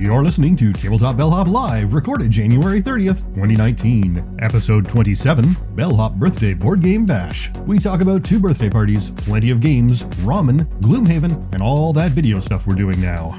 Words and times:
You're 0.00 0.24
listening 0.24 0.56
to 0.56 0.72
Tabletop 0.72 1.18
Bellhop 1.18 1.46
Live, 1.46 1.92
recorded 1.92 2.30
January 2.30 2.80
30th, 2.80 3.26
2019. 3.34 4.38
Episode 4.40 4.88
27 4.88 5.54
Bellhop 5.74 6.14
Birthday 6.14 6.54
Board 6.54 6.80
Game 6.80 7.04
Bash. 7.04 7.50
We 7.66 7.78
talk 7.78 8.00
about 8.00 8.24
two 8.24 8.40
birthday 8.40 8.70
parties, 8.70 9.10
plenty 9.10 9.50
of 9.50 9.60
games, 9.60 10.04
ramen, 10.24 10.64
Gloomhaven, 10.80 11.52
and 11.52 11.62
all 11.62 11.92
that 11.92 12.12
video 12.12 12.38
stuff 12.38 12.66
we're 12.66 12.76
doing 12.76 12.98
now. 12.98 13.38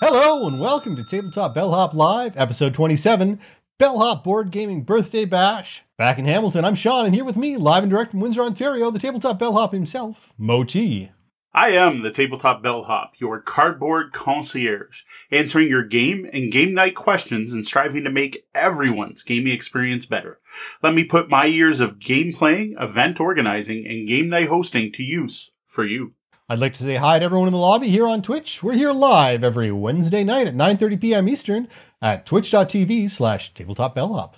Hello, 0.00 0.48
and 0.48 0.58
welcome 0.58 0.96
to 0.96 1.04
Tabletop 1.04 1.54
Bellhop 1.54 1.94
Live, 1.94 2.36
episode 2.36 2.74
27 2.74 3.38
Bellhop 3.78 4.24
Board 4.24 4.50
Gaming 4.50 4.82
Birthday 4.82 5.24
Bash. 5.24 5.84
Back 5.96 6.18
in 6.18 6.24
Hamilton, 6.24 6.64
I'm 6.64 6.74
Sean, 6.74 7.06
and 7.06 7.14
here 7.14 7.24
with 7.24 7.36
me, 7.36 7.56
live 7.56 7.84
and 7.84 7.90
direct 7.90 8.10
from 8.10 8.18
Windsor, 8.18 8.42
Ontario, 8.42 8.90
the 8.90 8.98
Tabletop 8.98 9.38
Bellhop 9.38 9.72
himself, 9.72 10.34
Moe 10.36 10.64
T. 10.64 11.12
I 11.54 11.70
am 11.70 12.02
the 12.02 12.10
Tabletop 12.10 12.62
Bellhop, 12.62 13.12
your 13.16 13.40
cardboard 13.40 14.12
concierge, 14.12 15.04
answering 15.30 15.68
your 15.68 15.82
game 15.82 16.28
and 16.30 16.52
game 16.52 16.74
night 16.74 16.94
questions 16.94 17.54
and 17.54 17.66
striving 17.66 18.04
to 18.04 18.10
make 18.10 18.46
everyone's 18.54 19.22
gaming 19.22 19.54
experience 19.54 20.04
better. 20.04 20.40
Let 20.82 20.92
me 20.92 21.04
put 21.04 21.30
my 21.30 21.46
years 21.46 21.80
of 21.80 21.98
game 21.98 22.34
playing, 22.34 22.76
event 22.78 23.18
organizing, 23.18 23.86
and 23.86 24.06
game 24.06 24.28
night 24.28 24.48
hosting 24.48 24.92
to 24.92 25.02
use 25.02 25.50
for 25.66 25.86
you. 25.86 26.12
I'd 26.50 26.58
like 26.58 26.74
to 26.74 26.82
say 26.82 26.96
hi 26.96 27.18
to 27.18 27.24
everyone 27.24 27.48
in 27.48 27.52
the 27.52 27.58
lobby 27.58 27.88
here 27.88 28.06
on 28.06 28.20
Twitch. 28.20 28.62
We're 28.62 28.74
here 28.74 28.92
live 28.92 29.42
every 29.42 29.70
Wednesday 29.70 30.24
night 30.24 30.46
at 30.46 30.54
9.30 30.54 31.00
p.m. 31.00 31.28
Eastern 31.28 31.68
at 32.02 32.26
twitch.tv 32.26 33.10
slash 33.10 33.54
tabletopbellhop. 33.54 34.34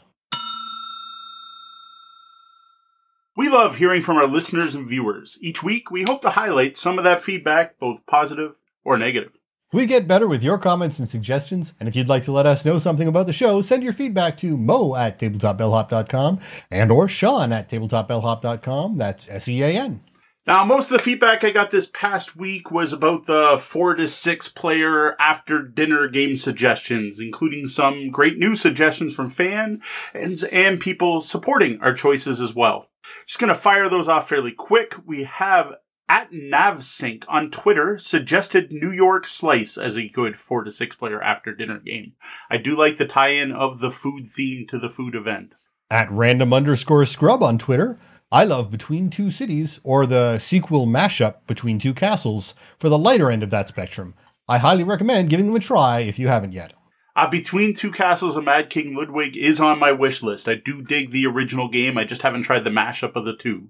We 3.36 3.48
love 3.48 3.76
hearing 3.76 4.02
from 4.02 4.16
our 4.16 4.26
listeners 4.26 4.74
and 4.74 4.88
viewers. 4.88 5.38
Each 5.40 5.62
week, 5.62 5.90
we 5.90 6.02
hope 6.02 6.20
to 6.22 6.30
highlight 6.30 6.76
some 6.76 6.98
of 6.98 7.04
that 7.04 7.22
feedback, 7.22 7.78
both 7.78 8.04
positive 8.06 8.54
or 8.84 8.98
negative. 8.98 9.32
We 9.72 9.86
get 9.86 10.08
better 10.08 10.26
with 10.26 10.42
your 10.42 10.58
comments 10.58 10.98
and 10.98 11.08
suggestions, 11.08 11.72
and 11.78 11.88
if 11.88 11.94
you'd 11.94 12.08
like 12.08 12.24
to 12.24 12.32
let 12.32 12.44
us 12.44 12.64
know 12.64 12.80
something 12.80 13.06
about 13.06 13.26
the 13.26 13.32
show, 13.32 13.62
send 13.62 13.84
your 13.84 13.92
feedback 13.92 14.36
to 14.38 14.56
moe 14.56 14.96
at 14.96 15.20
tabletopbellhop.com 15.20 16.40
and 16.72 16.90
or 16.90 17.06
sean 17.06 17.52
at 17.52 17.68
tabletopbellhop.com. 17.68 18.98
That's 18.98 19.28
S-E-A-N. 19.28 20.00
Now, 20.44 20.64
most 20.64 20.90
of 20.90 20.96
the 20.96 21.04
feedback 21.04 21.44
I 21.44 21.50
got 21.50 21.70
this 21.70 21.86
past 21.86 22.34
week 22.34 22.72
was 22.72 22.92
about 22.92 23.26
the 23.26 23.58
four 23.62 23.94
to 23.94 24.08
six 24.08 24.48
player 24.48 25.14
after 25.20 25.62
dinner 25.62 26.08
game 26.08 26.34
suggestions, 26.34 27.20
including 27.20 27.66
some 27.66 28.10
great 28.10 28.38
new 28.38 28.56
suggestions 28.56 29.14
from 29.14 29.30
fans 29.30 29.84
and, 30.12 30.36
and 30.50 30.80
people 30.80 31.20
supporting 31.20 31.80
our 31.80 31.94
choices 31.94 32.40
as 32.40 32.56
well. 32.56 32.89
Just 33.26 33.38
going 33.38 33.48
to 33.48 33.54
fire 33.54 33.88
those 33.88 34.08
off 34.08 34.28
fairly 34.28 34.52
quick. 34.52 34.94
We 35.04 35.24
have 35.24 35.74
at 36.08 36.32
NavSync 36.32 37.24
on 37.28 37.52
Twitter 37.52 37.96
suggested 37.96 38.72
New 38.72 38.90
York 38.90 39.26
Slice 39.26 39.78
as 39.78 39.96
a 39.96 40.08
good 40.08 40.36
four 40.36 40.64
to 40.64 40.70
six 40.70 40.96
player 40.96 41.22
after 41.22 41.54
dinner 41.54 41.78
game. 41.78 42.14
I 42.50 42.56
do 42.56 42.74
like 42.74 42.96
the 42.96 43.06
tie 43.06 43.28
in 43.28 43.52
of 43.52 43.78
the 43.78 43.92
food 43.92 44.28
theme 44.28 44.66
to 44.68 44.78
the 44.78 44.88
food 44.88 45.14
event. 45.14 45.54
At 45.88 46.10
random 46.10 46.52
underscore 46.52 47.06
scrub 47.06 47.44
on 47.44 47.58
Twitter, 47.58 47.96
I 48.32 48.44
love 48.44 48.72
Between 48.72 49.08
Two 49.08 49.30
Cities 49.30 49.80
or 49.84 50.04
the 50.04 50.38
sequel 50.38 50.86
mashup 50.86 51.46
Between 51.46 51.78
Two 51.78 51.94
Castles 51.94 52.54
for 52.78 52.88
the 52.88 52.98
lighter 52.98 53.30
end 53.30 53.44
of 53.44 53.50
that 53.50 53.68
spectrum. 53.68 54.14
I 54.48 54.58
highly 54.58 54.82
recommend 54.82 55.30
giving 55.30 55.46
them 55.46 55.56
a 55.56 55.60
try 55.60 56.00
if 56.00 56.18
you 56.18 56.26
haven't 56.26 56.52
yet. 56.52 56.72
Uh, 57.16 57.28
Between 57.28 57.74
Two 57.74 57.90
Castles 57.90 58.36
and 58.36 58.44
Mad 58.44 58.70
King 58.70 58.94
Ludwig 58.94 59.36
is 59.36 59.60
on 59.60 59.78
my 59.78 59.92
wish 59.92 60.22
list. 60.22 60.48
I 60.48 60.54
do 60.54 60.82
dig 60.82 61.10
the 61.10 61.26
original 61.26 61.68
game. 61.68 61.98
I 61.98 62.04
just 62.04 62.22
haven't 62.22 62.42
tried 62.42 62.64
the 62.64 62.70
mashup 62.70 63.16
of 63.16 63.24
the 63.24 63.36
two. 63.36 63.68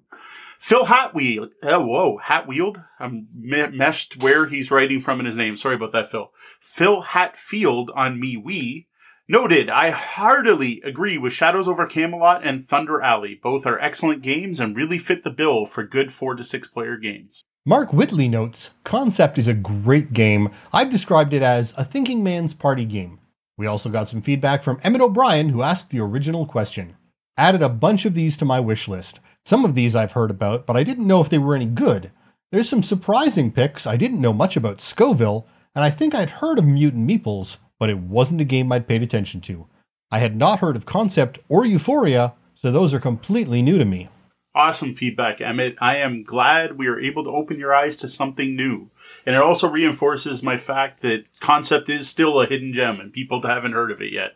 Phil 0.58 0.84
Hatwheel, 0.84 1.48
oh, 1.62 1.86
whoa, 1.86 2.19
Hatfield. 2.19 2.82
I'm 2.98 3.28
me- 3.34 3.69
meshed 3.69 4.22
where 4.22 4.47
he's 4.47 4.70
writing 4.70 5.00
from 5.00 5.19
in 5.19 5.24
his 5.24 5.38
name. 5.38 5.56
Sorry 5.56 5.74
about 5.74 5.92
that, 5.92 6.10
Phil. 6.10 6.32
Phil 6.60 7.00
Hatfield 7.00 7.91
on 7.97 8.20
MeWe 8.20 8.84
noted. 9.27 9.70
I 9.70 9.88
heartily 9.88 10.82
agree 10.84 11.16
with 11.16 11.32
Shadows 11.32 11.66
over 11.66 11.86
Camelot 11.86 12.42
and 12.44 12.62
Thunder 12.62 13.00
Alley. 13.00 13.41
Both 13.42 13.64
are 13.64 13.80
excellent 13.80 14.20
games 14.20 14.60
and 14.60 14.76
really 14.76 14.98
fit 14.98 15.25
the 15.25 15.31
bill 15.31 15.64
for 15.64 15.82
good 15.82 16.12
four 16.12 16.34
to 16.34 16.44
six 16.44 16.69
player 16.69 16.98
games. 16.98 17.44
Mark 17.64 17.94
Whitley 17.94 18.28
notes 18.28 18.70
Concept 18.84 19.38
is 19.38 19.48
a 19.48 19.54
great 19.54 20.12
game. 20.12 20.50
I've 20.75 20.91
described 20.91 21.32
it 21.32 21.43
as 21.43 21.72
a 21.78 21.84
thinking 21.84 22.22
man's 22.22 22.53
party 22.53 22.84
game. 22.84 23.19
We 23.60 23.66
also 23.66 23.91
got 23.91 24.09
some 24.09 24.22
feedback 24.22 24.62
from 24.62 24.81
Emmett 24.82 25.03
O'Brien, 25.03 25.50
who 25.50 25.60
asked 25.60 25.91
the 25.91 26.00
original 26.00 26.47
question. 26.47 26.97
Added 27.37 27.60
a 27.60 27.69
bunch 27.69 28.06
of 28.06 28.15
these 28.15 28.38
to 28.38 28.47
my 28.47 28.59
wish 28.59 28.88
list. 28.88 29.21
Some 29.44 29.66
of 29.66 29.75
these 29.75 29.94
I've 29.94 30.12
heard 30.12 30.31
about, 30.31 30.65
but 30.65 30.78
I 30.78 30.82
didn't 30.82 31.06
know 31.06 31.21
if 31.21 31.28
they 31.28 31.37
were 31.37 31.54
any 31.54 31.66
good. 31.66 32.10
There's 32.50 32.70
some 32.70 32.82
surprising 32.82 33.53
picks. 33.53 33.87
I 33.87 33.99
didn't 33.99 34.22
know 34.22 34.32
much 34.32 34.56
about 34.56 34.81
Scoville, 34.81 35.47
and 35.75 35.84
I 35.84 35.91
think 35.91 36.15
I'd 36.15 36.31
heard 36.31 36.59
of 36.59 36.65
Mutant 36.65 37.06
Meeples, 37.06 37.59
but 37.78 37.91
it 37.91 37.99
wasn't 37.99 38.41
a 38.41 38.44
game 38.44 38.72
I'd 38.72 38.88
paid 38.88 39.03
attention 39.03 39.43
to. 39.43 39.66
I 40.10 40.20
had 40.20 40.37
not 40.37 40.60
heard 40.60 40.75
of 40.75 40.87
Concept 40.87 41.38
or 41.50 41.66
Euphoria, 41.66 42.32
so 42.54 42.72
those 42.72 42.94
are 42.94 42.99
completely 42.99 43.60
new 43.60 43.76
to 43.76 43.84
me. 43.84 44.09
Awesome 44.53 44.97
feedback, 44.97 45.41
Emmett. 45.41 45.77
I 45.81 45.99
am 45.99 46.25
glad 46.25 46.77
we 46.77 46.88
are 46.88 46.99
able 46.99 47.22
to 47.22 47.31
open 47.31 47.61
your 47.61 47.72
eyes 47.72 47.97
to 47.97 48.09
something 48.09 48.56
new. 48.56 48.91
And 49.25 49.37
it 49.37 49.43
also 49.43 49.69
reinforces 49.69 50.43
my 50.43 50.56
fact 50.56 51.03
that 51.03 51.25
Concept 51.38 51.88
is 51.88 52.09
still 52.09 52.41
a 52.41 52.47
hidden 52.47 52.72
gem 52.72 52.99
and 52.99 53.12
people 53.12 53.41
haven't 53.43 53.72
heard 53.72 53.93
of 53.93 54.03
it 54.03 54.12
yet. 54.12 54.33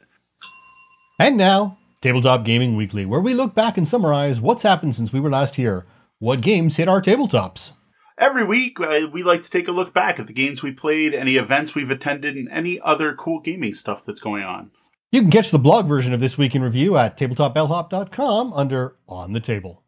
And 1.19 1.37
now, 1.37 1.79
Tabletop 2.01 2.45
Gaming 2.45 2.77
Weekly, 2.77 3.05
where 3.05 3.21
we 3.21 3.35
look 3.35 3.57
back 3.57 3.77
and 3.77 3.89
summarize 3.89 4.41
what's 4.41 4.63
happened 4.63 4.95
since 4.95 5.13
we 5.13 5.21
were 5.21 5.31
last 5.31 5.57
here. 5.57 5.85
What 6.21 6.41
games 6.41 6.77
hit 6.77 6.89
our 6.89 7.03
tabletops? 7.03 7.73
Every 8.17 8.45
week, 8.45 8.79
uh, 8.79 9.09
we 9.13 9.25
like 9.25 9.43
to 9.43 9.51
take 9.51 9.67
a 9.67 9.73
look 9.73 9.93
back 9.93 10.21
at 10.21 10.29
the 10.29 10.33
games 10.33 10.63
we 10.63 10.71
played, 10.71 11.13
any 11.13 11.37
events 11.37 11.75
we've 11.75 11.91
attended, 11.91 12.37
and 12.37 12.49
any 12.51 12.81
other 12.81 13.15
cool 13.15 13.41
gaming 13.41 13.75
stuff 13.75 14.05
that's 14.05 14.21
going 14.21 14.45
on. 14.45 14.71
You 15.11 15.21
can 15.21 15.31
catch 15.31 15.51
the 15.51 15.59
blog 15.59 15.87
version 15.87 16.13
of 16.13 16.21
this 16.21 16.39
week 16.39 16.55
in 16.55 16.63
review 16.63 16.97
at 16.97 17.17
tabletopbellhop.com 17.17 18.53
under 18.53 18.97
On 19.09 19.33
the 19.33 19.41
Table. 19.41 19.84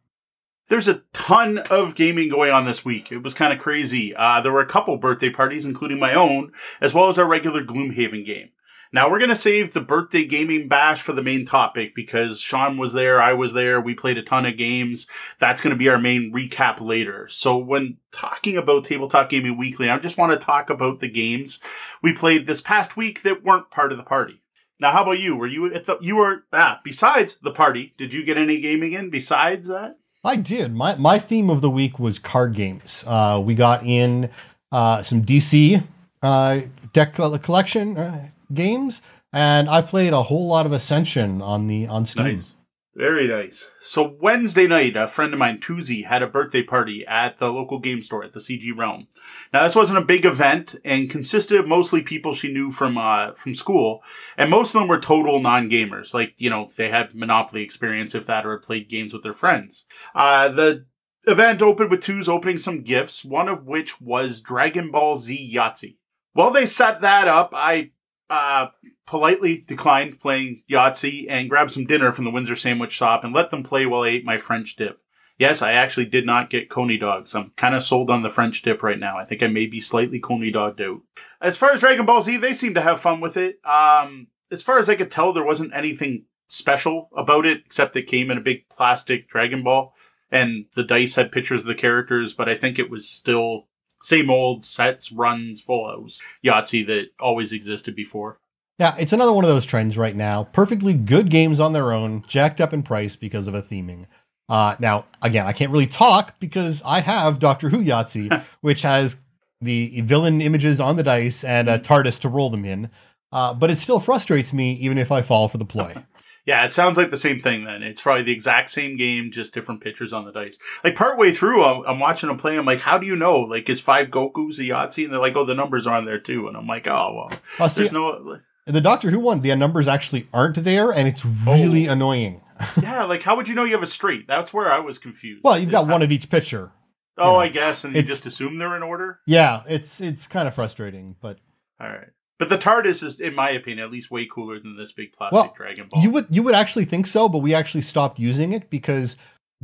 There's 0.68 0.88
a 0.88 1.02
ton 1.12 1.58
of 1.70 1.94
gaming 1.94 2.28
going 2.28 2.50
on 2.50 2.64
this 2.64 2.84
week. 2.84 3.12
It 3.12 3.22
was 3.22 3.34
kind 3.34 3.52
of 3.52 3.60
crazy. 3.60 4.14
Uh, 4.16 4.40
there 4.40 4.52
were 4.52 4.60
a 4.60 4.66
couple 4.66 4.96
birthday 4.96 5.30
parties, 5.30 5.64
including 5.64 6.00
my 6.00 6.12
own, 6.12 6.52
as 6.80 6.92
well 6.92 7.08
as 7.08 7.18
our 7.18 7.26
regular 7.26 7.62
Gloomhaven 7.62 8.26
game. 8.26 8.50
Now 8.92 9.10
we're 9.10 9.18
going 9.18 9.30
to 9.30 9.36
save 9.36 9.72
the 9.72 9.80
birthday 9.80 10.24
gaming 10.24 10.68
bash 10.68 11.02
for 11.02 11.12
the 11.12 11.22
main 11.22 11.44
topic 11.44 11.94
because 11.94 12.40
Sean 12.40 12.78
was 12.78 12.92
there, 12.92 13.20
I 13.20 13.32
was 13.32 13.52
there, 13.52 13.80
we 13.80 13.94
played 13.94 14.16
a 14.16 14.22
ton 14.22 14.46
of 14.46 14.56
games. 14.56 15.06
That's 15.38 15.60
going 15.60 15.72
to 15.72 15.78
be 15.78 15.88
our 15.88 15.98
main 15.98 16.32
recap 16.32 16.80
later. 16.80 17.28
So 17.28 17.58
when 17.58 17.98
talking 18.10 18.56
about 18.56 18.84
Tabletop 18.84 19.28
Gaming 19.28 19.56
Weekly, 19.58 19.90
I 19.90 19.98
just 19.98 20.18
want 20.18 20.32
to 20.32 20.44
talk 20.44 20.70
about 20.70 21.00
the 21.00 21.08
games 21.08 21.60
we 22.02 22.12
played 22.12 22.46
this 22.46 22.60
past 22.60 22.96
week 22.96 23.22
that 23.22 23.44
weren't 23.44 23.70
part 23.70 23.92
of 23.92 23.98
the 23.98 24.04
party. 24.04 24.42
Now, 24.80 24.92
how 24.92 25.02
about 25.02 25.18
you? 25.18 25.36
Were 25.36 25.46
you 25.46 25.72
at 25.72 25.84
the, 25.86 25.98
you 26.00 26.16
were, 26.16 26.44
ah, 26.52 26.80
besides 26.84 27.38
the 27.42 27.50
party, 27.50 27.94
did 27.96 28.12
you 28.12 28.24
get 28.24 28.36
any 28.36 28.60
gaming 28.60 28.92
in 28.92 29.10
besides 29.10 29.68
that? 29.68 29.98
I 30.26 30.34
did. 30.34 30.74
My, 30.74 30.96
my 30.96 31.20
theme 31.20 31.48
of 31.48 31.60
the 31.60 31.70
week 31.70 32.00
was 32.00 32.18
card 32.18 32.54
games. 32.54 33.04
Uh, 33.06 33.40
we 33.42 33.54
got 33.54 33.84
in 33.84 34.28
uh, 34.72 35.02
some 35.04 35.22
DC 35.22 35.80
uh, 36.20 36.60
deck 36.92 37.14
collection 37.14 37.96
uh, 37.96 38.28
games, 38.52 39.02
and 39.32 39.68
I 39.68 39.82
played 39.82 40.12
a 40.12 40.24
whole 40.24 40.48
lot 40.48 40.66
of 40.66 40.72
Ascension 40.72 41.40
on 41.40 41.68
the 41.68 41.86
on 41.86 42.06
Steam. 42.06 42.24
Nice. 42.24 42.55
Very 42.96 43.28
nice. 43.28 43.70
So 43.78 44.16
Wednesday 44.22 44.66
night, 44.66 44.96
a 44.96 45.06
friend 45.06 45.34
of 45.34 45.38
mine, 45.38 45.58
Tuzi, 45.58 46.06
had 46.06 46.22
a 46.22 46.26
birthday 46.26 46.62
party 46.62 47.04
at 47.06 47.36
the 47.36 47.52
local 47.52 47.78
game 47.78 48.00
store 48.00 48.24
at 48.24 48.32
the 48.32 48.40
CG 48.40 48.74
Realm. 48.74 49.08
Now 49.52 49.64
this 49.64 49.76
wasn't 49.76 49.98
a 49.98 50.04
big 50.04 50.24
event 50.24 50.76
and 50.82 51.10
consisted 51.10 51.60
of 51.60 51.68
mostly 51.68 52.00
people 52.00 52.32
she 52.32 52.50
knew 52.50 52.70
from 52.70 52.96
uh, 52.96 53.34
from 53.34 53.52
school, 53.52 54.00
and 54.38 54.48
most 54.48 54.74
of 54.74 54.80
them 54.80 54.88
were 54.88 54.98
total 54.98 55.40
non-gamers. 55.40 56.14
Like 56.14 56.32
you 56.38 56.48
know, 56.48 56.68
they 56.74 56.88
had 56.88 57.14
Monopoly 57.14 57.62
experience 57.62 58.14
if 58.14 58.24
that, 58.26 58.46
or 58.46 58.52
had 58.52 58.62
played 58.62 58.88
games 58.88 59.12
with 59.12 59.22
their 59.22 59.34
friends. 59.34 59.84
Uh, 60.14 60.48
the 60.48 60.86
event 61.26 61.60
opened 61.60 61.90
with 61.90 62.00
Tuz 62.00 62.30
opening 62.30 62.56
some 62.56 62.80
gifts, 62.80 63.26
one 63.26 63.50
of 63.50 63.66
which 63.66 64.00
was 64.00 64.40
Dragon 64.40 64.90
Ball 64.90 65.16
Z 65.16 65.52
Yahtzee. 65.54 65.98
While 66.32 66.50
they 66.50 66.64
set 66.64 67.02
that 67.02 67.28
up, 67.28 67.50
I 67.54 67.90
uh, 68.28 68.68
politely 69.06 69.64
declined 69.66 70.20
playing 70.20 70.62
Yahtzee 70.70 71.26
and 71.28 71.48
grabbed 71.48 71.70
some 71.70 71.86
dinner 71.86 72.12
from 72.12 72.24
the 72.24 72.30
Windsor 72.30 72.56
Sandwich 72.56 72.92
Shop 72.92 73.24
and 73.24 73.34
let 73.34 73.50
them 73.50 73.62
play 73.62 73.86
while 73.86 74.02
I 74.02 74.08
ate 74.08 74.24
my 74.24 74.38
French 74.38 74.76
dip. 74.76 75.00
Yes, 75.38 75.60
I 75.60 75.72
actually 75.72 76.06
did 76.06 76.24
not 76.24 76.48
get 76.48 76.70
coney 76.70 76.96
dogs. 76.96 77.34
I'm 77.34 77.52
kind 77.56 77.74
of 77.74 77.82
sold 77.82 78.10
on 78.10 78.22
the 78.22 78.30
French 78.30 78.62
dip 78.62 78.82
right 78.82 78.98
now. 78.98 79.18
I 79.18 79.26
think 79.26 79.42
I 79.42 79.48
may 79.48 79.66
be 79.66 79.80
slightly 79.80 80.18
coney 80.18 80.50
dogged 80.50 80.80
out. 80.80 81.02
As 81.42 81.58
far 81.58 81.72
as 81.72 81.80
Dragon 81.80 82.06
Ball 82.06 82.22
Z, 82.22 82.38
they 82.38 82.54
seem 82.54 82.72
to 82.74 82.80
have 82.80 83.00
fun 83.00 83.20
with 83.20 83.36
it. 83.36 83.60
Um, 83.64 84.28
as 84.50 84.62
far 84.62 84.78
as 84.78 84.88
I 84.88 84.94
could 84.94 85.10
tell, 85.10 85.32
there 85.32 85.44
wasn't 85.44 85.74
anything 85.74 86.24
special 86.48 87.10
about 87.14 87.44
it 87.44 87.62
except 87.66 87.96
it 87.96 88.06
came 88.06 88.30
in 88.30 88.38
a 88.38 88.42
big 88.42 88.68
plastic 88.70 89.28
Dragon 89.28 89.62
Ball 89.62 89.92
and 90.30 90.66
the 90.74 90.84
dice 90.84 91.14
had 91.14 91.32
pictures 91.32 91.62
of 91.62 91.66
the 91.66 91.74
characters, 91.74 92.34
but 92.34 92.48
I 92.48 92.56
think 92.56 92.78
it 92.78 92.90
was 92.90 93.08
still 93.08 93.68
same 94.06 94.30
old 94.30 94.64
sets, 94.64 95.10
runs, 95.10 95.60
follows 95.60 96.22
Yahtzee 96.44 96.86
that 96.86 97.06
always 97.18 97.52
existed 97.52 97.96
before. 97.96 98.38
Yeah, 98.78 98.94
it's 98.98 99.12
another 99.12 99.32
one 99.32 99.44
of 99.44 99.48
those 99.48 99.66
trends 99.66 99.98
right 99.98 100.14
now. 100.14 100.44
Perfectly 100.44 100.94
good 100.94 101.28
games 101.28 101.58
on 101.58 101.72
their 101.72 101.92
own, 101.92 102.24
jacked 102.28 102.60
up 102.60 102.72
in 102.72 102.84
price 102.84 103.16
because 103.16 103.48
of 103.48 103.54
a 103.54 103.62
theming. 103.62 104.06
Uh, 104.48 104.76
now, 104.78 105.06
again, 105.22 105.44
I 105.44 105.52
can't 105.52 105.72
really 105.72 105.88
talk 105.88 106.38
because 106.38 106.82
I 106.84 107.00
have 107.00 107.40
Doctor 107.40 107.70
Who 107.70 107.82
Yahtzee, 107.82 108.42
which 108.60 108.82
has 108.82 109.16
the 109.60 110.00
villain 110.02 110.40
images 110.40 110.78
on 110.78 110.94
the 110.94 111.02
dice 111.02 111.42
and 111.42 111.68
a 111.68 111.78
TARDIS 111.78 112.20
to 112.20 112.28
roll 112.28 112.50
them 112.50 112.64
in. 112.64 112.90
Uh, 113.32 113.54
but 113.54 113.72
it 113.72 113.78
still 113.78 113.98
frustrates 113.98 114.52
me 114.52 114.74
even 114.74 114.98
if 114.98 115.10
I 115.10 115.20
fall 115.20 115.48
for 115.48 115.58
the 115.58 115.64
ploy. 115.64 115.94
Yeah, 116.46 116.64
it 116.64 116.72
sounds 116.72 116.96
like 116.96 117.10
the 117.10 117.16
same 117.16 117.40
thing 117.40 117.64
then. 117.64 117.82
It's 117.82 118.00
probably 118.00 118.22
the 118.22 118.32
exact 118.32 118.70
same 118.70 118.96
game, 118.96 119.32
just 119.32 119.52
different 119.52 119.80
pictures 119.82 120.12
on 120.12 120.24
the 120.24 120.30
dice. 120.30 120.58
Like 120.84 120.94
partway 120.94 121.32
through, 121.32 121.64
I'm, 121.64 121.82
I'm 121.84 121.98
watching 121.98 122.28
them 122.28 122.38
play. 122.38 122.56
I'm 122.56 122.64
like, 122.64 122.80
how 122.80 122.98
do 122.98 123.06
you 123.06 123.16
know? 123.16 123.40
Like, 123.40 123.68
is 123.68 123.80
five 123.80 124.08
Goku's 124.08 124.60
a 124.60 124.62
Yahtzee? 124.62 125.04
And 125.04 125.12
they're 125.12 125.20
like, 125.20 125.34
oh, 125.34 125.44
the 125.44 125.54
numbers 125.56 125.88
are 125.88 125.96
on 125.96 126.04
there 126.04 126.20
too. 126.20 126.46
And 126.46 126.56
I'm 126.56 126.68
like, 126.68 126.86
oh, 126.86 127.12
well, 127.28 127.40
Oh, 127.58 127.66
see, 127.66 127.82
there's 127.82 127.92
no. 127.92 128.38
the 128.64 128.80
Doctor 128.80 129.10
Who 129.10 129.18
one, 129.18 129.40
the 129.40 129.54
numbers 129.56 129.88
actually 129.88 130.28
aren't 130.32 130.62
there, 130.62 130.92
and 130.92 131.08
it's 131.08 131.26
oh. 131.26 131.52
really 131.52 131.86
annoying. 131.86 132.42
Yeah, 132.80 133.04
like, 133.04 133.22
how 133.22 133.36
would 133.36 133.48
you 133.48 133.54
know 133.54 133.64
you 133.64 133.74
have 133.74 133.82
a 133.82 133.86
straight? 133.86 134.26
That's 134.26 134.54
where 134.54 134.72
I 134.72 134.78
was 134.78 134.96
confused. 134.96 135.42
Well, 135.44 135.58
you've 135.58 135.70
got 135.70 135.86
one 135.86 136.00
of 136.00 136.10
each 136.10 136.30
picture. 136.30 136.72
Oh, 137.18 137.32
know, 137.32 137.36
I 137.36 137.48
guess. 137.48 137.84
And 137.84 137.94
you 137.94 138.00
just 138.00 138.24
assume 138.24 138.58
they're 138.58 138.76
in 138.76 138.82
order? 138.82 139.20
Yeah, 139.26 139.62
it's 139.68 140.00
it's 140.00 140.26
kind 140.26 140.48
of 140.48 140.54
frustrating, 140.54 141.16
but 141.20 141.38
All 141.78 141.88
right. 141.88 142.08
But 142.38 142.50
the 142.50 142.58
TARDIS 142.58 143.02
is, 143.02 143.18
in 143.20 143.34
my 143.34 143.50
opinion, 143.50 143.84
at 143.86 143.90
least 143.90 144.10
way 144.10 144.26
cooler 144.26 144.58
than 144.60 144.76
this 144.76 144.92
big 144.92 145.12
plastic 145.12 145.32
Well, 145.34 145.54
Dragon 145.56 145.88
Ball. 145.90 146.02
you 146.02 146.10
would 146.10 146.26
you 146.30 146.42
would 146.42 146.54
actually 146.54 146.84
think 146.84 147.06
so, 147.06 147.28
but 147.28 147.38
we 147.38 147.54
actually 147.54 147.80
stopped 147.80 148.18
using 148.18 148.52
it 148.52 148.68
because 148.70 149.16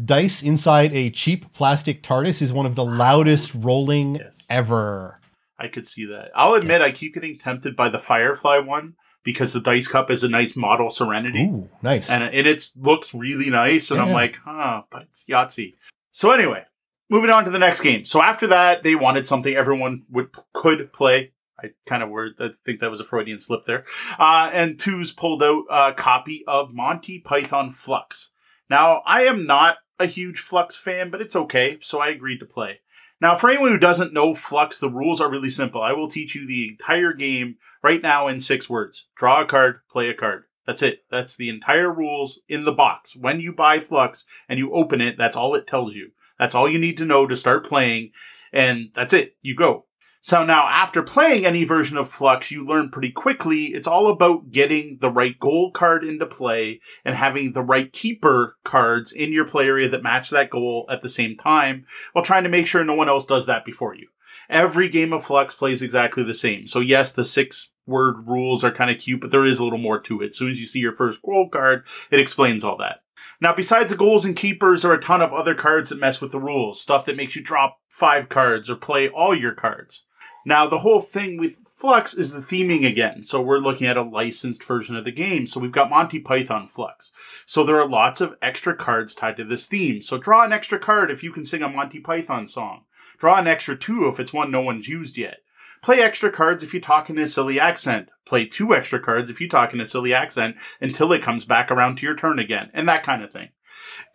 dice 0.02 0.42
inside 0.42 0.92
a 0.94 1.10
cheap 1.10 1.52
plastic 1.52 2.02
TARDIS 2.02 2.40
is 2.40 2.52
one 2.52 2.64
of 2.66 2.74
the 2.74 2.84
loudest 2.84 3.52
rolling 3.54 4.14
Yes. 4.16 4.46
ever. 4.48 5.20
I 5.58 5.68
could 5.68 5.86
see 5.86 6.06
that. 6.06 6.30
I'll 6.34 6.54
admit, 6.54 6.80
I 6.80 6.90
keep 6.90 7.14
getting 7.14 7.38
tempted 7.38 7.76
by 7.76 7.88
the 7.90 7.98
Firefly 7.98 8.58
one 8.58 8.94
because 9.22 9.52
the 9.52 9.60
dice 9.60 9.86
cup 9.86 10.10
is 10.10 10.24
a 10.24 10.28
nice 10.28 10.56
model 10.56 10.88
Serenity. 10.90 11.44
Ooh, 11.44 11.68
nice. 11.82 12.08
and 12.10 12.24
and 12.24 12.46
it 12.46 12.70
looks 12.74 13.14
really 13.14 13.50
nice. 13.50 13.90
And 13.90 14.00
I'm 14.00 14.12
like, 14.12 14.38
huh, 14.44 14.82
but 14.90 15.02
it's 15.02 15.26
Yahtzee. 15.26 15.74
So 16.10 16.30
anyway, 16.30 16.64
moving 17.10 17.30
on 17.30 17.44
to 17.44 17.50
the 17.50 17.58
next 17.58 17.82
game. 17.82 18.04
So 18.06 18.22
after 18.22 18.46
that, 18.48 18.82
they 18.82 18.94
wanted 18.94 19.26
something 19.26 19.54
everyone 19.54 20.04
would 20.10 20.30
could 20.54 20.90
play. 20.92 21.32
I 21.62 21.70
kind 21.86 22.02
of 22.02 22.10
word. 22.10 22.32
I 22.38 22.50
think 22.64 22.80
that 22.80 22.90
was 22.90 23.00
a 23.00 23.04
Freudian 23.04 23.40
slip 23.40 23.64
there. 23.64 23.84
Uh, 24.18 24.50
and 24.52 24.78
Tuz 24.78 25.12
pulled 25.12 25.42
out 25.42 25.64
a 25.70 25.92
copy 25.92 26.44
of 26.46 26.72
Monty 26.72 27.18
Python 27.18 27.72
Fluxx. 27.72 28.28
Now, 28.68 29.02
I 29.06 29.22
am 29.24 29.46
not 29.46 29.76
a 29.98 30.06
huge 30.06 30.42
Fluxx 30.42 30.76
fan, 30.76 31.10
but 31.10 31.20
it's 31.20 31.36
okay. 31.36 31.78
So 31.80 32.00
I 32.00 32.08
agreed 32.08 32.38
to 32.38 32.46
play. 32.46 32.80
Now, 33.20 33.36
for 33.36 33.50
anyone 33.50 33.70
who 33.70 33.78
doesn't 33.78 34.12
know 34.12 34.32
Fluxx, 34.32 34.80
the 34.80 34.90
rules 34.90 35.20
are 35.20 35.30
really 35.30 35.50
simple. 35.50 35.80
I 35.80 35.92
will 35.92 36.08
teach 36.08 36.34
you 36.34 36.46
the 36.46 36.68
entire 36.70 37.12
game 37.12 37.56
right 37.82 38.02
now 38.02 38.26
in 38.26 38.40
six 38.40 38.68
words. 38.68 39.08
Draw 39.14 39.42
a 39.42 39.46
card, 39.46 39.80
play 39.90 40.08
a 40.08 40.14
card. 40.14 40.44
That's 40.66 40.82
it. 40.82 41.04
That's 41.10 41.36
the 41.36 41.48
entire 41.48 41.92
rules 41.92 42.40
in 42.48 42.64
the 42.64 42.72
box. 42.72 43.16
When 43.16 43.40
you 43.40 43.52
buy 43.52 43.78
Fluxx 43.78 44.24
and 44.48 44.58
you 44.58 44.72
open 44.72 45.00
it, 45.00 45.16
that's 45.18 45.36
all 45.36 45.54
it 45.54 45.66
tells 45.66 45.94
you. 45.94 46.10
That's 46.38 46.54
all 46.54 46.68
you 46.68 46.78
need 46.78 46.96
to 46.98 47.04
know 47.04 47.26
to 47.26 47.36
start 47.36 47.64
playing. 47.64 48.10
And 48.52 48.90
that's 48.94 49.12
it. 49.12 49.36
You 49.40 49.54
go. 49.54 49.86
So 50.24 50.44
now 50.44 50.68
after 50.68 51.02
playing 51.02 51.44
any 51.44 51.64
version 51.64 51.96
of 51.96 52.08
Fluxx, 52.08 52.52
you 52.52 52.64
learn 52.64 52.90
pretty 52.90 53.10
quickly 53.10 53.66
it's 53.74 53.88
all 53.88 54.06
about 54.06 54.52
getting 54.52 54.98
the 55.00 55.10
right 55.10 55.36
goal 55.36 55.72
card 55.72 56.04
into 56.04 56.26
play 56.26 56.80
and 57.04 57.16
having 57.16 57.52
the 57.52 57.60
right 57.60 57.92
keeper 57.92 58.56
cards 58.62 59.12
in 59.12 59.32
your 59.32 59.44
play 59.44 59.66
area 59.66 59.88
that 59.88 60.04
match 60.04 60.30
that 60.30 60.48
goal 60.48 60.86
at 60.88 61.02
the 61.02 61.08
same 61.08 61.36
time 61.36 61.86
while 62.12 62.24
trying 62.24 62.44
to 62.44 62.48
make 62.48 62.68
sure 62.68 62.84
no 62.84 62.94
one 62.94 63.08
else 63.08 63.26
does 63.26 63.46
that 63.46 63.64
before 63.64 63.96
you. 63.96 64.06
Every 64.48 64.88
game 64.88 65.12
of 65.12 65.26
Fluxx 65.26 65.56
plays 65.56 65.82
exactly 65.82 66.22
the 66.22 66.34
same. 66.34 66.68
So 66.68 66.78
yes, 66.78 67.10
the 67.10 67.24
six 67.24 67.72
word 67.84 68.28
rules 68.28 68.62
are 68.62 68.70
kind 68.70 68.92
of 68.92 68.98
cute, 68.98 69.20
but 69.20 69.32
there 69.32 69.44
is 69.44 69.58
a 69.58 69.64
little 69.64 69.76
more 69.76 69.98
to 70.02 70.22
it. 70.22 70.28
As 70.28 70.36
soon 70.36 70.50
as 70.50 70.60
you 70.60 70.66
see 70.66 70.78
your 70.78 70.94
first 70.94 71.20
goal 71.22 71.48
card, 71.48 71.82
it 72.12 72.20
explains 72.20 72.62
all 72.62 72.76
that. 72.76 73.00
Now, 73.40 73.52
besides 73.52 73.90
the 73.90 73.96
goals 73.96 74.24
and 74.24 74.36
keepers, 74.36 74.82
there 74.82 74.92
are 74.92 74.94
a 74.94 75.00
ton 75.00 75.20
of 75.20 75.32
other 75.32 75.56
cards 75.56 75.88
that 75.88 75.98
mess 75.98 76.20
with 76.20 76.30
the 76.30 76.38
rules. 76.38 76.80
Stuff 76.80 77.06
that 77.06 77.16
makes 77.16 77.34
you 77.34 77.42
drop 77.42 77.80
five 77.88 78.28
cards 78.28 78.70
or 78.70 78.76
play 78.76 79.08
all 79.08 79.34
your 79.34 79.52
cards. 79.52 80.04
Now, 80.44 80.66
the 80.66 80.80
whole 80.80 81.00
thing 81.00 81.36
with 81.36 81.58
Fluxx 81.64 82.16
is 82.16 82.32
the 82.32 82.40
theming 82.40 82.86
again. 82.86 83.24
So 83.24 83.40
we're 83.40 83.58
looking 83.58 83.86
at 83.86 83.96
a 83.96 84.02
licensed 84.02 84.62
version 84.64 84.96
of 84.96 85.04
the 85.04 85.12
game. 85.12 85.46
So 85.46 85.60
we've 85.60 85.72
got 85.72 85.90
Monty 85.90 86.18
Python 86.18 86.68
Fluxx. 86.68 87.10
So 87.46 87.64
there 87.64 87.80
are 87.80 87.88
lots 87.88 88.20
of 88.20 88.36
extra 88.40 88.74
cards 88.74 89.14
tied 89.14 89.36
to 89.36 89.44
this 89.44 89.66
theme. 89.66 90.02
So 90.02 90.18
draw 90.18 90.44
an 90.44 90.52
extra 90.52 90.78
card 90.78 91.10
if 91.10 91.22
you 91.22 91.32
can 91.32 91.44
sing 91.44 91.62
a 91.62 91.68
Monty 91.68 92.00
Python 92.00 92.46
song. 92.46 92.84
Draw 93.18 93.38
an 93.38 93.46
extra 93.46 93.76
two 93.76 94.08
if 94.08 94.18
it's 94.20 94.32
one 94.32 94.50
no 94.50 94.60
one's 94.60 94.88
used 94.88 95.16
yet. 95.16 95.38
Play 95.82 96.00
extra 96.00 96.30
cards 96.30 96.62
if 96.62 96.72
you 96.72 96.80
talk 96.80 97.10
in 97.10 97.18
a 97.18 97.26
silly 97.26 97.58
accent. 97.58 98.08
Play 98.24 98.46
two 98.46 98.72
extra 98.72 99.00
cards 99.00 99.30
if 99.30 99.40
you 99.40 99.48
talk 99.48 99.74
in 99.74 99.80
a 99.80 99.86
silly 99.86 100.14
accent 100.14 100.56
until 100.80 101.12
it 101.12 101.22
comes 101.22 101.44
back 101.44 101.70
around 101.72 101.96
to 101.96 102.06
your 102.06 102.14
turn 102.14 102.38
again. 102.38 102.70
And 102.72 102.88
that 102.88 103.02
kind 103.02 103.22
of 103.24 103.32
thing. 103.32 103.48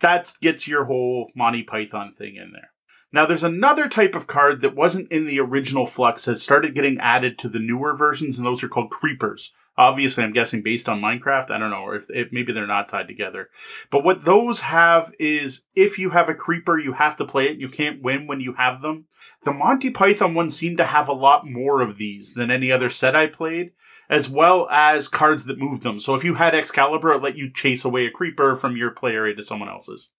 That 0.00 0.32
gets 0.40 0.66
your 0.66 0.84
whole 0.84 1.30
Monty 1.36 1.62
Python 1.62 2.12
thing 2.12 2.36
in 2.36 2.52
there. 2.52 2.70
Now, 3.10 3.24
there's 3.24 3.44
another 3.44 3.88
type 3.88 4.14
of 4.14 4.26
card 4.26 4.60
that 4.60 4.76
wasn't 4.76 5.10
in 5.10 5.26
the 5.26 5.40
original 5.40 5.86
Fluxx 5.86 6.26
has 6.26 6.42
started 6.42 6.74
getting 6.74 6.98
added 7.00 7.38
to 7.38 7.48
the 7.48 7.58
newer 7.58 7.96
versions, 7.96 8.38
and 8.38 8.46
those 8.46 8.62
are 8.62 8.68
called 8.68 8.90
creepers. 8.90 9.52
Obviously, 9.78 10.24
I'm 10.24 10.32
guessing 10.32 10.60
based 10.60 10.88
on 10.88 11.00
Minecraft. 11.00 11.52
I 11.52 11.58
don't 11.58 11.70
know, 11.70 11.92
if 11.92 12.32
maybe 12.32 12.52
they're 12.52 12.66
not 12.66 12.88
tied 12.88 13.06
together. 13.06 13.48
But 13.90 14.02
what 14.02 14.24
those 14.24 14.60
have 14.60 15.12
is 15.20 15.62
if 15.76 15.98
you 16.00 16.10
have 16.10 16.28
a 16.28 16.34
creeper, 16.34 16.76
you 16.78 16.94
have 16.94 17.16
to 17.16 17.24
play 17.24 17.48
it. 17.48 17.60
You 17.60 17.68
can't 17.68 18.02
win 18.02 18.26
when 18.26 18.40
you 18.40 18.54
have 18.54 18.82
them. 18.82 19.06
The 19.44 19.52
Monty 19.52 19.90
Python 19.90 20.34
ones 20.34 20.56
seem 20.56 20.76
to 20.78 20.84
have 20.84 21.08
a 21.08 21.12
lot 21.12 21.46
more 21.46 21.80
of 21.80 21.96
these 21.96 22.34
than 22.34 22.50
any 22.50 22.72
other 22.72 22.88
set 22.88 23.14
I 23.14 23.28
played, 23.28 23.70
as 24.10 24.28
well 24.28 24.68
as 24.68 25.06
cards 25.06 25.44
that 25.44 25.60
move 25.60 25.82
them. 25.82 26.00
So 26.00 26.16
if 26.16 26.24
you 26.24 26.34
had 26.34 26.56
Excalibur, 26.56 27.12
it 27.12 27.22
let 27.22 27.38
you 27.38 27.50
chase 27.50 27.84
away 27.84 28.04
a 28.04 28.10
creeper 28.10 28.56
from 28.56 28.76
your 28.76 28.90
play 28.90 29.12
area 29.12 29.34
to 29.36 29.42
someone 29.42 29.68
else's. 29.68 30.10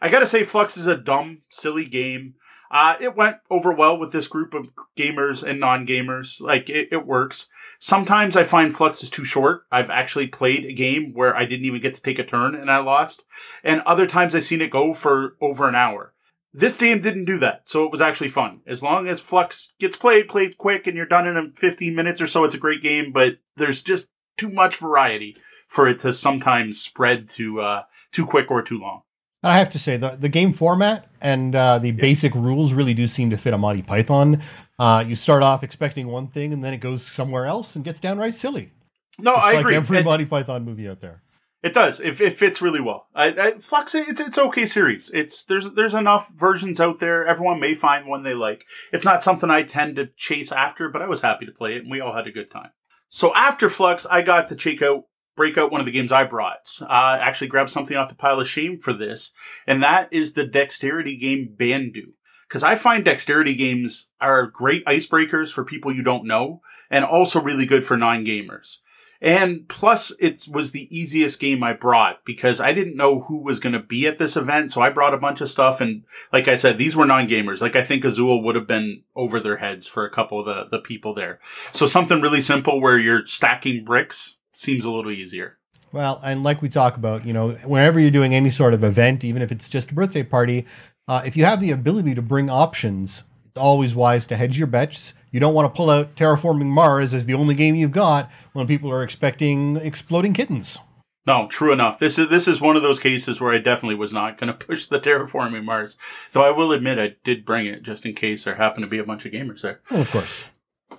I 0.00 0.08
gotta 0.08 0.26
say, 0.26 0.42
Fluxx 0.42 0.78
is 0.78 0.86
a 0.86 0.96
dumb, 0.96 1.42
silly 1.48 1.84
game. 1.84 2.34
Uh, 2.70 2.96
it 3.00 3.16
went 3.16 3.36
over 3.50 3.72
well 3.72 3.98
with 3.98 4.12
this 4.12 4.28
group 4.28 4.54
of 4.54 4.68
gamers 4.96 5.42
and 5.42 5.58
non-gamers. 5.58 6.40
Like, 6.40 6.70
it, 6.70 6.88
it 6.92 7.04
works. 7.04 7.48
Sometimes 7.80 8.36
I 8.36 8.44
find 8.44 8.72
Fluxx 8.72 9.02
is 9.02 9.10
too 9.10 9.24
short. 9.24 9.62
I've 9.72 9.90
actually 9.90 10.28
played 10.28 10.64
a 10.64 10.72
game 10.72 11.12
where 11.12 11.36
I 11.36 11.46
didn't 11.46 11.66
even 11.66 11.80
get 11.80 11.94
to 11.94 12.02
take 12.02 12.20
a 12.20 12.24
turn 12.24 12.54
and 12.54 12.70
I 12.70 12.78
lost. 12.78 13.24
And 13.64 13.80
other 13.82 14.06
times 14.06 14.34
I've 14.34 14.44
seen 14.44 14.60
it 14.60 14.70
go 14.70 14.94
for 14.94 15.36
over 15.40 15.68
an 15.68 15.74
hour. 15.74 16.14
This 16.52 16.76
game 16.76 17.00
didn't 17.00 17.26
do 17.26 17.38
that, 17.38 17.68
so 17.68 17.84
it 17.84 17.92
was 17.92 18.00
actually 18.00 18.28
fun. 18.28 18.60
As 18.66 18.82
long 18.82 19.06
as 19.06 19.20
Fluxx 19.20 19.68
gets 19.78 19.96
played, 19.96 20.28
played 20.28 20.58
quick, 20.58 20.86
and 20.86 20.96
you're 20.96 21.06
done 21.06 21.26
in 21.26 21.52
15 21.52 21.94
minutes 21.94 22.20
or 22.20 22.26
so, 22.26 22.44
it's 22.44 22.56
a 22.56 22.58
great 22.58 22.82
game, 22.82 23.12
but 23.12 23.38
there's 23.56 23.82
just 23.82 24.08
too 24.36 24.48
much 24.48 24.76
variety 24.76 25.36
for 25.68 25.86
it 25.88 26.00
to 26.00 26.12
sometimes 26.12 26.80
spread 26.80 27.28
to, 27.30 27.60
uh, 27.60 27.82
too 28.10 28.26
quick 28.26 28.50
or 28.50 28.62
too 28.62 28.80
long. 28.80 29.02
I 29.42 29.56
have 29.58 29.70
to 29.70 29.78
say 29.78 29.96
the 29.96 30.16
the 30.16 30.28
game 30.28 30.52
format 30.52 31.06
and 31.20 31.54
uh, 31.54 31.78
the 31.78 31.92
basic 31.92 32.34
rules 32.34 32.72
really 32.72 32.94
do 32.94 33.06
seem 33.06 33.30
to 33.30 33.36
fit 33.36 33.54
a 33.54 33.58
Monty 33.58 33.82
Python. 33.82 34.40
Uh, 34.78 35.04
you 35.06 35.14
start 35.16 35.42
off 35.42 35.62
expecting 35.62 36.08
one 36.08 36.28
thing, 36.28 36.52
and 36.52 36.62
then 36.64 36.72
it 36.74 36.78
goes 36.78 37.06
somewhere 37.06 37.46
else 37.46 37.74
and 37.76 37.84
gets 37.84 38.00
downright 38.00 38.34
silly. 38.34 38.72
No, 39.18 39.34
Just 39.34 39.46
I 39.46 39.52
like 39.52 39.60
agree. 39.60 39.76
every 39.76 39.98
It- 39.98 40.04
Monty 40.04 40.24
Python 40.24 40.64
movie 40.64 40.88
out 40.88 41.00
there. 41.00 41.16
It 41.62 41.74
does. 41.74 42.00
It, 42.00 42.18
it 42.22 42.38
fits 42.38 42.62
really 42.62 42.80
well. 42.80 43.06
I, 43.14 43.26
I, 43.26 43.52
Fluxx, 43.52 43.94
it's 43.94 44.18
it's 44.20 44.38
okay 44.38 44.64
series. 44.64 45.10
It's 45.12 45.44
there's 45.44 45.68
there's 45.74 45.92
enough 45.92 46.30
versions 46.34 46.80
out 46.80 47.00
there. 47.00 47.26
Everyone 47.26 47.60
may 47.60 47.74
find 47.74 48.06
one 48.06 48.22
they 48.22 48.32
like. 48.32 48.64
It's 48.94 49.04
not 49.04 49.22
something 49.22 49.50
I 49.50 49.62
tend 49.64 49.96
to 49.96 50.08
chase 50.16 50.52
after, 50.52 50.88
but 50.88 51.02
I 51.02 51.06
was 51.06 51.20
happy 51.20 51.44
to 51.44 51.52
play 51.52 51.74
it, 51.76 51.82
and 51.82 51.90
we 51.90 52.00
all 52.00 52.14
had 52.16 52.26
a 52.26 52.32
good 52.32 52.50
time. 52.50 52.70
So 53.10 53.34
after 53.34 53.68
Fluxx, 53.68 54.06
I 54.10 54.22
got 54.22 54.48
to 54.48 54.56
check 54.56 54.80
out 54.80 55.02
break 55.40 55.56
out 55.56 55.72
one 55.72 55.80
of 55.80 55.86
the 55.86 55.90
games 55.90 56.12
I 56.12 56.24
brought. 56.24 56.68
Uh, 56.82 57.16
actually, 57.18 57.46
grabbed 57.46 57.70
something 57.70 57.96
off 57.96 58.10
the 58.10 58.14
pile 58.14 58.38
of 58.38 58.46
shame 58.46 58.78
for 58.78 58.92
this, 58.92 59.32
and 59.66 59.82
that 59.82 60.12
is 60.12 60.34
the 60.34 60.44
dexterity 60.44 61.16
game 61.16 61.56
Bandu. 61.58 62.12
Because 62.46 62.62
I 62.62 62.76
find 62.76 63.02
dexterity 63.02 63.54
games 63.54 64.10
are 64.20 64.46
great 64.46 64.84
icebreakers 64.84 65.50
for 65.50 65.64
people 65.64 65.96
you 65.96 66.02
don't 66.02 66.26
know, 66.26 66.60
and 66.90 67.06
also 67.06 67.40
really 67.40 67.64
good 67.64 67.86
for 67.86 67.96
non 67.96 68.22
gamers. 68.22 68.80
And 69.22 69.66
plus, 69.66 70.12
it 70.20 70.46
was 70.50 70.72
the 70.72 70.94
easiest 70.94 71.40
game 71.40 71.62
I 71.62 71.72
brought 71.72 72.22
because 72.26 72.60
I 72.60 72.74
didn't 72.74 72.96
know 72.96 73.20
who 73.20 73.42
was 73.42 73.60
going 73.60 73.72
to 73.72 73.80
be 73.80 74.06
at 74.06 74.18
this 74.18 74.36
event. 74.36 74.72
So 74.72 74.82
I 74.82 74.90
brought 74.90 75.14
a 75.14 75.18
bunch 75.18 75.40
of 75.40 75.48
stuff. 75.48 75.80
And 75.80 76.04
like 76.34 76.48
I 76.48 76.56
said, 76.56 76.76
these 76.76 76.96
were 76.96 77.06
non 77.06 77.28
gamers. 77.28 77.62
Like 77.62 77.76
I 77.76 77.82
think 77.82 78.04
Azul 78.04 78.42
would 78.44 78.56
have 78.56 78.66
been 78.66 79.04
over 79.16 79.40
their 79.40 79.56
heads 79.56 79.86
for 79.86 80.04
a 80.04 80.10
couple 80.10 80.40
of 80.40 80.44
the, 80.44 80.76
the 80.76 80.82
people 80.82 81.14
there. 81.14 81.38
So 81.72 81.86
something 81.86 82.20
really 82.20 82.42
simple 82.42 82.78
where 82.78 82.98
you're 82.98 83.24
stacking 83.26 83.86
bricks 83.86 84.36
seems 84.60 84.84
a 84.84 84.90
little 84.90 85.10
easier. 85.10 85.58
Well, 85.92 86.20
and 86.22 86.42
like 86.42 86.62
we 86.62 86.68
talk 86.68 86.96
about, 86.96 87.26
you 87.26 87.32
know, 87.32 87.50
whenever 87.64 87.98
you're 87.98 88.10
doing 88.10 88.34
any 88.34 88.50
sort 88.50 88.74
of 88.74 88.84
event, 88.84 89.24
even 89.24 89.42
if 89.42 89.50
it's 89.50 89.68
just 89.68 89.90
a 89.90 89.94
birthday 89.94 90.22
party, 90.22 90.66
uh, 91.08 91.22
if 91.24 91.36
you 91.36 91.44
have 91.44 91.60
the 91.60 91.72
ability 91.72 92.14
to 92.14 92.22
bring 92.22 92.48
options, 92.48 93.24
it's 93.46 93.58
always 93.58 93.94
wise 93.94 94.26
to 94.28 94.36
hedge 94.36 94.56
your 94.56 94.68
bets. 94.68 95.14
You 95.32 95.40
don't 95.40 95.54
want 95.54 95.72
to 95.72 95.76
pull 95.76 95.90
out 95.90 96.14
Terraforming 96.14 96.66
Mars 96.66 97.14
as 97.14 97.26
the 97.26 97.34
only 97.34 97.54
game 97.54 97.74
you've 97.74 97.92
got 97.92 98.30
when 98.52 98.66
people 98.66 98.92
are 98.92 99.02
expecting 99.02 99.76
exploding 99.76 100.32
kittens. 100.32 100.78
No, 101.26 101.46
true 101.48 101.72
enough. 101.72 101.98
This 101.98 102.18
is 102.18 102.28
this 102.28 102.48
is 102.48 102.60
one 102.60 102.76
of 102.76 102.82
those 102.82 102.98
cases 102.98 103.40
where 103.40 103.52
I 103.52 103.58
definitely 103.58 103.96
was 103.96 104.12
not 104.12 104.38
going 104.38 104.52
to 104.56 104.66
push 104.66 104.86
the 104.86 105.00
terraforming 105.00 105.64
Mars. 105.64 105.96
Though 106.32 106.44
I 106.44 106.50
will 106.50 106.72
admit 106.72 106.98
I 106.98 107.16
did 107.24 107.44
bring 107.44 107.66
it 107.66 107.82
just 107.82 108.06
in 108.06 108.14
case 108.14 108.44
there 108.44 108.56
happened 108.56 108.84
to 108.84 108.90
be 108.90 108.98
a 108.98 109.04
bunch 109.04 109.26
of 109.26 109.32
gamers 109.32 109.62
there. 109.62 109.80
Well, 109.90 110.02
of 110.02 110.10
course. 110.10 110.44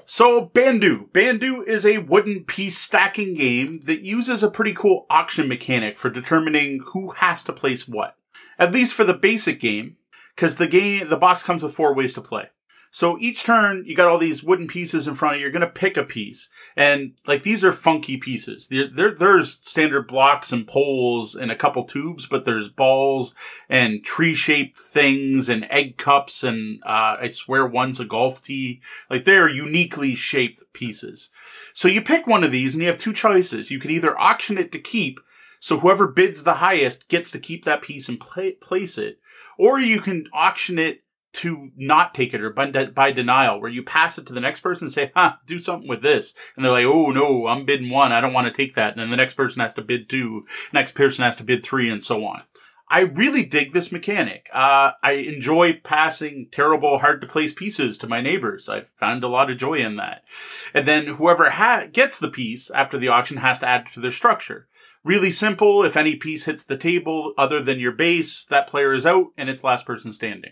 So 0.05 0.45
Bandu. 0.53 1.07
Bandu 1.13 1.63
is 1.63 1.85
a 1.85 1.99
wooden 1.99 2.43
piece 2.43 2.77
stacking 2.77 3.33
game 3.33 3.81
that 3.81 4.01
uses 4.01 4.43
a 4.43 4.51
pretty 4.51 4.73
cool 4.73 5.05
auction 5.09 5.47
mechanic 5.47 5.97
for 5.97 6.09
determining 6.09 6.81
who 6.87 7.11
has 7.11 7.43
to 7.45 7.53
place 7.53 7.87
what. 7.87 8.17
At 8.59 8.73
least 8.73 8.93
for 8.93 9.03
the 9.03 9.13
basic 9.13 9.59
game, 9.59 9.97
because 10.35 10.57
the 10.57 10.67
game 10.67 11.09
the 11.09 11.17
box 11.17 11.43
comes 11.43 11.63
with 11.63 11.73
four 11.73 11.93
ways 11.95 12.13
to 12.13 12.21
play. 12.21 12.49
So 12.93 13.17
each 13.19 13.45
turn, 13.45 13.85
you 13.85 13.95
got 13.95 14.09
all 14.09 14.17
these 14.17 14.43
wooden 14.43 14.67
pieces 14.67 15.07
in 15.07 15.15
front 15.15 15.35
of 15.35 15.39
you. 15.39 15.43
You're 15.43 15.51
going 15.51 15.61
to 15.61 15.67
pick 15.67 15.95
a 15.95 16.03
piece. 16.03 16.49
And 16.75 17.13
like 17.25 17.43
these 17.43 17.63
are 17.63 17.71
funky 17.71 18.17
pieces. 18.17 18.67
There, 18.67 19.15
there's 19.15 19.59
standard 19.61 20.09
blocks 20.09 20.51
and 20.51 20.67
poles 20.67 21.33
and 21.33 21.49
a 21.49 21.55
couple 21.55 21.83
tubes, 21.83 22.27
but 22.27 22.43
there's 22.43 22.67
balls 22.67 23.33
and 23.69 24.03
tree 24.03 24.33
shaped 24.33 24.77
things 24.77 25.47
and 25.47 25.65
egg 25.71 25.97
cups. 25.97 26.43
And, 26.43 26.83
uh, 26.85 27.15
I 27.21 27.29
swear 27.31 27.65
one's 27.65 28.01
a 28.01 28.05
golf 28.05 28.41
tee. 28.41 28.81
Like 29.09 29.23
they're 29.23 29.49
uniquely 29.49 30.13
shaped 30.13 30.61
pieces. 30.73 31.29
So 31.73 31.87
you 31.87 32.01
pick 32.01 32.27
one 32.27 32.43
of 32.43 32.51
these 32.51 32.73
and 32.73 32.83
you 32.83 32.89
have 32.89 32.99
two 32.99 33.13
choices. 33.13 33.71
You 33.71 33.79
can 33.79 33.91
either 33.91 34.19
auction 34.19 34.57
it 34.57 34.71
to 34.73 34.79
keep. 34.79 35.21
So 35.61 35.79
whoever 35.79 36.07
bids 36.07 36.43
the 36.43 36.55
highest 36.55 37.07
gets 37.07 37.31
to 37.31 37.39
keep 37.39 37.63
that 37.63 37.83
piece 37.83 38.09
and 38.09 38.19
place 38.19 38.97
it. 38.97 39.19
Or 39.57 39.79
you 39.79 40.01
can 40.01 40.25
auction 40.33 40.77
it 40.77 41.03
to 41.33 41.69
not 41.77 42.13
take 42.13 42.33
it 42.33 42.41
or 42.41 42.49
by, 42.49 42.69
by 42.87 43.11
denial, 43.11 43.61
where 43.61 43.69
you 43.69 43.83
pass 43.83 44.17
it 44.17 44.27
to 44.27 44.33
the 44.33 44.39
next 44.39 44.59
person 44.59 44.85
and 44.85 44.93
say, 44.93 45.11
huh, 45.15 45.33
do 45.45 45.59
something 45.59 45.87
with 45.87 46.01
this. 46.01 46.33
And 46.55 46.65
they're 46.65 46.71
like, 46.71 46.85
oh 46.85 47.11
no, 47.11 47.47
I'm 47.47 47.65
bidding 47.65 47.89
one. 47.89 48.11
I 48.11 48.21
don't 48.21 48.33
want 48.33 48.47
to 48.47 48.53
take 48.53 48.75
that. 48.75 48.91
And 48.91 49.01
then 49.01 49.09
the 49.09 49.17
next 49.17 49.35
person 49.35 49.61
has 49.61 49.73
to 49.75 49.81
bid 49.81 50.09
two. 50.09 50.45
Next 50.73 50.93
person 50.93 51.23
has 51.23 51.35
to 51.37 51.43
bid 51.43 51.63
three 51.63 51.89
and 51.89 52.03
so 52.03 52.25
on. 52.25 52.43
I 52.91 53.01
really 53.01 53.45
dig 53.45 53.71
this 53.71 53.93
mechanic. 53.93 54.49
Uh, 54.53 54.91
I 55.01 55.13
enjoy 55.13 55.79
passing 55.81 56.49
terrible, 56.51 56.99
hard 56.99 57.21
to 57.21 57.27
place 57.27 57.53
pieces 57.53 57.97
to 57.99 58.07
my 58.07 58.19
neighbors. 58.19 58.67
I 58.67 58.81
found 58.97 59.23
a 59.23 59.29
lot 59.29 59.49
of 59.49 59.57
joy 59.57 59.75
in 59.75 59.95
that. 59.95 60.25
And 60.73 60.85
then 60.85 61.07
whoever 61.07 61.51
ha- 61.51 61.85
gets 61.89 62.19
the 62.19 62.27
piece 62.27 62.69
after 62.69 62.97
the 62.97 63.07
auction 63.07 63.37
has 63.37 63.59
to 63.59 63.67
add 63.67 63.87
it 63.87 63.93
to 63.93 64.01
their 64.01 64.11
structure. 64.11 64.67
Really 65.05 65.31
simple. 65.31 65.85
If 65.85 65.95
any 65.95 66.17
piece 66.17 66.43
hits 66.43 66.65
the 66.65 66.75
table 66.75 67.33
other 67.37 67.63
than 67.63 67.79
your 67.79 67.93
base, 67.93 68.43
that 68.49 68.67
player 68.67 68.93
is 68.93 69.05
out 69.05 69.27
and 69.37 69.49
it's 69.49 69.63
last 69.63 69.85
person 69.85 70.11
standing. 70.11 70.51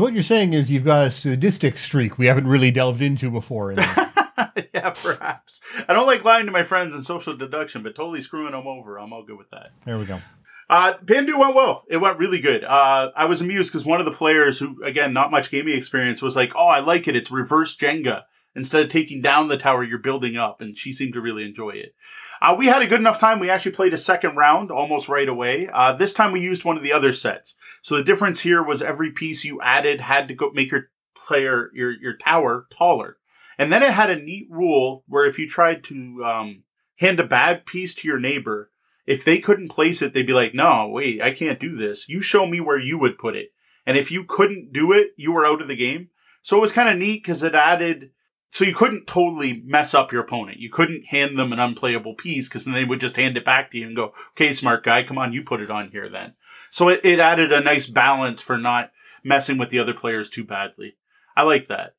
So 0.00 0.04
what 0.04 0.14
you're 0.14 0.22
saying 0.22 0.54
is 0.54 0.70
you've 0.70 0.86
got 0.86 1.08
a 1.08 1.10
sadistic 1.10 1.76
streak 1.76 2.16
we 2.16 2.24
haven't 2.24 2.46
really 2.46 2.70
delved 2.70 3.02
into 3.02 3.30
before. 3.30 3.72
yeah, 3.76 4.94
perhaps. 4.94 5.60
I 5.86 5.92
don't 5.92 6.06
like 6.06 6.24
lying 6.24 6.46
to 6.46 6.52
my 6.52 6.62
friends 6.62 6.94
in 6.94 7.02
social 7.02 7.36
deduction, 7.36 7.82
but 7.82 7.96
totally 7.96 8.22
screwing 8.22 8.52
them 8.52 8.66
over, 8.66 8.98
I'm 8.98 9.12
all 9.12 9.24
good 9.24 9.36
with 9.36 9.50
that. 9.50 9.72
There 9.84 9.98
we 9.98 10.06
go. 10.06 10.18
Uh, 10.70 10.94
Bandu 11.02 11.38
went 11.38 11.54
well. 11.54 11.84
It 11.90 11.98
went 11.98 12.18
really 12.18 12.40
good. 12.40 12.64
Uh, 12.64 13.10
I 13.14 13.26
was 13.26 13.42
amused 13.42 13.70
because 13.70 13.84
one 13.84 14.00
of 14.00 14.06
the 14.06 14.10
players 14.10 14.58
who, 14.58 14.82
again, 14.82 15.12
not 15.12 15.30
much 15.30 15.50
gaming 15.50 15.76
experience 15.76 16.22
was 16.22 16.34
like, 16.34 16.52
Oh, 16.56 16.68
I 16.68 16.80
like 16.80 17.06
it. 17.06 17.14
It's 17.14 17.30
reverse 17.30 17.76
Jenga. 17.76 18.22
Instead 18.54 18.82
of 18.82 18.88
taking 18.88 19.20
down 19.20 19.48
the 19.48 19.56
tower, 19.56 19.84
you're 19.84 19.98
building 19.98 20.36
up. 20.36 20.60
And 20.60 20.76
she 20.76 20.92
seemed 20.92 21.14
to 21.14 21.20
really 21.20 21.44
enjoy 21.44 21.70
it. 21.70 21.94
Uh, 22.42 22.54
we 22.58 22.66
had 22.66 22.82
a 22.82 22.86
good 22.86 23.00
enough 23.00 23.20
time. 23.20 23.38
We 23.38 23.50
actually 23.50 23.72
played 23.72 23.94
a 23.94 23.98
second 23.98 24.36
round 24.36 24.70
almost 24.70 25.08
right 25.08 25.28
away. 25.28 25.68
Uh, 25.72 25.92
this 25.92 26.14
time 26.14 26.32
we 26.32 26.40
used 26.40 26.64
one 26.64 26.76
of 26.76 26.82
the 26.82 26.92
other 26.92 27.12
sets. 27.12 27.54
So 27.82 27.96
the 27.96 28.04
difference 28.04 28.40
here 28.40 28.62
was 28.62 28.82
every 28.82 29.12
piece 29.12 29.44
you 29.44 29.60
added 29.62 30.00
had 30.00 30.28
to 30.28 30.34
go 30.34 30.50
make 30.52 30.70
your 30.70 30.90
player, 31.14 31.70
your, 31.74 31.92
your 31.92 32.16
tower 32.16 32.66
taller. 32.70 33.18
And 33.58 33.72
then 33.72 33.82
it 33.82 33.90
had 33.90 34.10
a 34.10 34.16
neat 34.16 34.48
rule 34.50 35.04
where 35.06 35.26
if 35.26 35.38
you 35.38 35.48
tried 35.48 35.84
to, 35.84 36.24
um, 36.24 36.62
hand 37.00 37.18
a 37.18 37.24
bad 37.24 37.64
piece 37.64 37.94
to 37.94 38.06
your 38.06 38.20
neighbor, 38.20 38.70
if 39.06 39.24
they 39.24 39.38
couldn't 39.38 39.70
place 39.70 40.02
it, 40.02 40.12
they'd 40.12 40.26
be 40.26 40.34
like, 40.34 40.54
no, 40.54 40.86
wait, 40.88 41.20
I 41.20 41.32
can't 41.32 41.58
do 41.58 41.76
this. 41.76 42.08
You 42.08 42.20
show 42.20 42.46
me 42.46 42.60
where 42.60 42.78
you 42.78 42.98
would 42.98 43.18
put 43.18 43.34
it. 43.34 43.52
And 43.86 43.96
if 43.96 44.12
you 44.12 44.24
couldn't 44.24 44.72
do 44.72 44.92
it, 44.92 45.12
you 45.16 45.32
were 45.32 45.46
out 45.46 45.62
of 45.62 45.68
the 45.68 45.76
game. 45.76 46.10
So 46.42 46.58
it 46.58 46.60
was 46.60 46.72
kind 46.72 46.88
of 46.88 46.98
neat 46.98 47.22
because 47.22 47.42
it 47.42 47.54
added 47.54 48.10
so 48.50 48.64
you 48.64 48.74
couldn't 48.74 49.06
totally 49.06 49.62
mess 49.64 49.94
up 49.94 50.12
your 50.12 50.22
opponent. 50.22 50.58
You 50.58 50.70
couldn't 50.70 51.06
hand 51.06 51.38
them 51.38 51.52
an 51.52 51.60
unplayable 51.60 52.14
piece 52.14 52.48
because 52.48 52.64
then 52.64 52.74
they 52.74 52.84
would 52.84 53.00
just 53.00 53.16
hand 53.16 53.36
it 53.36 53.44
back 53.44 53.70
to 53.70 53.78
you 53.78 53.86
and 53.86 53.96
go, 53.96 54.12
okay, 54.32 54.52
smart 54.52 54.84
guy, 54.84 55.04
come 55.04 55.18
on, 55.18 55.32
you 55.32 55.44
put 55.44 55.60
it 55.60 55.70
on 55.70 55.90
here 55.90 56.08
then. 56.08 56.34
So 56.70 56.88
it, 56.88 57.00
it 57.04 57.20
added 57.20 57.52
a 57.52 57.60
nice 57.60 57.86
balance 57.86 58.40
for 58.40 58.58
not 58.58 58.90
messing 59.22 59.56
with 59.56 59.70
the 59.70 59.78
other 59.78 59.94
players 59.94 60.28
too 60.28 60.44
badly. 60.44 60.96
I 61.36 61.44
like 61.44 61.68
that. 61.68 61.94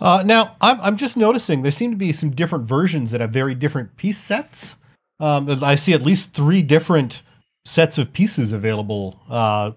Uh, 0.00 0.22
now, 0.24 0.56
I'm, 0.60 0.80
I'm 0.80 0.96
just 0.96 1.16
noticing 1.16 1.62
there 1.62 1.72
seem 1.72 1.90
to 1.90 1.96
be 1.96 2.12
some 2.12 2.30
different 2.30 2.66
versions 2.66 3.10
that 3.10 3.20
have 3.20 3.30
very 3.30 3.54
different 3.54 3.96
piece 3.96 4.18
sets. 4.18 4.76
Um, 5.18 5.48
I 5.62 5.74
see 5.74 5.92
at 5.92 6.02
least 6.02 6.34
three 6.34 6.62
different 6.62 7.22
sets 7.64 7.98
of 7.98 8.12
pieces 8.12 8.52
available 8.52 9.20
uh, 9.28 9.72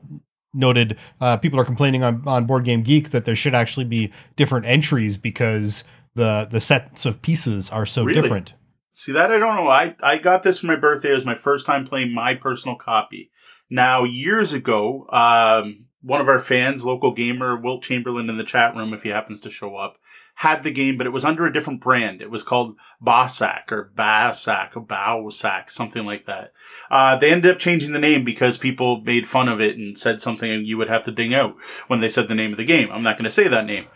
noted 0.53 0.97
uh, 1.19 1.37
people 1.37 1.59
are 1.59 1.65
complaining 1.65 2.03
on, 2.03 2.23
on 2.27 2.45
board 2.45 2.63
game 2.63 2.83
geek 2.83 3.09
that 3.09 3.25
there 3.25 3.35
should 3.35 3.55
actually 3.55 3.85
be 3.85 4.11
different 4.35 4.65
entries 4.65 5.17
because 5.17 5.83
the 6.15 6.47
the 6.49 6.61
sets 6.61 7.05
of 7.05 7.21
pieces 7.21 7.69
are 7.69 7.85
so 7.85 8.03
really? 8.03 8.21
different. 8.21 8.53
See 8.91 9.11
that 9.11 9.31
I 9.31 9.39
don't 9.39 9.55
know. 9.55 9.67
I 9.67 9.95
I 10.03 10.17
got 10.17 10.43
this 10.43 10.59
for 10.59 10.67
my 10.67 10.75
birthday. 10.75 11.11
It 11.11 11.15
was 11.15 11.25
my 11.25 11.35
first 11.35 11.65
time 11.65 11.85
playing 11.85 12.13
my 12.13 12.35
personal 12.35 12.77
copy. 12.77 13.31
Now 13.69 14.03
years 14.03 14.53
ago, 14.53 15.07
um, 15.09 15.85
one 16.03 16.21
of 16.21 16.27
our 16.27 16.39
fans, 16.39 16.85
local 16.85 17.13
gamer 17.13 17.59
Wilt 17.59 17.81
Chamberlain, 17.81 18.29
in 18.29 18.37
the 18.37 18.43
chat 18.43 18.75
room, 18.75 18.93
if 18.93 19.03
he 19.03 19.09
happens 19.09 19.39
to 19.39 19.49
show 19.49 19.77
up, 19.77 19.97
had 20.35 20.61
the 20.61 20.71
game, 20.71 20.97
but 20.97 21.07
it 21.07 21.11
was 21.11 21.23
under 21.23 21.45
a 21.45 21.53
different 21.53 21.81
brand. 21.81 22.21
It 22.21 22.29
was 22.29 22.43
called 22.43 22.75
Bossack 23.01 23.71
or 23.71 23.91
Bassack 23.95 24.75
or 24.75 24.81
Bowsack, 24.81 25.71
something 25.71 26.05
like 26.05 26.25
that. 26.25 26.51
Uh, 26.91 27.15
they 27.15 27.31
ended 27.31 27.51
up 27.51 27.57
changing 27.57 27.93
the 27.93 27.99
name 27.99 28.25
because 28.25 28.57
people 28.57 29.01
made 29.01 29.27
fun 29.27 29.47
of 29.47 29.61
it 29.61 29.77
and 29.77 29.97
said 29.97 30.21
something 30.21 30.65
you 30.65 30.77
would 30.77 30.89
have 30.89 31.03
to 31.03 31.11
ding 31.11 31.33
out 31.33 31.55
when 31.87 32.01
they 32.01 32.09
said 32.09 32.27
the 32.27 32.35
name 32.35 32.51
of 32.51 32.57
the 32.57 32.65
game. 32.65 32.91
I'm 32.91 33.03
not 33.03 33.17
going 33.17 33.25
to 33.25 33.31
say 33.31 33.47
that 33.47 33.65
name 33.65 33.87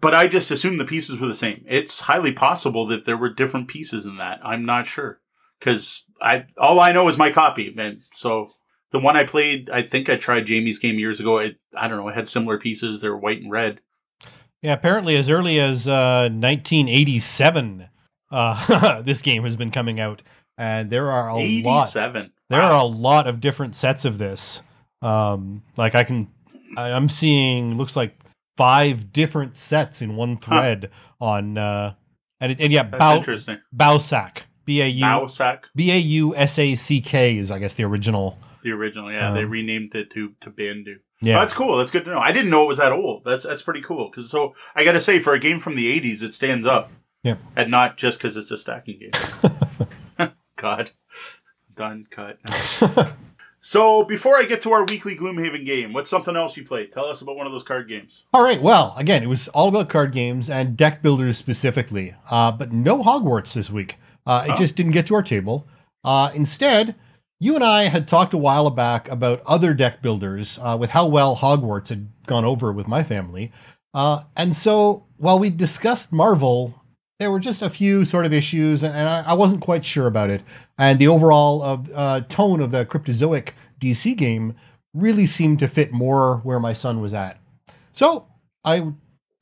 but 0.00 0.14
I 0.14 0.28
just 0.28 0.50
assumed 0.50 0.80
the 0.80 0.84
pieces 0.84 1.20
were 1.20 1.26
the 1.26 1.34
same. 1.34 1.64
It's 1.66 2.00
highly 2.00 2.32
possible 2.32 2.86
that 2.86 3.04
there 3.04 3.16
were 3.16 3.32
different 3.32 3.68
pieces 3.68 4.06
in 4.06 4.16
that. 4.18 4.40
I'm 4.44 4.64
not 4.64 4.86
sure 4.86 5.20
because 5.58 6.04
I 6.20 6.46
all 6.56 6.80
I 6.80 6.92
know 6.92 7.08
is 7.08 7.18
my 7.18 7.32
copy, 7.32 7.74
and 7.76 8.00
so 8.14 8.50
the 8.90 8.98
one 8.98 9.16
I 9.16 9.24
played, 9.24 9.70
I 9.70 9.82
think 9.82 10.08
I 10.08 10.16
tried 10.16 10.46
Jamie's 10.46 10.78
game 10.78 10.98
years 10.98 11.20
ago. 11.20 11.38
It, 11.38 11.56
I 11.76 11.88
don't 11.88 11.98
know, 11.98 12.08
it 12.08 12.14
had 12.14 12.28
similar 12.28 12.58
pieces. 12.58 13.00
They 13.00 13.08
were 13.08 13.18
white 13.18 13.40
and 13.40 13.50
red. 13.50 13.80
Yeah, 14.62 14.72
apparently 14.72 15.16
as 15.16 15.28
early 15.28 15.60
as 15.60 15.86
uh, 15.86 16.28
1987, 16.32 17.88
uh, 18.30 19.02
this 19.02 19.22
game 19.22 19.44
has 19.44 19.56
been 19.56 19.70
coming 19.70 20.00
out, 20.00 20.22
and 20.56 20.90
there 20.90 21.10
are 21.10 21.30
a 21.30 21.38
87. 21.38 22.22
lot. 22.22 22.30
There 22.50 22.60
wow. 22.60 22.72
are 22.72 22.80
a 22.80 22.84
lot 22.84 23.26
of 23.26 23.40
different 23.40 23.76
sets 23.76 24.04
of 24.04 24.18
this. 24.18 24.62
Um, 25.00 25.62
like 25.76 25.94
I 25.94 26.02
can, 26.02 26.28
I'm 26.76 27.08
seeing 27.08 27.76
looks 27.76 27.94
like 27.94 28.18
five 28.58 29.12
different 29.12 29.56
sets 29.56 30.02
in 30.02 30.16
one 30.16 30.36
thread 30.36 30.90
huh. 31.20 31.24
on 31.24 31.56
uh 31.56 31.94
and, 32.40 32.50
it, 32.50 32.60
and 32.60 32.72
yeah 32.72 32.82
That's 32.82 33.46
Bow, 33.72 34.00
B 34.64 34.82
A 34.82 34.88
U 34.88 35.28
B 35.76 35.92
A 35.92 35.96
U 35.96 36.34
S 36.34 36.58
A 36.58 36.74
C 36.74 37.00
K 37.00 37.38
is 37.38 37.52
I 37.52 37.60
guess 37.60 37.74
the 37.74 37.84
original 37.84 38.36
the 38.62 38.72
original 38.72 39.12
yeah. 39.12 39.28
Um, 39.28 39.34
they 39.34 39.44
renamed 39.44 39.94
it 39.94 40.10
to 40.10 40.32
to 40.40 40.50
Bandu. 40.50 40.96
Yeah. 41.20 41.36
Oh, 41.36 41.40
that's 41.40 41.52
cool. 41.52 41.78
That's 41.78 41.92
good 41.92 42.04
to 42.04 42.10
know. 42.10 42.18
I 42.18 42.32
didn't 42.32 42.50
know 42.50 42.64
it 42.64 42.68
was 42.68 42.78
that 42.78 42.92
old. 42.92 43.22
That's 43.24 43.44
that's 43.44 43.62
pretty 43.62 43.80
cool. 43.80 44.10
Because 44.10 44.28
so 44.28 44.54
I 44.74 44.84
got 44.84 44.92
to 44.92 45.00
say 45.00 45.20
for 45.20 45.34
a 45.34 45.38
game 45.38 45.60
from 45.60 45.76
the 45.76 46.00
80s 46.00 46.22
it 46.22 46.34
stands 46.34 46.66
up 46.66 46.90
yeah. 47.22 47.36
and 47.54 47.70
not 47.70 47.96
just 47.96 48.18
because 48.18 48.36
it's 48.36 48.50
a 48.50 48.58
stacking 48.58 48.98
game. 48.98 50.30
God. 50.56 50.90
Done 51.74 52.06
cut 52.10 52.38
So 53.60 54.04
before 54.04 54.36
I 54.36 54.44
get 54.44 54.60
to 54.62 54.72
our 54.72 54.84
weekly 54.84 55.16
Gloomhaven 55.16 55.64
game, 55.64 55.92
what's 55.92 56.08
something 56.08 56.36
else 56.36 56.56
you 56.56 56.64
played? 56.64 56.92
Tell 56.92 57.06
us 57.06 57.20
about 57.20 57.36
one 57.36 57.46
of 57.46 57.52
those 57.52 57.64
card 57.64 57.88
games. 57.88 58.24
All 58.32 58.44
right. 58.44 58.60
Well, 58.62 58.94
again, 58.96 59.22
it 59.22 59.28
was 59.28 59.48
all 59.48 59.68
about 59.68 59.88
card 59.88 60.12
games 60.12 60.48
and 60.48 60.76
deck 60.76 61.02
builders 61.02 61.36
specifically, 61.36 62.14
uh, 62.30 62.52
but 62.52 62.72
no 62.72 63.02
Hogwarts 63.02 63.54
this 63.54 63.70
week. 63.70 63.96
Uh, 64.26 64.44
it 64.46 64.52
oh. 64.52 64.56
just 64.56 64.76
didn't 64.76 64.92
get 64.92 65.06
to 65.08 65.14
our 65.14 65.22
table. 65.22 65.66
Uh, 66.04 66.30
instead, 66.34 66.94
you 67.40 67.54
and 67.54 67.64
I 67.64 67.84
had 67.84 68.06
talked 68.06 68.34
a 68.34 68.38
while 68.38 68.70
back 68.70 69.08
about 69.08 69.42
other 69.46 69.74
deck 69.74 70.02
builders 70.02 70.58
uh, 70.62 70.76
with 70.78 70.90
how 70.90 71.06
well 71.06 71.36
Hogwarts 71.36 71.88
had 71.88 72.08
gone 72.26 72.44
over 72.44 72.72
with 72.72 72.86
my 72.88 73.02
family. 73.02 73.52
Uh, 73.94 74.22
and 74.36 74.54
so 74.54 75.06
while 75.16 75.38
we 75.38 75.50
discussed 75.50 76.12
Marvel, 76.12 76.77
there 77.18 77.30
were 77.30 77.40
just 77.40 77.62
a 77.62 77.70
few 77.70 78.04
sort 78.04 78.26
of 78.26 78.32
issues, 78.32 78.84
and 78.84 79.08
I, 79.08 79.24
I 79.26 79.32
wasn't 79.34 79.60
quite 79.60 79.84
sure 79.84 80.06
about 80.06 80.30
it. 80.30 80.42
And 80.78 80.98
the 80.98 81.08
overall 81.08 81.82
uh, 81.94 82.20
tone 82.22 82.60
of 82.60 82.70
the 82.70 82.84
Cryptozoic 82.84 83.50
DC 83.80 84.16
game 84.16 84.54
really 84.94 85.26
seemed 85.26 85.58
to 85.58 85.68
fit 85.68 85.92
more 85.92 86.38
where 86.38 86.60
my 86.60 86.72
son 86.72 87.00
was 87.00 87.14
at. 87.14 87.40
So 87.92 88.26
I 88.64 88.92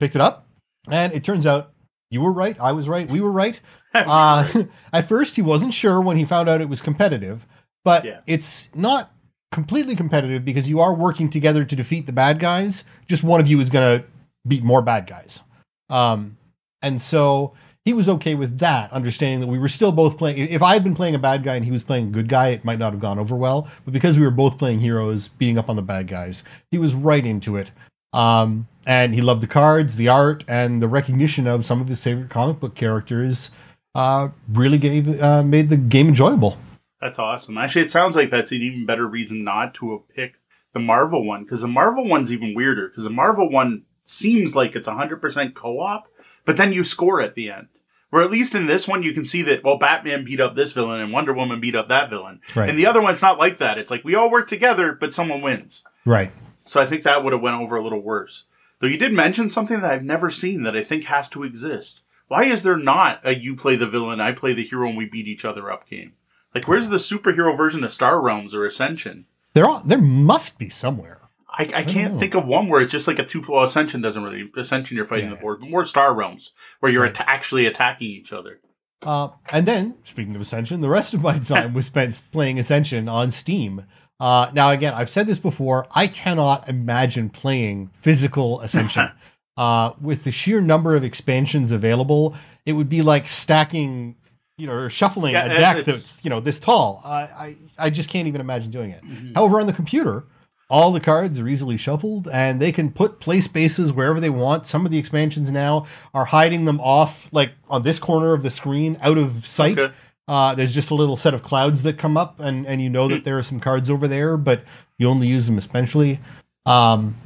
picked 0.01 0.15
it 0.15 0.21
up, 0.21 0.49
and 0.91 1.13
it 1.13 1.23
turns 1.23 1.45
out 1.45 1.73
you 2.11 2.23
were 2.23 2.33
right, 2.33 2.59
I 2.61 2.73
was 2.73 2.89
right, 2.89 3.11
we 3.11 3.21
were 3.21 3.33
right. 3.33 3.61
uh, 3.95 4.49
at 4.93 5.09
first, 5.09 5.37
he 5.37 5.43
wasn't 5.43 5.75
sure 5.75 6.01
when 6.01 6.17
he 6.17 6.25
found 6.25 6.49
out 6.49 6.61
it 6.61 6.69
was 6.69 6.81
competitive, 6.81 7.47
but 7.85 8.05
yeah. 8.05 8.21
it's 8.27 8.75
not 8.75 9.13
completely 9.53 9.95
competitive 9.95 10.45
because 10.45 10.69
you 10.69 10.81
are 10.81 10.95
working 10.95 11.29
together 11.29 11.65
to 11.65 11.77
defeat 11.77 12.07
the 12.07 12.13
bad 12.13 12.39
guys. 12.39 12.85
Just 13.07 13.23
one 13.23 13.41
of 13.41 13.49
you 13.49 13.61
is 13.61 13.71
going 13.71 14.01
to 14.01 14.07
beat 14.47 14.65
more 14.65 14.83
bad 14.83 15.07
guys. 15.07 15.43
Um, 15.89 16.37
and 16.83 17.01
so 17.01 17.55
he 17.87 17.93
was 17.93 18.09
okay 18.09 18.35
with 18.35 18.59
that, 18.59 18.93
understanding 18.93 19.39
that 19.39 19.47
we 19.47 19.61
were 19.61 19.69
still 19.69 19.93
both 19.93 20.19
playing. 20.19 20.39
If 20.39 20.61
I 20.61 20.73
had 20.73 20.83
been 20.83 20.97
playing 20.97 21.15
a 21.15 21.21
bad 21.21 21.45
guy 21.45 21.55
and 21.55 21.65
he 21.65 21.71
was 21.71 21.85
playing 21.85 22.09
a 22.09 22.11
good 22.11 22.29
guy, 22.29 22.49
it 22.49 22.65
might 22.65 22.81
not 22.81 22.93
have 22.93 23.01
gone 23.01 23.21
over 23.21 23.37
well. 23.37 23.69
But 23.85 23.95
because 23.95 24.19
we 24.19 24.25
were 24.25 24.33
both 24.33 24.59
playing 24.59 24.81
heroes, 24.81 25.29
beating 25.29 25.57
up 25.57 25.71
on 25.71 25.77
the 25.77 25.83
bad 25.83 26.09
guys, 26.09 26.43
he 26.73 26.79
was 26.79 26.97
right 26.97 27.25
into 27.25 27.55
it. 27.55 27.71
Um, 28.13 28.67
and 28.89 29.15
he 29.15 29.21
loved 29.21 29.41
the 29.41 29.47
cards, 29.47 29.95
the 29.95 30.09
art, 30.09 30.43
and 30.49 30.83
the 30.83 30.89
recognition 30.89 31.47
of 31.47 31.65
some 31.65 31.81
of 31.81 31.87
his 31.87 32.03
favorite 32.03 32.29
comic 32.29 32.59
book 32.59 32.75
characters. 32.75 33.53
Uh, 33.95 34.31
really 34.53 34.79
gave 34.79 35.23
uh, 35.23 35.45
made 35.45 35.69
the 35.69 35.77
game 35.77 36.09
enjoyable. 36.09 36.59
That's 37.01 37.21
awesome. 37.21 37.57
Actually, 37.57 37.83
it 37.83 37.91
sounds 37.91 38.17
like 38.17 38.31
that's 38.31 38.51
an 38.51 38.63
even 38.63 38.85
better 38.85 39.07
reason 39.07 39.45
not 39.45 39.75
to 39.75 40.03
picked 40.13 40.41
the 40.75 40.81
Marvel 40.81 41.25
one 41.25 41.45
because 41.45 41.63
the 41.63 41.69
Marvel 41.69 42.05
one's 42.09 42.33
even 42.33 42.53
weirder 42.53 42.89
because 42.89 43.05
the 43.05 43.11
Marvel 43.11 43.49
one 43.49 43.85
seems 44.05 44.57
like 44.57 44.75
it's 44.75 44.89
100% 44.89 45.55
co-op, 45.55 46.09
but 46.45 46.57
then 46.57 46.73
you 46.73 46.83
score 46.83 47.21
at 47.21 47.37
the 47.37 47.51
end. 47.51 47.69
Where 48.11 48.23
at 48.23 48.31
least 48.31 48.55
in 48.55 48.67
this 48.67 48.87
one, 48.87 49.03
you 49.03 49.13
can 49.13 49.25
see 49.25 49.43
that, 49.43 49.65
well, 49.65 49.79
Batman 49.79 50.25
beat 50.25 50.41
up 50.41 50.55
this 50.55 50.73
villain 50.73 51.01
and 51.01 51.13
Wonder 51.13 51.33
Woman 51.33 51.61
beat 51.61 51.75
up 51.75 51.89
that 51.89 52.09
villain. 52.09 52.41
Right. 52.55 52.71
And 52.71 52.79
the 52.79 52.87
other 52.87 53.03
one's 53.03 53.23
not 53.23 53.39
like 53.39 53.59
that. 53.59 53.79
It's 53.79 53.91
like 53.91 54.05
we 54.05 54.15
all 54.15 54.31
work 54.31 54.47
together, 54.47 54.93
but 54.93 55.13
someone 55.13 55.43
wins. 55.43 55.85
Right. 56.05 56.31
So 56.55 56.81
I 56.81 56.87
think 56.87 57.03
that 57.03 57.25
would 57.25 57.33
have 57.33 57.43
went 57.43 57.61
over 57.61 57.77
a 57.77 57.83
little 57.83 58.01
worse. 58.01 58.45
Though 58.79 58.87
you 58.87 58.99
did 58.99 59.13
mention 59.13 59.49
something 59.49 59.81
that 59.81 59.91
I've 59.91 60.05
never 60.05 60.31
seen 60.31 60.63
that 60.63 60.77
I 60.77 60.85
think 60.85 61.05
has 61.05 61.29
to 61.31 61.43
exist. 61.43 62.03
Why 62.29 62.45
is 62.45 62.63
there 62.63 62.77
not 62.77 63.21
a 63.25 63.35
you 63.35 63.55
play 63.55 63.77
the 63.77 63.87
villain, 63.87 64.21
I 64.21 64.33
play 64.33 64.53
the 64.53 64.65
hero, 64.65 64.89
and 64.89 64.97
we 64.97 65.07
beat 65.07 65.29
each 65.29 65.45
other 65.45 65.71
up 65.71 65.89
game? 65.89 66.13
Like, 66.55 66.67
where's 66.67 66.89
the 66.89 66.97
superhero 66.97 67.57
version 67.57 67.85
of 67.85 67.93
Star 67.93 68.21
Realms 68.21 68.55
or 68.55 68.65
Ascension? 68.65 69.27
There 69.53 69.67
are, 69.67 69.83
there 69.85 69.99
must 69.99 70.59
be 70.59 70.69
somewhere. 70.69 71.16
I, 71.59 71.63
I 71.75 71.83
can't 71.85 72.19
think 72.19 72.35
of 72.35 72.47
one 72.47 72.69
where 72.69 72.81
it's 72.83 72.93
just 72.93 73.07
like 73.09 73.19
a 73.19 73.25
two 73.25 73.43
flow 73.43 73.63
Ascension 73.63 74.01
doesn't 74.03 74.23
really 74.23 74.51
Ascension. 74.57 74.97
You're 74.97 75.07
fighting 75.07 75.27
Yeah. 75.31 75.35
the 75.37 75.41
board, 75.41 75.61
but 75.61 75.71
more 75.71 75.85
Star 75.85 76.13
Realms 76.15 76.53
where 76.81 76.93
you're 76.93 77.03
Right. 77.03 77.11
atta- 77.19 77.29
actually 77.31 77.67
attacking 77.67 78.09
each 78.11 78.33
other. 78.33 78.61
Uh, 79.03 79.29
and 79.53 79.67
then, 79.67 79.95
speaking 80.05 80.35
of 80.35 80.41
Ascension, 80.41 80.81
the 80.81 80.89
rest 80.91 81.15
of 81.15 81.23
my 81.23 81.39
time 81.39 81.73
was 81.75 81.87
spent 81.87 82.21
playing 82.33 82.59
Ascension 82.59 83.09
on 83.09 83.31
Steam. 83.31 83.85
Uh, 84.19 84.51
now, 84.55 84.71
again, 84.71 84.95
I've 84.95 85.11
said 85.11 85.27
this 85.27 85.39
before. 85.39 85.87
I 85.93 86.07
cannot 86.07 86.69
imagine 86.69 87.31
playing 87.31 87.91
physical 87.95 88.61
Ascension. 88.61 89.11
uh, 89.57 89.93
with 90.01 90.25
the 90.25 90.33
sheer 90.33 90.61
number 90.61 90.95
of 90.97 91.05
expansions 91.05 91.71
available, 91.71 92.35
it 92.67 92.73
would 92.75 92.89
be 92.89 93.01
like 93.03 93.27
stacking, 93.27 94.17
you 94.59 94.67
know, 94.67 94.73
or 94.75 94.91
shuffling 94.91 95.33
Yeah, 95.35 95.45
a 95.47 95.49
deck 95.59 95.85
that's, 95.85 96.23
you 96.25 96.31
know, 96.31 96.41
this 96.41 96.61
tall. 96.61 97.01
I, 97.05 97.11
I, 97.21 97.57
I 97.79 97.91
just 97.91 98.11
can't 98.11 98.29
even 98.29 98.41
imagine 98.41 98.71
doing 98.71 98.91
it. 98.91 99.03
Mm-hmm. 99.05 99.35
However, 99.35 99.61
on 99.61 99.67
the 99.67 99.73
computer, 99.73 100.25
all 100.69 100.91
the 100.91 101.01
cards 101.01 101.41
are 101.41 101.49
easily 101.49 101.77
shuffled 101.77 102.29
and 102.29 102.61
they 102.61 102.73
can 102.73 102.91
put 102.91 103.21
play 103.21 103.41
spaces 103.41 103.93
wherever 103.93 104.19
they 104.19 104.31
want. 104.31 104.67
Some 104.67 104.85
of 104.85 104.91
the 104.91 104.99
expansions 104.99 105.51
now 105.51 105.87
are 106.13 106.25
hiding 106.25 106.65
them 106.65 106.81
off, 106.81 107.29
like 107.33 107.53
on 107.71 107.83
this 107.83 107.99
corner 107.99 108.33
of 108.33 108.43
the 108.43 108.51
screen, 108.51 108.99
out 109.01 109.19
of 109.19 109.47
sight. 109.47 109.79
Okay. 109.79 109.95
Uh, 110.29 110.55
there's 110.57 110.75
just 110.75 110.91
a 110.91 110.95
little 110.95 111.17
set 111.17 111.35
of 111.35 111.43
clouds 111.43 111.85
that 111.85 111.99
come 111.99 112.17
up, 112.17 112.41
and, 112.41 112.67
and 112.67 112.83
you 112.83 112.91
know 112.91 113.07
that 113.07 113.23
there 113.23 113.39
are 113.39 113.45
some 113.45 113.61
cards 113.61 113.89
over 113.89 114.09
there, 114.09 114.37
but 114.37 114.63
you 114.99 115.09
only 115.09 115.29
use 115.29 115.47
them 115.47 115.57
especially. 115.57 116.19
Um, 116.65 117.17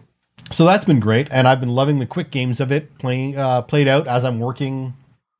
so 0.50 0.66
that's 0.66 0.84
been 0.84 1.00
great, 1.00 1.26
and 1.30 1.48
I've 1.48 1.60
been 1.60 1.74
loving 1.74 1.98
the 1.98 2.04
quick 2.04 2.30
games 2.30 2.60
of 2.60 2.70
it, 2.70 2.98
playing 2.98 3.38
uh, 3.38 3.62
played 3.62 3.88
out 3.88 4.06
as 4.06 4.22
I'm 4.22 4.38
working 4.38 4.92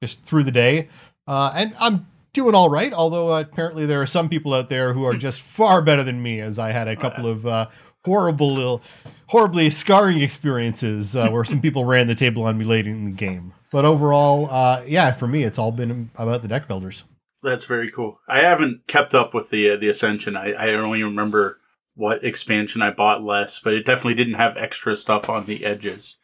just 0.03 0.23
through 0.23 0.45
the 0.45 0.51
day, 0.51 0.89
uh, 1.27 1.53
and 1.55 1.75
I'm 1.79 2.07
doing 2.33 2.55
all 2.55 2.71
right. 2.71 2.95
Although 2.95 3.35
uh, 3.35 3.41
apparently 3.41 3.85
there 3.85 4.01
are 4.01 4.07
some 4.07 4.31
people 4.31 4.55
out 4.55 4.71
there 4.71 4.95
who 4.95 5.05
are 5.05 5.15
just 5.15 5.43
far 5.43 5.83
better 5.83 6.03
than 6.03 6.23
me, 6.23 6.41
as 6.41 6.59
I 6.59 6.73
had 6.73 6.89
a 6.89 6.97
couple 6.97 7.27
of 7.27 7.47
uh, 7.47 7.67
horrible, 8.05 8.55
little, 8.55 8.83
horribly 9.27 9.71
scarring 9.71 10.21
experiences 10.21 11.15
uh, 11.15 11.29
where 11.29 11.45
some 11.45 11.61
people 11.61 11.85
ran 11.85 12.07
the 12.07 12.15
table 12.15 12.45
on 12.45 12.59
me 12.59 12.65
late 12.65 12.87
in 12.87 13.05
the 13.05 13.17
game. 13.17 13.53
But 13.71 13.85
overall, 13.85 14.49
uh, 14.51 14.83
yeah, 14.87 15.13
for 15.13 15.29
me, 15.29 15.45
it's 15.45 15.59
all 15.59 15.73
been 15.73 16.11
about 16.17 16.43
the 16.43 16.49
deck 16.49 16.67
builders. 16.67 17.05
That's 17.43 17.65
very 17.65 17.91
cool. 17.91 18.19
I 18.29 18.41
haven't 18.41 18.87
kept 18.87 19.15
up 19.15 19.33
with 19.33 19.51
the 19.51 19.71
uh, 19.71 19.77
the 19.77 19.89
Ascension. 19.89 20.37
I, 20.37 20.53
I 20.53 20.69
even 20.69 20.91
remember 20.91 21.59
what 21.95 22.25
expansion 22.25 22.83
I 22.83 22.91
bought 22.91 23.23
less, 23.23 23.59
but 23.59 23.75
it 23.75 23.85
definitely 23.85 24.15
didn't 24.15 24.35
have 24.35 24.57
extra 24.57 24.97
stuff 24.97 25.29
on 25.29 25.47
the 25.47 25.65
edges. 25.65 26.19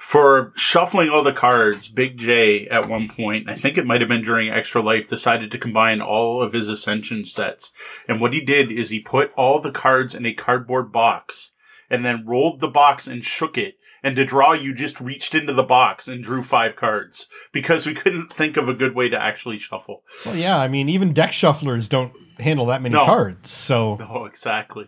For 0.00 0.52
shuffling 0.56 1.10
all 1.10 1.22
the 1.22 1.32
cards, 1.32 1.86
Big 1.88 2.16
J 2.16 2.66
at 2.68 2.88
one 2.88 3.06
point, 3.06 3.50
I 3.50 3.54
think 3.54 3.76
it 3.76 3.84
might 3.86 4.00
have 4.00 4.08
been 4.08 4.22
during 4.22 4.48
Extra 4.48 4.80
Life, 4.80 5.06
decided 5.06 5.50
to 5.50 5.58
combine 5.58 6.00
all 6.00 6.42
of 6.42 6.54
his 6.54 6.68
Ascension 6.70 7.26
sets. 7.26 7.70
And 8.08 8.18
what 8.18 8.32
he 8.32 8.40
did 8.40 8.72
is 8.72 8.88
he 8.88 9.00
put 9.00 9.30
all 9.36 9.60
the 9.60 9.70
cards 9.70 10.14
in 10.14 10.24
a 10.24 10.32
cardboard 10.32 10.90
box 10.90 11.52
and 11.90 12.02
then 12.04 12.24
rolled 12.26 12.60
the 12.60 12.66
box 12.68 13.06
and 13.06 13.22
shook 13.22 13.58
it. 13.58 13.74
And 14.02 14.16
to 14.16 14.24
draw, 14.24 14.54
you 14.54 14.72
just 14.74 15.02
reached 15.02 15.34
into 15.34 15.52
the 15.52 15.62
box 15.62 16.08
and 16.08 16.24
drew 16.24 16.42
five 16.42 16.76
cards 16.76 17.28
because 17.52 17.84
we 17.84 17.92
couldn't 17.92 18.32
think 18.32 18.56
of 18.56 18.70
a 18.70 18.74
good 18.74 18.94
way 18.94 19.10
to 19.10 19.22
actually 19.22 19.58
shuffle. 19.58 20.02
Well, 20.24 20.34
yeah, 20.36 20.58
I 20.58 20.68
mean, 20.68 20.88
even 20.88 21.12
deck 21.12 21.32
shufflers 21.32 21.90
don't 21.90 22.14
handle 22.38 22.64
that 22.66 22.80
many 22.80 22.94
No. 22.94 23.04
cards. 23.04 23.50
So, 23.50 23.98
Oh, 24.00 24.24
exactly. 24.24 24.86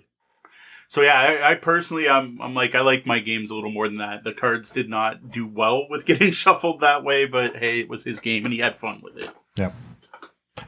So 0.93 1.01
yeah, 1.01 1.19
I, 1.19 1.53
I 1.53 1.55
personally, 1.55 2.07
I'm, 2.07 2.39
I'm 2.43 2.53
like, 2.53 2.75
I 2.75 2.83
like 2.83 3.07
my 3.07 3.19
games 3.19 3.51
a 3.51 3.55
little 3.55 3.71
more 3.71 3.89
than 3.89 3.97
that. 3.97 4.25
The 4.25 4.35
cards 4.35 4.71
did 4.71 4.91
not 4.91 5.31
do 5.31 5.47
well 5.47 5.87
with 5.89 6.05
getting 6.11 6.33
shuffled 6.33 6.81
that 6.81 7.03
way, 7.03 7.25
but 7.25 7.57
hey, 7.57 7.81
it 7.81 7.89
was 7.89 8.05
his 8.05 8.21
game 8.21 8.45
and 8.45 8.53
he 8.53 8.61
had 8.61 8.77
fun 8.77 9.01
with 9.03 9.17
it. 9.17 9.31
yeah. 9.59 9.73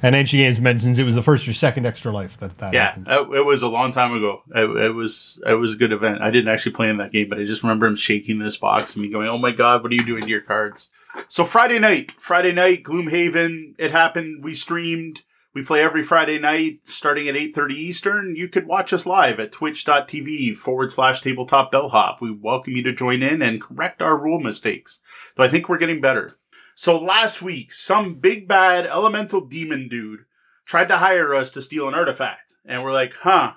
And 0.01 0.17
NG 0.17 0.29
Games 0.31 0.59
mentions 0.59 0.99
it 0.99 1.05
was 1.05 1.15
the 1.15 1.23
first 1.23 1.47
or 1.47 1.53
second 1.53 1.85
extra 1.85 2.11
life 2.11 2.39
that 2.39 2.57
that 2.57 2.73
Yeah, 2.73 2.87
happened. 2.95 3.07
it, 3.11 3.37
it 3.41 3.43
was 3.45 3.61
a 3.61 3.69
long 3.69 3.93
time 3.93 4.15
ago. 4.15 4.43
It, 4.55 4.65
it 4.87 4.95
was, 4.95 5.39
it 5.47 5.55
was 5.57 5.75
a 5.75 5.77
good 5.77 5.93
event. 5.93 6.23
I 6.23 6.31
didn't 6.31 6.49
actually 6.49 6.73
play 6.73 6.89
in 6.89 6.97
that 6.97 7.13
game, 7.13 7.29
but 7.29 7.39
I 7.39 7.45
just 7.45 7.63
remember 7.63 7.85
him 7.87 7.95
shaking 7.95 8.39
this 8.39 8.57
box 8.57 8.95
and 8.95 9.05
me 9.05 9.11
going, 9.11 9.29
"Oh 9.29 9.37
my 9.37 9.51
god, 9.51 9.83
what 9.83 9.93
are 9.93 9.95
you 9.95 10.07
doing 10.07 10.23
to 10.23 10.29
your 10.29 10.41
cards?" 10.41 10.89
So 11.29 11.45
Friday 11.45 11.79
night, 11.79 12.13
Friday 12.13 12.53
night, 12.53 12.83
Gloomhaven. 12.83 13.75
It 13.79 13.91
happened. 13.91 14.43
We 14.43 14.55
streamed. 14.55 15.21
We 15.55 15.63
play 15.63 15.83
every 15.83 16.03
Friday 16.03 16.41
night 16.41 16.81
starting 16.83 17.29
at 17.29 17.37
8.30 17.37 17.71
Eastern. 17.75 18.35
You 18.35 18.49
could 18.49 18.67
watch 18.67 18.93
us 18.93 19.07
live 19.07 19.39
at 19.39 19.53
twitch.tv 19.53 20.57
forward 20.57 20.91
slash 20.91 21.21
tabletop 21.21 21.71
bellhop. 21.71 22.21
We 22.21 22.33
welcome 22.33 22.75
you 22.75 22.83
to 22.83 22.93
join 22.93 23.23
in 23.23 23.41
and 23.41 23.61
correct 23.61 24.03
our 24.03 24.19
rule 24.19 24.41
mistakes. 24.41 25.01
Though 25.37 25.45
I 25.45 25.49
think 25.49 25.69
we're 25.69 25.79
getting 25.79 26.01
better. 26.01 26.37
So 26.75 26.99
last 26.99 27.41
week, 27.41 27.73
some 27.73 28.15
big 28.15 28.49
bad 28.49 28.85
elemental 28.85 29.43
demon 29.43 29.87
dude 29.87 30.25
tried 30.67 30.89
to 30.89 30.97
hire 30.97 31.33
us 31.33 31.53
to 31.53 31.63
steal 31.63 31.87
an 31.87 31.95
artifact. 31.95 32.55
And 32.65 32.83
we're 32.83 32.93
like, 32.93 33.13
huh, 33.21 33.53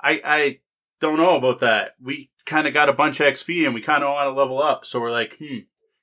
I, 0.00 0.22
I 0.24 0.60
don't 1.00 1.18
know 1.18 1.36
about 1.36 1.60
that. 1.60 1.96
We 2.02 2.30
kind 2.46 2.66
of 2.66 2.72
got 2.72 2.88
a 2.88 2.94
bunch 2.94 3.20
of 3.20 3.26
XP 3.26 3.66
and 3.66 3.74
we 3.74 3.82
kind 3.82 4.02
of 4.02 4.08
want 4.08 4.26
to 4.26 4.32
level 4.32 4.62
up. 4.62 4.86
So 4.86 5.00
we're 5.00 5.10
like, 5.10 5.36
hmm, 5.38 5.58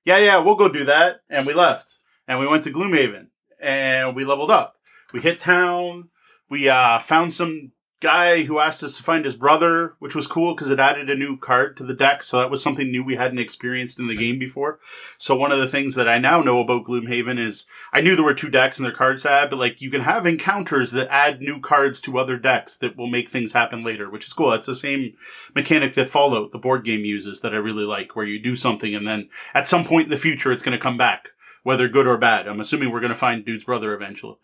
yeah, 0.05 0.17
yeah, 0.19 0.37
we'll 0.37 0.53
go 0.53 0.69
do 0.69 0.85
that. 0.85 1.21
And 1.27 1.47
we 1.47 1.55
left 1.55 1.97
and 2.27 2.39
we 2.39 2.45
went 2.45 2.65
to 2.65 2.71
Gloomhaven 2.71 3.29
and 3.59 4.15
we 4.15 4.25
leveled 4.25 4.51
up. 4.51 4.78
We 5.13 5.21
hit 5.21 5.39
town. 5.39 6.09
We 6.49 6.69
uh, 6.69 6.99
found 6.99 7.33
some 7.33 7.71
guy 8.01 8.43
who 8.43 8.59
asked 8.59 8.81
us 8.81 8.95
to 8.95 9.03
find 9.03 9.25
his 9.25 9.35
brother, 9.35 9.95
which 9.99 10.15
was 10.15 10.25
cool 10.25 10.55
because 10.55 10.69
it 10.69 10.79
added 10.79 11.09
a 11.09 11.15
new 11.15 11.37
card 11.37 11.75
to 11.75 11.83
the 11.83 11.93
deck. 11.93 12.23
So 12.23 12.39
that 12.39 12.49
was 12.49 12.63
something 12.63 12.89
new 12.89 13.03
we 13.03 13.17
hadn't 13.17 13.39
experienced 13.39 13.99
in 13.99 14.07
the 14.07 14.15
game 14.15 14.39
before. 14.39 14.79
So 15.17 15.35
one 15.35 15.51
of 15.51 15.59
the 15.59 15.67
things 15.67 15.95
that 15.95 16.07
I 16.07 16.17
now 16.17 16.41
know 16.41 16.59
about 16.59 16.85
Gloomhaven 16.85 17.37
is 17.37 17.65
I 17.91 17.99
knew 18.01 18.15
there 18.15 18.23
were 18.23 18.33
two 18.33 18.49
decks 18.49 18.79
in 18.79 18.83
their 18.83 18.93
card 18.93 19.19
set, 19.19 19.49
but 19.49 19.59
like 19.59 19.81
you 19.81 19.91
can 19.91 20.01
have 20.01 20.25
encounters 20.25 20.91
that 20.91 21.11
add 21.11 21.41
new 21.41 21.59
cards 21.59 21.99
to 22.01 22.17
other 22.17 22.37
decks 22.37 22.77
that 22.77 22.95
will 22.95 23.07
make 23.07 23.29
things 23.29 23.51
happen 23.51 23.83
later, 23.83 24.09
which 24.09 24.25
is 24.25 24.33
cool. 24.33 24.51
That's 24.51 24.67
the 24.67 24.75
same 24.75 25.13
mechanic 25.53 25.95
that 25.95 26.09
Fallout, 26.09 26.51
the 26.51 26.57
board 26.57 26.85
game, 26.85 27.03
uses 27.03 27.41
that 27.41 27.53
I 27.53 27.57
really 27.57 27.85
like, 27.85 28.15
where 28.15 28.25
you 28.25 28.39
do 28.39 28.55
something 28.55 28.95
and 28.95 29.07
then 29.07 29.29
at 29.53 29.67
some 29.67 29.83
point 29.83 30.05
in 30.05 30.09
the 30.09 30.17
future 30.17 30.51
it's 30.51 30.63
going 30.63 30.77
to 30.77 30.81
come 30.81 30.97
back, 30.97 31.29
whether 31.69 31.87
good 31.87 32.07
or 32.07 32.17
bad. 32.17 32.47
I'm 32.47 32.59
assuming 32.59 32.89
we're 32.89 32.99
going 32.99 33.11
to 33.11 33.15
find 33.15 33.45
dude's 33.45 33.63
brother 33.63 33.93
eventually. 33.93 34.37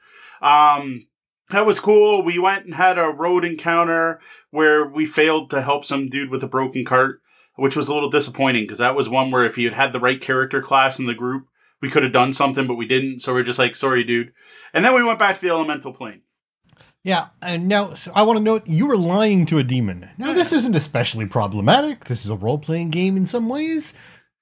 Um, 0.43 1.07
that 1.49 1.65
was 1.65 1.79
cool. 1.79 2.21
We 2.21 2.37
went 2.37 2.65
and 2.65 2.75
had 2.75 2.99
a 2.99 3.07
road 3.07 3.43
encounter 3.43 4.19
where 4.51 4.87
we 4.87 5.07
failed 5.07 5.49
to 5.49 5.63
help 5.63 5.85
some 5.85 6.07
dude 6.07 6.29
with 6.29 6.43
a 6.43 6.47
broken 6.47 6.85
cart, 6.85 7.23
which 7.55 7.75
was 7.75 7.87
a 7.87 7.95
little 7.95 8.11
disappointing 8.11 8.65
because 8.65 8.77
that 8.77 8.93
was 8.93 9.09
one 9.09 9.31
where 9.31 9.43
if 9.43 9.57
you 9.57 9.67
had 9.67 9.75
had 9.75 9.91
the 9.91 9.99
right 9.99 10.21
character 10.21 10.61
class 10.61 10.99
in 10.99 11.07
the 11.07 11.15
group, 11.15 11.47
we 11.81 11.89
could 11.89 12.03
have 12.03 12.13
done 12.13 12.31
something, 12.31 12.67
but 12.67 12.75
we 12.75 12.85
didn't. 12.85 13.21
So 13.21 13.33
we're 13.33 13.41
just 13.41 13.57
like, 13.57 13.75
sorry, 13.75 14.03
dude. 14.03 14.31
And 14.71 14.85
then 14.85 14.93
we 14.93 15.03
went 15.03 15.17
back 15.17 15.37
to 15.37 15.41
the 15.41 15.49
elemental 15.49 15.93
plane. 15.93 16.21
Yeah, 17.01 17.29
and 17.41 17.67
now 17.67 17.95
so 17.95 18.11
I 18.13 18.21
want 18.21 18.37
to 18.37 18.43
note 18.43 18.67
you 18.67 18.85
were 18.85 18.97
lying 18.97 19.47
to 19.47 19.57
a 19.57 19.63
demon. 19.63 20.11
Now, 20.19 20.31
this 20.31 20.53
isn't 20.53 20.75
especially 20.75 21.25
problematic. 21.25 22.05
This 22.05 22.23
is 22.23 22.29
a 22.29 22.35
role 22.35 22.59
playing 22.59 22.91
game 22.91 23.17
in 23.17 23.25
some 23.25 23.49
ways, 23.49 23.95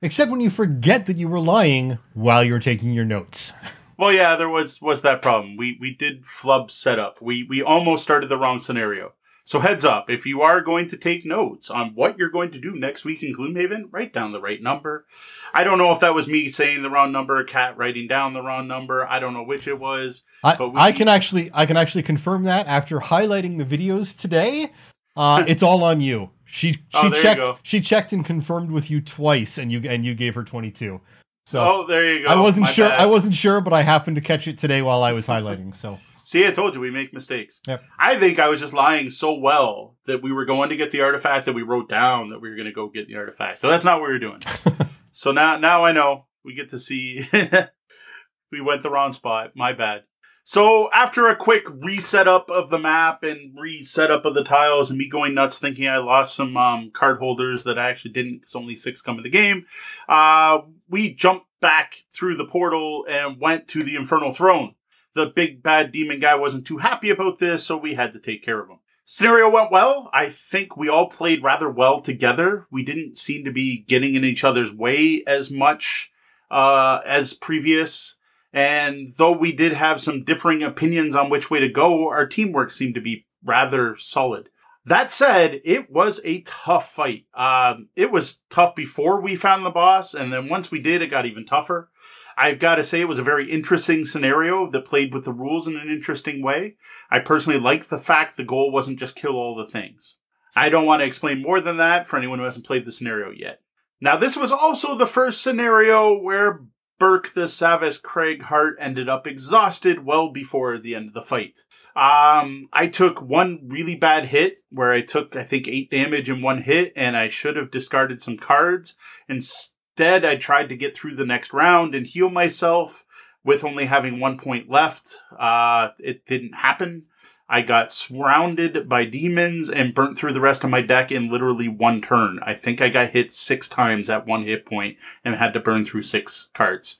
except 0.03 0.29
when 0.29 0.41
you 0.41 0.49
forget 0.49 1.05
that 1.07 1.17
you 1.17 1.27
were 1.27 1.39
lying 1.39 1.97
while 2.13 2.43
you're 2.43 2.59
taking 2.59 2.93
your 2.93 3.05
notes. 3.05 3.53
Well, 3.97 4.11
yeah, 4.11 4.35
there 4.35 4.49
was 4.49 4.81
was 4.81 5.01
that 5.03 5.21
problem. 5.21 5.55
We 5.57 5.77
we 5.79 5.93
did 5.93 6.25
flub 6.25 6.71
setup. 6.71 7.21
We 7.21 7.43
we 7.43 7.61
almost 7.61 8.03
started 8.03 8.27
the 8.29 8.37
wrong 8.37 8.59
scenario. 8.59 9.13
So 9.45 9.59
heads 9.59 9.83
up, 9.83 10.09
if 10.09 10.25
you 10.25 10.41
are 10.41 10.61
going 10.61 10.87
to 10.87 10.97
take 10.97 11.25
notes 11.25 11.69
on 11.69 11.91
what 11.95 12.17
you're 12.17 12.29
going 12.29 12.51
to 12.51 12.59
do 12.61 12.71
next 12.73 13.03
week 13.03 13.21
in 13.23 13.33
Gloomhaven, 13.33 13.89
write 13.91 14.13
down 14.13 14.31
the 14.31 14.39
right 14.39 14.61
number. 14.61 15.05
I 15.53 15.65
don't 15.65 15.77
know 15.77 15.91
if 15.91 15.99
that 15.99 16.15
was 16.15 16.29
me 16.29 16.47
saying 16.47 16.81
the 16.81 16.89
wrong 16.89 17.11
number, 17.11 17.43
Kat 17.43 17.77
writing 17.77 18.07
down 18.07 18.33
the 18.33 18.41
wrong 18.41 18.69
number. 18.69 19.05
I 19.05 19.19
don't 19.19 19.33
know 19.33 19.43
which 19.43 19.67
it 19.67 19.77
was. 19.79 20.23
I, 20.45 20.55
But 20.55 20.69
we- 20.69 20.79
I 20.79 20.93
can 20.93 21.09
actually 21.09 21.51
I 21.53 21.65
can 21.65 21.75
actually 21.75 22.03
confirm 22.03 22.43
that 22.43 22.67
after 22.67 22.99
highlighting 22.99 23.57
the 23.57 23.65
videos 23.65 24.17
today. 24.17 24.71
Uh, 25.15 25.43
it's 25.47 25.61
all 25.61 25.83
on 25.83 25.99
you. 25.99 26.29
She 26.53 26.73
she 26.73 26.79
Oh, 26.93 27.09
checked 27.09 27.59
she 27.63 27.81
checked 27.81 28.13
and 28.13 28.23
confirmed 28.23 28.69
with 28.69 28.91
you 28.91 29.01
twice, 29.01 29.57
and 29.57 29.71
you 29.71 29.81
and 29.89 30.05
you 30.05 30.13
gave 30.13 30.35
her 30.35 30.43
twenty 30.43 30.69
two. 30.69 31.01
So 31.47 31.59
Oh, 31.67 31.87
there 31.87 32.13
you 32.13 32.25
go. 32.27 32.31
I 32.31 32.39
wasn't 32.39 32.65
My 32.67 32.71
sure. 32.71 32.89
bad. 32.89 32.99
I 33.01 33.07
wasn't 33.07 33.33
sure, 33.33 33.59
but 33.59 33.73
I 33.73 33.81
happened 33.81 34.17
to 34.17 34.21
catch 34.21 34.47
it 34.47 34.59
today 34.59 34.83
while 34.83 35.01
I 35.01 35.13
was 35.13 35.25
highlighting. 35.25 35.75
So 35.75 35.97
See, 36.21 36.45
I 36.45 36.51
told 36.51 36.75
you 36.75 36.79
we 36.79 36.91
make 36.91 37.11
mistakes. 37.11 37.59
Yep. 37.67 37.83
I 37.97 38.17
think 38.17 38.37
I 38.37 38.49
was 38.49 38.59
just 38.59 38.71
lying 38.71 39.09
so 39.09 39.33
well 39.39 39.95
that 40.05 40.21
we 40.21 40.31
were 40.31 40.45
going 40.45 40.69
to 40.69 40.75
get 40.75 40.91
the 40.91 41.01
artifact 41.01 41.45
that 41.47 41.53
we 41.53 41.63
wrote 41.63 41.89
down 41.89 42.29
that 42.29 42.39
we 42.39 42.49
were 42.51 42.55
going 42.55 42.67
to 42.67 42.71
go 42.71 42.87
get 42.87 43.07
the 43.07 43.15
artifact. 43.15 43.59
So 43.61 43.67
that's 43.67 43.83
not 43.83 43.99
what 43.99 44.07
we 44.07 44.13
were 44.13 44.19
doing. 44.19 44.41
so 45.11 45.31
now, 45.31 45.57
now 45.57 45.83
I 45.83 45.91
know 45.91 46.27
we 46.45 46.53
get 46.53 46.69
to 46.69 46.77
see 46.79 47.27
we 48.51 48.61
went 48.61 48.83
the 48.83 48.91
wrong 48.91 49.11
spot. 49.11 49.53
My 49.55 49.73
bad. 49.73 50.03
So 50.45 50.91
after 50.91 51.27
a 51.27 51.35
quick 51.37 51.63
reset 51.69 52.27
up 52.27 52.49
of 52.49 52.69
the 52.69 52.79
map 52.79 53.23
and 53.23 53.57
reset 53.57 54.11
up 54.11 54.25
of 54.25 54.35
the 54.35 54.43
tiles 54.43 54.89
and 54.89 54.99
me 54.99 55.07
going 55.07 55.33
nuts 55.33 55.57
thinking 55.57 55.87
I 55.87 55.97
lost 55.97 56.35
some 56.35 56.57
um, 56.57 56.91
card 56.91 57.19
holders 57.19 57.63
that 57.63 57.79
I 57.79 57.89
actually 57.89 58.11
didn't 58.11 58.39
because 58.39 58.55
only 58.55 58.75
six 58.75 59.01
come 59.01 59.17
in 59.17 59.23
the 59.23 59.29
game, 59.29 59.65
uh, 60.09 60.59
we 60.89 61.13
jumped 61.13 61.47
back 61.61 62.03
through 62.11 62.35
the 62.35 62.45
portal 62.45 63.05
and 63.09 63.39
went 63.39 63.69
to 63.69 63.83
the 63.83 63.95
Infernal 63.95 64.31
Throne. 64.31 64.75
The 65.13 65.27
big 65.27 65.63
bad 65.63 65.91
demon 65.93 66.19
guy 66.19 66.35
wasn't 66.35 66.67
too 66.67 66.79
happy 66.79 67.09
about 67.09 67.39
this, 67.39 67.63
so 67.63 67.77
we 67.77 67.93
had 67.93 68.11
to 68.13 68.19
take 68.19 68.43
care 68.43 68.59
of 68.59 68.67
him. 68.67 68.79
Scenario 69.05 69.49
went 69.49 69.71
well. 69.71 70.09
I 70.11 70.27
think 70.27 70.75
we 70.75 70.89
all 70.89 71.07
played 71.07 71.43
rather 71.43 71.69
well 71.69 72.01
together. 72.01 72.67
We 72.71 72.83
didn't 72.83 73.17
seem 73.17 73.45
to 73.45 73.51
be 73.51 73.77
getting 73.77 74.15
in 74.15 74.25
each 74.25 74.43
other's 74.43 74.73
way 74.73 75.23
as 75.25 75.51
much 75.51 76.11
uh, 76.49 76.99
as 77.05 77.33
previous. 77.33 78.17
And 78.53 79.13
though 79.17 79.31
we 79.31 79.51
did 79.51 79.73
have 79.73 79.99
some 79.99 80.23
differing 80.23 80.61
opinions 80.61 81.15
on 81.15 81.29
which 81.29 81.49
way 81.49 81.59
to 81.59 81.69
go, 81.69 82.07
our 82.09 82.27
teamwork 82.27 82.71
seemed 82.71 82.95
to 82.95 83.01
be 83.01 83.25
rather 83.43 83.95
solid. 83.95 84.49
That 84.85 85.11
said, 85.11 85.61
it 85.63 85.89
was 85.89 86.19
a 86.23 86.41
tough 86.41 86.91
fight. 86.91 87.25
Um, 87.33 87.87
it 87.95 88.11
was 88.11 88.41
tough 88.49 88.75
before 88.75 89.21
we 89.21 89.35
found 89.35 89.65
the 89.65 89.69
boss, 89.69 90.13
and 90.13 90.31
then 90.31 90.49
once 90.49 90.71
we 90.71 90.79
did, 90.79 91.01
it 91.01 91.07
got 91.07 91.25
even 91.25 91.45
tougher. 91.45 91.89
I've 92.37 92.59
got 92.59 92.75
to 92.75 92.83
say, 92.83 92.99
it 92.99 93.07
was 93.07 93.17
a 93.17 93.23
very 93.23 93.49
interesting 93.49 94.03
scenario 94.03 94.69
that 94.71 94.85
played 94.85 95.13
with 95.13 95.23
the 95.23 95.31
rules 95.31 95.67
in 95.67 95.77
an 95.77 95.89
interesting 95.89 96.41
way. 96.43 96.75
I 97.09 97.19
personally 97.19 97.59
liked 97.59 97.89
the 97.89 97.97
fact 97.97 98.35
the 98.35 98.43
goal 98.43 98.71
wasn't 98.71 98.99
just 98.99 99.15
kill 99.15 99.35
all 99.35 99.55
the 99.55 99.67
things. 99.67 100.17
I 100.55 100.69
don't 100.69 100.85
want 100.85 101.01
to 101.01 101.05
explain 101.05 101.41
more 101.41 101.61
than 101.61 101.77
that 101.77 102.05
for 102.05 102.17
anyone 102.17 102.39
who 102.39 102.45
hasn't 102.45 102.65
played 102.65 102.85
the 102.85 102.91
scenario 102.91 103.31
yet. 103.31 103.61
Now, 104.01 104.17
this 104.17 104.35
was 104.35 104.51
also 104.51 104.97
the 104.97 105.07
first 105.07 105.41
scenario 105.41 106.19
where 106.19 106.61
Burke 107.03 107.33
the 107.33 107.49
Savage 107.49 108.01
Cragheart 108.01 108.75
ended 108.79 109.09
up 109.09 109.27
exhausted 109.27 110.05
well 110.05 110.29
before 110.29 110.77
the 110.77 110.95
end 110.95 111.09
of 111.09 111.13
the 111.13 111.21
fight. 111.21 111.65
Um, 111.97 112.69
I 112.71 112.87
took 112.87 113.21
one 113.21 113.59
really 113.67 113.95
bad 113.95 114.27
hit 114.27 114.59
where 114.69 114.93
I 114.93 115.01
took, 115.01 115.35
I 115.35 115.43
think, 115.43 115.67
eight 115.67 115.91
damage 115.91 116.29
in 116.29 116.41
one 116.41 116.61
hit, 116.61 116.93
and 116.95 117.17
I 117.17 117.27
should 117.27 117.57
have 117.57 117.71
discarded 117.71 118.21
some 118.21 118.37
cards. 118.37 118.95
Instead, 119.27 120.23
I 120.23 120.37
tried 120.37 120.69
to 120.69 120.77
get 120.77 120.95
through 120.95 121.17
the 121.17 121.25
next 121.25 121.51
round 121.51 121.93
and 121.93 122.07
heal 122.07 122.29
myself 122.29 123.03
with 123.43 123.65
only 123.65 123.83
having 123.83 124.21
one 124.21 124.37
point 124.37 124.69
left. 124.69 125.17
Uh, 125.37 125.89
it 125.99 126.25
didn't 126.25 126.53
happen. 126.53 127.07
I 127.49 127.61
got 127.61 127.91
surrounded 127.91 128.87
by 128.87 129.05
demons 129.05 129.69
and 129.69 129.93
burnt 129.93 130.17
through 130.17 130.33
the 130.33 130.41
rest 130.41 130.63
of 130.63 130.69
my 130.69 130.81
deck 130.81 131.11
in 131.11 131.31
literally 131.31 131.67
one 131.67 132.01
turn. 132.01 132.39
I 132.41 132.53
think 132.53 132.81
I 132.81 132.89
got 132.89 133.11
hit 133.11 133.31
six 133.31 133.67
times 133.67 134.09
at 134.09 134.25
one 134.25 134.43
hit 134.43 134.65
point 134.65 134.97
and 135.23 135.35
had 135.35 135.53
to 135.53 135.59
burn 135.59 135.85
through 135.85 136.03
six 136.03 136.49
cards. 136.53 136.97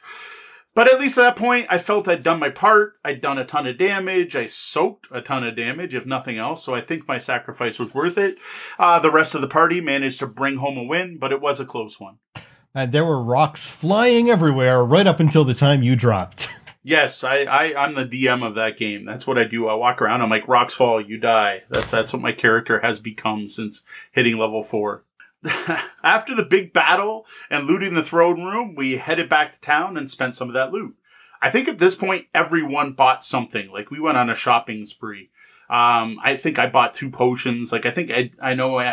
But 0.76 0.92
at 0.92 1.00
least 1.00 1.18
at 1.20 1.22
that 1.22 1.36
point, 1.36 1.68
I 1.70 1.78
felt 1.78 2.08
I'd 2.08 2.24
done 2.24 2.40
my 2.40 2.50
part. 2.50 2.96
I'd 3.06 3.22
done 3.22 3.38
a 3.38 3.46
ton 3.46 3.68
of 3.68 3.78
damage. 3.78 4.36
I 4.36 4.48
soaked 4.48 5.08
a 5.12 5.22
ton 5.22 5.44
of 5.44 5.56
damage, 5.56 5.94
if 5.94 6.06
nothing 6.06 6.40
else. 6.40 6.64
So 6.64 6.74
I 6.74 6.82
think 6.82 7.08
my 7.08 7.20
sacrifice 7.20 7.78
was 7.78 7.94
worth 7.94 8.18
it. 8.18 8.38
Uh, 8.80 9.00
the 9.00 9.12
rest 9.12 9.36
of 9.36 9.42
the 9.42 9.48
party 9.48 9.82
managed 9.82 10.20
to 10.20 10.28
bring 10.28 10.58
home 10.58 10.78
a 10.78 10.84
win, 10.84 11.18
but 11.20 11.32
it 11.32 11.42
was 11.42 11.60
a 11.60 11.66
close 11.66 12.00
one. 12.00 12.18
And 12.74 12.92
there 12.92 13.06
were 13.06 13.22
rocks 13.22 13.70
flying 13.70 14.32
everywhere 14.32 14.84
right 14.84 15.06
up 15.06 15.20
until 15.20 15.44
the 15.44 15.54
time 15.54 15.84
you 15.84 15.96
dropped. 15.96 16.50
Yes, 16.86 17.24
I, 17.24 17.44
I 17.44 17.84
I'm 17.86 17.96
the 17.96 18.06
DM 18.06 18.46
of 18.46 18.56
that 18.56 18.78
game. 18.78 19.06
That's 19.06 19.26
what 19.26 19.38
I 19.38 19.46
do. 19.46 19.70
I 19.70 19.74
walk 19.74 20.02
around. 20.02 20.22
I'm 20.22 20.30
like, 20.30 20.48
rocks 20.50 20.74
fall, 20.74 21.00
you 21.00 21.18
die. 21.18 21.64
That's 21.70 21.92
that's 21.92 22.12
what 22.12 22.22
my 22.22 22.34
character 22.34 22.82
has 22.82 23.00
become 23.00 23.48
since 23.48 23.84
hitting 24.12 24.38
level 24.38 24.64
four. 24.64 25.06
After 26.04 26.36
the 26.36 26.44
big 26.44 26.74
battle 26.74 27.26
and 27.50 27.66
looting 27.68 27.94
the 27.94 28.04
throne 28.04 28.44
room, 28.44 28.76
we 28.76 28.98
headed 28.98 29.30
back 29.30 29.54
to 29.54 29.62
town 29.62 29.98
and 29.98 30.10
spent 30.10 30.36
some 30.36 30.50
of 30.50 30.54
that 30.54 30.72
loot. 30.72 30.96
I 31.42 31.50
think 31.52 31.68
at 31.68 31.80
this 31.80 31.96
point, 31.96 32.28
everyone 32.34 32.94
bought 32.94 33.24
something. 33.24 33.70
Like 33.72 33.90
we 33.90 34.00
went 34.00 34.18
on 34.18 34.30
a 34.30 34.36
shopping 34.36 34.84
spree. 34.86 35.30
Um, 35.70 36.20
I 36.24 36.36
think 36.36 36.60
I 36.60 36.68
bought 36.68 36.94
two 36.94 37.10
potions. 37.10 37.72
Like 37.72 37.86
I 37.86 37.92
think 37.92 38.12
I, 38.12 38.32
I 38.42 38.54
know 38.54 38.80
uh, 38.80 38.84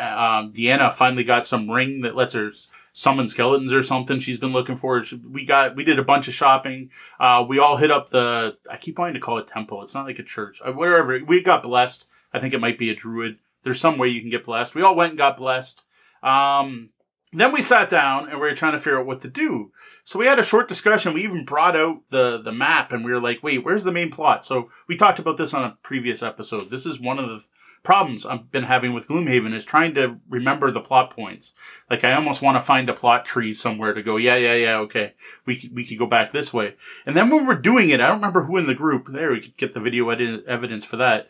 um, 0.40 0.52
Deanna 0.52 0.92
finally 0.92 1.24
got 1.24 1.46
some 1.46 1.70
ring 1.70 2.02
that 2.02 2.16
lets 2.16 2.34
her 2.34 2.52
summon 2.92 3.28
skeletons 3.28 3.72
or 3.72 3.82
something 3.82 4.18
she's 4.18 4.38
been 4.38 4.52
looking 4.52 4.76
for. 4.76 5.02
We 5.28 5.44
got, 5.44 5.76
we 5.76 5.84
did 5.84 5.98
a 5.98 6.04
bunch 6.04 6.28
of 6.28 6.34
shopping. 6.34 6.90
Uh, 7.18 7.44
we 7.48 7.58
all 7.58 7.76
hit 7.76 7.90
up 7.90 8.10
the, 8.10 8.56
I 8.70 8.76
keep 8.76 8.98
wanting 8.98 9.14
to 9.14 9.20
call 9.20 9.38
it 9.38 9.46
temple. 9.46 9.82
It's 9.82 9.94
not 9.94 10.06
like 10.06 10.18
a 10.18 10.24
church. 10.24 10.60
Uh, 10.64 10.72
wherever, 10.72 11.18
we 11.24 11.42
got 11.42 11.62
blessed. 11.62 12.06
I 12.32 12.40
think 12.40 12.54
it 12.54 12.60
might 12.60 12.78
be 12.78 12.90
a 12.90 12.94
druid. 12.94 13.38
There's 13.62 13.80
some 13.80 13.98
way 13.98 14.08
you 14.08 14.20
can 14.20 14.30
get 14.30 14.44
blessed. 14.44 14.74
We 14.74 14.82
all 14.82 14.96
went 14.96 15.10
and 15.10 15.18
got 15.18 15.36
blessed. 15.36 15.84
Um, 16.22 16.90
then 17.32 17.52
we 17.52 17.62
sat 17.62 17.88
down 17.88 18.28
and 18.28 18.40
we 18.40 18.48
were 18.48 18.54
trying 18.54 18.72
to 18.72 18.78
figure 18.78 18.98
out 18.98 19.06
what 19.06 19.20
to 19.20 19.28
do. 19.28 19.70
So 20.04 20.18
we 20.18 20.26
had 20.26 20.40
a 20.40 20.44
short 20.44 20.66
discussion. 20.68 21.14
We 21.14 21.22
even 21.22 21.44
brought 21.44 21.76
out 21.76 22.00
the, 22.10 22.42
the 22.42 22.52
map 22.52 22.92
and 22.92 23.04
we 23.04 23.12
were 23.12 23.20
like, 23.20 23.42
wait, 23.42 23.64
where's 23.64 23.84
the 23.84 23.92
main 23.92 24.10
plot? 24.10 24.44
So 24.44 24.68
we 24.88 24.96
talked 24.96 25.20
about 25.20 25.36
this 25.36 25.54
on 25.54 25.64
a 25.64 25.78
previous 25.82 26.22
episode. 26.22 26.70
This 26.70 26.86
is 26.86 26.98
one 26.98 27.18
of 27.18 27.28
the 27.28 27.46
problems 27.82 28.26
I've 28.26 28.50
been 28.50 28.64
having 28.64 28.92
with 28.92 29.08
Gloomhaven 29.08 29.54
is 29.54 29.64
trying 29.64 29.94
to 29.94 30.18
remember 30.28 30.70
the 30.70 30.80
plot 30.80 31.10
points. 31.14 31.54
Like 31.88 32.04
I 32.04 32.12
almost 32.12 32.42
want 32.42 32.56
to 32.56 32.62
find 32.62 32.88
a 32.88 32.94
plot 32.94 33.24
tree 33.24 33.54
somewhere 33.54 33.94
to 33.94 34.02
go, 34.02 34.16
yeah, 34.16 34.36
yeah, 34.36 34.54
yeah, 34.54 34.76
okay. 34.78 35.14
We 35.46 35.58
could, 35.58 35.74
we 35.74 35.84
could 35.84 35.98
go 35.98 36.06
back 36.06 36.30
this 36.30 36.52
way. 36.52 36.76
And 37.06 37.16
then 37.16 37.30
when 37.30 37.46
we're 37.46 37.54
doing 37.54 37.90
it, 37.90 38.00
I 38.00 38.06
don't 38.06 38.16
remember 38.16 38.44
who 38.44 38.58
in 38.58 38.66
the 38.66 38.74
group, 38.74 39.08
there 39.10 39.30
we 39.32 39.40
could 39.40 39.56
get 39.56 39.74
the 39.74 39.80
video 39.80 40.08
evidence 40.10 40.84
for 40.84 40.96
that. 40.98 41.28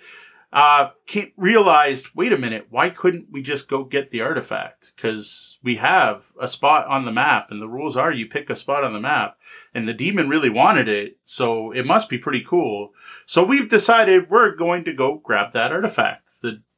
Uh, 0.53 0.91
realized, 1.37 2.09
wait 2.17 2.33
a 2.33 2.39
minute, 2.39 2.67
why 2.71 2.91
couldn't 2.91 3.29
we 3.31 3.41
just 3.41 3.69
go 3.69 3.85
get 3.85 4.11
the 4.11 4.21
artifact? 4.21 4.93
Cause 4.97 5.59
we 5.63 5.77
have 5.77 6.33
a 6.41 6.49
spot 6.49 6.89
on 6.89 7.05
the 7.05 7.13
map 7.13 7.53
and 7.53 7.63
the 7.63 7.69
rules 7.69 7.97
are 7.97 8.13
you 8.13 8.27
pick 8.27 8.51
a 8.51 8.57
spot 8.57 8.83
on 8.83 8.93
the 8.93 9.01
map 9.01 9.39
and 9.73 9.87
the 9.87 9.95
demon 9.95 10.29
really 10.29 10.51
wanted 10.51 10.89
it. 10.89 11.19
So 11.23 11.71
it 11.71 11.87
must 11.87 12.09
be 12.09 12.19
pretty 12.19 12.45
cool. 12.45 12.91
So 13.27 13.45
we've 13.45 13.69
decided 13.69 14.29
we're 14.29 14.57
going 14.57 14.85
to 14.87 14.93
go 14.93 15.21
grab 15.23 15.53
that 15.53 15.71
artifact. 15.71 16.30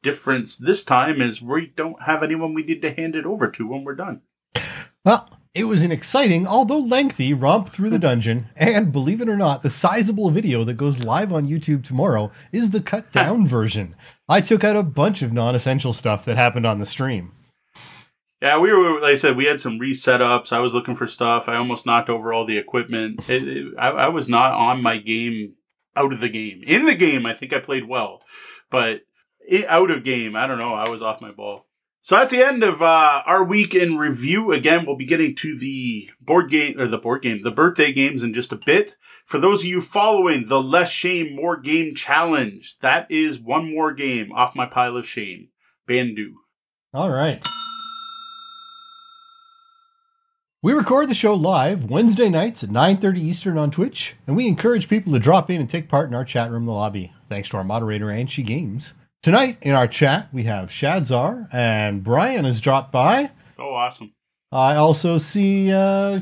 Difference 0.03 0.57
this 0.57 0.83
time 0.83 1.21
is 1.21 1.41
we 1.41 1.71
don't 1.75 2.03
have 2.03 2.21
anyone 2.21 2.53
we 2.53 2.63
need 2.63 2.81
to 2.81 2.93
hand 2.93 3.15
it 3.15 3.25
over 3.25 3.49
to 3.49 3.67
when 3.67 3.83
we're 3.83 3.95
done. 3.95 4.21
Well, 5.05 5.29
it 5.53 5.63
was 5.63 5.81
an 5.81 5.91
exciting, 5.91 6.45
although 6.45 6.79
lengthy, 6.79 7.33
romp 7.33 7.69
through 7.69 7.89
the 7.89 7.99
dungeon, 7.99 8.47
and 8.55 8.91
believe 8.91 9.21
it 9.21 9.29
or 9.29 9.37
not, 9.37 9.61
the 9.61 9.69
sizable 9.69 10.29
video 10.29 10.63
that 10.63 10.73
goes 10.73 11.03
live 11.03 11.31
on 11.31 11.47
YouTube 11.47 11.83
tomorrow 11.83 12.31
is 12.51 12.71
the 12.71 12.81
cut 12.81 13.11
down 13.11 13.47
version. 13.47 13.95
I 14.27 14.41
took 14.41 14.63
out 14.63 14.75
a 14.75 14.83
bunch 14.83 15.21
of 15.21 15.31
non 15.31 15.55
essential 15.55 15.93
stuff 15.93 16.25
that 16.25 16.37
happened 16.37 16.65
on 16.65 16.79
the 16.79 16.85
stream. 16.85 17.31
Yeah, 18.41 18.57
we 18.57 18.73
were, 18.73 18.99
like 18.99 19.11
I 19.11 19.15
said, 19.15 19.37
we 19.37 19.45
had 19.45 19.61
some 19.61 19.79
reset 19.79 20.21
ups. 20.21 20.51
I 20.51 20.59
was 20.59 20.73
looking 20.73 20.97
for 20.97 21.07
stuff. 21.07 21.47
I 21.47 21.55
almost 21.55 21.85
knocked 21.85 22.09
over 22.09 22.33
all 22.33 22.45
the 22.45 22.57
equipment. 22.57 23.29
It, 23.29 23.47
it, 23.47 23.73
I, 23.79 23.89
I 23.89 24.07
was 24.09 24.27
not 24.27 24.53
on 24.53 24.83
my 24.83 24.97
game 24.97 25.53
out 25.95 26.11
of 26.11 26.19
the 26.19 26.27
game. 26.27 26.61
In 26.67 26.85
the 26.85 26.95
game, 26.95 27.25
I 27.25 27.33
think 27.33 27.53
I 27.53 27.59
played 27.59 27.87
well, 27.87 28.21
but 28.69 29.03
out 29.67 29.91
of 29.91 30.03
game. 30.03 30.35
I 30.35 30.47
don't 30.47 30.59
know. 30.59 30.73
I 30.73 30.89
was 30.89 31.01
off 31.01 31.21
my 31.21 31.31
ball. 31.31 31.65
So 32.01 32.17
that's 32.17 32.31
the 32.31 32.45
end 32.45 32.63
of 32.63 32.81
uh, 32.81 33.23
our 33.25 33.45
week 33.45 33.73
in 33.73 33.97
review. 33.97 34.51
Again, 34.51 34.85
we'll 34.85 34.97
be 34.97 35.05
getting 35.05 35.35
to 35.37 35.57
the 35.57 36.09
board 36.19 36.51
game 36.51 36.77
or 36.77 36.89
the 36.89 36.97
board 36.97 37.21
game, 37.21 37.43
the 37.43 37.51
birthday 37.51 37.93
games 37.93 38.23
in 38.23 38.33
just 38.33 38.51
a 38.51 38.57
bit. 38.57 38.97
For 39.25 39.39
those 39.39 39.61
of 39.61 39.67
you 39.67 39.79
following 39.79 40.47
the 40.47 40.61
Less 40.61 40.89
Shame 40.89 41.33
More 41.33 41.55
Game 41.55 41.95
Challenge, 41.95 42.77
that 42.79 43.09
is 43.09 43.39
one 43.39 43.73
more 43.73 43.93
game 43.93 44.33
off 44.33 44.53
my 44.53 44.65
pile 44.65 44.97
of 44.97 45.07
shame. 45.07 45.47
Bandu. 45.87 46.33
All 46.93 47.09
right. 47.09 47.41
We 50.61 50.73
record 50.73 51.09
the 51.09 51.13
show 51.13 51.33
live 51.33 51.85
Wednesday 51.85 52.27
nights 52.27 52.63
at 52.63 52.69
9:30 52.69 53.17
Eastern 53.19 53.57
on 53.57 53.71
Twitch, 53.71 54.15
and 54.27 54.35
we 54.35 54.47
encourage 54.47 54.89
people 54.89 55.13
to 55.13 55.19
drop 55.19 55.49
in 55.49 55.61
and 55.61 55.69
take 55.69 55.87
part 55.87 56.09
in 56.09 56.15
our 56.15 56.25
chat 56.25 56.51
room, 56.51 56.65
the 56.65 56.71
lobby. 56.73 57.13
Thanks 57.29 57.47
to 57.49 57.57
our 57.57 57.63
moderator 57.63 58.07
Anshi 58.07 58.45
Games. 58.45 58.93
Tonight 59.23 59.57
in 59.61 59.73
our 59.73 59.87
chat, 59.87 60.27
we 60.33 60.43
have 60.43 60.69
Shadzar 60.69 61.47
and 61.53 62.03
Brian 62.03 62.43
has 62.43 62.59
dropped 62.59 62.91
by. 62.91 63.31
Oh, 63.57 63.73
awesome. 63.73 64.13
I 64.51 64.75
also 64.75 65.17
see 65.17 65.71
uh, 65.71 66.19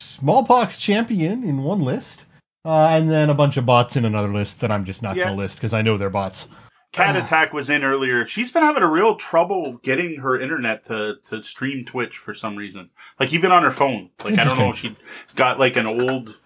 Smallpox 0.00 0.78
Champion 0.78 1.44
in 1.44 1.62
one 1.62 1.82
list, 1.82 2.24
uh, 2.64 2.88
and 2.90 3.10
then 3.10 3.28
a 3.28 3.34
bunch 3.34 3.58
of 3.58 3.66
bots 3.66 3.96
in 3.96 4.06
another 4.06 4.32
list 4.32 4.60
that 4.60 4.72
I'm 4.72 4.86
just 4.86 5.02
not 5.02 5.14
yeah. 5.14 5.24
going 5.24 5.36
to 5.36 5.42
list 5.42 5.58
because 5.58 5.74
I 5.74 5.82
know 5.82 5.98
they're 5.98 6.08
bots. 6.08 6.48
Cat 6.92 7.16
Attack 7.22 7.52
was 7.52 7.68
in 7.68 7.84
earlier. 7.84 8.24
She's 8.24 8.50
been 8.50 8.62
having 8.62 8.82
a 8.82 8.90
real 8.90 9.16
trouble 9.16 9.78
getting 9.82 10.20
her 10.20 10.40
internet 10.40 10.84
to, 10.84 11.16
to 11.24 11.42
stream 11.42 11.84
Twitch 11.84 12.16
for 12.16 12.32
some 12.32 12.56
reason. 12.56 12.88
Like 13.20 13.30
even 13.34 13.52
on 13.52 13.62
her 13.62 13.70
phone. 13.70 14.08
Like 14.24 14.38
I 14.38 14.44
don't 14.44 14.58
know, 14.58 14.72
she's 14.72 14.96
got 15.34 15.58
like 15.58 15.76
an 15.76 15.84
old 15.84 16.40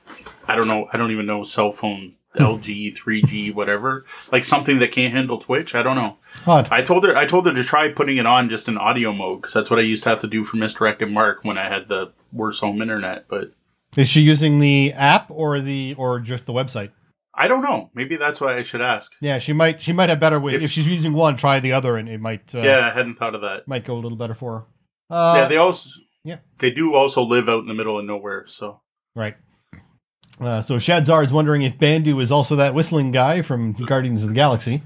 I 0.48 0.56
don't 0.56 0.66
know, 0.66 0.88
I 0.92 0.96
don't 0.96 1.12
even 1.12 1.26
know 1.26 1.44
cell 1.44 1.70
phone 1.70 2.16
LG, 2.36 2.94
3G, 2.96 3.54
whatever, 3.54 4.04
like 4.30 4.44
something 4.44 4.78
that 4.78 4.92
can't 4.92 5.12
handle 5.12 5.38
Twitch. 5.38 5.74
I 5.74 5.82
don't 5.82 5.96
know. 5.96 6.16
Odd. 6.46 6.68
I 6.70 6.82
told 6.82 7.04
her 7.04 7.16
I 7.16 7.26
told 7.26 7.46
her 7.46 7.54
to 7.54 7.64
try 7.64 7.88
putting 7.88 8.16
it 8.16 8.26
on 8.26 8.48
just 8.48 8.68
in 8.68 8.78
audio 8.78 9.12
mode 9.12 9.42
because 9.42 9.54
that's 9.54 9.70
what 9.70 9.78
I 9.78 9.82
used 9.82 10.02
to 10.04 10.10
have 10.10 10.20
to 10.20 10.26
do 10.26 10.44
for 10.44 10.56
Misdirected 10.56 11.10
Mark 11.10 11.44
when 11.44 11.58
I 11.58 11.68
had 11.68 11.88
the 11.88 12.12
worse 12.32 12.60
home 12.60 12.80
internet. 12.80 13.28
But 13.28 13.52
is 13.96 14.08
she 14.08 14.22
using 14.22 14.58
the 14.58 14.92
app 14.92 15.30
or 15.30 15.60
the 15.60 15.94
or 15.98 16.20
just 16.20 16.46
the 16.46 16.52
website? 16.52 16.90
I 17.34 17.48
don't 17.48 17.62
know. 17.62 17.90
Maybe 17.94 18.16
that's 18.16 18.40
why 18.40 18.56
I 18.56 18.62
should 18.62 18.82
ask. 18.82 19.12
Yeah, 19.20 19.38
she 19.38 19.52
might. 19.52 19.80
She 19.80 19.92
might 19.92 20.08
have 20.08 20.20
better 20.20 20.38
way. 20.38 20.54
If, 20.54 20.62
if 20.62 20.70
she's 20.70 20.86
using 20.86 21.14
one, 21.14 21.36
try 21.36 21.60
the 21.60 21.72
other, 21.72 21.96
and 21.96 22.08
it 22.08 22.20
might. 22.20 22.54
Uh, 22.54 22.60
yeah, 22.60 22.88
I 22.88 22.90
hadn't 22.90 23.16
thought 23.16 23.34
of 23.34 23.40
that. 23.40 23.66
Might 23.66 23.84
go 23.84 23.94
a 23.94 24.00
little 24.00 24.18
better 24.18 24.34
for 24.34 24.52
her. 24.58 24.66
Uh, 25.14 25.34
yeah, 25.38 25.48
they 25.48 25.56
also. 25.56 25.88
Yeah, 26.24 26.38
they 26.58 26.70
do 26.70 26.94
also 26.94 27.22
live 27.22 27.48
out 27.48 27.60
in 27.60 27.68
the 27.68 27.74
middle 27.74 27.98
of 27.98 28.04
nowhere. 28.04 28.46
So 28.46 28.80
right. 29.16 29.34
Uh, 30.40 30.60
so 30.60 30.76
Shadzar 30.76 31.24
is 31.24 31.32
wondering 31.32 31.62
if 31.62 31.78
Bandu 31.78 32.18
is 32.20 32.32
also 32.32 32.56
that 32.56 32.74
whistling 32.74 33.12
guy 33.12 33.42
from 33.42 33.72
Guardians 33.72 34.22
of 34.22 34.30
the 34.30 34.34
Galaxy. 34.34 34.82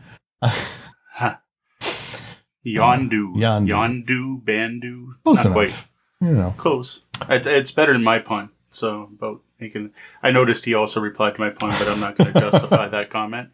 Yondu. 2.67 3.35
Yondu. 3.37 3.69
Yondu, 3.69 4.45
Bandu. 4.45 5.15
Close 5.25 5.37
Not 5.37 5.47
enough. 5.47 5.53
quite. 5.55 5.75
You 6.21 6.35
know. 6.35 6.55
Close. 6.57 7.03
It's, 7.29 7.47
it's 7.47 7.71
better 7.71 7.93
than 7.93 8.03
my 8.03 8.19
pun. 8.19 8.51
So 8.71 9.05
about 9.17 9.43
making. 9.61 9.93
I 10.23 10.31
noticed 10.33 10.65
he 10.65 10.75
also 10.75 11.01
replied 11.01 11.35
to 11.37 11.41
my 11.41 11.51
pun, 11.51 11.71
but 11.71 11.89
I'm 11.89 12.01
not 12.01 12.19
going 12.19 12.33
to 12.35 12.41
justify 12.41 12.89
that 12.89 13.11
comment 13.11 13.51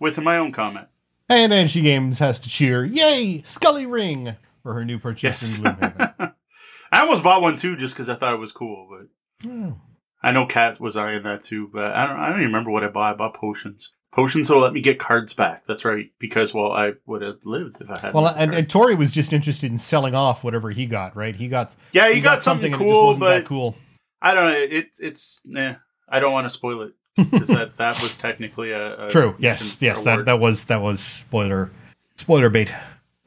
with 0.00 0.18
my 0.18 0.36
own 0.38 0.52
comment. 0.52 0.88
And 1.28 1.52
Angie 1.52 1.80
Games 1.82 2.18
has 2.20 2.38
to 2.40 2.48
cheer, 2.48 2.84
yay, 2.84 3.42
Scully 3.44 3.84
Ring 3.86 4.36
for 4.62 4.74
her 4.74 4.84
new 4.84 4.98
purchase 4.98 5.24
Yes. 5.24 5.58
in 5.58 5.64
Gloomhaven. 5.64 6.34
I 6.92 7.00
almost 7.00 7.24
bought 7.24 7.42
one 7.42 7.56
too, 7.56 7.76
just 7.76 7.94
because 7.94 8.08
I 8.08 8.14
thought 8.14 8.34
it 8.34 8.38
was 8.40 8.52
cool. 8.52 8.88
But 8.90 9.48
Oh. 9.50 9.80
I 10.22 10.32
know 10.32 10.46
Kat 10.46 10.80
was 10.80 10.96
eyeing 10.96 11.22
that 11.24 11.44
too. 11.44 11.68
But 11.72 11.92
I 11.92 12.06
don't. 12.06 12.16
I 12.16 12.28
don't 12.28 12.38
even 12.38 12.48
remember 12.48 12.70
what 12.70 12.84
I 12.84 12.88
bought. 12.88 13.14
I 13.14 13.16
bought 13.16 13.34
potions. 13.34 13.92
Potions 14.12 14.48
will 14.48 14.60
let 14.60 14.72
me 14.72 14.80
get 14.80 14.98
cards 14.98 15.34
back. 15.34 15.64
That's 15.66 15.84
right. 15.84 16.10
Because 16.18 16.54
well, 16.54 16.72
I 16.72 16.94
would 17.06 17.22
have 17.22 17.38
lived 17.44 17.80
if 17.80 17.90
I 17.90 17.98
had. 17.98 18.14
Well, 18.14 18.26
and, 18.26 18.54
and 18.54 18.68
Tori 18.68 18.94
was 18.94 19.12
just 19.12 19.32
interested 19.32 19.70
in 19.70 19.78
selling 19.78 20.14
off 20.14 20.42
whatever 20.42 20.70
he 20.70 20.86
got, 20.86 21.14
right? 21.14 21.34
He 21.34 21.48
got 21.48 21.76
yeah, 21.92 22.10
he 22.10 22.20
got, 22.20 22.42
something, 22.42 22.72
and 22.72 22.80
it 22.80 22.84
just 22.84 22.94
cool, 22.94 23.16
but 23.16 23.44
cool. 23.44 23.76
I 24.22 24.34
don't 24.34 24.46
know. 24.46 24.58
It's 24.58 25.00
it's. 25.00 25.40
Nah, 25.44 25.74
I 26.08 26.20
don't 26.20 26.32
want 26.32 26.46
to 26.46 26.50
spoil 26.50 26.80
it 26.82 26.94
because 27.16 27.48
that 27.48 27.76
that 27.76 28.00
was 28.00 28.16
technically 28.16 28.72
a, 28.72 29.06
a 29.06 29.08
True. 29.10 29.36
Yes. 29.38 29.80
Yes. 29.82 30.04
That 30.04 30.24
that 30.26 30.40
was 30.40 30.64
that 30.64 30.82
was 30.82 31.00
spoiler 31.00 31.70
spoiler 32.16 32.50
bait. 32.50 32.72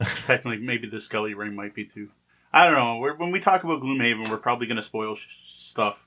technically 0.24 0.58
maybe 0.58 0.88
the 0.88 1.00
Scully 1.00 1.34
ring 1.34 1.54
might 1.54 1.74
be 1.74 1.84
too. 1.84 2.08
I 2.52 2.66
don't 2.66 2.74
know. 2.74 2.96
We're, 2.96 3.14
when 3.14 3.30
we 3.30 3.38
talk 3.38 3.62
about 3.62 3.80
Gloomhaven, 3.80 4.28
we're 4.28 4.36
probably 4.36 4.66
going 4.66 4.76
to 4.76 4.82
spoil 4.82 5.14
sh- 5.14 5.26
stuff. 5.42 6.04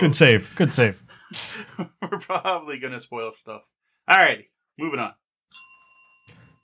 Good 0.00 0.14
save. 0.14 0.56
Good 0.56 0.70
save. 0.70 0.98
we're 1.78 2.18
probably 2.20 2.78
going 2.78 2.94
to 2.94 2.98
spoil 2.98 3.32
stuff. 3.38 3.60
Alrighty, 4.08 4.46
moving 4.78 4.98
on. 4.98 5.12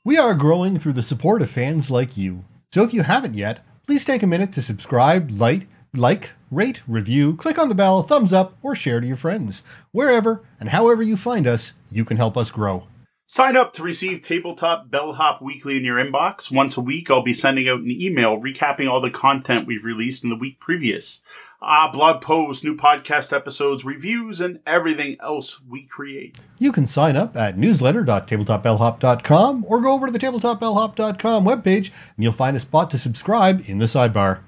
We 0.07 0.17
are 0.17 0.33
growing 0.33 0.79
through 0.79 0.95
the 0.95 1.03
support 1.03 1.43
of 1.43 1.51
fans 1.51 1.91
like 1.91 2.17
you. 2.17 2.47
So 2.73 2.83
if 2.83 2.95
you 2.95 3.03
haven't 3.03 3.35
yet, 3.35 3.63
please 3.85 4.07
take 4.07 4.23
a 4.23 4.27
minute 4.27 4.55
to 4.55 4.63
subscribe, 4.63 5.31
like, 5.31 5.67
like, 5.93 6.31
rate, 6.51 6.81
review, 6.89 7.37
click 7.37 7.59
on 7.59 7.69
the 7.69 7.75
bell, 7.75 8.03
thumbs 8.03 8.33
up, 8.33 8.57
or 8.63 8.75
share 8.75 9.03
to 9.03 9.07
your 9.07 9.17
friends. 9.17 9.63
Wherever 9.93 10.43
and 10.59 10.71
however 10.71 11.03
you 11.03 11.19
find 11.19 11.47
us, 11.47 11.75
you 11.91 12.07
can 12.07 12.17
help 12.17 12.39
us 12.39 12.51
grow. 12.51 12.87
Sign 13.29 13.57
up 13.57 13.73
to 13.73 13.83
receive 13.83 14.23
Tabletop 14.23 14.89
Bellhop 14.89 15.43
Weekly 15.43 15.77
in 15.77 15.85
your 15.85 15.97
inbox. 15.97 16.53
Once 16.53 16.77
a 16.77 16.81
week, 16.81 17.11
I'll 17.11 17.25
be 17.25 17.35
sending 17.35 17.69
out 17.69 17.81
an 17.81 17.91
email 17.91 18.41
recapping 18.41 18.89
all 18.89 19.01
the 19.01 19.11
content 19.11 19.67
we've 19.67 19.83
released 19.83 20.23
in 20.23 20.31
the 20.31 20.37
week 20.37 20.61
previous. 20.61 21.23
Ah, 21.61 21.91
blog 21.91 22.23
posts, 22.23 22.63
new 22.63 22.77
podcast 22.77 23.33
episodes, 23.33 23.85
reviews, 23.85 24.41
and 24.41 24.61
everything 24.65 25.17
else 25.21 25.61
we 25.61 25.89
create. 25.89 26.39
You 26.61 26.71
can 26.71 26.87
sign 26.87 27.17
up 27.17 27.37
at 27.37 27.59
newsletter.tabletopbellhop.com 27.59 29.65
or 29.67 29.81
go 29.81 29.93
over 29.93 30.07
to 30.07 30.13
the 30.13 30.21
tabletopbellhop.com 30.21 31.45
webpage 31.45 31.91
and 32.15 32.23
you'll 32.23 32.33
find 32.33 32.57
a 32.57 32.61
spot 32.61 32.93
to 32.93 32.99
subscribe 32.99 33.65
in 33.67 33.79
the 33.79 33.87
sidebar. 33.87 34.39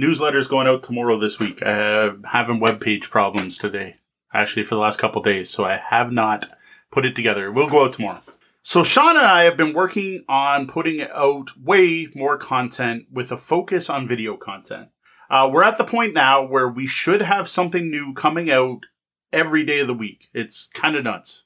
Newsletter's 0.00 0.46
going 0.46 0.68
out 0.68 0.84
tomorrow 0.84 1.18
this 1.18 1.40
week. 1.40 1.60
I'm 1.66 2.22
having 2.22 2.60
web 2.60 2.80
page 2.80 3.10
problems 3.10 3.58
today, 3.58 3.96
actually, 4.32 4.64
for 4.64 4.76
the 4.76 4.80
last 4.80 5.00
couple 5.00 5.20
days, 5.22 5.50
so 5.50 5.64
I 5.64 5.76
have 5.76 6.12
not 6.12 6.46
put 6.90 7.04
it 7.04 7.14
together. 7.14 7.50
We'll 7.50 7.70
go 7.70 7.84
out 7.84 7.94
tomorrow. 7.94 8.22
So, 8.62 8.82
Sean 8.82 9.16
and 9.16 9.24
I 9.24 9.44
have 9.44 9.56
been 9.56 9.72
working 9.72 10.24
on 10.28 10.66
putting 10.66 11.00
out 11.00 11.56
way 11.56 12.08
more 12.14 12.36
content 12.36 13.06
with 13.10 13.32
a 13.32 13.36
focus 13.36 13.88
on 13.88 14.06
video 14.06 14.36
content. 14.36 14.88
Uh, 15.30 15.48
we're 15.50 15.62
at 15.62 15.78
the 15.78 15.84
point 15.84 16.14
now 16.14 16.46
where 16.46 16.68
we 16.68 16.86
should 16.86 17.22
have 17.22 17.48
something 17.48 17.90
new 17.90 18.12
coming 18.14 18.50
out 18.50 18.80
every 19.32 19.64
day 19.64 19.80
of 19.80 19.86
the 19.86 19.94
week. 19.94 20.28
It's 20.34 20.68
kind 20.74 20.96
of 20.96 21.04
nuts. 21.04 21.44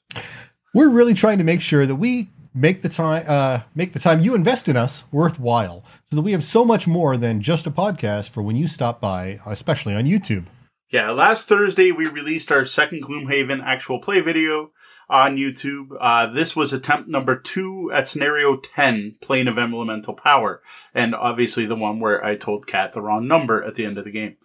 We're 0.73 0.89
really 0.89 1.13
trying 1.13 1.37
to 1.37 1.43
make 1.43 1.61
sure 1.61 1.85
that 1.85 1.95
we 1.95 2.29
make 2.53 2.81
the 2.81 2.89
time 2.89 3.23
uh, 3.27 3.61
make 3.75 3.93
the 3.93 3.99
time 3.99 4.21
you 4.21 4.35
invest 4.35 4.67
in 4.67 4.77
us 4.77 5.03
worthwhile, 5.11 5.83
so 6.09 6.15
that 6.15 6.21
we 6.21 6.31
have 6.31 6.43
so 6.43 6.63
much 6.63 6.87
more 6.87 7.17
than 7.17 7.41
just 7.41 7.67
a 7.67 7.71
podcast 7.71 8.29
for 8.29 8.41
when 8.41 8.55
you 8.55 8.67
stop 8.67 9.01
by, 9.01 9.39
especially 9.45 9.95
on 9.95 10.05
YouTube. 10.05 10.45
Yeah, 10.89 11.11
last 11.11 11.47
Thursday 11.47 11.91
we 11.91 12.07
released 12.07 12.51
our 12.51 12.65
second 12.65 13.03
Gloomhaven 13.03 13.63
actual 13.63 13.99
play 13.99 14.21
video 14.21 14.71
on 15.09 15.37
YouTube. 15.37 15.95
Uh, 15.99 16.27
this 16.27 16.55
was 16.55 16.73
attempt 16.73 17.09
number 17.09 17.35
two 17.35 17.91
at 17.93 18.07
scenario 18.07 18.57
10, 18.57 19.17
Plane 19.21 19.47
of 19.47 19.57
Elemental 19.57 20.13
Power. 20.13 20.61
And 20.93 21.13
obviously 21.15 21.65
the 21.65 21.75
one 21.75 21.99
where 21.99 22.23
I 22.23 22.35
told 22.35 22.67
Kat 22.67 22.93
the 22.93 23.01
wrong 23.01 23.27
number 23.27 23.63
at 23.63 23.75
the 23.75 23.85
end 23.85 23.97
of 23.97 24.05
the 24.05 24.11
game. 24.11 24.37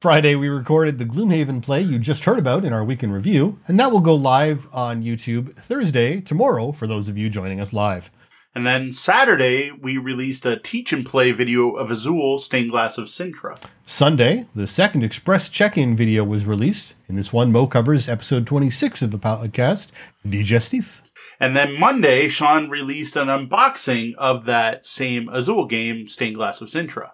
Friday, 0.00 0.34
we 0.34 0.48
recorded 0.48 0.98
the 0.98 1.04
Gloomhaven 1.04 1.62
play 1.62 1.82
you 1.82 1.98
just 1.98 2.24
heard 2.24 2.38
about 2.38 2.64
in 2.64 2.72
our 2.72 2.82
weekend 2.82 3.12
review, 3.12 3.58
and 3.66 3.78
that 3.78 3.92
will 3.92 4.00
go 4.00 4.14
live 4.14 4.66
on 4.72 5.02
YouTube 5.02 5.54
Thursday, 5.56 6.22
tomorrow, 6.22 6.72
for 6.72 6.86
those 6.86 7.10
of 7.10 7.18
you 7.18 7.28
joining 7.28 7.60
us 7.60 7.74
live. 7.74 8.10
And 8.52 8.66
then 8.66 8.90
Saturday, 8.90 9.70
we 9.70 9.96
released 9.96 10.44
a 10.44 10.58
teach 10.58 10.92
and 10.92 11.06
play 11.06 11.30
video 11.30 11.76
of 11.76 11.88
Azul, 11.88 12.38
Stained 12.38 12.72
Glass 12.72 12.98
of 12.98 13.06
Sintra. 13.06 13.56
Sunday, 13.86 14.46
the 14.56 14.66
second 14.66 15.04
Express 15.04 15.48
check 15.48 15.78
in 15.78 15.96
video 15.96 16.24
was 16.24 16.44
released. 16.44 16.94
In 17.08 17.14
this 17.14 17.32
one, 17.32 17.52
Moe 17.52 17.68
covers 17.68 18.08
episode 18.08 18.48
26 18.48 19.02
of 19.02 19.12
the 19.12 19.20
podcast, 19.20 19.92
Digestif. 20.26 21.00
And 21.38 21.56
then 21.56 21.78
Monday, 21.78 22.26
Sean 22.26 22.68
released 22.68 23.14
an 23.14 23.28
unboxing 23.28 24.14
of 24.16 24.46
that 24.46 24.84
same 24.84 25.28
Azul 25.28 25.66
game, 25.66 26.08
Stained 26.08 26.36
Glass 26.36 26.60
of 26.60 26.68
Sintra. 26.68 27.12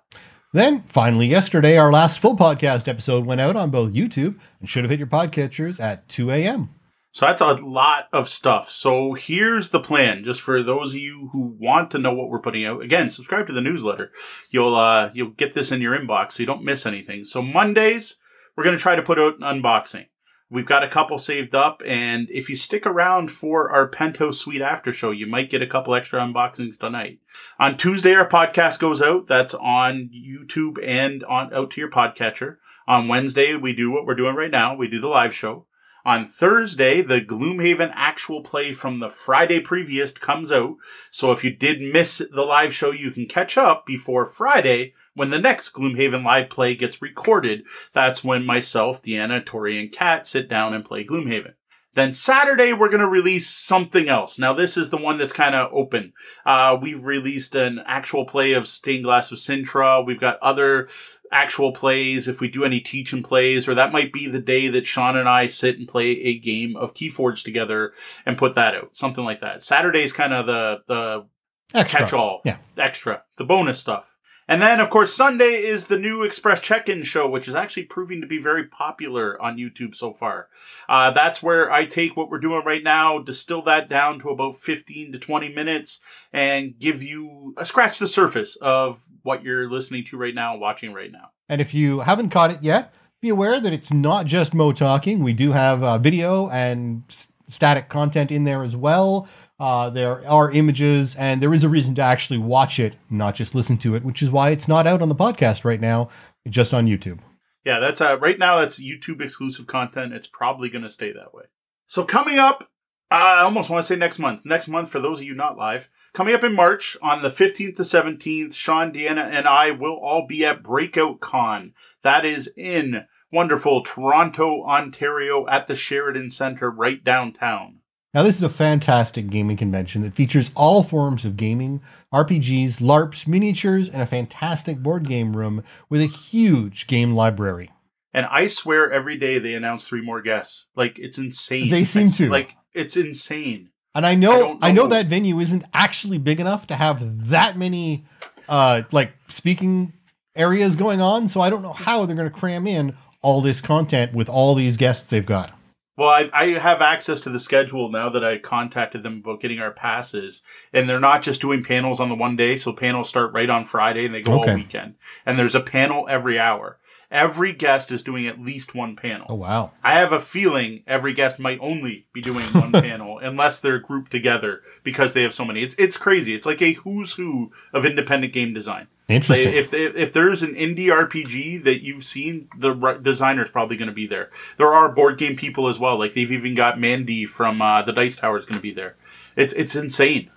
Then, 0.55 0.85
finally, 0.89 1.27
yesterday, 1.27 1.77
our 1.77 1.93
last 1.93 2.19
full 2.19 2.35
podcast 2.35 2.89
episode 2.89 3.27
went 3.27 3.43
out 3.43 3.57
on 3.57 3.71
both 3.71 3.93
YouTube 3.93 4.41
and 4.59 4.71
should 4.71 4.85
have 4.85 4.91
hit 4.91 4.99
your 4.99 5.07
podcatchers 5.07 5.79
at 5.79 6.09
2 6.09 6.31
a.m. 6.31 6.71
So 7.17 7.25
that's 7.25 7.41
a 7.41 7.55
lot 7.55 8.09
of 8.13 8.29
stuff. 8.29 8.71
So 8.71 9.15
here's 9.15 9.71
the 9.71 9.81
plan, 9.81 10.23
just 10.23 10.43
for 10.43 10.63
those 10.63 10.93
of 10.93 11.01
you 11.01 11.31
who 11.33 11.57
want 11.59 11.91
to 11.93 11.99
know 11.99 12.13
what 12.13 12.29
we're 12.29 12.43
putting 12.43 12.67
out. 12.67 12.83
Again, 12.83 13.09
subscribe 13.09 13.47
to 13.47 13.55
the 13.55 13.63
newsletter. 13.63 14.13
You'll 14.51 14.75
uh, 14.75 15.13
you'll 15.15 15.31
get 15.31 15.55
this 15.55 15.73
in 15.73 15.81
your 15.81 15.99
inbox, 15.99 16.33
so 16.33 16.43
you 16.43 16.47
don't 16.47 16.63
miss 16.63 16.85
anything. 16.85 17.25
So 17.25 17.41
Mondays, 17.41 18.19
we're 18.55 18.65
gonna 18.65 18.77
try 18.77 18.97
to 18.97 19.03
put 19.03 19.19
out 19.19 19.37
an 19.41 19.63
unboxing. 19.63 20.09
We've 20.51 20.67
got 20.67 20.85
a 20.85 20.91
couple 20.91 21.17
saved 21.17 21.55
up, 21.55 21.81
and 21.87 22.29
if 22.31 22.51
you 22.51 22.57
stick 22.57 22.85
around 22.85 23.31
for 23.31 23.71
our 23.71 23.89
Penthouse 23.89 24.37
Suite 24.37 24.61
after 24.61 24.93
show, 24.93 25.11
you 25.11 25.27
might 25.27 25.49
get 25.49 25.63
a 25.63 25.67
couple 25.67 25.95
extra 25.95 26.21
unboxings 26.21 26.79
tonight. 26.79 27.21
On 27.59 27.79
Tuesday, 27.79 28.13
our 28.13 28.29
podcast 28.29 28.79
goes 28.79 29.01
out. 29.01 29.27
That's 29.27 29.55
on 29.55 30.11
YouTube 30.15 30.87
and 30.87 31.25
on 31.25 31.55
out 31.55 31.71
to 31.71 31.81
your 31.81 31.91
podcatcher. 31.91 32.59
On 32.87 33.09
Wednesday, 33.09 33.57
we 33.57 33.73
do 33.73 33.91
what 33.91 34.05
we're 34.05 34.15
doing 34.17 34.37
right 34.37 34.51
now. 34.51 34.77
We 34.77 34.87
do 34.87 35.01
the 35.01 35.09
live 35.09 35.35
show. 35.35 35.65
On 36.07 36.25
Thursday, 36.25 37.03
the 37.03 37.21
Gloomhaven 37.21 37.91
actual 37.93 38.41
play 38.41 38.73
from 38.73 39.01
the 39.01 39.11
Friday 39.11 39.59
previous 39.59 40.13
comes 40.13 40.53
out. 40.53 40.77
So 41.11 41.33
if 41.33 41.43
you 41.43 41.51
did 41.51 41.81
miss 41.81 42.19
the 42.19 42.43
live 42.43 42.73
show, 42.73 42.93
you 42.93 43.11
can 43.11 43.27
catch 43.27 43.59
up 43.59 43.85
before 43.85 44.25
Friday 44.25 44.95
when 45.15 45.31
the 45.31 45.41
next 45.41 45.73
Gloomhaven 45.73 46.25
live 46.25 46.49
play 46.49 46.77
gets 46.77 47.03
recorded. 47.03 47.65
That's 47.93 48.23
when 48.23 48.47
myself, 48.47 49.03
Deanna, 49.03 49.45
Tori, 49.45 49.81
and 49.81 49.91
Kat 49.91 50.29
sit 50.29 50.49
down 50.49 50.75
and 50.75 50.85
play 50.85 51.05
Gloomhaven. 51.05 51.55
Then 51.97 52.13
Saturday, 52.13 52.73
we're 52.73 52.91
going 52.91 53.01
to 53.01 53.09
release 53.09 53.49
something 53.49 54.09
else. 54.09 54.39
Now, 54.39 54.53
this 54.53 54.77
is 54.77 54.91
the 54.91 54.99
one 54.99 55.17
that's 55.19 55.33
kind 55.33 55.55
of 55.55 55.71
open. 55.73 56.13
Uh, 56.45 56.77
we've 56.81 57.03
released 57.03 57.55
an 57.57 57.81
actual 57.87 58.27
play 58.27 58.53
of 58.53 58.69
Stained 58.69 59.03
Glass 59.05 59.33
of 59.33 59.39
Sintra. 59.39 60.05
We've 60.07 60.21
got 60.21 60.39
other 60.41 60.89
actual 61.33 61.73
plays 61.73 62.29
if 62.29 62.41
we 62.41 62.49
do 62.49 62.65
any 62.65 62.81
teach 62.81 63.13
and 63.13 63.25
plays, 63.25 63.67
or 63.67 63.75
that 63.75 63.93
might 63.93 64.13
be 64.13 64.29
the 64.29 64.39
day 64.39 64.69
that 64.69 64.87
Sean 64.87 65.17
and 65.17 65.29
I 65.29 65.47
sit 65.47 65.79
and 65.79 65.89
play 65.89 66.11
a 66.13 66.39
game 66.39 66.77
of 66.77 66.95
Keyforge 66.95 67.43
together 67.43 67.95
and 68.27 68.39
put 68.39 68.55
that 68.55 68.75
out. 68.75 68.95
Something 68.95 69.25
like 69.25 69.41
that. 69.41 69.63
Saturday's 69.63 70.13
kind 70.13 70.33
of 70.35 70.47
the, 70.47 70.77
the 70.87 71.27
Extra. 71.75 72.01
catch 72.01 72.13
all, 72.13 72.43
Yeah. 72.45 72.59
extra, 72.77 73.23
the 73.39 73.45
bonus 73.45 73.81
stuff. 73.81 74.13
And 74.49 74.63
then, 74.63 74.79
of 74.79 74.91
course, 74.91 75.13
Sunday 75.13 75.65
is 75.65 75.87
the 75.87 75.99
new 75.99 76.23
Express 76.23 76.61
Check 76.61 76.89
In 76.89 77.03
show, 77.03 77.29
which 77.29 77.49
is 77.49 77.55
actually 77.55 77.85
proving 77.85 78.21
to 78.21 78.27
be 78.27 78.39
very 78.39 78.65
popular 78.65 79.41
on 79.43 79.57
YouTube 79.57 79.95
so 79.95 80.13
far. 80.13 80.49
Uh, 80.89 81.11
that's 81.11 81.43
where 81.43 81.71
I 81.73 81.85
take 81.85 82.17
what 82.17 82.31
we're 82.31 82.39
doing 82.39 82.63
right 82.65 82.83
now, 82.83 83.19
distill 83.19 83.63
that 83.63 83.89
down 83.89 84.21
to 84.21 84.31
about 84.31 84.61
15 84.61 85.13
to 85.13 85.19
20 85.19 85.49
minutes, 85.53 86.01
and 86.33 86.79
give 86.79 87.03
you 87.03 87.55
a 87.57 87.65
scratch 87.65 87.99
the 87.99 88.07
surface 88.07 88.57
of 88.57 89.03
what 89.23 89.43
you're 89.43 89.69
listening 89.69 90.05
to 90.05 90.17
right 90.17 90.35
now, 90.35 90.57
watching 90.57 90.93
right 90.93 91.11
now. 91.11 91.31
And 91.49 91.61
if 91.61 91.75
you 91.75 92.01
haven't 92.01 92.31
caught 92.31 92.53
it 92.53 92.63
yet, 92.63 92.95
be 93.21 93.29
aware 93.31 93.61
that 93.61 93.73
it's 93.73 93.93
not 93.93 94.27
just 94.27 94.55
Moe 94.55 94.73
talking. 94.73 95.25
We 95.25 95.33
do 95.33 95.53
have 95.53 95.83
uh, 95.83 95.99
video 95.99 96.49
and 96.51 97.03
s- 97.11 97.33
static 97.49 97.89
content 97.89 98.31
in 98.31 98.45
there 98.45 98.63
as 98.63 98.77
well. 98.77 99.29
Uh, 99.59 99.89
there 99.89 100.27
are 100.29 100.51
images, 100.51 101.15
and 101.17 101.43
there 101.43 101.55
is 101.55 101.65
a 101.65 101.69
reason 101.69 101.95
to 101.95 102.03
actually 102.03 102.39
watch 102.39 102.79
it, 102.79 102.95
not 103.09 103.35
just 103.35 103.55
listen 103.55 103.79
to 103.79 103.95
it, 103.95 104.05
which 104.05 104.23
is 104.23 104.31
why 104.31 104.51
it's 104.51 104.69
not 104.69 104.87
out 104.87 105.01
on 105.01 105.09
the 105.09 105.15
podcast 105.15 105.65
right 105.65 105.81
now, 105.81 106.09
just 106.49 106.75
on 106.75 106.87
YouTube. 106.87 107.21
Yeah, 107.65 107.81
that's 107.81 108.01
uh, 108.01 108.19
right 108.19 108.39
now. 108.39 108.61
That's 108.61 108.79
YouTube 108.79 109.21
exclusive 109.21 109.67
content. 109.67 110.13
It's 110.13 110.27
probably 110.27 110.69
going 110.69 110.85
to 110.85 110.91
stay 110.91 111.13
that 111.13 111.33
way. 111.33 111.45
So 111.87 112.05
coming 112.05 112.39
up, 112.39 112.71
I 113.11 113.41
almost 113.43 113.71
want 113.71 113.83
to 113.83 113.87
say 113.87 113.97
next 113.97 114.19
month. 114.19 114.45
Next 114.45 114.69
month, 114.69 114.91
for 114.91 115.01
those 115.01 115.21
of 115.21 115.25
you 115.25 115.35
not 115.35 115.57
live, 115.57 115.89
coming 116.13 116.35
up 116.35 116.45
in 116.45 116.55
March 116.55 116.97
on 117.01 117.23
the 117.23 117.31
fifteenth 117.31 117.77
to 117.77 117.85
seventeenth, 117.85 118.55
Sean, 118.55 118.93
Deanna, 118.93 119.25
and 119.31 119.49
I 119.49 119.71
will 119.71 119.97
all 119.97 120.27
be 120.27 120.45
at 120.45 120.63
Breakout 120.63 121.21
Con. 121.21 121.73
That 122.03 122.25
is 122.25 122.53
in 122.57 123.07
wonderful 123.33 123.83
Toronto, 123.83 124.65
Ontario 124.65 125.47
at 125.49 125.67
the 125.67 125.75
Sheraton 125.75 126.31
Center 126.31 126.71
right 126.71 127.03
downtown. 127.03 127.79
Now, 128.17 128.23
this 128.23 128.37
is 128.37 128.43
a 128.43 128.49
fantastic 128.49 129.29
gaming 129.29 129.59
convention 129.59 130.01
that 130.01 130.15
features 130.15 130.51
all 130.57 130.83
forms 130.83 131.27
of 131.27 131.37
gaming, 131.37 131.83
RPGs, 132.15 132.81
LARPs, 132.81 133.27
miniatures, 133.27 133.91
and 133.91 134.01
a 134.01 134.07
fantastic 134.07 134.79
board 134.79 135.07
game 135.07 135.37
room 135.37 135.63
with 135.91 136.01
a 136.01 136.07
huge 136.07 136.87
game 136.87 137.13
library. 137.13 137.71
And 138.15 138.25
I 138.25 138.47
swear 138.47 138.91
every 138.91 139.19
day 139.19 139.39
they 139.39 139.53
announce 139.53 139.87
three 139.87 140.01
more 140.01 140.23
guests. 140.23 140.65
Like 140.75 140.99
it's 140.99 141.19
insane. 141.19 141.69
They 141.69 141.85
seem 141.85 142.11
to. 142.13 142.31
Like 142.31 142.57
it's 142.73 142.97
insane. 142.97 143.69
And 143.95 144.07
I 144.07 144.13
I 144.13 144.15
know, 144.15 144.59
I 144.63 144.71
know 144.71 144.85
know. 144.85 144.89
that 144.89 145.09
venue 145.09 145.39
isn't 145.39 145.65
actually 145.75 146.17
big 146.17 146.41
enough 146.41 146.69
to 146.69 146.75
have 146.75 147.29
that 147.29 147.59
many, 147.59 148.07
uh, 148.49 148.81
like 148.93 149.13
speaking 149.29 149.93
areas 150.35 150.75
going 150.75 151.03
on. 151.03 151.29
So 151.29 151.43
I 151.43 151.51
don't 151.51 151.61
know 151.61 151.75
how 151.75 152.07
they're 152.07 152.17
going 152.17 152.31
to 152.31 152.35
cram 152.35 152.67
in 152.67 152.97
all 153.21 153.43
this 153.43 153.61
content 153.61 154.15
with 154.15 154.31
all 154.31 154.55
these 154.55 154.79
guests 154.79 155.05
they've 155.05 155.27
got. 155.27 155.56
Well, 155.97 156.09
I, 156.11 156.29
I 156.33 156.47
have 156.59 156.83
access 156.83 157.23
to 157.23 157.31
the 157.31 157.39
schedule 157.39 157.91
now 157.91 158.11
that 158.11 158.23
I 158.23 158.37
contacted 158.37 159.03
them 159.03 159.23
about 159.25 159.41
getting 159.41 159.61
our 159.61 159.71
passes, 159.71 160.43
and 160.73 160.89
they're 160.89 161.01
not 161.01 161.23
just 161.23 161.41
doing 161.41 161.65
panels 161.65 162.01
on 162.01 162.11
the 162.11 162.15
one 162.15 162.37
day. 162.37 162.59
So 162.59 162.73
panels 162.73 163.09
start 163.09 163.33
right 163.33 163.49
on 163.49 163.65
Friday 163.65 164.05
and 164.05 164.15
they 164.15 164.21
go 164.21 164.41
Okay. 164.41 164.51
all 164.51 164.57
weekend, 164.57 164.95
and 165.25 165.39
there's 165.39 165.55
a 165.55 165.61
panel 165.61 166.07
every 166.09 166.39
hour. 166.39 166.79
Every 167.11 167.53
guest 167.53 167.93
is 167.93 168.03
doing 168.03 168.27
at 168.27 168.41
least 168.41 168.75
one 168.75 168.97
panel. 168.97 169.27
Oh 169.29 169.35
wow! 169.35 169.73
I 169.83 169.99
have 169.99 170.13
a 170.13 170.21
feeling 170.21 170.83
every 170.87 171.13
guest 171.13 171.39
might 171.39 171.59
only 171.61 172.07
be 172.13 172.21
doing 172.21 172.45
one 172.47 172.73
panel 172.73 173.19
unless 173.19 173.61
they're 173.61 173.79
grouped 173.79 174.11
together 174.11 174.63
because 174.83 175.13
they 175.13 175.23
have 175.23 175.35
so 175.35 175.45
many. 175.45 175.63
It's 175.63 175.75
it's 175.79 175.97
crazy. 175.97 176.35
It's 176.35 176.47
like 176.47 176.61
a 176.63 176.73
who's 176.73 177.13
who 177.15 177.53
of 177.73 177.87
independent 177.87 178.33
game 178.33 178.53
design. 178.53 178.89
Interesting. 179.09 179.55
if 179.55 179.73
if 179.73 180.13
there's 180.13 180.43
an 180.43 180.55
indie 180.57 180.89
RPG 180.89 181.63
that 181.63 181.85
you've 181.85 182.05
seen, 182.05 182.49
the 182.59 182.73
ri- 182.73 182.99
designer's 183.01 183.51
probably 183.51 183.77
going 183.77 183.89
to 183.89 183.95
be 183.95 184.09
there. 184.09 184.31
There 184.57 184.75
are 184.75 184.89
board 184.89 185.17
game 185.17 185.37
people 185.37 185.69
as 185.69 185.79
well. 185.79 185.97
Like 185.97 186.15
they've 186.15 186.33
even 186.33 186.57
got 186.57 186.81
Mandy 186.81 187.25
from 187.25 187.63
uh, 187.63 187.83
the 187.83 187.93
Dice 187.93 188.17
Tower 188.17 188.37
is 188.37 188.45
going 188.45 188.57
to 188.59 188.63
be 188.63 188.73
there. 188.73 188.97
It's 189.37 189.53
it's 189.53 189.77
insane. 189.77 190.31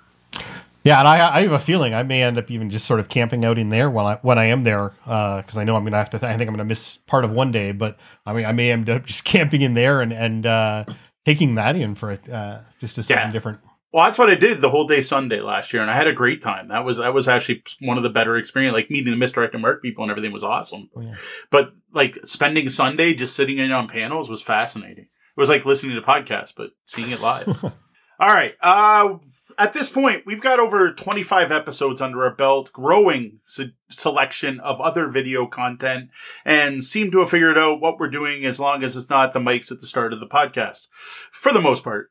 Yeah, 0.89 0.99
and 0.99 1.07
I, 1.07 1.35
I 1.37 1.41
have 1.43 1.51
a 1.51 1.59
feeling 1.59 1.93
I 1.93 2.03
may 2.03 2.23
end 2.23 2.37
up 2.37 2.49
even 2.51 2.69
just 2.69 2.85
sort 2.87 2.99
of 2.99 3.09
camping 3.09 3.45
out 3.45 3.57
in 3.57 3.69
there 3.69 3.89
while 3.89 4.07
I 4.07 4.15
when 4.23 4.37
I 4.39 4.45
am 4.45 4.63
there 4.63 4.95
because 5.05 5.55
I 5.57 5.63
know 5.63 5.75
I'm 5.75 5.83
gonna 5.83 5.97
have 5.97 6.09
to. 6.09 6.19
Th- 6.19 6.29
I 6.31 6.35
think 6.37 6.47
I'm 6.49 6.53
gonna 6.55 6.63
miss 6.65 6.97
part 6.97 7.25
of 7.25 7.31
one 7.31 7.51
day, 7.51 7.71
but 7.71 7.97
I 8.25 8.33
mean 8.33 8.45
I 8.45 8.51
may 8.51 8.71
end 8.71 8.89
up 8.89 9.05
just 9.11 9.23
camping 9.23 9.61
in 9.61 9.73
there 9.75 10.01
and 10.01 10.11
and 10.11 10.45
uh, 10.45 10.85
taking 11.25 11.55
that 11.55 11.75
in 11.75 11.95
for 11.95 12.11
uh, 12.31 12.61
just 12.79 12.97
a 12.97 13.03
something 13.03 13.15
Yeah. 13.17 13.31
different. 13.31 13.59
Well, 13.91 14.05
that's 14.05 14.19
what 14.19 14.29
I 14.29 14.35
did 14.35 14.61
the 14.61 14.69
whole 14.69 14.85
day 14.85 15.01
Sunday 15.01 15.41
last 15.41 15.73
year, 15.73 15.81
and 15.81 15.89
I 15.89 15.95
had 15.95 16.05
a 16.05 16.13
great 16.13 16.41
time. 16.43 16.67
That 16.67 16.83
was 16.85 16.97
that 16.97 17.13
was 17.13 17.27
actually 17.27 17.63
one 17.81 17.97
of 17.97 18.03
the 18.03 18.09
better 18.09 18.37
experience. 18.37 18.73
Like 18.73 18.91
meeting 18.91 19.11
the 19.11 19.17
misdirected 19.17 19.59
mark 19.61 19.81
people 19.81 20.03
and 20.03 20.11
everything 20.11 20.31
was 20.31 20.43
awesome. 20.43 20.89
Oh, 20.95 21.01
yeah. 21.01 21.15
But 21.49 21.71
like 21.93 22.17
spending 22.23 22.69
Sunday 22.69 23.13
just 23.15 23.35
sitting 23.35 23.57
in 23.57 23.71
on 23.71 23.87
panels 23.87 24.29
was 24.29 24.41
fascinating. 24.41 25.05
It 25.05 25.39
was 25.39 25.49
like 25.49 25.65
listening 25.65 25.95
to 25.95 26.01
podcasts, 26.01 26.53
but 26.55 26.71
seeing 26.85 27.11
it 27.11 27.19
live. 27.21 27.63
All 28.21 28.27
right. 28.27 28.53
Uh, 28.61 29.17
at 29.59 29.73
this 29.73 29.89
point, 29.89 30.25
we've 30.25 30.41
got 30.41 30.57
over 30.57 30.93
25 30.93 31.51
episodes 31.51 31.99
under 31.99 32.23
our 32.23 32.33
belt, 32.33 32.71
growing 32.71 33.41
se- 33.45 33.73
selection 33.89 34.61
of 34.61 34.79
other 34.79 35.09
video 35.09 35.45
content, 35.47 36.11
and 36.45 36.81
seem 36.81 37.11
to 37.11 37.19
have 37.19 37.29
figured 37.29 37.57
out 37.57 37.81
what 37.81 37.99
we're 37.99 38.09
doing 38.09 38.45
as 38.45 38.57
long 38.57 38.83
as 38.83 38.95
it's 38.95 39.09
not 39.09 39.33
the 39.33 39.39
mics 39.39 39.69
at 39.69 39.81
the 39.81 39.85
start 39.85 40.13
of 40.13 40.21
the 40.21 40.27
podcast. 40.27 40.87
For 40.93 41.51
the 41.51 41.59
most 41.59 41.83
part. 41.83 42.09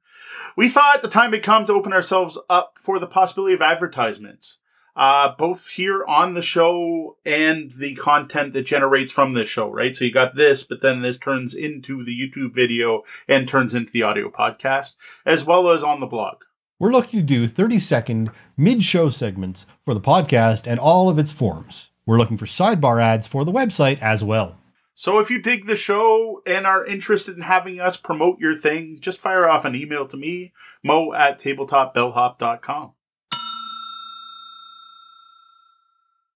we 0.56 0.68
thought 0.68 1.02
the 1.02 1.08
time 1.08 1.32
had 1.32 1.42
come 1.42 1.66
to 1.66 1.72
open 1.72 1.92
ourselves 1.92 2.38
up 2.48 2.78
for 2.80 3.00
the 3.00 3.08
possibility 3.08 3.54
of 3.54 3.60
advertisements. 3.60 4.60
Uh, 4.94 5.34
both 5.36 5.66
here 5.70 6.04
on 6.04 6.34
the 6.34 6.40
show 6.40 7.16
and 7.24 7.72
the 7.72 7.96
content 7.96 8.52
that 8.52 8.62
generates 8.62 9.10
from 9.10 9.34
this 9.34 9.48
show, 9.48 9.68
right? 9.68 9.96
So 9.96 10.04
you 10.04 10.12
got 10.12 10.36
this, 10.36 10.62
but 10.62 10.80
then 10.80 11.02
this 11.02 11.18
turns 11.18 11.56
into 11.56 12.04
the 12.04 12.16
YouTube 12.16 12.54
video 12.54 13.02
and 13.26 13.48
turns 13.48 13.74
into 13.74 13.90
the 13.90 14.04
audio 14.04 14.30
podcast, 14.30 14.94
as 15.26 15.44
well 15.44 15.70
as 15.70 15.82
on 15.82 15.98
the 15.98 16.06
blog. 16.06 16.44
We're 16.80 16.90
looking 16.90 17.20
to 17.20 17.24
do 17.24 17.46
30 17.46 17.78
second 17.78 18.30
mid 18.56 18.82
show 18.82 19.08
segments 19.08 19.64
for 19.84 19.94
the 19.94 20.00
podcast 20.00 20.66
and 20.66 20.80
all 20.80 21.08
of 21.08 21.20
its 21.20 21.30
forms. 21.32 21.90
We're 22.04 22.18
looking 22.18 22.36
for 22.36 22.46
sidebar 22.46 23.00
ads 23.00 23.28
for 23.28 23.44
the 23.44 23.52
website 23.52 24.02
as 24.02 24.24
well. 24.24 24.58
So 24.92 25.20
if 25.20 25.30
you 25.30 25.40
dig 25.40 25.66
the 25.66 25.76
show 25.76 26.42
and 26.46 26.66
are 26.66 26.84
interested 26.84 27.36
in 27.36 27.42
having 27.42 27.80
us 27.80 27.96
promote 27.96 28.40
your 28.40 28.54
thing, 28.54 28.98
just 29.00 29.20
fire 29.20 29.48
off 29.48 29.64
an 29.64 29.76
email 29.76 30.06
to 30.08 30.16
me, 30.16 30.52
moe 30.82 31.12
at 31.12 31.38
tabletopbellhop.com. 31.40 32.92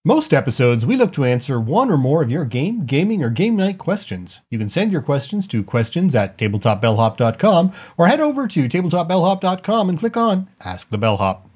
Most 0.09 0.33
episodes, 0.33 0.87
we 0.87 0.97
look 0.97 1.13
to 1.13 1.25
answer 1.27 1.61
one 1.61 1.91
or 1.91 1.99
more 1.99 2.23
of 2.23 2.31
your 2.31 2.47
game, 2.47 2.87
gaming, 2.87 3.23
or 3.23 3.29
game 3.29 3.57
night 3.57 3.77
questions. 3.77 4.41
You 4.49 4.59
can 4.59 4.71
send 4.71 4.91
your 4.91 5.03
questions 5.03 5.47
to 5.49 5.63
questions 5.63 6.15
at 6.15 6.39
tabletopbellhop.com 6.39 7.73
or 7.99 8.07
head 8.07 8.19
over 8.19 8.47
to 8.47 8.69
tabletopbellhop.com 8.71 9.91
and 9.91 9.99
click 9.99 10.17
on 10.17 10.49
Ask 10.65 10.89
the 10.89 10.97
Bellhop. 10.97 11.51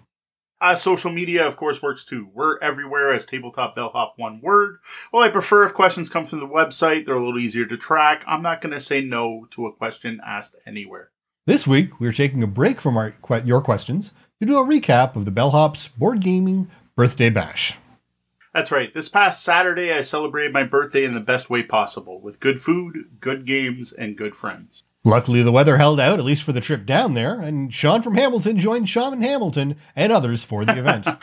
Uh, 0.61 0.75
social 0.75 1.11
media, 1.11 1.47
of 1.47 1.57
course, 1.57 1.81
works 1.81 2.05
too. 2.05 2.29
We're 2.35 2.59
everywhere 2.59 3.11
as 3.15 3.25
Tabletop 3.25 3.75
Bellhop, 3.75 4.17
one 4.17 4.43
word. 4.43 4.81
Well, 5.11 5.23
I 5.23 5.31
prefer 5.31 5.65
if 5.65 5.73
questions 5.73 6.11
come 6.11 6.27
from 6.27 6.41
the 6.41 6.47
website. 6.47 7.07
They're 7.07 7.15
a 7.15 7.25
little 7.25 7.41
easier 7.41 7.65
to 7.65 7.79
track. 7.79 8.23
I'm 8.27 8.43
not 8.43 8.61
going 8.61 8.75
to 8.75 8.81
say 8.81 9.01
no 9.01 9.47
to 9.53 9.65
a 9.65 9.73
question 9.73 10.21
asked 10.23 10.57
anywhere. 10.67 11.11
This 11.47 11.67
week, 11.67 11.99
we're 11.99 12.13
taking 12.13 12.43
a 12.43 12.47
break 12.47 12.83
from 12.83 12.99
our, 12.99 13.15
your 13.47 13.63
questions 13.63 14.13
to 14.43 14.47
do 14.47 14.59
a 14.59 14.67
recap 14.67 15.17
of 15.17 15.25
the 15.25 15.31
Bellhop's 15.31 15.89
Board 15.89 16.21
Gaming 16.21 16.69
Birthday 16.99 17.31
Bash. 17.31 17.79
That's 18.55 18.71
right. 18.71 18.93
This 18.93 19.09
past 19.09 19.43
Saturday, 19.43 19.93
I 19.93 20.03
celebrated 20.03 20.53
my 20.53 20.63
birthday 20.63 21.05
in 21.05 21.15
the 21.15 21.21
best 21.21 21.49
way 21.49 21.63
possible 21.63 22.21
with 22.21 22.41
good 22.41 22.61
food, 22.61 23.19
good 23.19 23.47
games, 23.47 23.93
and 23.93 24.17
good 24.17 24.35
friends. 24.35 24.83
Luckily, 25.05 25.43
the 25.43 25.51
weather 25.51 25.79
held 25.79 25.99
out, 25.99 26.19
at 26.19 26.25
least 26.25 26.45
for 26.45 26.53
the 26.53 26.61
trip 26.61 26.87
down 26.87 27.15
there, 27.15 27.41
and 27.41 27.75
Sean 27.75 28.03
from 28.03 28.15
Hamilton 28.15 28.59
joined 28.59 28.89
Sean 28.89 29.15
and 29.15 29.25
Hamilton 29.25 29.77
and 29.97 30.13
others 30.13 30.45
for 30.45 30.65
the 30.65 30.79
event. 30.79 31.07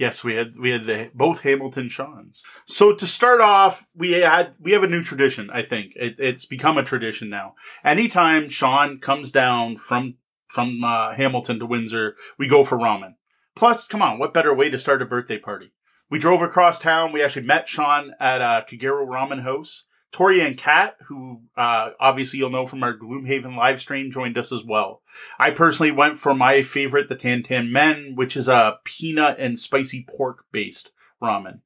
Yes, 0.00 0.24
we 0.24 0.34
had 0.34 0.58
we 0.58 0.70
had 0.70 0.86
the 0.86 1.10
both 1.14 1.42
Hamilton 1.42 1.90
Sean's. 1.90 2.42
So 2.64 2.94
to 2.94 3.06
start 3.06 3.42
off, 3.42 3.86
we 3.94 4.12
had 4.12 4.54
we 4.58 4.72
have 4.72 4.82
a 4.82 4.88
new 4.88 5.04
tradition. 5.04 5.50
I 5.50 5.60
think 5.60 5.92
it, 5.94 6.14
it's 6.18 6.46
become 6.46 6.78
a 6.78 6.82
tradition 6.82 7.28
now. 7.28 7.54
Anytime 7.84 8.48
Sean 8.48 8.98
comes 8.98 9.30
down 9.30 9.76
from 9.76 10.14
from 10.48 10.82
uh, 10.82 11.12
Hamilton 11.12 11.58
to 11.58 11.66
Windsor, 11.66 12.16
we 12.38 12.48
go 12.48 12.64
for 12.64 12.78
ramen. 12.78 13.16
Plus, 13.54 13.86
come 13.86 14.00
on, 14.00 14.18
what 14.18 14.32
better 14.32 14.54
way 14.54 14.70
to 14.70 14.78
start 14.78 15.02
a 15.02 15.04
birthday 15.04 15.36
party? 15.36 15.70
We 16.10 16.18
drove 16.18 16.42
across 16.42 16.78
town. 16.78 17.12
We 17.12 17.22
actually 17.22 17.46
met 17.46 17.68
Sean 17.68 18.12
at 18.18 18.42
uh, 18.42 18.64
Kagero 18.68 19.06
Ramen 19.06 19.42
House. 19.42 19.84
Tori 20.12 20.40
and 20.40 20.56
Kat, 20.56 20.96
who 21.06 21.42
uh, 21.56 21.90
obviously 22.00 22.40
you'll 22.40 22.50
know 22.50 22.66
from 22.66 22.82
our 22.82 22.96
Gloomhaven 22.96 23.56
live 23.56 23.80
stream, 23.80 24.10
joined 24.10 24.36
us 24.36 24.50
as 24.50 24.64
well. 24.64 25.02
I 25.38 25.50
personally 25.50 25.92
went 25.92 26.18
for 26.18 26.34
my 26.34 26.62
favorite, 26.62 27.08
the 27.08 27.14
Tan 27.14 27.44
Tan 27.44 27.70
Men, 27.70 28.14
which 28.16 28.36
is 28.36 28.48
a 28.48 28.80
peanut 28.84 29.36
and 29.38 29.56
spicy 29.56 30.04
pork 30.08 30.46
based 30.50 30.90
ramen. 31.22 31.60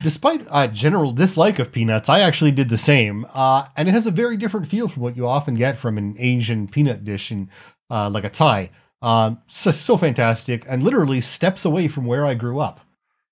Despite 0.00 0.46
a 0.50 0.66
general 0.66 1.12
dislike 1.12 1.58
of 1.58 1.72
peanuts, 1.72 2.08
I 2.08 2.20
actually 2.20 2.52
did 2.52 2.70
the 2.70 2.78
same, 2.78 3.26
uh, 3.34 3.66
and 3.76 3.88
it 3.88 3.92
has 3.92 4.06
a 4.06 4.10
very 4.10 4.36
different 4.36 4.66
feel 4.66 4.88
from 4.88 5.02
what 5.02 5.16
you 5.16 5.26
often 5.26 5.54
get 5.54 5.76
from 5.76 5.98
an 5.98 6.16
Asian 6.18 6.68
peanut 6.68 7.04
dish, 7.04 7.30
in, 7.30 7.50
uh, 7.90 8.08
like 8.10 8.24
a 8.24 8.30
Thai. 8.30 8.70
Um, 9.02 9.42
so, 9.46 9.70
so 9.70 9.96
fantastic, 9.96 10.64
and 10.68 10.82
literally 10.82 11.20
steps 11.20 11.66
away 11.66 11.88
from 11.88 12.06
where 12.06 12.24
I 12.24 12.34
grew 12.34 12.60
up. 12.60 12.80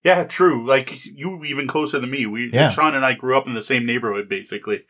Yeah, 0.04 0.24
true. 0.24 0.66
Like 0.66 1.04
you 1.04 1.44
even 1.44 1.66
closer 1.68 1.98
than 2.00 2.10
me. 2.10 2.26
We 2.26 2.50
Yeah. 2.52 2.68
Sean 2.68 2.94
and 2.94 3.04
I 3.04 3.12
grew 3.14 3.36
up 3.36 3.46
in 3.46 3.54
the 3.54 3.62
same 3.62 3.86
neighborhood 3.86 4.28
basically. 4.28 4.84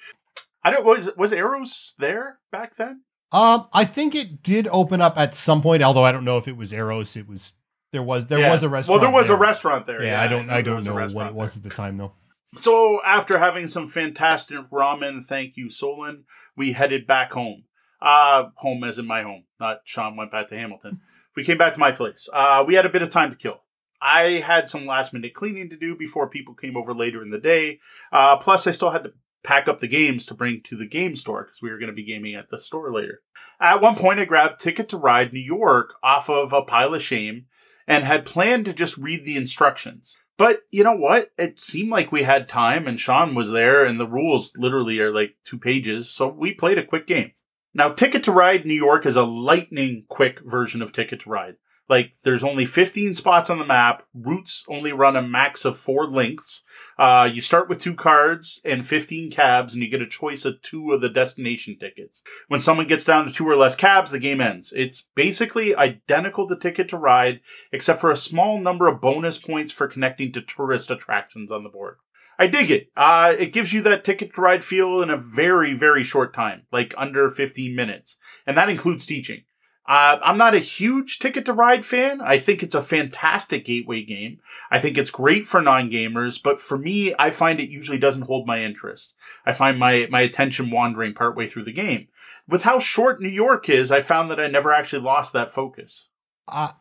I 0.64 0.70
don't 0.70 0.84
was 0.84 1.10
was 1.16 1.32
Arrows 1.32 1.94
there 1.98 2.38
back 2.50 2.74
then? 2.76 3.02
Um, 3.32 3.66
I 3.72 3.84
think 3.86 4.14
it 4.14 4.42
did 4.42 4.68
open 4.70 5.00
up 5.00 5.16
at 5.18 5.34
some 5.34 5.62
point, 5.62 5.82
although 5.82 6.04
I 6.04 6.12
don't 6.12 6.24
know 6.24 6.36
if 6.38 6.46
it 6.48 6.56
was 6.56 6.72
Eros. 6.72 7.16
It 7.16 7.26
was 7.28 7.52
there 7.92 8.02
was 8.02 8.26
there 8.26 8.38
Yeah. 8.40 8.50
was 8.50 8.62
a 8.62 8.68
restaurant. 8.68 9.00
Well, 9.00 9.10
there 9.10 9.18
was 9.18 9.28
there. 9.28 9.36
a 9.36 9.40
restaurant 9.40 9.86
there. 9.86 10.02
Yeah, 10.02 10.20
I 10.20 10.28
don't 10.28 10.46
know 10.46 10.54
I 10.54 10.62
don't 10.62 10.84
know 10.84 10.94
what 10.94 11.26
it 11.26 11.34
was 11.34 11.54
there. 11.54 11.60
at 11.60 11.62
the 11.62 11.74
time 11.74 11.96
though. 11.98 12.14
So 12.56 13.00
after 13.04 13.38
having 13.38 13.66
some 13.68 13.88
fantastic 13.88 14.58
ramen, 14.70 15.24
thank 15.24 15.56
you, 15.56 15.70
Solon, 15.70 16.24
we 16.56 16.72
headed 16.72 17.06
back 17.06 17.32
home. 17.32 17.64
Uh 18.00 18.44
home 18.56 18.82
as 18.84 18.98
in 18.98 19.06
my 19.06 19.22
home. 19.22 19.44
Not 19.60 19.78
Sean 19.84 20.16
went 20.16 20.30
back 20.32 20.48
to 20.48 20.56
Hamilton. 20.58 21.00
We 21.36 21.44
came 21.44 21.56
back 21.58 21.72
to 21.74 21.80
my 21.80 21.92
place. 21.92 22.28
Uh 22.32 22.64
we 22.66 22.74
had 22.74 22.86
a 22.86 22.90
bit 22.90 23.02
of 23.02 23.08
time 23.10 23.30
to 23.30 23.36
kill. 23.36 23.62
I 24.02 24.40
had 24.44 24.68
some 24.68 24.86
last 24.86 25.12
minute 25.12 25.34
cleaning 25.34 25.70
to 25.70 25.76
do 25.76 25.96
before 25.96 26.28
people 26.28 26.54
came 26.54 26.76
over 26.76 26.94
later 26.94 27.22
in 27.22 27.30
the 27.30 27.38
day. 27.38 27.78
Uh 28.10 28.36
plus 28.36 28.66
I 28.66 28.72
still 28.72 28.90
had 28.90 29.04
to 29.04 29.12
pack 29.44 29.68
up 29.68 29.80
the 29.80 29.88
games 29.88 30.24
to 30.26 30.34
bring 30.34 30.60
to 30.62 30.76
the 30.76 30.86
game 30.86 31.16
store 31.16 31.44
because 31.44 31.60
we 31.62 31.70
were 31.70 31.78
going 31.78 31.90
to 31.90 31.94
be 31.94 32.04
gaming 32.04 32.34
at 32.34 32.48
the 32.50 32.58
store 32.58 32.92
later. 32.92 33.22
At 33.60 33.80
one 33.80 33.96
point 33.96 34.20
I 34.20 34.24
grabbed 34.24 34.60
Ticket 34.60 34.88
to 34.90 34.96
Ride 34.96 35.32
New 35.32 35.40
York 35.40 35.94
off 36.02 36.30
of 36.30 36.52
a 36.52 36.62
pile 36.62 36.94
of 36.94 37.02
shame 37.02 37.46
and 37.86 38.04
had 38.04 38.24
planned 38.24 38.66
to 38.66 38.72
just 38.72 38.96
read 38.96 39.24
the 39.24 39.36
instructions. 39.36 40.16
But 40.38 40.60
you 40.70 40.82
know 40.84 40.96
what? 40.96 41.30
It 41.36 41.60
seemed 41.60 41.90
like 41.90 42.12
we 42.12 42.22
had 42.22 42.48
time 42.48 42.86
and 42.86 42.98
Sean 42.98 43.34
was 43.34 43.50
there 43.50 43.84
and 43.84 43.98
the 43.98 44.06
rules 44.06 44.52
literally 44.56 44.98
are 45.00 45.12
like 45.12 45.36
two 45.44 45.58
pages. 45.58 46.10
So 46.10 46.28
we 46.28 46.54
played 46.54 46.78
a 46.78 46.86
quick 46.86 47.06
game. 47.06 47.32
Now, 47.74 47.92
Ticket 47.92 48.22
to 48.24 48.32
Ride 48.32 48.66
New 48.66 48.74
York 48.74 49.06
is 49.06 49.16
a 49.16 49.24
lightning 49.24 50.04
quick 50.08 50.40
version 50.40 50.82
of 50.82 50.92
Ticket 50.92 51.20
to 51.22 51.30
Ride. 51.30 51.56
Like 51.92 52.14
there's 52.22 52.42
only 52.42 52.64
15 52.64 53.12
spots 53.12 53.50
on 53.50 53.58
the 53.58 53.66
map. 53.66 54.04
Routes 54.14 54.64
only 54.66 54.94
run 54.94 55.14
a 55.14 55.20
max 55.20 55.66
of 55.66 55.78
four 55.78 56.10
lengths. 56.10 56.62
Uh, 56.98 57.28
you 57.30 57.42
start 57.42 57.68
with 57.68 57.80
two 57.80 57.94
cards 57.94 58.62
and 58.64 58.88
15 58.88 59.30
cabs, 59.30 59.74
and 59.74 59.82
you 59.82 59.90
get 59.90 60.00
a 60.00 60.06
choice 60.06 60.46
of 60.46 60.62
two 60.62 60.92
of 60.92 61.02
the 61.02 61.10
destination 61.10 61.76
tickets. 61.78 62.22
When 62.48 62.60
someone 62.60 62.86
gets 62.86 63.04
down 63.04 63.26
to 63.26 63.30
two 63.30 63.46
or 63.46 63.56
less 63.56 63.76
cabs, 63.76 64.10
the 64.10 64.18
game 64.18 64.40
ends. 64.40 64.72
It's 64.74 65.04
basically 65.14 65.76
identical 65.76 66.48
to 66.48 66.56
Ticket 66.56 66.88
to 66.88 66.96
Ride, 66.96 67.40
except 67.72 68.00
for 68.00 68.10
a 68.10 68.16
small 68.16 68.58
number 68.58 68.88
of 68.88 69.02
bonus 69.02 69.36
points 69.36 69.70
for 69.70 69.86
connecting 69.86 70.32
to 70.32 70.40
tourist 70.40 70.90
attractions 70.90 71.52
on 71.52 71.62
the 71.62 71.68
board. 71.68 71.96
I 72.38 72.46
dig 72.46 72.70
it. 72.70 72.88
Uh, 72.96 73.34
it 73.38 73.52
gives 73.52 73.74
you 73.74 73.82
that 73.82 74.02
ticket 74.02 74.34
to 74.34 74.40
ride 74.40 74.64
feel 74.64 75.02
in 75.02 75.10
a 75.10 75.18
very, 75.18 75.74
very 75.74 76.04
short 76.04 76.32
time, 76.32 76.62
like 76.72 76.94
under 76.96 77.28
15 77.28 77.76
minutes. 77.76 78.16
And 78.46 78.56
that 78.56 78.70
includes 78.70 79.04
teaching. 79.04 79.42
Uh, 79.88 80.18
I'm 80.22 80.38
not 80.38 80.54
a 80.54 80.60
huge 80.60 81.18
Ticket 81.18 81.44
to 81.46 81.52
Ride 81.52 81.84
fan. 81.84 82.20
I 82.20 82.38
think 82.38 82.62
it's 82.62 82.74
a 82.74 82.82
fantastic 82.82 83.64
gateway 83.64 84.04
game. 84.04 84.38
I 84.70 84.78
think 84.78 84.96
it's 84.96 85.10
great 85.10 85.46
for 85.46 85.60
non-gamers, 85.60 86.40
but 86.40 86.60
for 86.60 86.78
me, 86.78 87.14
I 87.18 87.30
find 87.30 87.58
it 87.58 87.68
usually 87.68 87.98
doesn't 87.98 88.22
hold 88.22 88.46
my 88.46 88.62
interest. 88.62 89.14
I 89.44 89.50
find 89.52 89.78
my, 89.78 90.06
my 90.08 90.20
attention 90.20 90.70
wandering 90.70 91.14
partway 91.14 91.48
through 91.48 91.64
the 91.64 91.72
game. 91.72 92.06
With 92.48 92.62
how 92.62 92.78
short 92.78 93.20
New 93.20 93.28
York 93.28 93.68
is, 93.68 93.90
I 93.90 94.02
found 94.02 94.30
that 94.30 94.38
I 94.38 94.46
never 94.46 94.72
actually 94.72 95.02
lost 95.02 95.32
that 95.32 95.52
focus. 95.52 96.08
Uh, 96.46 96.72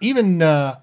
even 0.00 0.42
uh, 0.42 0.76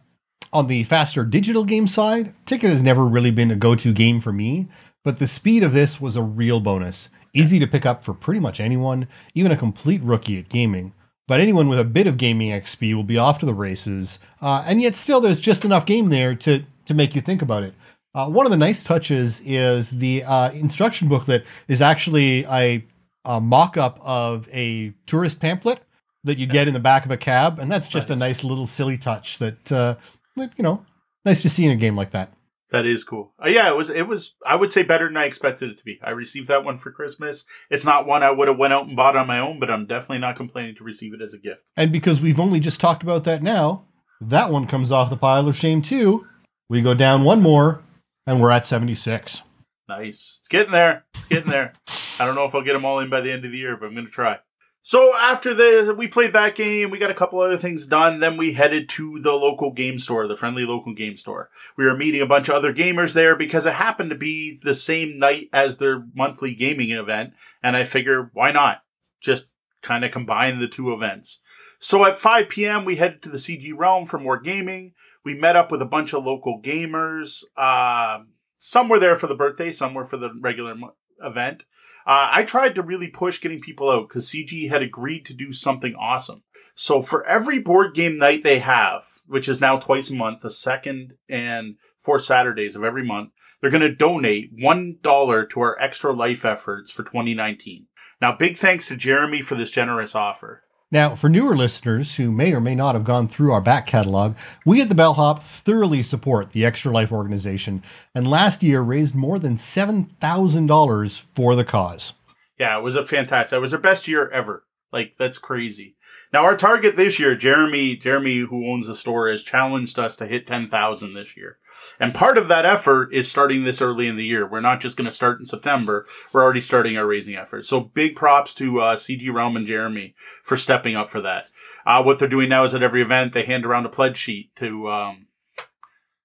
on 0.53 0.67
the 0.67 0.85
faster 0.85 1.25
digital 1.25 1.65
game 1.65 1.87
side, 1.87 2.33
Ticket 2.45 2.71
has 2.71 2.83
never 2.83 3.05
really 3.05 3.31
been 3.31 3.51
a 3.51 3.55
go-to 3.55 3.91
game 3.91 4.21
for 4.21 4.31
me, 4.31 4.69
but 5.03 5.19
the 5.19 5.27
speed 5.27 5.61
of 5.61 5.73
this 5.73 5.99
was 5.99 6.15
a 6.15 6.23
real 6.23 6.61
bonus. 6.61 7.09
Easy 7.33 7.59
to 7.59 7.67
pick 7.67 7.85
up 7.85 8.05
for 8.05 8.13
pretty 8.13 8.39
much 8.39 8.61
anyone, 8.61 9.09
even 9.33 9.51
a 9.51 9.57
complete 9.57 10.01
rookie 10.01 10.39
at 10.39 10.47
gaming. 10.47 10.93
But 11.27 11.39
anyone 11.39 11.67
with 11.67 11.79
a 11.79 11.85
bit 11.85 12.05
of 12.07 12.17
gaming 12.17 12.51
XP 12.51 12.93
will 12.93 13.03
be 13.03 13.17
off 13.17 13.39
to 13.39 13.45
the 13.45 13.53
races, 13.53 14.19
uh, 14.41 14.63
and 14.67 14.81
yet 14.81 14.95
still 14.95 15.19
there's 15.19 15.41
just 15.41 15.65
enough 15.65 15.85
game 15.85 16.09
there 16.09 16.35
to 16.35 16.63
to 16.85 16.93
make 16.93 17.15
you 17.15 17.21
think 17.21 17.41
about 17.41 17.63
it. 17.63 17.73
Uh, 18.13 18.29
one 18.29 18.45
of 18.45 18.51
the 18.51 18.57
nice 18.57 18.83
touches 18.83 19.41
is 19.41 19.91
the 19.91 20.23
uh, 20.23 20.49
instruction 20.51 21.09
booklet 21.09 21.45
is 21.67 21.81
actually 21.81 22.45
a, 22.45 22.81
a 23.25 23.41
mock-up 23.41 23.99
of 24.01 24.47
a 24.53 24.93
tourist 25.05 25.41
pamphlet 25.41 25.81
that 26.23 26.37
you 26.37 26.47
get 26.47 26.67
in 26.67 26.73
the 26.73 26.79
back 26.79 27.03
of 27.03 27.11
a 27.11 27.17
cab, 27.17 27.59
and 27.59 27.69
that's 27.69 27.89
just 27.89 28.07
nice. 28.09 28.17
a 28.17 28.19
nice 28.19 28.43
little 28.43 28.65
silly 28.65 28.97
touch 28.97 29.37
that 29.39 29.71
uh, 29.71 29.95
you 30.37 30.63
know 30.63 30.85
nice 31.25 31.41
to 31.41 31.49
see 31.49 31.65
in 31.65 31.71
a 31.71 31.75
game 31.75 31.95
like 31.95 32.11
that. 32.11 32.31
That 32.71 32.85
is 32.85 33.03
cool. 33.03 33.33
Uh, 33.43 33.49
yeah, 33.49 33.69
it 33.69 33.77
was. 33.77 33.89
It 33.89 34.07
was. 34.07 34.35
I 34.45 34.55
would 34.55 34.71
say 34.71 34.83
better 34.83 35.07
than 35.07 35.17
I 35.17 35.25
expected 35.25 35.69
it 35.69 35.77
to 35.77 35.83
be. 35.83 35.99
I 36.03 36.09
received 36.09 36.47
that 36.47 36.63
one 36.63 36.79
for 36.79 36.91
Christmas. 36.91 37.45
It's 37.69 37.85
not 37.85 38.07
one 38.07 38.23
I 38.23 38.31
would 38.31 38.47
have 38.47 38.57
went 38.57 38.73
out 38.73 38.87
and 38.87 38.95
bought 38.95 39.15
on 39.15 39.27
my 39.27 39.39
own, 39.39 39.59
but 39.59 39.69
I'm 39.69 39.85
definitely 39.85 40.19
not 40.19 40.35
complaining 40.35 40.75
to 40.77 40.83
receive 40.83 41.13
it 41.13 41.21
as 41.21 41.33
a 41.33 41.37
gift. 41.37 41.71
And 41.77 41.91
because 41.91 42.21
we've 42.21 42.39
only 42.39 42.59
just 42.59 42.79
talked 42.79 43.03
about 43.03 43.23
that 43.25 43.43
now, 43.43 43.85
that 44.19 44.49
one 44.49 44.65
comes 44.65 44.91
off 44.91 45.09
the 45.09 45.17
pile 45.17 45.47
of 45.47 45.55
shame 45.55 45.81
too. 45.81 46.27
We 46.67 46.81
go 46.81 46.95
down 46.95 47.23
one 47.23 47.43
more, 47.43 47.83
and 48.25 48.41
we're 48.41 48.51
at 48.51 48.65
76. 48.65 49.43
Nice. 49.87 50.37
It's 50.39 50.47
getting 50.47 50.71
there. 50.71 51.05
It's 51.13 51.25
getting 51.27 51.51
there. 51.51 51.73
I 52.19 52.25
don't 52.25 52.35
know 52.35 52.45
if 52.45 52.55
I'll 52.55 52.63
get 52.63 52.73
them 52.73 52.85
all 52.85 52.99
in 52.99 53.09
by 53.09 53.21
the 53.21 53.31
end 53.31 53.45
of 53.45 53.51
the 53.51 53.57
year, 53.57 53.77
but 53.77 53.85
I'm 53.85 53.93
going 53.93 54.05
to 54.05 54.11
try. 54.11 54.39
So 54.87 55.15
after 55.15 55.55
this, 55.55 55.91
we 55.97 56.07
played 56.07 56.33
that 56.33 56.53
game. 56.53 56.91
We 56.91 56.99
got 56.99 57.09
a 57.09 57.15
couple 57.15 57.41
other 57.41 57.57
things 57.57 57.87
done. 57.87 58.19
Then 58.19 58.37
we 58.37 58.53
headed 58.53 58.87
to 58.89 59.19
the 59.19 59.31
local 59.31 59.71
game 59.71 59.97
store, 59.97 60.27
the 60.27 60.37
friendly 60.37 60.63
local 60.63 60.93
game 60.93 61.17
store. 61.17 61.49
We 61.75 61.85
were 61.85 61.97
meeting 61.97 62.21
a 62.21 62.27
bunch 62.27 62.49
of 62.49 62.53
other 62.53 62.71
gamers 62.71 63.13
there 63.13 63.35
because 63.35 63.65
it 63.65 63.73
happened 63.73 64.11
to 64.11 64.15
be 64.15 64.59
the 64.61 64.75
same 64.75 65.17
night 65.17 65.49
as 65.51 65.77
their 65.77 66.05
monthly 66.13 66.53
gaming 66.53 66.91
event. 66.91 67.33
And 67.63 67.75
I 67.75 67.83
figured, 67.83 68.29
why 68.33 68.51
not? 68.51 68.83
Just 69.19 69.47
kind 69.81 70.05
of 70.05 70.11
combine 70.11 70.59
the 70.59 70.67
two 70.67 70.93
events. 70.93 71.41
So 71.79 72.05
at 72.05 72.19
5 72.19 72.47
p.m., 72.47 72.85
we 72.85 72.97
headed 72.97 73.23
to 73.23 73.29
the 73.29 73.39
CG 73.39 73.71
Realm 73.75 74.05
for 74.05 74.19
more 74.19 74.39
gaming. 74.39 74.93
We 75.23 75.33
met 75.33 75.55
up 75.55 75.71
with 75.71 75.81
a 75.81 75.85
bunch 75.85 76.13
of 76.13 76.23
local 76.23 76.61
gamers. 76.61 77.43
Uh, 77.57 78.19
some 78.59 78.87
were 78.87 78.99
there 78.99 79.15
for 79.15 79.25
the 79.25 79.33
birthday, 79.33 79.71
some 79.71 79.95
were 79.95 80.05
for 80.05 80.17
the 80.17 80.29
regular 80.39 80.75
event. 81.23 81.63
Uh, 82.07 82.29
I 82.31 82.43
tried 82.43 82.75
to 82.75 82.83
really 82.83 83.07
push 83.07 83.41
getting 83.41 83.59
people 83.59 83.89
out 83.89 84.07
because 84.07 84.29
CG 84.29 84.69
had 84.69 84.83
agreed 84.83 85.25
to 85.25 85.33
do 85.33 85.51
something 85.51 85.95
awesome. 85.95 86.43
So 86.75 87.01
for 87.01 87.25
every 87.25 87.59
board 87.59 87.95
game 87.95 88.17
night 88.17 88.43
they 88.43 88.59
have, 88.59 89.03
which 89.25 89.49
is 89.49 89.59
now 89.59 89.77
twice 89.77 90.11
a 90.11 90.15
month, 90.15 90.41
the 90.41 90.51
second 90.51 91.13
and 91.27 91.75
fourth 91.99 92.23
Saturdays 92.23 92.75
of 92.75 92.83
every 92.83 93.03
month, 93.03 93.31
they're 93.59 93.71
going 93.71 93.81
to 93.81 93.95
donate 93.95 94.55
$1 94.55 95.49
to 95.49 95.59
our 95.59 95.81
extra 95.81 96.13
life 96.13 96.45
efforts 96.45 96.91
for 96.91 97.01
2019. 97.01 97.87
Now, 98.21 98.35
big 98.37 98.57
thanks 98.57 98.87
to 98.89 98.95
Jeremy 98.95 99.41
for 99.41 99.55
this 99.55 99.71
generous 99.71 100.13
offer. 100.13 100.64
Now, 100.91 101.15
for 101.15 101.29
newer 101.29 101.55
listeners 101.55 102.17
who 102.17 102.31
may 102.31 102.53
or 102.53 102.61
may 102.61 102.75
not 102.75 102.93
have 102.93 103.03
gone 103.03 103.27
through 103.27 103.51
our 103.51 103.61
back 103.61 103.87
catalog, 103.87 104.35
we 104.65 104.81
at 104.81 104.89
the 104.89 104.95
Bellhop 104.95 105.41
thoroughly 105.41 106.03
support 106.03 106.51
the 106.51 106.63
Extra 106.63 106.91
Life 106.91 107.11
organization 107.11 107.81
and 108.13 108.27
last 108.27 108.61
year 108.61 108.81
raised 108.81 109.15
more 109.15 109.39
than 109.39 109.55
$7,000 109.55 111.21
for 111.33 111.55
the 111.55 111.65
cause. 111.65 112.13
Yeah, 112.59 112.77
it 112.77 112.83
was 112.83 112.95
a 112.95 113.03
fantastic. 113.03 113.57
It 113.57 113.61
was 113.61 113.73
our 113.73 113.79
best 113.79 114.07
year 114.07 114.29
ever. 114.29 114.63
Like 114.93 115.15
that's 115.17 115.39
crazy. 115.39 115.94
Now 116.35 116.43
our 116.43 116.57
target 116.57 116.97
this 116.97 117.17
year, 117.17 117.33
Jeremy, 117.33 117.95
Jeremy 117.95 118.39
who 118.39 118.69
owns 118.69 118.87
the 118.87 118.95
store 118.97 119.29
has 119.29 119.41
challenged 119.41 119.97
us 119.97 120.17
to 120.17 120.27
hit 120.27 120.45
10,000 120.45 121.13
this 121.13 121.37
year. 121.37 121.59
And 121.97 122.13
part 122.13 122.37
of 122.37 122.49
that 122.49 122.65
effort 122.65 123.13
is 123.13 123.29
starting 123.29 123.63
this 123.63 123.81
early 123.81 124.09
in 124.09 124.17
the 124.17 124.25
year. 124.25 124.45
We're 124.45 124.59
not 124.59 124.81
just 124.81 124.97
going 124.97 125.09
to 125.09 125.15
start 125.15 125.39
in 125.39 125.45
September. 125.45 126.05
We're 126.33 126.43
already 126.43 126.59
starting 126.59 126.97
our 126.97 127.07
raising 127.07 127.37
effort. 127.37 127.65
So 127.65 127.79
big 127.79 128.17
props 128.17 128.53
to 128.55 128.81
uh, 128.81 128.95
CG 128.97 129.33
Realm 129.33 129.55
and 129.55 129.65
Jeremy 129.65 130.13
for 130.43 130.57
stepping 130.57 130.97
up 130.97 131.09
for 131.09 131.21
that. 131.21 131.45
Uh, 131.85 132.03
what 132.03 132.19
they're 132.19 132.27
doing 132.27 132.49
now 132.49 132.65
is 132.65 132.75
at 132.75 132.83
every 132.83 133.01
event, 133.01 133.31
they 133.31 133.45
hand 133.45 133.65
around 133.65 133.85
a 133.85 133.89
pledge 133.89 134.17
sheet 134.17 134.53
to, 134.57 134.89
um, 134.89 135.27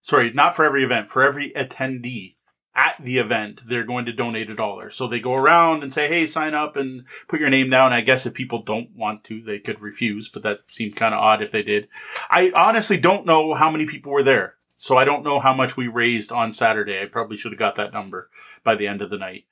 sorry, 0.01 0.33
not 0.33 0.57
for 0.57 0.65
every 0.65 0.83
event, 0.83 1.09
for 1.09 1.23
every 1.23 1.53
attendee 1.53 2.35
at 2.75 2.97
the 3.01 3.19
event, 3.19 3.63
they're 3.67 3.85
going 3.85 4.07
to 4.07 4.13
donate 4.13 4.51
a 4.51 4.55
dollar. 4.55 4.91
So 4.91 5.07
they 5.07 5.21
go 5.21 5.35
around 5.35 5.83
and 5.83 5.93
say, 5.93 6.09
hey, 6.09 6.27
sign 6.27 6.55
up 6.55 6.77
and 6.77 7.05
put 7.29 7.41
your 7.41 7.51
name 7.51 7.71
down. 7.71 7.93
I 7.93 8.01
guess 8.01 8.27
if 8.27 8.35
people 8.35 8.63
don't 8.63 8.91
want 8.95 9.25
to, 9.25 9.43
they 9.43 9.59
could 9.59 9.81
refuse, 9.81 10.29
but 10.29 10.43
that 10.45 10.61
seemed 10.67 10.97
kind 10.97 11.15
of 11.15 11.21
odd 11.21 11.43
if 11.43 11.51
they 11.51 11.63
did. 11.63 11.89
I 12.31 12.53
honestly 12.55 12.97
don't 12.97 13.27
know 13.27 13.55
how 13.55 13.71
many 13.71 13.87
people 13.87 14.13
were 14.13 14.23
there. 14.23 14.55
So 14.77 14.97
I 14.97 15.05
don't 15.05 15.25
know 15.25 15.41
how 15.41 15.53
much 15.53 15.77
we 15.77 15.89
raised 15.89 16.33
on 16.33 16.53
Saturday. 16.53 17.03
I 17.03 17.07
probably 17.07 17.37
should 17.37 17.53
have 17.53 17.59
got 17.59 17.75
that 17.75 17.93
number 17.93 18.31
by 18.65 18.77
the 18.77 18.87
end 18.87 19.03
of 19.03 19.11
the 19.11 19.19
night. 19.19 19.45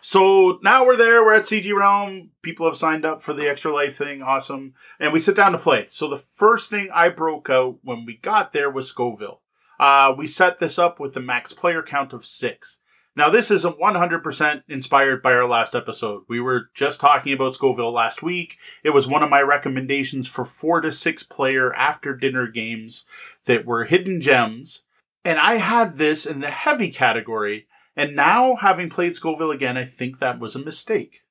So 0.00 0.58
now 0.62 0.84
we're 0.84 0.96
there. 0.96 1.22
We're 1.22 1.34
at 1.34 1.44
CG 1.44 1.72
Realm. 1.72 2.30
People 2.42 2.66
have 2.66 2.76
signed 2.76 3.04
up 3.04 3.22
for 3.22 3.32
the 3.32 3.48
extra 3.48 3.72
life 3.72 3.96
thing. 3.96 4.22
Awesome. 4.22 4.74
And 4.98 5.12
we 5.12 5.20
sit 5.20 5.36
down 5.36 5.52
to 5.52 5.58
play. 5.58 5.86
So 5.86 6.08
the 6.08 6.16
first 6.16 6.70
thing 6.70 6.88
I 6.92 7.10
broke 7.10 7.48
out 7.48 7.78
when 7.82 8.04
we 8.04 8.16
got 8.16 8.52
there 8.52 8.70
was 8.70 8.88
Scoville. 8.88 9.41
Uh, 9.82 10.14
we 10.16 10.28
set 10.28 10.58
this 10.58 10.78
up 10.78 11.00
with 11.00 11.12
the 11.12 11.18
max 11.18 11.52
player 11.52 11.82
count 11.82 12.12
of 12.12 12.24
six. 12.24 12.78
Now, 13.16 13.30
this 13.30 13.50
isn't 13.50 13.80
100% 13.80 14.62
inspired 14.68 15.24
by 15.24 15.32
our 15.32 15.44
last 15.44 15.74
episode. 15.74 16.22
We 16.28 16.38
were 16.38 16.70
just 16.72 17.00
talking 17.00 17.32
about 17.32 17.54
Scoville 17.54 17.90
last 17.90 18.22
week. 18.22 18.58
It 18.84 18.90
was 18.90 19.08
one 19.08 19.24
of 19.24 19.28
my 19.28 19.42
recommendations 19.42 20.28
for 20.28 20.44
four 20.44 20.80
to 20.82 20.92
six 20.92 21.24
player 21.24 21.74
after 21.74 22.14
dinner 22.14 22.46
games 22.46 23.06
that 23.46 23.66
were 23.66 23.82
hidden 23.82 24.20
gems. 24.20 24.84
And 25.24 25.40
I 25.40 25.56
had 25.56 25.98
this 25.98 26.26
in 26.26 26.38
the 26.38 26.50
heavy 26.50 26.92
category. 26.92 27.66
And 27.96 28.14
now, 28.14 28.54
having 28.54 28.88
played 28.88 29.16
Scoville 29.16 29.50
again, 29.50 29.76
I 29.76 29.84
think 29.84 30.20
that 30.20 30.38
was 30.38 30.54
a 30.54 30.64
mistake. 30.64 31.22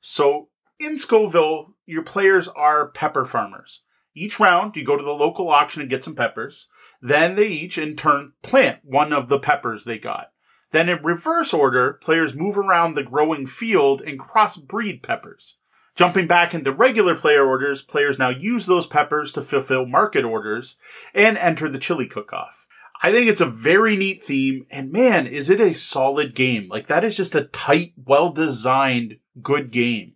So, 0.00 0.48
in 0.80 0.96
Scoville, 0.96 1.74
your 1.84 2.02
players 2.02 2.48
are 2.48 2.88
pepper 2.88 3.26
farmers. 3.26 3.82
Each 4.14 4.40
round, 4.40 4.74
you 4.74 4.84
go 4.84 4.96
to 4.96 5.04
the 5.04 5.10
local 5.10 5.50
auction 5.50 5.82
and 5.82 5.90
get 5.90 6.02
some 6.02 6.14
peppers. 6.14 6.68
Then 7.06 7.34
they 7.34 7.48
each, 7.48 7.76
in 7.76 7.96
turn, 7.96 8.32
plant 8.42 8.78
one 8.82 9.12
of 9.12 9.28
the 9.28 9.38
peppers 9.38 9.84
they 9.84 9.98
got. 9.98 10.28
Then 10.72 10.88
in 10.88 11.02
reverse 11.02 11.52
order, 11.52 11.92
players 11.92 12.34
move 12.34 12.56
around 12.56 12.94
the 12.94 13.02
growing 13.02 13.46
field 13.46 14.00
and 14.00 14.18
crossbreed 14.18 15.02
peppers. 15.02 15.58
Jumping 15.94 16.26
back 16.26 16.54
into 16.54 16.72
regular 16.72 17.14
player 17.14 17.46
orders, 17.46 17.82
players 17.82 18.18
now 18.18 18.30
use 18.30 18.64
those 18.64 18.86
peppers 18.86 19.34
to 19.34 19.42
fulfill 19.42 19.84
market 19.84 20.24
orders 20.24 20.78
and 21.12 21.36
enter 21.36 21.68
the 21.68 21.78
chili 21.78 22.06
cook-off. 22.06 22.66
I 23.02 23.12
think 23.12 23.28
it's 23.28 23.42
a 23.42 23.46
very 23.46 23.96
neat 23.96 24.22
theme, 24.22 24.64
and 24.70 24.90
man, 24.90 25.26
is 25.26 25.50
it 25.50 25.60
a 25.60 25.74
solid 25.74 26.34
game. 26.34 26.68
Like, 26.70 26.86
that 26.86 27.04
is 27.04 27.18
just 27.18 27.34
a 27.34 27.44
tight, 27.44 27.92
well-designed, 28.02 29.18
good 29.42 29.70
game. 29.70 30.14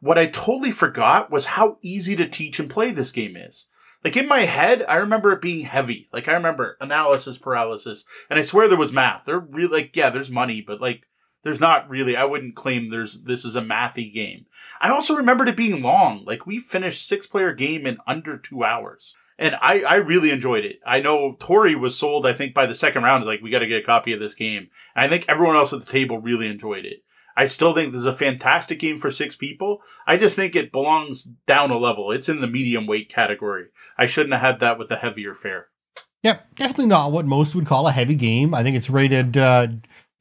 What 0.00 0.18
I 0.18 0.26
totally 0.26 0.70
forgot 0.70 1.30
was 1.30 1.46
how 1.46 1.78
easy 1.80 2.14
to 2.16 2.28
teach 2.28 2.60
and 2.60 2.68
play 2.68 2.90
this 2.90 3.10
game 3.10 3.38
is. 3.38 3.68
Like 4.06 4.16
in 4.16 4.28
my 4.28 4.42
head, 4.42 4.84
I 4.88 4.98
remember 4.98 5.32
it 5.32 5.42
being 5.42 5.66
heavy. 5.66 6.08
Like 6.12 6.28
I 6.28 6.34
remember 6.34 6.76
analysis 6.80 7.38
paralysis, 7.38 8.04
and 8.30 8.38
I 8.38 8.42
swear 8.42 8.68
there 8.68 8.78
was 8.78 8.92
math. 8.92 9.24
They're 9.24 9.40
really 9.40 9.78
like, 9.78 9.96
yeah, 9.96 10.10
there's 10.10 10.30
money, 10.30 10.60
but 10.60 10.80
like, 10.80 11.08
there's 11.42 11.58
not 11.58 11.90
really. 11.90 12.16
I 12.16 12.24
wouldn't 12.24 12.54
claim 12.54 12.88
there's 12.88 13.22
this 13.24 13.44
is 13.44 13.56
a 13.56 13.60
mathy 13.60 14.14
game. 14.14 14.46
I 14.80 14.90
also 14.90 15.16
remembered 15.16 15.48
it 15.48 15.56
being 15.56 15.82
long. 15.82 16.24
Like 16.24 16.46
we 16.46 16.60
finished 16.60 17.08
six 17.08 17.26
player 17.26 17.52
game 17.52 17.84
in 17.84 17.98
under 18.06 18.38
two 18.38 18.62
hours. 18.62 19.16
And 19.40 19.56
I, 19.60 19.80
I 19.80 19.94
really 19.96 20.30
enjoyed 20.30 20.64
it. 20.64 20.78
I 20.86 21.00
know 21.00 21.36
Tori 21.40 21.74
was 21.74 21.98
sold, 21.98 22.28
I 22.28 22.32
think, 22.32 22.54
by 22.54 22.66
the 22.66 22.74
second 22.74 23.02
round. 23.02 23.26
Like, 23.26 23.42
we 23.42 23.50
got 23.50 23.58
to 23.58 23.66
get 23.66 23.82
a 23.82 23.84
copy 23.84 24.14
of 24.14 24.20
this 24.20 24.34
game. 24.34 24.68
And 24.94 25.04
I 25.04 25.08
think 25.08 25.26
everyone 25.28 25.56
else 25.56 25.74
at 25.74 25.80
the 25.80 25.92
table 25.92 26.18
really 26.18 26.46
enjoyed 26.46 26.86
it. 26.86 27.02
I 27.36 27.46
still 27.46 27.74
think 27.74 27.92
this 27.92 28.00
is 28.00 28.06
a 28.06 28.12
fantastic 28.12 28.78
game 28.78 28.98
for 28.98 29.10
six 29.10 29.36
people. 29.36 29.82
I 30.06 30.16
just 30.16 30.36
think 30.36 30.56
it 30.56 30.72
belongs 30.72 31.24
down 31.46 31.70
a 31.70 31.78
level. 31.78 32.10
It's 32.10 32.28
in 32.28 32.40
the 32.40 32.46
medium 32.46 32.86
weight 32.86 33.10
category. 33.10 33.66
I 33.98 34.06
shouldn't 34.06 34.32
have 34.32 34.42
had 34.42 34.60
that 34.60 34.78
with 34.78 34.88
the 34.88 34.96
heavier 34.96 35.34
fare. 35.34 35.68
Yep, 36.22 36.54
definitely 36.54 36.86
not 36.86 37.12
what 37.12 37.26
most 37.26 37.54
would 37.54 37.66
call 37.66 37.86
a 37.86 37.92
heavy 37.92 38.14
game. 38.14 38.54
I 38.54 38.62
think 38.62 38.76
it's 38.76 38.90
rated 38.90 39.36
uh, 39.36 39.68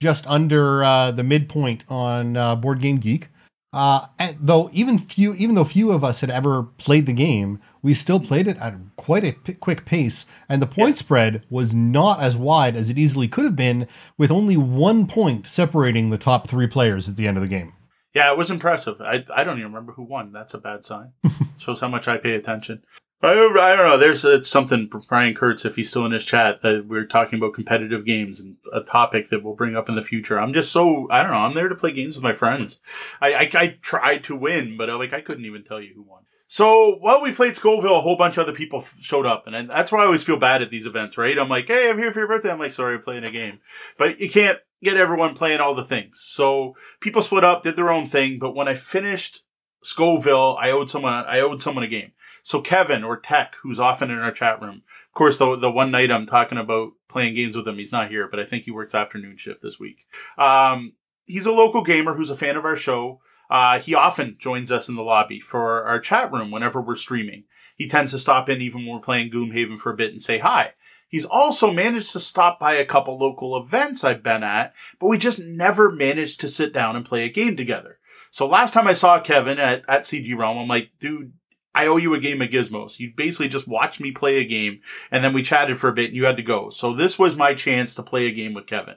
just 0.01 0.28
under 0.28 0.84
uh, 0.84 1.11
the 1.11 1.24
midpoint 1.24 1.86
on 1.89 2.36
uh, 2.36 2.55
Board 2.55 2.82
Game 2.82 2.97
Geek. 2.97 3.30
Uh, 3.76 4.08
though 4.40 4.70
even 4.72 4.98
few, 4.98 5.34
even 5.34 5.54
though 5.54 5.66
few 5.66 5.92
of 5.92 6.02
us 6.02 6.22
had 6.22 6.30
ever 6.30 6.64
played 6.64 7.06
the 7.06 7.14
game, 7.14 7.60
we 7.82 7.94
still 7.94 8.22
played 8.22 8.48
it 8.48 8.56
at 8.58 8.74
quite 8.96 9.26
a 9.26 9.34
p- 9.34 9.54
quick 9.54 9.84
pace, 9.84 10.26
and 10.48 10.62
the 10.62 10.66
point 10.66 10.96
yeah. 10.96 11.00
spread 11.00 11.44
was 11.50 11.76
not 11.76 12.22
as 12.22 12.38
wide 12.38 12.78
as 12.78 12.90
it 12.90 12.98
easily 12.98 13.28
could 13.28 13.44
have 13.44 13.58
been, 13.58 13.86
with 14.18 14.32
only 14.32 14.56
one 14.56 15.08
point 15.08 15.46
separating 15.46 16.10
the 16.10 16.18
top 16.18 16.48
three 16.48 16.68
players 16.68 17.10
at 17.10 17.18
the 17.18 17.28
end 17.28 17.36
of 17.36 17.44
the 17.44 17.50
game. 17.50 17.74
Yeah, 18.14 18.32
it 18.32 18.38
was 18.38 18.50
impressive. 18.50 19.02
I 19.02 19.26
I 19.36 19.44
don't 19.44 19.60
even 19.60 19.74
remember 19.74 19.92
who 19.92 20.04
won. 20.04 20.32
That's 20.32 20.54
a 20.54 20.58
bad 20.58 20.86
sign. 20.86 21.12
Shows 21.58 21.82
how 21.82 21.90
much 21.90 22.08
I 22.08 22.16
pay 22.16 22.34
attention. 22.36 22.82
I, 23.22 23.32
I 23.32 23.76
don't 23.76 23.89
know. 23.89 23.97
There's 23.97 24.24
it's 24.26 24.47
something 24.47 24.89
Brian 25.07 25.34
Kurtz, 25.34 25.66
if 25.66 25.76
he's 25.76 25.89
still 25.89 26.05
in 26.05 26.11
his 26.11 26.26
chat, 26.26 26.61
that 26.61 26.86
we're 26.88 27.05
talking 27.05 27.39
about 27.39 27.53
competitive 27.53 28.05
games 28.05 28.39
and 28.39 28.57
a 28.74 28.82
topic 28.82 29.30
that 29.30 29.43
we'll 29.43 29.55
bring 29.55 29.76
up 29.76 29.89
in 29.89 29.95
the 29.95 30.03
future. 30.03 30.39
I'm 30.39 30.53
just 30.53 30.72
so 30.72 31.07
I 31.09 31.24
don't 31.24 31.32
know. 31.32 31.38
I'm 31.38 31.55
there 31.55 31.70
to 31.70 31.76
play 31.76 31.91
games 31.91 32.16
with 32.16 32.24
my 32.24 32.34
friends. 32.34 32.80
I 33.22 33.34
I, 33.34 33.49
I 33.55 33.68
tried 33.82 34.24
to 34.26 34.36
win, 34.36 34.78
but 34.78 34.89
I, 34.89 34.93
uh, 34.93 34.97
like 34.97 35.13
I 35.13 35.22
couldn't 35.22 35.45
even 35.45 35.63
tell 35.63 35.82
you 35.82 35.93
who 35.95 36.03
won. 36.03 36.24
So 36.47 36.97
while 36.99 37.22
we 37.22 37.32
played 37.32 37.55
Scoville, 37.55 37.97
a 37.97 38.01
whole 38.01 38.18
bunch 38.18 38.38
of 38.38 38.43
other 38.43 38.53
people 38.53 38.82
f- 38.82 38.95
showed 38.99 39.26
up, 39.26 39.47
and 39.47 39.70
that's 39.70 39.91
why 39.91 40.01
I 40.01 40.05
always 40.05 40.24
feel 40.24 40.38
bad 40.38 40.61
at 40.61 40.70
these 40.70 40.86
events, 40.86 41.18
right? 41.18 41.38
I'm 41.39 41.49
like, 41.49 41.68
hey, 41.68 41.89
I'm 41.89 41.97
here 41.97 42.11
for 42.11 42.20
your 42.20 42.28
birthday. 42.28 42.51
I'm 42.51 42.59
like, 42.59 42.72
sorry, 42.72 42.95
I'm 42.95 43.01
playing 43.01 43.24
a 43.24 43.32
game, 43.32 43.59
but 43.97 44.20
you 44.20 44.30
can't 44.30 44.59
get 44.84 44.97
everyone 44.97 45.34
playing 45.34 45.59
all 45.59 45.74
the 45.74 45.84
things. 45.84 46.22
So 46.22 46.76
people 46.99 47.24
split 47.24 47.43
up, 47.43 47.63
did 47.63 47.76
their 47.76 47.91
own 47.91 48.07
thing. 48.07 48.38
But 48.39 48.55
when 48.55 48.68
I 48.68 48.76
finished 48.76 49.43
Scoville, 49.86 50.58
I 50.60 50.72
owed 50.72 50.90
someone 50.90 51.14
I 51.14 51.40
owed 51.40 51.62
someone 51.62 51.84
a 51.84 51.88
game. 51.88 52.12
So 52.42 52.60
Kevin 52.60 53.04
or 53.04 53.18
Tech, 53.18 53.56
who's 53.62 53.80
often 53.80 54.10
in 54.10 54.20
our 54.20 54.32
chat 54.32 54.62
room, 54.62 54.82
of 55.08 55.14
course, 55.14 55.38
the 55.38 55.56
the 55.56 55.70
one 55.70 55.92
night 55.92 56.12
I'm 56.12 56.26
talking 56.26 56.58
about 56.58 56.94
playing 57.08 57.36
games 57.36 57.56
with 57.56 57.68
him, 57.68 57.78
he's 57.78 57.92
not 57.92 58.10
here, 58.10 58.28
but 58.28 58.40
I 58.40 58.46
think 58.46 58.64
he 58.64 58.72
works 58.72 58.96
afternoon 58.96 59.38
shift 59.38 59.62
this 59.62 59.80
week. 59.80 60.06
Um, 60.38 60.94
he's 61.26 61.46
a 61.46 61.52
local 61.52 61.84
gamer 61.84 62.16
who's 62.16 62.32
a 62.32 62.36
fan 62.36 62.58
of 62.58 62.66
our 62.66 62.76
show. 62.76 63.22
Uh, 63.50 63.80
he 63.80 63.94
often 63.94 64.38
joins 64.40 64.72
us 64.72 64.90
in 64.90 64.96
the 64.96 65.04
lobby 65.04 65.40
for 65.40 65.84
our 65.84 66.00
chat 66.00 66.32
room 66.32 66.50
whenever 66.50 66.82
we're 66.82 66.96
streaming. 66.96 67.44
He 67.76 67.88
tends 67.88 68.12
to 68.12 68.20
stop 68.20 68.50
in 68.50 68.62
even 68.62 68.86
when 68.86 68.96
we're 68.96 69.02
playing 69.02 69.30
Gloomhaven 69.30 69.80
for 69.80 69.92
a 69.92 69.96
bit 69.96 70.12
and 70.12 70.22
say 70.22 70.40
hi. 70.40 70.74
He's 71.08 71.26
also 71.26 71.72
managed 71.72 72.12
to 72.14 72.20
stop 72.20 72.60
by 72.60 72.74
a 72.74 72.86
couple 72.86 73.18
local 73.18 73.56
events 73.56 74.04
I've 74.04 74.24
been 74.24 74.44
at, 74.44 74.74
but 75.00 75.08
we 75.08 75.18
just 75.20 75.40
never 75.40 75.92
managed 75.92 76.42
to 76.42 76.50
sit 76.50 76.74
down 76.74 76.96
and 76.96 77.06
play 77.06 77.24
a 77.24 77.30
game 77.30 77.56
together. 77.56 78.00
So 78.36 78.46
last 78.46 78.74
time 78.74 78.86
I 78.86 78.92
saw 78.92 79.22
Kevin 79.22 79.60
at, 79.60 79.86
at 79.88 80.02
CG 80.02 80.38
Realm, 80.38 80.58
I'm 80.58 80.68
like, 80.68 80.92
dude, 81.00 81.32
I 81.74 81.88
owe 81.88 81.96
you 81.96 82.14
a 82.14 82.20
game 82.20 82.42
of 82.42 82.50
gizmos. 82.50 83.00
You 83.00 83.14
basically 83.16 83.48
just 83.48 83.66
watched 83.66 84.02
me 84.02 84.12
play 84.12 84.40
a 84.40 84.46
game 84.46 84.82
and 85.10 85.24
then 85.24 85.32
we 85.32 85.42
chatted 85.42 85.80
for 85.80 85.88
a 85.88 85.94
bit 85.94 86.08
and 86.08 86.18
you 86.18 86.26
had 86.26 86.36
to 86.36 86.44
go. 86.44 86.70
So 86.70 86.94
this 86.94 87.18
was 87.18 87.38
my 87.38 87.54
chance 87.54 87.96
to 87.96 88.04
play 88.04 88.28
a 88.28 88.34
game 88.34 88.54
with 88.54 88.68
Kevin. 88.68 88.96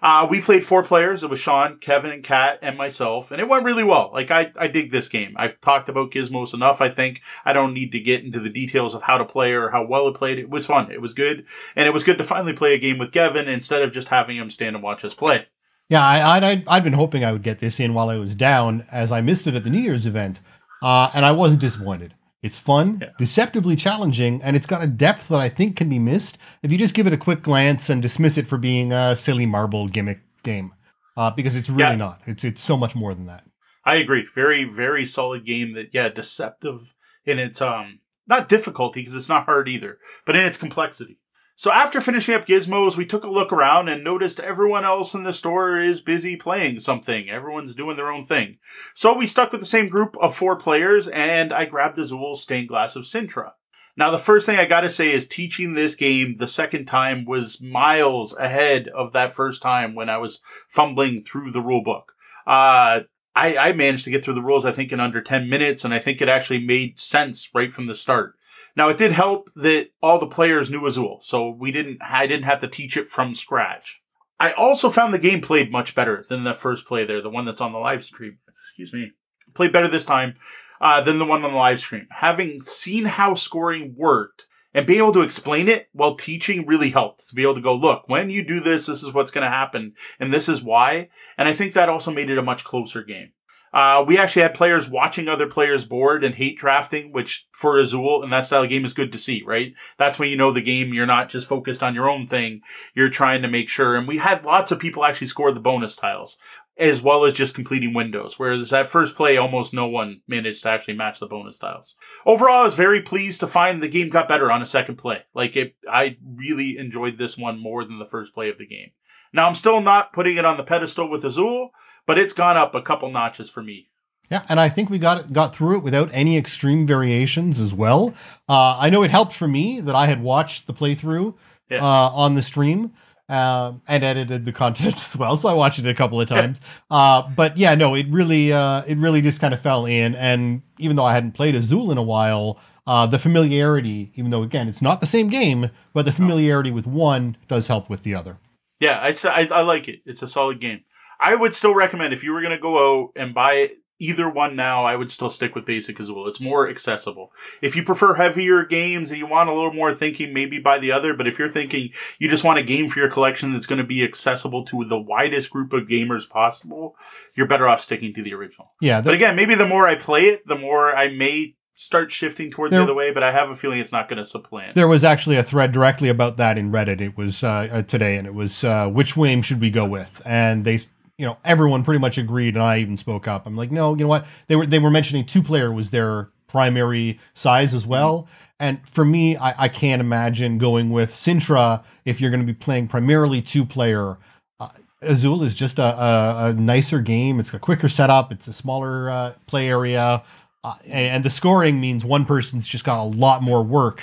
Uh, 0.00 0.28
we 0.30 0.40
played 0.40 0.64
four 0.64 0.84
players. 0.84 1.24
It 1.24 1.30
was 1.30 1.40
Sean, 1.40 1.78
Kevin, 1.78 2.12
and 2.12 2.22
Kat, 2.22 2.60
and 2.62 2.78
myself, 2.78 3.32
and 3.32 3.40
it 3.40 3.48
went 3.48 3.64
really 3.64 3.82
well. 3.82 4.12
Like 4.14 4.30
I, 4.30 4.52
I 4.54 4.68
dig 4.68 4.92
this 4.92 5.08
game. 5.08 5.34
I've 5.36 5.60
talked 5.60 5.88
about 5.88 6.12
Gizmos 6.12 6.54
enough. 6.54 6.80
I 6.80 6.88
think 6.88 7.22
I 7.44 7.52
don't 7.52 7.74
need 7.74 7.90
to 7.90 7.98
get 7.98 8.22
into 8.22 8.38
the 8.38 8.50
details 8.50 8.94
of 8.94 9.02
how 9.02 9.18
to 9.18 9.24
play 9.24 9.52
or 9.52 9.70
how 9.70 9.84
well 9.84 10.06
it 10.06 10.14
played. 10.14 10.38
It 10.38 10.50
was 10.50 10.66
fun. 10.66 10.92
It 10.92 11.00
was 11.00 11.12
good, 11.12 11.44
and 11.74 11.88
it 11.88 11.92
was 11.92 12.04
good 12.04 12.18
to 12.18 12.24
finally 12.24 12.52
play 12.52 12.74
a 12.74 12.78
game 12.78 12.98
with 12.98 13.10
Kevin 13.10 13.48
instead 13.48 13.82
of 13.82 13.90
just 13.90 14.08
having 14.08 14.36
him 14.36 14.50
stand 14.50 14.76
and 14.76 14.82
watch 14.84 15.04
us 15.04 15.14
play. 15.14 15.46
Yeah, 15.88 16.04
I, 16.04 16.38
I, 16.38 16.64
I'd 16.66 16.84
been 16.84 16.94
hoping 16.94 17.24
I 17.24 17.32
would 17.32 17.42
get 17.42 17.60
this 17.60 17.78
in 17.78 17.94
while 17.94 18.10
I 18.10 18.16
was 18.16 18.34
down, 18.34 18.84
as 18.90 19.12
I 19.12 19.20
missed 19.20 19.46
it 19.46 19.54
at 19.54 19.64
the 19.64 19.70
New 19.70 19.78
Year's 19.80 20.06
event, 20.06 20.40
uh, 20.82 21.10
and 21.14 21.24
I 21.24 21.32
wasn't 21.32 21.60
disappointed. 21.60 22.14
It's 22.42 22.58
fun, 22.58 22.98
yeah. 23.00 23.10
deceptively 23.18 23.76
challenging, 23.76 24.42
and 24.42 24.56
it's 24.56 24.66
got 24.66 24.82
a 24.82 24.86
depth 24.86 25.28
that 25.28 25.40
I 25.40 25.48
think 25.48 25.76
can 25.76 25.88
be 25.88 25.98
missed 25.98 26.38
if 26.62 26.70
you 26.70 26.78
just 26.78 26.94
give 26.94 27.06
it 27.06 27.12
a 27.12 27.16
quick 27.16 27.42
glance 27.42 27.88
and 27.88 28.02
dismiss 28.02 28.36
it 28.36 28.46
for 28.46 28.58
being 28.58 28.92
a 28.92 29.16
silly 29.16 29.46
marble 29.46 29.88
gimmick 29.88 30.20
game. 30.42 30.72
Uh, 31.16 31.30
because 31.30 31.56
it's 31.56 31.70
really 31.70 31.92
yeah. 31.92 31.96
not. 31.96 32.20
It's 32.26 32.44
it's 32.44 32.60
so 32.60 32.76
much 32.76 32.94
more 32.94 33.14
than 33.14 33.26
that. 33.26 33.44
I 33.86 33.96
agree. 33.96 34.26
Very 34.34 34.64
very 34.64 35.06
solid 35.06 35.46
game. 35.46 35.72
That 35.72 35.88
yeah, 35.94 36.10
deceptive 36.10 36.94
in 37.24 37.38
its 37.38 37.62
um 37.62 38.00
not 38.26 38.48
difficulty 38.48 39.00
because 39.00 39.14
it's 39.14 39.28
not 39.28 39.46
hard 39.46 39.66
either, 39.66 39.98
but 40.26 40.36
in 40.36 40.44
its 40.44 40.58
complexity. 40.58 41.18
So 41.58 41.72
after 41.72 42.02
finishing 42.02 42.34
up 42.34 42.46
Gizmos, 42.46 42.98
we 42.98 43.06
took 43.06 43.24
a 43.24 43.30
look 43.30 43.50
around 43.50 43.88
and 43.88 44.04
noticed 44.04 44.40
everyone 44.40 44.84
else 44.84 45.14
in 45.14 45.22
the 45.22 45.32
store 45.32 45.80
is 45.80 46.02
busy 46.02 46.36
playing 46.36 46.80
something. 46.80 47.30
Everyone's 47.30 47.74
doing 47.74 47.96
their 47.96 48.12
own 48.12 48.26
thing. 48.26 48.58
So 48.92 49.16
we 49.16 49.26
stuck 49.26 49.52
with 49.52 49.62
the 49.62 49.66
same 49.66 49.88
group 49.88 50.18
of 50.20 50.36
four 50.36 50.56
players 50.56 51.08
and 51.08 51.54
I 51.54 51.64
grabbed 51.64 51.96
the 51.96 52.02
Azul 52.02 52.36
stained 52.36 52.68
glass 52.68 52.94
of 52.94 53.04
Sintra. 53.04 53.52
Now, 53.96 54.10
the 54.10 54.18
first 54.18 54.44
thing 54.44 54.58
I 54.58 54.66
gotta 54.66 54.90
say 54.90 55.10
is 55.10 55.26
teaching 55.26 55.72
this 55.72 55.94
game 55.94 56.36
the 56.36 56.46
second 56.46 56.84
time 56.84 57.24
was 57.24 57.62
miles 57.62 58.36
ahead 58.36 58.88
of 58.88 59.14
that 59.14 59.34
first 59.34 59.62
time 59.62 59.94
when 59.94 60.10
I 60.10 60.18
was 60.18 60.42
fumbling 60.68 61.22
through 61.22 61.52
the 61.52 61.62
rule 61.62 61.82
book. 61.82 62.12
Uh, 62.46 63.00
I, 63.34 63.56
I 63.56 63.72
managed 63.72 64.04
to 64.04 64.10
get 64.10 64.22
through 64.22 64.34
the 64.34 64.42
rules, 64.42 64.66
I 64.66 64.72
think, 64.72 64.92
in 64.92 65.00
under 65.00 65.22
10 65.22 65.48
minutes, 65.48 65.86
and 65.86 65.94
I 65.94 65.98
think 66.00 66.20
it 66.20 66.28
actually 66.28 66.60
made 66.60 67.00
sense 67.00 67.48
right 67.54 67.72
from 67.72 67.86
the 67.86 67.94
start. 67.94 68.35
Now 68.76 68.88
it 68.90 68.98
did 68.98 69.12
help 69.12 69.50
that 69.56 69.88
all 70.02 70.18
the 70.18 70.26
players 70.26 70.70
knew 70.70 70.86
Azul, 70.86 71.20
so 71.22 71.48
we 71.48 71.72
didn't 71.72 71.98
I 72.02 72.26
didn't 72.26 72.44
have 72.44 72.60
to 72.60 72.68
teach 72.68 72.96
it 72.96 73.08
from 73.08 73.34
scratch. 73.34 74.02
I 74.38 74.52
also 74.52 74.90
found 74.90 75.14
the 75.14 75.18
game 75.18 75.40
played 75.40 75.72
much 75.72 75.94
better 75.94 76.26
than 76.28 76.44
the 76.44 76.52
first 76.52 76.86
play 76.86 77.04
there, 77.04 77.22
the 77.22 77.30
one 77.30 77.46
that's 77.46 77.62
on 77.62 77.72
the 77.72 77.78
live 77.78 78.04
stream. 78.04 78.38
Excuse 78.48 78.92
me. 78.92 79.12
Played 79.54 79.72
better 79.72 79.88
this 79.88 80.04
time 80.04 80.34
uh, 80.80 81.00
than 81.00 81.18
the 81.18 81.24
one 81.24 81.42
on 81.42 81.52
the 81.52 81.56
live 81.56 81.80
stream. 81.80 82.06
Having 82.10 82.60
seen 82.60 83.06
how 83.06 83.32
scoring 83.32 83.94
worked 83.96 84.46
and 84.74 84.86
being 84.86 84.98
able 84.98 85.12
to 85.12 85.22
explain 85.22 85.68
it 85.68 85.88
while 85.92 86.16
teaching 86.16 86.66
really 86.66 86.90
helped 86.90 87.26
to 87.28 87.34
be 87.34 87.42
able 87.42 87.54
to 87.54 87.62
go, 87.62 87.74
look, 87.74 88.06
when 88.08 88.28
you 88.28 88.44
do 88.44 88.60
this, 88.60 88.86
this 88.86 89.02
is 89.02 89.14
what's 89.14 89.30
going 89.30 89.44
to 89.44 89.50
happen 89.50 89.94
and 90.20 90.34
this 90.34 90.50
is 90.50 90.62
why. 90.62 91.08
And 91.38 91.48
I 91.48 91.54
think 91.54 91.72
that 91.72 91.88
also 91.88 92.12
made 92.12 92.28
it 92.28 92.36
a 92.36 92.42
much 92.42 92.62
closer 92.62 93.02
game. 93.02 93.32
Uh, 93.72 94.04
we 94.06 94.16
actually 94.16 94.42
had 94.42 94.54
players 94.54 94.88
watching 94.88 95.28
other 95.28 95.46
players 95.46 95.84
board 95.84 96.24
and 96.24 96.34
hate 96.34 96.58
drafting, 96.58 97.12
which 97.12 97.46
for 97.52 97.78
Azul 97.78 98.22
and 98.22 98.32
that 98.32 98.46
style 98.46 98.62
of 98.62 98.68
game 98.68 98.84
is 98.84 98.94
good 98.94 99.12
to 99.12 99.18
see, 99.18 99.42
right? 99.44 99.74
That's 99.98 100.18
when 100.18 100.30
you 100.30 100.36
know 100.36 100.52
the 100.52 100.62
game. 100.62 100.94
You're 100.94 101.06
not 101.06 101.28
just 101.28 101.46
focused 101.46 101.82
on 101.82 101.94
your 101.94 102.08
own 102.08 102.26
thing. 102.26 102.62
You're 102.94 103.10
trying 103.10 103.42
to 103.42 103.48
make 103.48 103.68
sure. 103.68 103.96
And 103.96 104.08
we 104.08 104.18
had 104.18 104.44
lots 104.44 104.70
of 104.70 104.78
people 104.78 105.04
actually 105.04 105.26
score 105.26 105.52
the 105.52 105.60
bonus 105.60 105.96
tiles 105.96 106.38
as 106.78 107.00
well 107.00 107.24
as 107.24 107.32
just 107.32 107.54
completing 107.54 107.94
windows. 107.94 108.38
Whereas 108.38 108.70
that 108.70 108.90
first 108.90 109.16
play, 109.16 109.36
almost 109.36 109.72
no 109.72 109.86
one 109.86 110.20
managed 110.28 110.62
to 110.62 110.68
actually 110.68 110.94
match 110.94 111.20
the 111.20 111.26
bonus 111.26 111.58
tiles. 111.58 111.94
Overall, 112.26 112.60
I 112.60 112.64
was 112.64 112.74
very 112.74 113.00
pleased 113.00 113.40
to 113.40 113.46
find 113.46 113.82
the 113.82 113.88
game 113.88 114.10
got 114.10 114.28
better 114.28 114.52
on 114.52 114.62
a 114.62 114.66
second 114.66 114.96
play. 114.96 115.22
Like 115.34 115.56
it, 115.56 115.74
I 115.90 116.18
really 116.22 116.76
enjoyed 116.76 117.16
this 117.16 117.38
one 117.38 117.58
more 117.58 117.84
than 117.84 117.98
the 117.98 118.06
first 118.06 118.34
play 118.34 118.50
of 118.50 118.58
the 118.58 118.66
game. 118.66 118.90
Now 119.32 119.46
I'm 119.46 119.54
still 119.54 119.80
not 119.80 120.12
putting 120.12 120.36
it 120.36 120.44
on 120.44 120.56
the 120.56 120.62
pedestal 120.62 121.10
with 121.10 121.24
Azul, 121.24 121.70
but 122.06 122.18
it's 122.18 122.32
gone 122.32 122.56
up 122.56 122.74
a 122.74 122.82
couple 122.82 123.10
notches 123.10 123.50
for 123.50 123.62
me. 123.62 123.88
Yeah, 124.30 124.42
and 124.48 124.58
I 124.58 124.68
think 124.68 124.90
we 124.90 124.98
got 124.98 125.32
got 125.32 125.54
through 125.54 125.78
it 125.78 125.82
without 125.84 126.10
any 126.12 126.36
extreme 126.36 126.86
variations 126.86 127.60
as 127.60 127.72
well. 127.72 128.12
Uh, 128.48 128.76
I 128.78 128.90
know 128.90 129.02
it 129.02 129.10
helped 129.10 129.32
for 129.32 129.46
me 129.46 129.80
that 129.80 129.94
I 129.94 130.06
had 130.06 130.22
watched 130.22 130.66
the 130.66 130.74
playthrough 130.74 131.34
yeah. 131.70 131.78
uh, 131.78 132.10
on 132.10 132.34
the 132.34 132.42
stream 132.42 132.92
um, 133.28 133.82
and 133.86 134.02
edited 134.02 134.44
the 134.44 134.52
content 134.52 134.96
as 135.04 135.16
well, 135.16 135.36
so 135.36 135.48
I 135.48 135.52
watched 135.52 135.78
it 135.78 135.86
a 135.86 135.94
couple 135.94 136.20
of 136.20 136.28
times. 136.28 136.60
uh, 136.90 137.22
but 137.36 137.56
yeah, 137.56 137.74
no, 137.76 137.94
it 137.94 138.06
really 138.08 138.52
uh, 138.52 138.82
it 138.86 138.98
really 138.98 139.20
just 139.20 139.40
kind 139.40 139.54
of 139.54 139.60
fell 139.60 139.86
in. 139.86 140.16
And 140.16 140.62
even 140.78 140.96
though 140.96 141.04
I 141.04 141.12
hadn't 141.12 141.32
played 141.32 141.54
Azul 141.54 141.92
in 141.92 141.98
a 141.98 142.02
while, 142.02 142.58
uh, 142.84 143.06
the 143.06 143.20
familiarity, 143.20 144.10
even 144.16 144.32
though 144.32 144.42
again 144.42 144.68
it's 144.68 144.82
not 144.82 145.00
the 145.00 145.06
same 145.06 145.28
game, 145.28 145.70
but 145.92 146.04
the 146.04 146.12
familiarity 146.12 146.72
with 146.72 146.86
one 146.86 147.36
does 147.46 147.68
help 147.68 147.88
with 147.88 148.02
the 148.02 148.14
other. 148.14 148.38
Yeah, 148.80 148.98
I, 149.00 149.48
I 149.50 149.62
like 149.62 149.88
it. 149.88 150.00
It's 150.04 150.22
a 150.22 150.28
solid 150.28 150.60
game. 150.60 150.80
I 151.18 151.34
would 151.34 151.54
still 151.54 151.74
recommend 151.74 152.12
if 152.12 152.22
you 152.22 152.32
were 152.32 152.42
going 152.42 152.52
to 152.52 152.58
go 152.58 153.04
out 153.04 153.12
and 153.16 153.32
buy 153.34 153.70
either 153.98 154.28
one 154.28 154.54
now, 154.54 154.84
I 154.84 154.94
would 154.94 155.10
still 155.10 155.30
stick 155.30 155.54
with 155.54 155.64
Basic 155.64 155.98
Azul. 155.98 156.28
It's 156.28 156.40
more 156.40 156.68
accessible. 156.68 157.32
If 157.62 157.74
you 157.74 157.82
prefer 157.82 158.12
heavier 158.14 158.64
games 158.66 159.10
and 159.10 159.18
you 159.18 159.26
want 159.26 159.48
a 159.48 159.54
little 159.54 159.72
more 159.72 159.94
thinking, 159.94 160.34
maybe 160.34 160.58
buy 160.58 160.78
the 160.78 160.92
other. 160.92 161.14
But 161.14 161.26
if 161.26 161.38
you're 161.38 161.48
thinking 161.48 161.90
you 162.18 162.28
just 162.28 162.44
want 162.44 162.58
a 162.58 162.62
game 162.62 162.90
for 162.90 162.98
your 162.98 163.10
collection 163.10 163.52
that's 163.54 163.64
going 163.64 163.78
to 163.78 163.84
be 163.86 164.04
accessible 164.04 164.64
to 164.66 164.84
the 164.84 164.98
widest 165.00 165.50
group 165.50 165.72
of 165.72 165.84
gamers 165.88 166.28
possible, 166.28 166.96
you're 167.36 167.46
better 167.48 167.66
off 167.66 167.80
sticking 167.80 168.12
to 168.12 168.22
the 168.22 168.34
original. 168.34 168.74
Yeah. 168.82 169.00
The- 169.00 169.06
but 169.08 169.14
again, 169.14 169.34
maybe 169.36 169.54
the 169.54 169.66
more 169.66 169.86
I 169.86 169.94
play 169.94 170.26
it, 170.26 170.46
the 170.46 170.58
more 170.58 170.94
I 170.94 171.08
may 171.08 171.54
start 171.76 172.10
shifting 172.10 172.50
towards 172.50 172.72
there, 172.72 172.80
the 172.80 172.84
other 172.84 172.94
way, 172.94 173.12
but 173.12 173.22
I 173.22 173.30
have 173.30 173.50
a 173.50 173.54
feeling 173.54 173.78
it's 173.78 173.92
not 173.92 174.08
going 174.08 174.16
to 174.16 174.24
supplant. 174.24 174.74
There 174.74 174.88
was 174.88 175.04
actually 175.04 175.36
a 175.36 175.42
thread 175.42 175.72
directly 175.72 176.08
about 176.08 176.38
that 176.38 176.58
in 176.58 176.72
Reddit. 176.72 177.00
It 177.00 177.16
was 177.16 177.44
uh, 177.44 177.68
uh, 177.70 177.82
today, 177.82 178.16
and 178.16 178.26
it 178.26 178.34
was 178.34 178.64
uh, 178.64 178.88
which 178.88 179.16
name 179.16 179.42
should 179.42 179.60
we 179.60 179.70
go 179.70 179.84
with? 179.84 180.20
And 180.24 180.64
they, 180.64 180.78
you 181.18 181.26
know, 181.26 181.36
everyone 181.44 181.84
pretty 181.84 182.00
much 182.00 182.18
agreed, 182.18 182.54
and 182.54 182.62
I 182.62 182.78
even 182.78 182.96
spoke 182.96 183.28
up. 183.28 183.46
I'm 183.46 183.56
like, 183.56 183.70
no, 183.70 183.94
you 183.94 184.00
know 184.00 184.08
what? 184.08 184.26
They 184.48 184.56
were 184.56 184.66
they 184.66 184.78
were 184.78 184.90
mentioning 184.90 185.24
two 185.26 185.42
player 185.42 185.70
was 185.70 185.90
their 185.90 186.30
primary 186.48 187.18
size 187.34 187.74
as 187.74 187.86
well. 187.86 188.26
And 188.58 188.86
for 188.88 189.04
me, 189.04 189.36
I, 189.36 189.64
I 189.64 189.68
can't 189.68 190.00
imagine 190.00 190.58
going 190.58 190.90
with 190.90 191.12
Sintra 191.12 191.84
if 192.04 192.20
you're 192.20 192.30
going 192.30 192.40
to 192.40 192.46
be 192.46 192.54
playing 192.54 192.88
primarily 192.88 193.42
two 193.42 193.66
player. 193.66 194.16
Uh, 194.58 194.68
Azul 195.02 195.42
is 195.42 195.54
just 195.54 195.78
a, 195.78 195.82
a, 195.82 196.46
a, 196.46 196.52
nicer 196.54 197.00
game. 197.00 197.38
It's 197.38 197.52
a 197.52 197.58
quicker 197.58 197.90
setup. 197.90 198.32
It's 198.32 198.48
a 198.48 198.54
smaller 198.54 199.10
uh, 199.10 199.34
play 199.46 199.68
area, 199.68 200.22
uh, 200.66 200.74
and, 200.88 201.24
the 201.24 201.30
scoring 201.30 201.80
means 201.80 202.04
one 202.04 202.24
person's 202.24 202.66
just 202.66 202.84
got 202.84 202.98
a 202.98 203.04
lot 203.04 203.40
more 203.40 203.62
work 203.62 204.02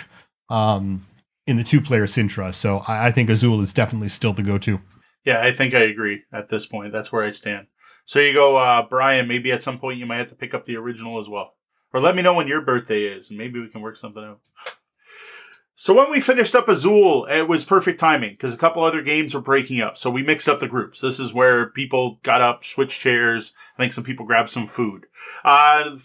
um, 0.49 1.05
in 1.45 1.57
the 1.57 1.64
two-player 1.64 2.05
Sintra. 2.05 2.55
So 2.55 2.78
I, 2.88 3.07
I, 3.07 3.11
think 3.11 3.30
Azul 3.30 3.59
is 3.61 3.74
definitely 3.74 4.07
still 4.07 4.32
the 4.32 4.43
go-to. 4.43 4.80
Yeah, 5.26 5.41
I 5.41 5.51
think 5.51 5.74
I 5.74 5.82
agree 5.82 6.24
at 6.32 6.47
this 6.47 6.66
point. 6.66 6.93
That's 6.93 7.11
where 7.11 7.24
I 7.24 7.32
stand. 7.32 7.68
So 8.05 8.20
you 8.20 8.34
go, 8.34 8.55
uh, 8.55 8.88
Brian. 8.89 9.28
Maybe 9.28 9.51
at 9.51 9.61
some 9.61 9.78
point 9.78 9.99
you 9.99 10.05
might 10.05 10.20
have 10.20 10.30
to 10.30 10.36
pick 10.36 10.53
up 10.53 10.64
the 10.64 10.78
original 10.78 11.20
as 11.20 11.28
well, 11.28 11.55
or 11.93 11.99
let 11.99 12.16
me 12.16 12.22
know 12.22 12.34
when 12.34 12.47
your 12.47 12.61
birthday 12.61 13.03
is, 13.03 13.30
and 13.30 13.38
maybe 13.38 13.59
we 13.59 13.68
can 13.68 13.82
work 13.82 13.97
something 13.97 14.24
out. 14.24 14.39
So 15.76 15.93
when 15.93 16.09
we 16.09 16.22
finished 16.22 16.55
up 16.55 16.70
Azul, 16.70 17.26
it 17.26 17.47
was 17.47 17.66
perfect 17.66 17.99
timing 17.99 18.32
because 18.32 18.53
a 18.53 18.57
couple 18.57 18.84
other 18.84 19.01
games 19.01 19.34
were 19.34 19.41
breaking 19.41 19.82
up. 19.82 19.97
So 19.97 20.09
we 20.09 20.24
mixed 20.24 20.47
up 20.47 20.59
the 20.59 20.68
groups. 20.68 21.01
This 21.01 21.20
is 21.20 21.34
where 21.34 21.72
people 21.72 22.20
got 22.24 22.41
up, 22.41 22.64
switched 22.64 23.01
chairs. 23.01 23.53
I 23.76 23.82
think 23.82 23.91
some 23.91 24.05
people 24.05 24.26
grabbed 24.26 24.49
some 24.49 24.68
food. 24.68 25.07
Uh, 25.43 25.97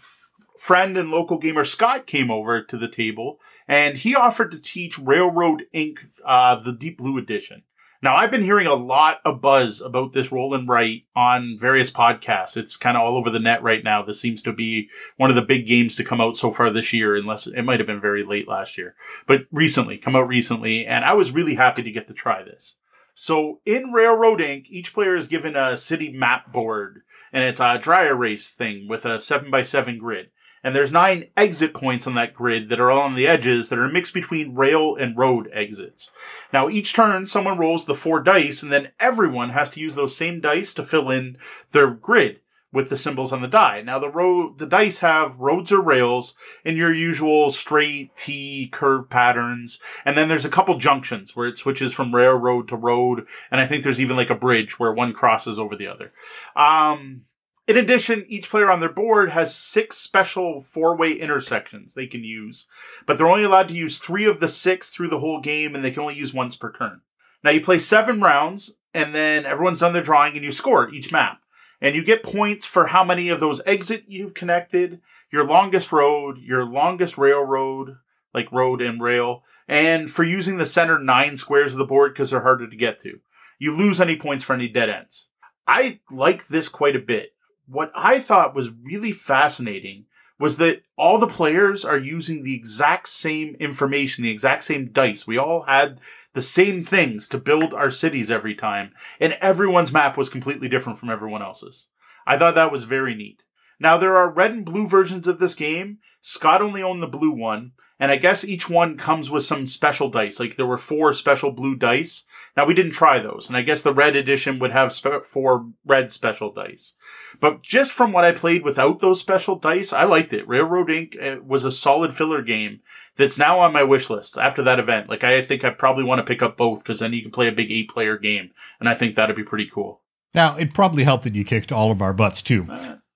friend 0.59 0.97
and 0.99 1.11
local 1.11 1.39
gamer 1.39 1.65
Scott 1.65 2.07
came 2.07 2.31
over 2.31 2.63
to 2.63 2.77
the 2.77 2.89
table 2.89 3.41
and 3.67 3.97
he 3.97 4.15
offered 4.15 4.51
to 4.51 4.61
teach 4.61 4.99
Railroad 4.99 5.65
Ink. 5.73 6.01
Uh, 6.25 6.57
the 6.57 6.73
Deep 6.73 6.99
Blue 6.99 7.19
edition. 7.19 7.63
Now, 8.01 8.15
I've 8.15 8.31
been 8.31 8.45
hearing 8.45 8.69
a 8.69 8.75
lot 8.75 9.21
of 9.25 9.41
buzz 9.41 9.81
about 9.81 10.13
this 10.13 10.31
roll 10.31 10.55
and 10.55 10.69
write 10.69 11.07
on 11.17 11.57
various 11.59 11.91
podcasts. 11.91 12.57
It's 12.57 12.77
kind 12.77 12.97
of 12.97 13.03
all 13.03 13.17
over 13.17 13.29
the 13.29 13.41
net 13.41 13.61
right 13.61 13.83
now. 13.83 14.05
This 14.05 14.21
seems 14.21 14.41
to 14.43 14.53
be 14.53 14.89
one 15.17 15.31
of 15.31 15.37
the 15.37 15.43
big 15.43 15.67
games 15.67 15.97
to 15.97 16.05
come 16.05 16.21
out 16.21 16.37
so 16.37 16.53
far 16.53 16.71
this 16.71 16.93
year, 16.93 17.17
unless 17.17 17.49
it 17.49 17.63
might 17.63 17.81
have 17.81 17.89
been 17.89 18.01
very 18.01 18.25
late 18.25 18.47
last 18.47 18.79
year, 18.79 18.95
but 19.27 19.47
recently, 19.51 19.99
come 19.99 20.15
out 20.15 20.29
recently. 20.29 20.87
And 20.87 21.05
I 21.05 21.15
was 21.15 21.33
really 21.33 21.57
happy 21.57 21.83
to 21.83 21.91
get 21.91 22.07
to 22.07 22.15
try 22.15 22.45
this. 22.45 22.77
So 23.15 23.61
in 23.67 23.91
Railroad 23.91 24.41
Ink., 24.41 24.67
each 24.71 24.95
player 24.95 25.17
is 25.17 25.27
given 25.27 25.57
a 25.57 25.77
city 25.77 26.13
map 26.13 26.53
board 26.53 27.03
and 27.33 27.43
it's 27.43 27.59
a 27.59 27.79
dry 27.79 28.07
erase 28.07 28.49
thing 28.49 28.87
with 28.87 29.05
a 29.05 29.19
seven 29.19 29.51
by 29.51 29.63
seven 29.63 29.99
grid 29.99 30.31
and 30.69 30.77
there's 30.77 30.93
nine 30.93 31.29
exit 31.35 31.73
points 31.73 32.07
on 32.07 32.15
that 32.17 32.35
grid 32.35 32.69
that 32.69 32.79
are 32.79 32.91
all 32.91 33.01
on 33.01 33.15
the 33.15 33.27
edges 33.27 33.71
that 33.71 33.79
are 33.79 33.89
mixed 33.89 34.13
between 34.13 34.55
rail 34.55 34.95
and 34.95 35.17
road 35.17 35.49
exits. 35.51 36.11
Now, 36.53 36.69
each 36.69 36.93
turn, 36.93 37.25
someone 37.25 37.57
rolls 37.57 37.87
the 37.87 37.95
four 37.95 38.21
dice, 38.21 38.63
and 38.63 38.71
then 38.71 38.93
everyone 39.01 39.49
has 39.49 39.71
to 39.71 39.81
use 39.81 39.95
those 39.95 40.15
same 40.15 40.43
dice 40.43 40.75
to 40.75 40.83
fill 40.83 41.11
in 41.11 41.39
their 41.73 41.91
grid 41.91 42.41
with 42.71 42.91
the 42.91 42.99
symbols 42.99 43.33
on 43.33 43.41
the 43.41 43.49
die. 43.49 43.81
Now, 43.81 43.99
the 43.99 44.11
road, 44.11 44.59
the 44.59 44.67
dice 44.67 44.99
have 44.99 45.39
roads 45.39 45.73
or 45.73 45.81
rails 45.81 46.35
in 46.67 46.77
your 46.77 46.93
usual 46.93 47.51
straight 47.51 48.15
T 48.15 48.69
curve 48.71 49.09
patterns, 49.09 49.81
and 50.05 50.19
then 50.19 50.29
there's 50.29 50.45
a 50.45 50.51
couple 50.51 50.77
junctions 50.77 51.35
where 51.35 51.49
it 51.49 51.57
switches 51.57 51.95
from 51.95 52.15
railroad 52.15 52.69
to 52.69 52.77
road, 52.77 53.27
and 53.51 53.59
I 53.59 53.67
think 53.67 53.85
there's 53.85 54.03
even 54.03 54.17
like 54.17 54.29
a 54.29 54.35
bridge 54.35 54.79
where 54.79 54.93
one 54.93 55.15
crosses 55.15 55.59
over 55.59 55.77
the 55.77 55.87
other. 55.87 56.13
Um, 56.55 57.23
in 57.69 57.77
addition, 57.77 58.25
each 58.29 58.49
player 58.49 58.71
on 58.71 58.81
their 58.81 58.89
board 58.89 59.29
has 59.31 59.55
six 59.55 59.99
special 59.99 60.63
four 60.63 60.97
way 60.97 61.13
intersections 61.13 61.93
they 61.93 62.07
can 62.07 62.25
use, 62.25 62.67
but 63.05 63.19
they're 63.19 63.29
only 63.29 63.45
allowed 63.45 63.69
to 63.69 63.75
use 63.75 63.99
three 63.99 64.25
of 64.25 64.41
the 64.41 64.49
six 64.49 64.89
through 64.89 65.11
the 65.11 65.19
whole 65.19 65.39
game, 65.43 65.75
and 65.75 65.85
they 65.85 65.91
can 65.91 66.01
only 66.01 66.15
use 66.15 66.33
once 66.33 66.57
per 66.57 66.73
turn. 66.73 67.03
Now, 67.45 67.51
you 67.51 67.61
play 67.61 67.79
seven 67.79 68.23
rounds, 68.23 68.73
and 68.95 69.15
then 69.15 69.45
everyone's 69.45 69.81
done 69.81 69.93
their 69.93 70.03
drawing, 70.03 70.35
and 70.35 70.43
you 70.43 70.51
score 70.51 70.89
each 70.89 71.13
map. 71.13 71.43
And 71.79 71.95
you 71.95 72.03
get 72.03 72.23
points 72.23 72.65
for 72.65 72.87
how 72.87 73.05
many 73.05 73.29
of 73.29 73.39
those 73.39 73.61
exit 73.67 74.05
you've 74.09 74.33
connected, 74.33 75.03
your 75.31 75.45
longest 75.45 75.93
road, 75.93 76.39
your 76.39 76.65
longest 76.65 77.19
railroad, 77.19 77.99
like 78.33 78.51
road 78.51 78.81
and 78.81 79.01
rail, 79.01 79.45
and 79.69 80.11
for 80.11 80.25
using 80.25 80.57
the 80.57 80.67
center 80.67 80.99
nine 80.99 81.37
squares 81.37 81.75
of 81.75 81.79
the 81.79 81.85
board 81.85 82.15
because 82.15 82.31
they're 82.31 82.41
harder 82.41 82.67
to 82.67 82.77
get 82.77 82.99
to. 83.01 83.21
You 83.59 83.77
lose 83.77 84.01
any 84.01 84.17
points 84.17 84.43
for 84.43 84.55
any 84.55 84.69
dead 84.69 84.89
ends. 84.89 85.29
I 85.67 86.01
like 86.11 86.47
this 86.47 86.71
quite 86.71 86.97
a 86.97 87.01
bit 87.01 87.35
what 87.69 87.93
I 87.95 88.19
thought 88.19 88.55
was 88.55 88.71
really 88.71 89.13
fascinating 89.13 90.07
was 90.39 90.57
that 90.57 90.83
all 90.97 91.19
the 91.19 91.27
players 91.27 91.85
are 91.85 91.99
using 91.99 92.43
the 92.43 92.55
exact 92.55 93.09
same 93.09 93.57
information, 93.59 94.23
the 94.23 94.31
exact 94.31 94.65
same 94.65 94.91
dice. 94.91 95.27
We 95.27 95.37
all 95.37 95.63
had 95.63 96.01
the 96.35 96.43
same 96.43 96.83
things 96.83 97.27
to 97.29 97.39
build 97.39 97.75
our 97.75 97.91
cities 97.91 98.31
every 98.31 98.55
time, 98.55 98.93
and 99.21 99.33
everyone's 99.41 99.93
map 99.93 100.17
was 100.17 100.29
completely 100.29 100.69
different 100.69 100.99
from 100.99 101.11
everyone 101.11 101.43
else's. 101.43 101.87
I 102.27 102.39
thought 102.39 102.55
that 102.55 102.73
was 102.73 102.85
very 102.85 103.15
neat. 103.15 103.43
Now, 103.81 103.97
there 103.97 104.17
are 104.17 104.31
red 104.31 104.53
and 104.53 104.65
blue 104.65 104.87
versions 104.87 105.27
of 105.27 105.39
this 105.39 105.55
game. 105.55 105.99
Scott 106.21 106.63
only 106.63 106.83
owned 106.83 107.03
the 107.03 107.07
blue 107.07 107.31
one, 107.31 107.73
and 108.01 108.11
I 108.11 108.17
guess 108.17 108.45
each 108.45 108.71
one 108.71 108.97
comes 108.97 109.31
with 109.31 109.43
some 109.43 109.67
special 109.67 110.09
dice. 110.09 110.39
Like 110.39 110.57
there 110.57 110.67
were 110.67 110.79
four 110.79 111.13
special 111.13 111.51
blue 111.51 111.75
dice. 111.75 112.25
Now 112.57 112.65
we 112.65 112.75
didn't 112.75 112.93
try 112.93 113.19
those, 113.19 113.49
and 113.49 113.57
I 113.57 113.63
guess 113.63 113.83
the 113.83 113.93
red 113.93 114.17
edition 114.17 114.59
would 114.59 114.73
have 114.73 114.93
spe- 114.93 115.25
four 115.25 115.69
red 115.85 116.13
special 116.13 116.53
dice. 116.53 116.95
But 117.41 117.63
just 117.63 117.93
from 117.93 118.13
what 118.13 118.25
I 118.25 118.33
played 118.33 118.63
without 118.63 119.01
those 119.01 119.21
special 119.21 119.57
dice, 119.57 119.93
I 119.93 120.05
liked 120.05 120.33
it. 120.33 120.47
Railroad 120.47 120.91
Ink. 120.91 121.17
Eh, 121.19 121.37
was 121.45 121.65
a 121.65 121.71
solid 121.71 122.15
filler 122.15 122.43
game 122.43 122.81
that's 123.17 123.39
now 123.39 123.59
on 123.61 123.73
my 123.73 123.83
wish 123.83 124.09
list 124.11 124.39
after 124.39 124.63
that 124.63 124.79
event. 124.79 125.09
Like 125.09 125.25
I 125.25 125.43
think 125.43 125.65
I 125.65 125.71
probably 125.71 126.05
want 126.05 126.21
to 126.21 126.25
pick 126.25 126.43
up 126.43 126.57
both 126.57 126.83
because 126.83 127.01
then 127.01 127.13
you 127.13 127.23
can 127.23 127.31
play 127.31 127.49
a 127.49 127.53
big 127.53 127.71
eight 127.71 127.91
player 127.91 128.17
game, 128.17 128.51
and 128.79 128.89
I 128.89 128.95
think 128.95 129.15
that'd 129.15 129.37
be 129.37 129.43
pretty 129.43 129.67
cool. 129.67 130.03
Now 130.35 130.57
it 130.57 130.75
probably 130.75 131.05
helped 131.05 131.25
that 131.25 131.35
you 131.35 131.45
kicked 131.45 131.73
all 131.73 131.91
of 131.91 132.03
our 132.03 132.13
butts 132.13 132.43
too. 132.43 132.69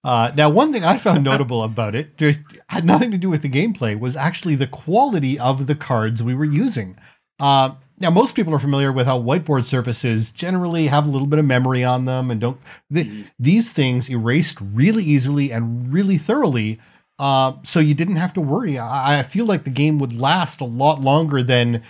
Uh, 0.04 0.32
now, 0.34 0.50
one 0.50 0.72
thing 0.72 0.84
I 0.84 0.98
found 0.98 1.22
notable 1.22 1.62
about 1.62 1.94
it, 1.94 2.16
just 2.16 2.40
had 2.68 2.84
nothing 2.84 3.12
to 3.12 3.18
do 3.18 3.30
with 3.30 3.42
the 3.42 3.48
gameplay, 3.48 3.98
was 3.98 4.16
actually 4.16 4.56
the 4.56 4.66
quality 4.66 5.38
of 5.38 5.66
the 5.66 5.76
cards 5.76 6.22
we 6.22 6.34
were 6.34 6.44
using. 6.44 6.98
Uh, 7.38 7.74
now, 8.00 8.10
most 8.10 8.34
people 8.34 8.52
are 8.52 8.58
familiar 8.58 8.90
with 8.90 9.06
how 9.06 9.20
whiteboard 9.20 9.64
surfaces 9.64 10.32
generally 10.32 10.88
have 10.88 11.06
a 11.06 11.10
little 11.10 11.28
bit 11.28 11.38
of 11.38 11.44
memory 11.44 11.84
on 11.84 12.04
them 12.04 12.32
and 12.32 12.40
don't. 12.40 12.58
mm-hmm. 12.92 13.22
These 13.38 13.72
things 13.72 14.10
erased 14.10 14.58
really 14.60 15.04
easily 15.04 15.52
and 15.52 15.92
really 15.92 16.18
thoroughly, 16.18 16.80
uh, 17.20 17.52
so 17.62 17.78
you 17.78 17.94
didn't 17.94 18.16
have 18.16 18.32
to 18.32 18.40
worry. 18.40 18.78
I, 18.78 19.20
I 19.20 19.22
feel 19.22 19.44
like 19.44 19.62
the 19.62 19.70
game 19.70 20.00
would 20.00 20.18
last 20.20 20.60
a 20.60 20.64
lot 20.64 21.00
longer 21.00 21.44
than 21.44 21.82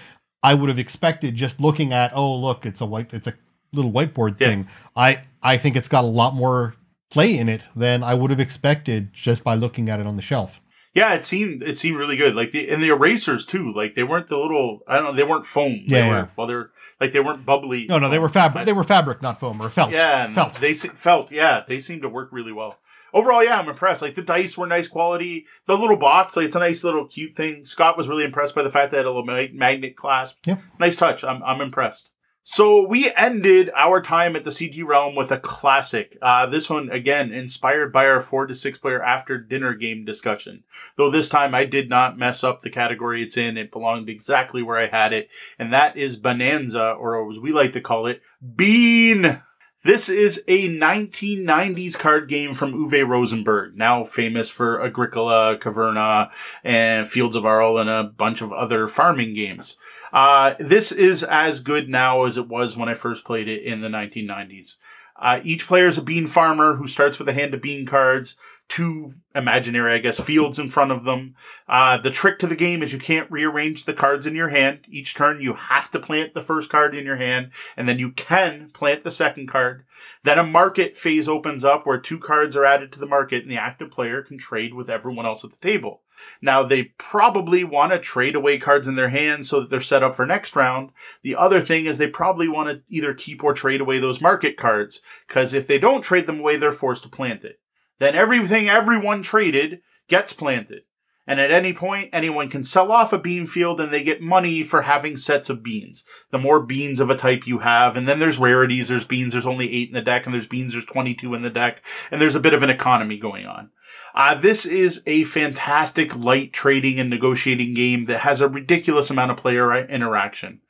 I 0.43 0.53
would 0.53 0.69
have 0.69 0.79
expected. 0.79 1.35
Just 1.35 1.61
looking 1.61 1.95
at, 1.95 2.15
oh, 2.15 2.35
look, 2.37 2.67
it's 2.67 2.83
a 2.83 2.87
white, 2.87 3.15
it's 3.15 3.27
a 3.27 3.35
little 3.73 3.91
whiteboard 3.91 4.39
yeah. 4.39 4.49
thing. 4.49 4.69
I 4.95 5.23
I 5.43 5.57
think 5.57 5.77
it's 5.77 5.89
got 5.89 6.05
a 6.05 6.09
lot 6.09 6.35
more 6.35 6.75
play 7.13 7.37
in 7.37 7.49
it 7.49 7.69
than 7.77 8.03
I 8.03 8.15
would 8.15 8.31
have 8.31 8.41
expected 8.41 9.13
just 9.13 9.45
by 9.45 9.55
looking 9.55 9.91
at 9.91 10.01
it 10.01 10.07
on 10.07 10.17
the 10.17 10.23
shelf. 10.23 10.63
Yeah, 10.95 11.15
it 11.15 11.25
seemed 11.25 11.63
it 11.63 11.79
seemed 11.79 11.97
really 11.97 12.17
good. 12.17 12.35
Like 12.35 12.51
the 12.51 12.69
and 12.69 12.83
the 12.83 12.89
erasers 12.89 13.47
too. 13.47 13.73
Like 13.73 13.95
they 13.95 14.03
weren't 14.03 14.29
the 14.29 14.39
little 14.39 14.81
I 14.87 14.97
don't 14.97 15.05
know. 15.05 15.13
They 15.13 15.25
weren't 15.25 15.47
foam. 15.47 15.85
They 15.89 15.99
yeah, 15.99 16.09
were, 16.09 16.15
yeah. 16.15 16.27
Well, 16.37 16.47
they're 16.47 16.71
like 17.01 17.13
they 17.13 17.21
weren't 17.21 17.47
bubbly. 17.47 17.87
No, 17.87 17.99
no, 17.99 18.11
they 18.11 18.19
were 18.19 18.29
fabric. 18.29 18.67
They 18.67 18.73
were 18.73 18.85
fabric, 18.85 19.23
not 19.23 19.41
foam 19.41 19.61
or 19.61 19.71
felt. 19.71 19.91
Yeah, 19.91 20.33
felt. 20.33 20.55
They 20.61 20.75
felt. 20.75 21.33
Yeah, 21.33 21.65
they 21.67 21.81
seemed 21.81 22.03
to 22.03 22.09
work 22.09 22.29
really 22.31 22.53
well. 22.53 22.79
Overall, 23.15 23.45
yeah, 23.45 23.59
I'm 23.59 23.69
impressed. 23.69 24.03
Like 24.03 24.15
the 24.15 24.23
dice 24.23 24.57
were 24.57 24.67
nice 24.67 24.89
quality. 24.89 25.47
The 25.67 25.77
little 25.77 25.97
box, 25.97 26.37
like 26.37 26.47
it's 26.47 26.57
a 26.57 26.61
nice 26.61 26.85
little 26.85 27.07
cute 27.07 27.33
thing. 27.33 27.65
Scott 27.65 27.97
was 27.97 28.09
really 28.09 28.25
impressed 28.25 28.55
by 28.55 28.63
the 28.63 28.71
fact 28.71 28.91
that 28.91 28.99
it 28.99 29.01
had 29.01 29.07
a 29.07 29.13
little 29.13 29.49
magnet 29.55 29.97
clasp. 29.97 30.39
Yeah, 30.47 30.59
nice 30.79 30.97
touch. 30.97 31.25
I'm 31.25 31.43
I'm 31.43 31.61
impressed. 31.61 32.11
So 32.45 32.85
we 32.87 33.13
ended 33.17 33.71
our 33.77 34.01
time 34.01 34.35
at 34.35 34.43
the 34.43 34.51
CG 34.51 34.85
Realm 34.85 35.15
with 35.15 35.31
a 35.31 35.39
classic. 35.39 36.17
Uh, 36.21 36.47
this 36.47 36.69
one, 36.69 36.91
again, 36.91 37.33
inspired 37.33 37.93
by 37.93 38.07
our 38.07 38.21
four 38.21 38.47
to 38.47 38.55
six 38.55 38.79
player 38.79 39.01
after 39.01 39.39
dinner 39.39 39.75
game 39.75 40.05
discussion. 40.05 40.65
Though 40.97 41.11
this 41.11 41.29
time 41.29 41.55
I 41.55 41.65
did 41.65 41.89
not 41.89 42.19
mess 42.19 42.43
up 42.43 42.63
the 42.63 42.71
category 42.71 43.23
it's 43.23 43.37
in. 43.37 43.57
It 43.57 43.71
belonged 43.71 44.09
exactly 44.09 44.61
where 44.61 44.79
I 44.79 44.89
had 44.89 45.13
it. 45.13 45.29
And 45.57 45.73
that 45.73 45.97
is 45.97 46.17
Bonanza, 46.17 46.91
or 46.91 47.31
as 47.31 47.39
we 47.39 47.53
like 47.53 47.73
to 47.73 47.81
call 47.81 48.07
it, 48.07 48.23
Bean. 48.57 49.41
This 49.85 50.09
is 50.09 50.45
a 50.47 50.69
1990s 50.69 51.99
card 51.99 52.29
game 52.29 52.55
from 52.55 52.73
Uwe 52.73 53.05
Rosenberg, 53.05 53.77
now 53.77 54.05
famous 54.05 54.49
for 54.49 54.81
Agricola, 54.81 55.59
Caverna, 55.59 56.31
and 56.63 57.09
Fields 57.09 57.35
of 57.35 57.45
Arle, 57.45 57.79
and 57.79 57.91
a 57.91 58.05
bunch 58.05 58.43
of 58.43 58.53
other 58.53 58.87
farming 58.87 59.35
games. 59.35 59.77
Uh, 60.13 60.55
this 60.59 60.93
is 60.93 61.23
as 61.25 61.61
good 61.61 61.89
now 61.89 62.25
as 62.25 62.37
it 62.37 62.49
was 62.49 62.77
when 62.77 62.89
I 62.89 62.95
first 62.95 63.25
played 63.25 63.49
it 63.49 63.63
in 63.63 63.81
the 63.81 63.89
1990s. 63.89 64.77
Uh, 65.17 65.41
each 65.45 65.67
player 65.67 65.87
is 65.87 65.99
a 65.99 66.03
bean 66.03 66.27
farmer 66.27 66.77
who 66.77 66.89
starts 66.89 67.19
with 67.19 67.29
a 67.29 67.33
hand 67.33 67.55
of 67.55 67.63
bean 67.63 67.87
cards, 67.87 68.35
two 68.69 69.15
imaginary, 69.35 69.93
I 69.93 69.99
guess, 69.99 70.19
fields 70.19 70.59
in 70.59 70.69
front 70.69 70.91
of 70.91 71.05
them. 71.05 71.37
Uh, 71.69 71.99
the 71.99 72.11
trick 72.11 72.39
to 72.41 72.47
the 72.47 72.57
game 72.57 72.83
is 72.83 72.93
you 72.93 72.99
can't 72.99 73.31
rearrange 73.31 73.85
the 73.85 73.93
cards 73.93 74.27
in 74.27 74.35
your 74.35 74.49
hand. 74.49 74.81
Each 74.89 75.15
turn 75.15 75.41
you 75.41 75.55
have 75.55 75.91
to 75.93 76.01
plant 76.01 76.35
the 76.35 76.43
first 76.43 76.71
card 76.71 76.95
in 76.95 77.05
your 77.05 77.19
hand, 77.19 77.51
and 77.77 77.89
then 77.89 77.99
you 77.99 78.11
can 78.11 78.71
plant 78.73 79.05
the 79.05 79.11
second 79.11 79.47
card. 79.49 79.85
Then 80.25 80.39
a 80.39 80.45
market 80.45 80.97
phase 80.97 81.29
opens 81.29 81.65
up 81.65 81.87
where 81.87 81.99
two 81.99 82.19
cards 82.19 82.57
are 82.57 82.65
added 82.65 82.91
to 82.93 82.99
the 82.99 83.07
market, 83.07 83.43
and 83.43 83.51
the 83.53 83.59
active 83.59 83.91
player 83.91 84.23
can 84.23 84.39
trade 84.39 84.75
with 84.75 84.91
everyone 84.91 85.27
else 85.27 85.45
at 85.45 85.53
the 85.53 85.59
table. 85.59 86.02
Now 86.41 86.63
they 86.63 86.93
probably 86.99 87.65
want 87.65 87.93
to 87.93 87.99
trade 87.99 88.35
away 88.35 88.59
cards 88.59 88.89
in 88.89 88.97
their 88.97 89.11
hand 89.11 89.47
so 89.47 89.61
that 89.61 89.71
they're 89.71 89.81
set 89.81 90.03
up 90.03 90.17
for 90.17 90.27
next 90.27 90.57
round. 90.57 90.91
The 91.23 91.37
other 91.37 91.61
thing 91.61 91.87
is 91.87 91.99
they 91.99 92.09
probably 92.09 92.49
want 92.49 92.69
to 92.69 92.83
either 92.89 93.15
keep 93.15 93.43
or 93.43 93.55
trade 93.55 93.81
away 93.81 93.99
those 93.99 94.21
market 94.21 94.57
cards, 94.57 95.01
because 95.27 95.53
if 95.55 95.67
they 95.67 95.79
don't 95.79 96.03
trade 96.03 96.27
them 96.27 96.41
away, 96.41 96.57
they're 96.57 96.73
forced 96.73 97.03
to 97.05 97.09
plant 97.09 97.45
it 97.45 97.59
then 98.03 98.17
everything 98.17 98.69
everyone 98.69 99.23
traded 99.23 99.81
gets 100.09 100.33
planted. 100.33 100.83
And 101.27 101.39
at 101.39 101.53
any 101.53 101.73
point, 101.73 102.11
anyone 102.13 102.49
can 102.49 102.65
sell 102.65 102.91
off 102.91 103.13
a 103.13 103.19
bean 103.19 103.47
field 103.47 103.81
and 103.81 103.93
they 103.93 104.03
get 104.03 104.21
money 104.21 104.63
for 104.65 104.83
having 104.83 105.17
sets 105.17 105.49
of 105.49 105.63
beans. 105.63 106.05
The 106.31 106.39
more 106.39 106.61
beans 106.61 106.99
of 106.99 107.11
a 107.11 107.17
type 107.17 107.47
you 107.47 107.61
have, 107.61 107.97
and 107.97 108.09
then 108.09 108.19
there's 108.19 108.39
rarities, 108.39 108.89
there's 108.89 109.05
beans, 109.05 109.33
there's 109.33 109.47
only 109.47 109.73
eight 109.73 109.89
in 109.89 109.95
the 109.95 110.03
deck, 110.03 110.25
and 110.27 110.35
there's 110.35 110.49
beans, 110.49 110.73
there's 110.73 110.87
22 110.87 111.33
in 111.35 111.43
the 111.43 111.51
deck, 111.51 111.83
and 112.11 112.21
there's 112.21 112.35
a 112.35 112.41
bit 112.41 112.55
of 112.55 112.65
an 112.65 112.71
economy 112.71 113.19
going 113.19 113.47
on. 113.47 113.71
Uh, 114.15 114.35
this 114.35 114.67
is 114.67 115.03
a 115.07 115.25
fantastic 115.25 116.15
light 116.17 116.53
trading 116.53 116.99
and 116.99 117.09
negotiating 117.09 117.73
game 117.73 118.05
that 118.07 118.21
has 118.21 118.41
a 118.41 118.49
ridiculous 118.49 119.11
amount 119.11 119.31
of 119.31 119.37
player 119.37 119.75
interaction. 119.87 120.61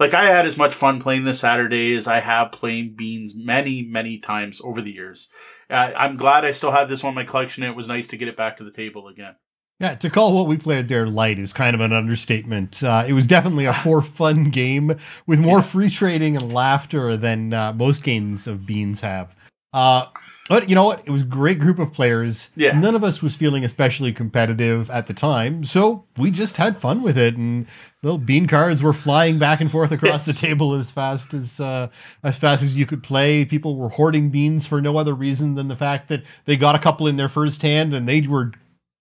Like 0.00 0.14
I 0.14 0.24
had 0.24 0.46
as 0.46 0.56
much 0.56 0.74
fun 0.74 1.00
playing 1.00 1.24
this 1.24 1.40
Saturday 1.40 1.94
as 1.96 2.08
I 2.08 2.20
have 2.20 2.52
playing 2.52 2.94
Beans 2.96 3.34
many, 3.36 3.82
many 3.82 4.18
times 4.18 4.60
over 4.64 4.80
the 4.80 4.92
years. 4.92 5.28
Uh, 5.70 5.92
I'm 5.96 6.16
glad 6.16 6.44
I 6.44 6.50
still 6.50 6.70
had 6.70 6.88
this 6.88 7.02
one 7.02 7.10
in 7.10 7.16
my 7.16 7.24
collection. 7.24 7.62
It 7.62 7.76
was 7.76 7.88
nice 7.88 8.08
to 8.08 8.16
get 8.16 8.28
it 8.28 8.36
back 8.36 8.56
to 8.56 8.64
the 8.64 8.70
table 8.70 9.06
again. 9.08 9.34
Yeah, 9.80 9.94
to 9.94 10.10
call 10.10 10.34
what 10.34 10.48
we 10.48 10.56
played 10.56 10.88
there 10.88 11.06
light 11.06 11.38
is 11.38 11.52
kind 11.52 11.74
of 11.74 11.80
an 11.80 11.92
understatement. 11.92 12.82
Uh, 12.82 13.04
it 13.06 13.12
was 13.12 13.28
definitely 13.28 13.64
a 13.64 13.72
for 13.72 14.02
fun 14.18 14.50
game 14.50 14.96
with 15.26 15.38
more 15.38 15.58
yeah. 15.58 15.62
free 15.62 15.90
trading 15.90 16.36
and 16.36 16.52
laughter 16.52 17.16
than 17.16 17.52
uh, 17.52 17.72
most 17.72 18.02
games 18.02 18.48
of 18.48 18.66
Beans 18.66 19.02
have. 19.02 19.36
Uh, 19.72 20.06
but 20.48 20.68
you 20.68 20.74
know 20.74 20.84
what? 20.84 21.06
It 21.06 21.10
was 21.10 21.22
a 21.22 21.26
great 21.26 21.58
group 21.58 21.78
of 21.78 21.92
players. 21.92 22.48
Yeah. 22.56 22.72
None 22.72 22.94
of 22.94 23.04
us 23.04 23.22
was 23.22 23.36
feeling 23.36 23.64
especially 23.64 24.12
competitive 24.12 24.90
at 24.90 25.06
the 25.06 25.14
time, 25.14 25.62
so 25.62 26.06
we 26.16 26.30
just 26.30 26.56
had 26.56 26.78
fun 26.78 27.02
with 27.02 27.18
it. 27.18 27.36
And 27.36 27.66
well, 28.02 28.16
bean 28.16 28.46
cards 28.46 28.82
were 28.82 28.94
flying 28.94 29.38
back 29.38 29.60
and 29.60 29.70
forth 29.70 29.92
across 29.92 30.26
yes. 30.26 30.40
the 30.40 30.46
table 30.46 30.74
as 30.74 30.90
fast 30.90 31.34
as 31.34 31.60
uh, 31.60 31.88
as 32.24 32.36
fast 32.36 32.62
as 32.62 32.78
you 32.78 32.86
could 32.86 33.02
play. 33.02 33.44
People 33.44 33.76
were 33.76 33.90
hoarding 33.90 34.30
beans 34.30 34.66
for 34.66 34.80
no 34.80 34.96
other 34.96 35.14
reason 35.14 35.54
than 35.54 35.68
the 35.68 35.76
fact 35.76 36.08
that 36.08 36.24
they 36.46 36.56
got 36.56 36.74
a 36.74 36.78
couple 36.78 37.06
in 37.06 37.16
their 37.16 37.28
first 37.28 37.60
hand 37.60 37.92
and 37.92 38.08
they 38.08 38.22
were 38.22 38.52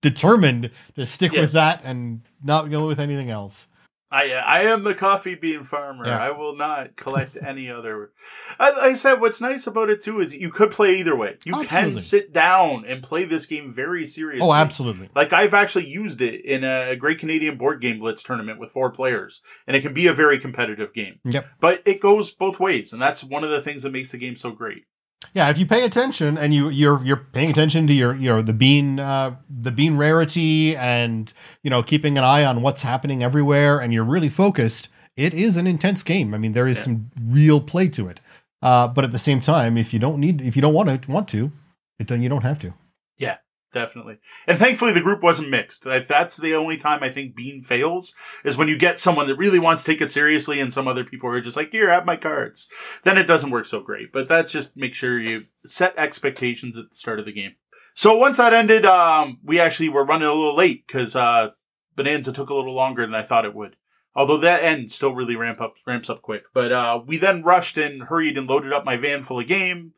determined 0.02 0.72
to 0.96 1.06
stick 1.06 1.34
yes. 1.34 1.42
with 1.42 1.52
that 1.54 1.82
and 1.84 2.22
not 2.44 2.70
go 2.70 2.88
with 2.88 3.00
anything 3.00 3.30
else. 3.30 3.68
I 4.10 4.32
uh, 4.32 4.42
I 4.42 4.62
am 4.64 4.84
the 4.84 4.96
coffee 4.96 5.36
bean 5.36 5.66
farmer. 5.66 6.06
Yeah. 6.06 6.18
I 6.18 6.32
will 6.32 6.56
not 6.56 6.96
collect 6.96 7.38
any 7.46 7.70
other. 7.70 8.12
I, 8.58 8.72
I, 8.72 8.94
said 8.94 9.20
what's 9.20 9.42
nice 9.42 9.68
about 9.68 9.90
it 9.90 10.02
too 10.02 10.22
is 10.22 10.34
you 10.34 10.50
could 10.50 10.72
play 10.72 10.96
either 10.96 11.16
way. 11.16 11.38
You 11.44 11.56
absolutely. 11.56 11.92
can 11.92 12.00
sit 12.00 12.32
down 12.32 12.86
and 12.86 13.04
play 13.04 13.26
this 13.26 13.46
game 13.46 13.74
very 13.74 14.06
seriously. 14.06 14.48
Oh, 14.48 14.54
absolutely. 14.54 15.10
Like 15.14 15.34
I've 15.34 15.54
actually 15.54 15.88
used 15.88 16.22
it 16.22 16.46
in 16.46 16.64
a 16.64 16.96
Great 16.96 17.20
Canadian 17.20 17.58
Board 17.58 17.82
Game 17.82 18.00
Blitz 18.00 18.24
tournament 18.24 18.60
with 18.60 18.72
four 18.72 18.92
players, 18.92 19.42
and 19.66 19.76
it 19.76 19.82
can 19.82 19.94
be 19.94 20.08
a 20.08 20.14
very 20.14 20.40
competitive 20.40 20.94
game. 20.94 21.20
Yep. 21.26 21.46
But 21.60 21.82
it 21.86 22.02
goes 22.02 22.32
both 22.32 22.60
ways, 22.62 22.94
and 22.94 23.02
that's 23.02 23.24
one 23.24 23.44
of 23.44 23.50
the 23.50 23.62
things 23.62 23.84
that 23.84 23.92
makes 23.92 24.12
the 24.12 24.18
game 24.18 24.38
so 24.38 24.52
great. 24.52 24.86
Yeah, 25.34 25.50
if 25.50 25.58
you 25.58 25.66
pay 25.66 25.84
attention 25.84 26.38
and 26.38 26.54
you 26.54 26.70
you're 26.70 27.04
you're 27.04 27.18
paying 27.18 27.50
attention 27.50 27.88
to 27.88 27.94
your 27.94 28.16
you 28.16 28.30
know 28.30 28.42
the 28.42 28.54
bean 28.54 29.00
uh, 29.00 29.36
the 29.50 29.72
bean 29.72 29.98
rarity 29.98 30.76
and 30.76 31.32
you 31.64 31.70
know 31.70 31.84
keeping 31.84 32.18
an 32.18 32.24
eye 32.24 32.46
on 32.46 32.62
what's 32.62 32.82
happening 32.82 33.24
everywhere 33.24 33.80
and 33.80 33.94
you're 33.94 34.04
really 34.04 34.30
focused, 34.30 34.90
it 35.16 35.34
is 35.34 35.58
an 35.58 35.68
intense 35.68 36.04
game. 36.04 36.34
I 36.34 36.38
mean, 36.38 36.54
there 36.54 36.68
is 36.68 36.78
yeah. 36.80 36.84
some 36.84 37.12
real 37.22 37.60
play 37.62 37.88
to 37.90 38.08
it. 38.08 38.22
Uh, 38.62 38.88
but 38.88 39.04
at 39.04 39.12
the 39.12 39.20
same 39.20 39.42
time, 39.42 39.78
if 39.78 39.94
you 39.94 40.00
don't 40.00 40.20
need 40.20 40.42
if 40.42 40.56
you 40.56 40.62
don't 40.62 40.74
want 40.74 41.04
to 41.04 41.12
want 41.12 41.28
to, 41.30 41.52
it 42.00 42.10
you 42.10 42.30
don't 42.30 42.44
have 42.44 42.60
to. 42.60 42.74
Yeah, 43.18 43.38
definitely. 43.74 44.18
And 44.46 44.58
thankfully, 44.58 44.94
the 44.94 45.02
group 45.02 45.24
wasn't 45.24 45.50
mixed. 45.50 45.84
That's 45.84 46.38
the 46.38 46.56
only 46.56 46.78
time 46.78 47.04
I 47.04 47.12
think 47.12 47.36
Bean 47.36 47.64
fails 47.64 48.14
is 48.44 48.58
when 48.58 48.68
you 48.68 48.78
get 48.78 49.00
someone 49.00 49.28
that 49.28 49.38
really 49.38 49.60
wants 49.60 49.84
to 49.84 49.92
take 49.92 50.02
it 50.02 50.12
seriously, 50.12 50.60
and 50.60 50.72
some 50.72 50.88
other 50.88 51.04
people 51.04 51.30
are 51.30 51.42
just 51.42 51.58
like, 51.58 51.72
"Here, 51.72 51.90
have 51.90 52.06
my 52.06 52.16
cards." 52.16 52.68
Then 53.04 53.18
it 53.18 53.28
doesn't 53.28 53.52
work 53.52 53.66
so 53.66 53.80
great. 53.80 54.12
But 54.12 54.28
that's 54.28 54.52
just 54.52 54.78
make 54.78 54.94
sure 54.94 55.20
you 55.20 55.44
set 55.66 55.98
expectations 55.98 56.78
at 56.78 56.90
the 56.90 56.96
start 56.96 57.20
of 57.20 57.26
the 57.26 57.32
game. 57.32 57.56
So 57.94 58.16
once 58.16 58.38
that 58.38 58.54
ended, 58.54 58.86
um, 58.86 59.40
we 59.44 59.60
actually 59.60 59.90
were 59.90 60.06
running 60.06 60.28
a 60.28 60.34
little 60.34 60.56
late 60.56 60.86
because 60.86 61.16
uh, 61.16 61.50
Bonanza 61.96 62.32
took 62.32 62.50
a 62.50 62.54
little 62.54 62.76
longer 62.76 63.06
than 63.06 63.16
I 63.16 63.24
thought 63.24 63.46
it 63.46 63.56
would. 63.56 63.76
Although 64.16 64.38
that 64.38 64.64
end 64.64 64.92
still 64.92 65.14
really 65.14 65.36
ramp 65.36 65.62
up 65.62 65.76
ramps 65.86 66.10
up 66.10 66.22
quick. 66.22 66.44
But 66.54 66.72
uh, 66.72 67.02
we 67.06 67.18
then 67.18 67.44
rushed 67.44 67.78
and 67.78 68.04
hurried 68.04 68.38
and 68.38 68.48
loaded 68.48 68.74
up 68.74 68.86
my 68.86 68.98
van 68.98 69.24
full 69.24 69.40
of 69.40 69.48
games 69.48 69.92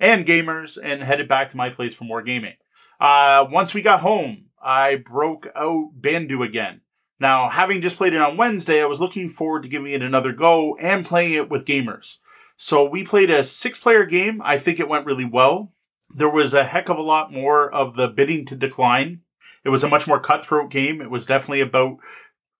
and 0.00 0.26
gamers 0.26 0.78
and 0.82 1.02
headed 1.02 1.28
back 1.28 1.50
to 1.50 1.56
my 1.56 1.70
place 1.70 1.94
for 1.94 2.04
more 2.04 2.22
gaming. 2.22 2.54
Uh, 3.00 3.46
once 3.50 3.74
we 3.74 3.82
got 3.82 4.00
home, 4.00 4.46
I 4.62 4.96
broke 4.96 5.48
out 5.54 5.90
Bandu 5.94 6.42
again. 6.42 6.80
Now, 7.20 7.48
having 7.48 7.80
just 7.80 7.96
played 7.96 8.12
it 8.12 8.20
on 8.20 8.36
Wednesday, 8.36 8.82
I 8.82 8.86
was 8.86 9.00
looking 9.00 9.28
forward 9.28 9.62
to 9.62 9.68
giving 9.68 9.92
it 9.92 10.02
another 10.02 10.32
go 10.32 10.76
and 10.76 11.06
playing 11.06 11.34
it 11.34 11.50
with 11.50 11.64
gamers. 11.64 12.18
So 12.56 12.88
we 12.88 13.04
played 13.04 13.30
a 13.30 13.44
six 13.44 13.78
player 13.78 14.04
game. 14.04 14.40
I 14.44 14.58
think 14.58 14.80
it 14.80 14.88
went 14.88 15.06
really 15.06 15.24
well. 15.24 15.72
There 16.14 16.28
was 16.28 16.54
a 16.54 16.64
heck 16.64 16.88
of 16.88 16.98
a 16.98 17.02
lot 17.02 17.32
more 17.32 17.72
of 17.72 17.96
the 17.96 18.08
bidding 18.08 18.46
to 18.46 18.56
decline. 18.56 19.20
It 19.64 19.70
was 19.70 19.82
a 19.82 19.88
much 19.88 20.06
more 20.06 20.20
cutthroat 20.20 20.70
game. 20.70 21.00
It 21.00 21.10
was 21.10 21.26
definitely 21.26 21.60
about 21.60 21.98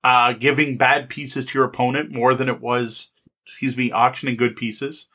uh, 0.03 0.32
giving 0.32 0.76
bad 0.76 1.09
pieces 1.09 1.47
to 1.47 1.59
your 1.59 1.66
opponent 1.66 2.12
more 2.12 2.35
than 2.35 2.49
it 2.49 2.61
was, 2.61 3.11
excuse 3.47 3.76
me, 3.76 3.93
auctioning 3.93 4.37
good 4.37 4.57
pieces. 4.57 5.09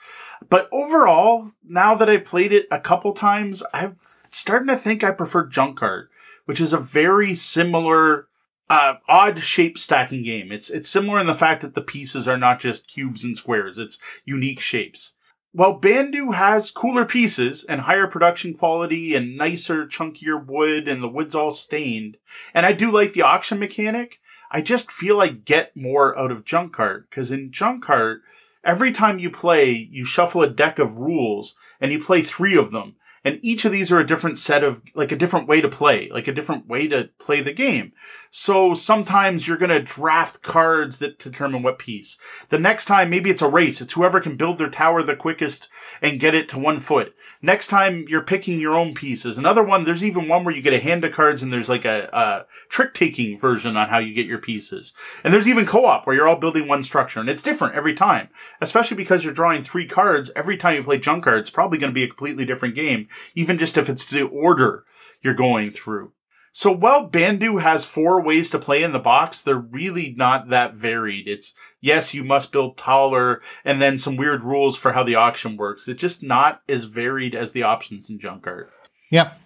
But 0.47 0.69
overall, 0.71 1.49
now 1.67 1.95
that 1.95 2.09
I've 2.09 2.25
played 2.25 2.53
it 2.53 2.67
a 2.71 2.79
couple 2.79 3.13
times, 3.13 3.63
I'm 3.73 3.97
starting 3.99 4.67
to 4.67 4.75
think 4.75 5.03
I 5.03 5.11
prefer 5.11 5.45
Junk 5.45 5.81
Art, 5.81 6.09
which 6.45 6.61
is 6.61 6.73
a 6.73 6.79
very 6.79 7.33
similar, 7.33 8.27
uh, 8.69 8.95
odd 9.07 9.39
shape 9.39 9.77
stacking 9.77 10.23
game. 10.23 10.51
It's, 10.51 10.69
it's 10.69 10.87
similar 10.87 11.19
in 11.19 11.27
the 11.27 11.35
fact 11.35 11.61
that 11.61 11.73
the 11.73 11.81
pieces 11.81 12.27
are 12.27 12.37
not 12.37 12.59
just 12.59 12.87
cubes 12.87 13.23
and 13.23 13.35
squares. 13.35 13.77
It's 13.77 13.99
unique 14.25 14.59
shapes. 14.59 15.13
While 15.51 15.79
Bandu 15.79 16.31
has 16.31 16.69
cooler 16.69 17.05
pieces 17.05 17.63
and 17.63 17.81
higher 17.81 18.05
production 18.05 18.53
quality 18.53 19.15
and 19.15 19.35
nicer, 19.35 19.87
chunkier 19.87 20.43
wood 20.45 20.87
and 20.87 21.01
the 21.01 21.09
wood's 21.09 21.33
all 21.33 21.49
stained, 21.49 22.17
and 22.53 22.67
I 22.67 22.71
do 22.73 22.91
like 22.91 23.13
the 23.13 23.23
auction 23.23 23.57
mechanic, 23.57 24.19
I 24.51 24.61
just 24.61 24.91
feel 24.91 25.19
I 25.19 25.29
get 25.29 25.75
more 25.75 26.17
out 26.17 26.31
of 26.31 26.45
Junk 26.45 26.79
Art, 26.79 27.09
because 27.09 27.31
in 27.31 27.51
Junk 27.51 27.89
Art, 27.89 28.21
Every 28.63 28.91
time 28.91 29.19
you 29.19 29.29
play, 29.29 29.71
you 29.71 30.03
shuffle 30.05 30.41
a 30.41 30.49
deck 30.49 30.79
of 30.79 30.97
rules 30.97 31.55
and 31.79 31.91
you 31.91 32.03
play 32.03 32.21
three 32.21 32.57
of 32.57 32.71
them 32.71 32.95
and 33.23 33.39
each 33.41 33.65
of 33.65 33.71
these 33.71 33.91
are 33.91 33.99
a 33.99 34.07
different 34.07 34.37
set 34.37 34.63
of 34.63 34.81
like 34.95 35.11
a 35.11 35.15
different 35.15 35.47
way 35.47 35.61
to 35.61 35.69
play 35.69 36.09
like 36.11 36.27
a 36.27 36.33
different 36.33 36.67
way 36.67 36.87
to 36.87 37.09
play 37.19 37.41
the 37.41 37.53
game. 37.53 37.91
So 38.31 38.73
sometimes 38.73 39.47
you're 39.47 39.57
going 39.57 39.69
to 39.69 39.81
draft 39.81 40.41
cards 40.41 40.99
that 40.99 41.19
determine 41.19 41.63
what 41.63 41.79
piece. 41.79 42.17
The 42.49 42.59
next 42.59 42.85
time 42.85 43.09
maybe 43.09 43.29
it's 43.29 43.41
a 43.41 43.49
race. 43.49 43.81
It's 43.81 43.93
whoever 43.93 44.19
can 44.19 44.37
build 44.37 44.57
their 44.57 44.69
tower 44.69 45.03
the 45.03 45.15
quickest 45.15 45.69
and 46.01 46.19
get 46.19 46.35
it 46.35 46.47
to 46.49 46.59
one 46.59 46.79
foot. 46.79 47.13
Next 47.41 47.67
time 47.67 48.05
you're 48.07 48.21
picking 48.21 48.59
your 48.59 48.75
own 48.75 48.93
pieces. 48.93 49.37
Another 49.37 49.63
one 49.63 49.83
there's 49.83 50.03
even 50.03 50.27
one 50.27 50.43
where 50.43 50.55
you 50.55 50.61
get 50.61 50.73
a 50.73 50.79
hand 50.79 51.03
of 51.03 51.13
cards 51.13 51.41
and 51.41 51.51
there's 51.51 51.69
like 51.69 51.85
a, 51.85 52.09
a 52.13 52.45
trick 52.69 52.93
taking 52.93 53.39
version 53.39 53.75
on 53.77 53.89
how 53.89 53.97
you 53.97 54.13
get 54.13 54.25
your 54.25 54.39
pieces. 54.39 54.93
And 55.23 55.33
there's 55.33 55.47
even 55.47 55.65
co-op 55.65 56.05
where 56.05 56.15
you're 56.15 56.27
all 56.27 56.35
building 56.35 56.67
one 56.67 56.83
structure 56.83 57.19
and 57.19 57.29
it's 57.29 57.43
different 57.43 57.75
every 57.75 57.93
time 57.93 58.29
especially 58.61 58.97
because 58.97 59.23
you're 59.23 59.33
drawing 59.33 59.63
three 59.63 59.87
cards. 59.87 60.31
Every 60.35 60.57
time 60.57 60.75
you 60.75 60.83
play 60.83 60.97
junk 60.97 61.23
cards. 61.23 61.49
probably 61.49 61.77
going 61.77 61.91
to 61.91 61.95
be 61.95 62.03
a 62.03 62.07
completely 62.07 62.45
different 62.45 62.75
game 62.75 63.07
even 63.35 63.57
just 63.57 63.77
if 63.77 63.89
it's 63.89 64.09
the 64.09 64.23
order 64.23 64.85
you're 65.21 65.33
going 65.33 65.71
through. 65.71 66.11
So 66.51 66.71
while 66.71 67.07
Bandu 67.07 67.57
has 67.57 67.85
four 67.85 68.21
ways 68.21 68.49
to 68.49 68.59
play 68.59 68.83
in 68.83 68.91
the 68.91 68.99
box, 68.99 69.41
they're 69.41 69.55
really 69.55 70.13
not 70.17 70.49
that 70.49 70.73
varied. 70.73 71.27
It's 71.27 71.53
yes, 71.79 72.13
you 72.13 72.23
must 72.23 72.51
build 72.51 72.77
taller 72.77 73.41
and 73.63 73.81
then 73.81 73.97
some 73.97 74.17
weird 74.17 74.43
rules 74.43 74.75
for 74.75 74.93
how 74.93 75.03
the 75.03 75.15
auction 75.15 75.57
works. 75.57 75.87
It's 75.87 76.01
just 76.01 76.23
not 76.23 76.61
as 76.67 76.85
varied 76.85 77.35
as 77.35 77.51
the 77.51 77.63
options 77.63 78.09
in 78.09 78.19
Junk 78.19 78.47
Art. 78.47 78.71
Yep. 79.11 79.39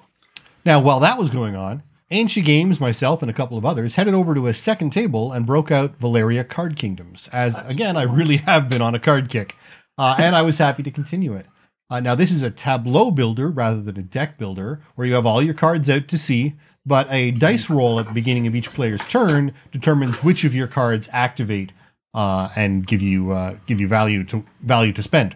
Now, 0.65 0.79
while 0.79 1.01
that 1.01 1.17
was 1.17 1.29
going 1.29 1.55
on, 1.55 1.83
Ancient 2.09 2.45
Games, 2.45 2.79
myself, 2.79 3.21
and 3.21 3.29
a 3.29 3.33
couple 3.33 3.57
of 3.57 3.65
others 3.65 3.95
headed 3.95 4.13
over 4.13 4.33
to 4.35 4.47
a 4.47 4.53
second 4.53 4.91
table 4.91 5.31
and 5.31 5.45
broke 5.45 5.71
out 5.71 5.97
Valeria 5.97 6.43
Card 6.43 6.75
Kingdoms. 6.75 7.27
As 7.33 7.61
That's 7.61 7.73
again, 7.73 7.95
cool. 7.95 8.01
I 8.01 8.05
really 8.05 8.37
have 8.45 8.69
been 8.69 8.81
on 8.81 8.95
a 8.95 8.99
card 8.99 9.29
kick, 9.29 9.55
uh, 9.97 10.15
and 10.19 10.35
I 10.35 10.41
was 10.41 10.57
happy 10.57 10.83
to 10.83 10.91
continue 10.91 11.33
it. 11.33 11.47
Uh, 11.93 11.99
now, 11.99 12.15
this 12.15 12.31
is 12.31 12.41
a 12.41 12.49
tableau 12.49 13.11
builder 13.11 13.51
rather 13.51 13.79
than 13.79 13.99
a 13.99 14.01
deck 14.01 14.39
builder, 14.39 14.81
where 14.95 15.05
you 15.05 15.13
have 15.13 15.27
all 15.27 15.43
your 15.43 15.53
cards 15.53 15.87
out 15.91 16.07
to 16.07 16.17
see, 16.17 16.55
but 16.83 17.05
a 17.11 17.29
dice 17.29 17.69
roll 17.69 17.99
at 17.99 18.07
the 18.07 18.11
beginning 18.11 18.47
of 18.47 18.55
each 18.55 18.71
player's 18.71 19.07
turn 19.07 19.53
determines 19.71 20.23
which 20.23 20.43
of 20.43 20.55
your 20.55 20.65
cards 20.65 21.07
activate 21.11 21.71
uh, 22.15 22.49
and 22.55 22.87
give 22.87 23.03
you 23.03 23.29
uh, 23.29 23.57
give 23.67 23.79
you 23.79 23.87
value 23.87 24.23
to 24.23 24.43
value 24.61 24.91
to 24.91 25.03
spend. 25.03 25.35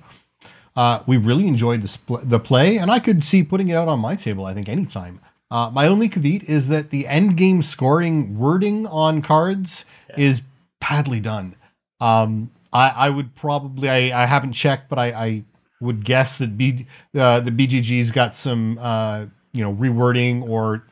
Uh, 0.76 1.04
we 1.06 1.16
really 1.16 1.48
enjoyed 1.48 1.84
the, 1.84 1.88
spl- 1.88 2.28
the 2.28 2.40
play, 2.40 2.78
and 2.78 2.90
I 2.90 2.98
could 2.98 3.24
see 3.24 3.44
putting 3.44 3.68
it 3.68 3.76
out 3.76 3.88
on 3.88 4.00
my 4.00 4.16
table. 4.16 4.48
I 4.48 4.56
think 4.56 4.68
anytime. 4.68 5.22
Uh, 5.52 5.70
my 5.72 5.86
only 5.86 6.10
caveat 6.10 6.42
is 6.50 6.70
that 6.70 6.90
the 6.90 7.08
end 7.08 7.38
game 7.38 7.62
scoring 7.62 8.36
wording 8.36 8.88
on 8.88 9.22
cards 9.22 9.86
yeah. 10.10 10.16
is 10.18 10.42
badly 10.80 11.20
done. 11.20 11.56
Um, 12.02 12.50
I, 12.74 12.94
I, 12.96 13.10
would 13.10 13.36
probably 13.36 13.90
I, 13.90 14.24
I 14.24 14.26
haven't 14.26 14.54
checked, 14.54 14.90
but 14.90 15.00
I, 15.00 15.06
I 15.08 15.44
would 15.80 16.04
guess 16.06 16.38
that 16.38 16.58
B, 16.58 16.86
uh, 17.18 17.40
the 17.40 17.52
BGG's 17.52 18.12
got 18.12 18.36
some 18.36 18.78
uh, 18.80 19.26
you 19.54 19.64
know 19.64 19.74
rewording 19.74 20.48
or 20.48 20.84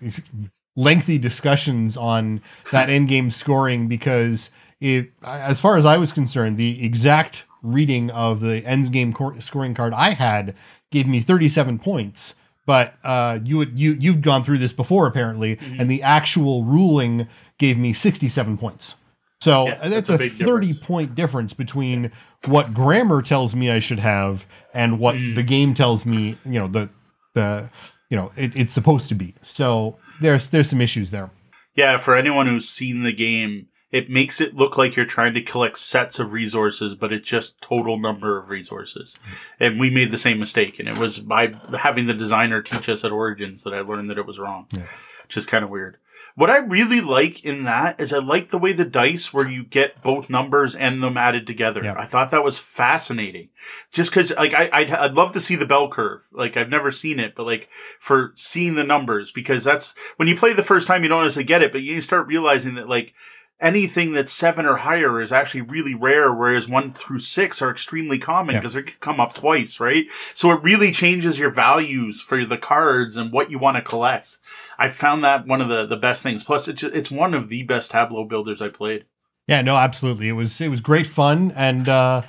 lengthy 0.76 1.18
discussions 1.18 1.96
on 1.98 2.42
that 2.72 2.90
end 2.90 3.08
game 3.08 3.32
scoring 3.32 3.88
because 3.88 4.50
it, 4.82 5.12
as 5.26 5.62
far 5.62 5.78
as 5.78 5.86
I 5.86 5.98
was 5.98 6.12
concerned, 6.12 6.58
the 6.58 6.84
exact 6.86 7.46
reading 7.62 8.12
of 8.12 8.42
the 8.42 8.64
end 8.66 8.92
game 8.92 9.14
cor- 9.14 9.40
scoring 9.42 9.74
card 9.74 9.94
I 9.94 10.12
had 10.12 10.56
gave 10.92 11.08
me 11.08 11.20
37 11.22 11.80
points, 11.80 12.36
but 12.66 12.96
uh, 13.04 13.40
you 13.44 13.58
would 13.58 13.80
you 13.80 13.94
you've 14.00 14.22
gone 14.22 14.44
through 14.44 14.58
this 14.60 14.74
before 14.74 15.08
apparently, 15.08 15.56
Mm-hmm. 15.56 15.80
and 15.80 15.90
the 15.90 16.04
actual 16.04 16.64
ruling 16.64 17.28
gave 17.58 17.78
me 17.78 17.94
67 17.94 18.58
points. 18.58 18.96
So 19.42 19.68
Yeah, 19.68 19.76
that's, 19.88 20.08
that's 20.08 20.10
a, 20.10 20.14
a 20.26 20.30
30 20.30 20.38
difference. 20.68 20.80
point 20.80 21.16
difference 21.16 21.54
between 21.54 22.12
what 22.46 22.74
grammar 22.74 23.22
tells 23.22 23.54
me 23.54 23.70
I 23.70 23.80
should 23.80 24.00
have 24.00 24.46
and 24.74 25.00
what 25.00 25.16
Mm. 25.16 25.36
the 25.36 25.44
game 25.44 25.74
tells 25.74 26.06
me, 26.06 26.38
you 26.46 26.60
know, 26.60 26.68
the 26.68 26.90
the 27.34 27.70
you 28.10 28.16
know, 28.18 28.32
it, 28.38 28.56
it's 28.56 28.72
supposed 28.74 29.10
to 29.10 29.16
be. 29.16 29.36
So 29.42 29.98
there's 30.22 30.48
there's 30.48 30.70
some 30.70 30.80
issues 30.82 31.12
there. 31.12 31.32
Yeah, 31.76 31.98
for 31.98 32.16
anyone 32.16 32.48
who's 32.48 32.70
seen 32.70 33.04
the 33.04 33.12
game, 33.12 33.68
it 33.92 34.10
makes 34.10 34.40
it 34.40 34.56
look 34.56 34.78
like 34.78 34.96
you're 34.96 35.06
trying 35.06 35.34
to 35.34 35.42
collect 35.42 35.78
sets 35.78 36.20
of 36.20 36.32
resources, 36.32 36.96
but 36.96 37.12
it's 37.12 37.28
just 37.28 37.62
total 37.62 38.00
number 38.00 38.38
of 38.40 38.50
resources. 38.50 39.18
And 39.60 39.80
we 39.80 39.90
made 39.90 40.12
the 40.12 40.18
same 40.18 40.40
mistake, 40.40 40.80
and 40.80 40.88
it 40.88 40.98
was 40.98 41.20
by 41.20 41.54
having 41.78 42.06
the 42.08 42.14
designer 42.14 42.62
teach 42.62 42.88
us 42.88 43.04
at 43.04 43.12
Origins 43.12 43.64
that 43.64 43.74
I 43.74 43.82
learned 43.82 44.10
that 44.10 44.18
it 44.18 44.26
was 44.26 44.40
wrong, 44.40 44.68
Yeah. 44.72 44.86
which 45.24 45.36
is 45.36 45.46
kind 45.46 45.64
of 45.66 45.70
weird. 45.70 45.98
What 46.38 46.50
I 46.50 46.58
really 46.58 47.00
like 47.00 47.46
in 47.46 47.64
that 47.64 48.00
is 48.00 48.12
I 48.12 48.18
like 48.20 48.50
the 48.50 48.58
way 48.58 48.74
the 48.74 48.84
dice 48.84 49.34
where 49.34 49.48
you 49.48 49.64
get 49.64 50.04
both 50.04 50.30
numbers 50.30 50.76
and 50.76 51.02
them 51.02 51.16
added 51.16 51.48
together. 51.48 51.82
Yeah. 51.82 51.96
I 51.98 52.06
thought 52.06 52.32
that 52.32 52.44
was 52.44 52.58
fascinating. 52.58 53.50
Just 53.94 54.12
cause 54.12 54.34
like 54.36 54.54
I, 54.54 54.70
I'd, 54.74 54.90
I'd 54.92 55.14
love 55.14 55.32
to 55.32 55.40
see 55.40 55.56
the 55.56 55.66
bell 55.66 55.88
curve. 55.90 56.24
Like 56.34 56.58
I've 56.58 56.70
never 56.70 56.92
seen 56.92 57.22
it, 57.22 57.36
but 57.36 57.46
like 57.46 57.70
for 58.00 58.34
seeing 58.36 58.76
the 58.76 58.84
numbers 58.84 59.32
because 59.32 59.64
that's 59.64 59.96
when 60.18 60.28
you 60.28 60.36
play 60.36 60.52
the 60.52 60.62
first 60.62 60.88
time, 60.88 61.04
you 61.04 61.10
don't 61.10 61.24
necessarily 61.24 61.46
get 61.48 61.62
it, 61.62 61.72
but 61.72 61.82
you 61.84 62.02
start 62.02 62.28
realizing 62.28 62.76
that 62.76 62.90
like 62.90 63.14
anything 63.62 64.12
that's 64.12 64.34
seven 64.34 64.66
or 64.66 64.76
higher 64.76 65.22
is 65.22 65.32
actually 65.32 65.62
really 65.62 65.96
rare, 65.96 66.34
whereas 66.34 66.68
one 66.68 66.94
through 66.94 67.20
six 67.20 67.62
are 67.62 67.72
extremely 67.72 68.20
common 68.20 68.54
Yeah. 68.56 68.60
because 68.60 68.74
they 68.74 68.84
could 68.84 69.00
come 69.00 69.22
up 69.22 69.34
twice, 69.34 69.80
right? 69.80 70.06
So 70.34 70.52
it 70.52 70.62
really 70.62 70.92
changes 70.92 71.40
your 71.40 71.50
values 71.52 72.20
for 72.20 72.46
the 72.46 72.58
cards 72.58 73.16
and 73.16 73.32
what 73.32 73.50
you 73.50 73.58
want 73.58 73.78
to 73.78 73.82
collect. 73.82 74.38
I 74.78 74.90
found 74.90 75.24
that 75.24 75.48
one 75.48 75.62
of 75.62 75.70
the, 75.70 75.86
the 75.86 75.98
best 75.98 76.24
things. 76.24 76.44
Plus, 76.44 76.68
it's 76.68 76.84
it's 76.84 77.12
one 77.12 77.34
of 77.34 77.50
the 77.50 77.64
best 77.64 77.92
tableau 77.92 78.26
builders 78.26 78.62
I 78.62 78.70
played. 78.70 79.06
Yeah, 79.48 79.62
no, 79.62 79.76
absolutely. 79.76 80.28
It 80.30 80.34
was 80.34 80.60
it 80.62 80.70
was 80.70 80.80
great 80.82 81.08
fun, 81.08 81.52
and 81.56 81.88
uh, 81.88 82.22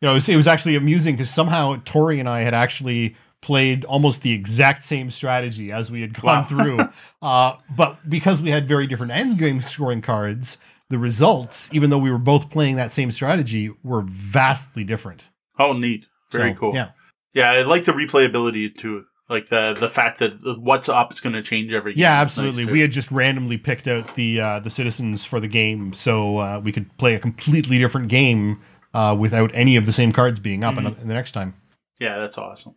you 0.00 0.06
know, 0.06 0.12
it 0.12 0.14
was, 0.14 0.28
it 0.28 0.36
was 0.36 0.46
actually 0.48 0.76
amusing 0.76 1.14
because 1.14 1.30
somehow 1.30 1.76
Tori 1.84 2.18
and 2.20 2.28
I 2.28 2.40
had 2.40 2.54
actually 2.54 3.14
played 3.40 3.84
almost 3.86 4.22
the 4.22 4.32
exact 4.32 4.84
same 4.84 5.10
strategy 5.10 5.72
as 5.72 5.90
we 5.90 6.00
had 6.00 6.14
gone 6.14 6.42
Wow. 6.42 6.44
through, 6.44 6.78
uh, 7.22 7.54
but 7.76 7.98
because 8.08 8.40
we 8.40 8.50
had 8.50 8.68
very 8.68 8.86
different 8.86 9.12
end 9.12 9.36
game 9.38 9.60
scoring 9.62 10.00
cards, 10.00 10.58
the 10.90 10.98
results, 10.98 11.68
even 11.72 11.90
though 11.90 11.98
we 11.98 12.10
were 12.10 12.18
both 12.18 12.50
playing 12.50 12.76
that 12.76 12.92
same 12.92 13.10
strategy, 13.10 13.70
were 13.82 14.02
vastly 14.06 14.84
different. 14.84 15.30
Oh, 15.58 15.72
neat. 15.72 16.06
Very 16.30 16.52
So, 16.52 16.58
cool. 16.58 16.74
Yeah, 16.74 16.90
Yeah, 17.34 17.50
I 17.50 17.62
like 17.62 17.84
the 17.84 17.92
replayability 17.92 18.74
too. 18.76 19.04
Like 19.32 19.48
the 19.48 19.74
the 19.78 19.88
fact 19.88 20.18
that 20.18 20.58
what's 20.60 20.90
up 20.90 21.10
is 21.10 21.20
going 21.20 21.32
to 21.32 21.42
change 21.42 21.72
every 21.72 21.94
game. 21.94 22.02
yeah, 22.02 22.22
It's 22.22 22.36
nice, 22.36 22.48
absolutely. 22.48 22.70
we 22.70 22.80
had 22.80 22.92
just 22.92 23.10
randomly 23.10 23.56
picked 23.56 23.88
out 23.88 24.14
the 24.14 24.38
uh, 24.40 24.60
the 24.60 24.68
citizens 24.68 25.24
for 25.24 25.40
the 25.40 25.48
game, 25.48 25.94
so 25.94 26.36
uh, 26.36 26.60
we 26.62 26.70
could 26.70 26.94
play 26.98 27.14
a 27.14 27.18
completely 27.18 27.78
different 27.78 28.08
game 28.08 28.60
uh, 28.92 29.16
without 29.18 29.50
any 29.54 29.76
of 29.76 29.86
the 29.86 29.92
same 29.92 30.12
cards 30.12 30.38
being 30.38 30.62
up 30.62 30.76
in, 30.76 30.86
in 30.86 31.08
the 31.08 31.14
next 31.14 31.32
time. 31.32 31.54
Yeah, 31.98 32.18
that's 32.18 32.36
awesome. 32.36 32.74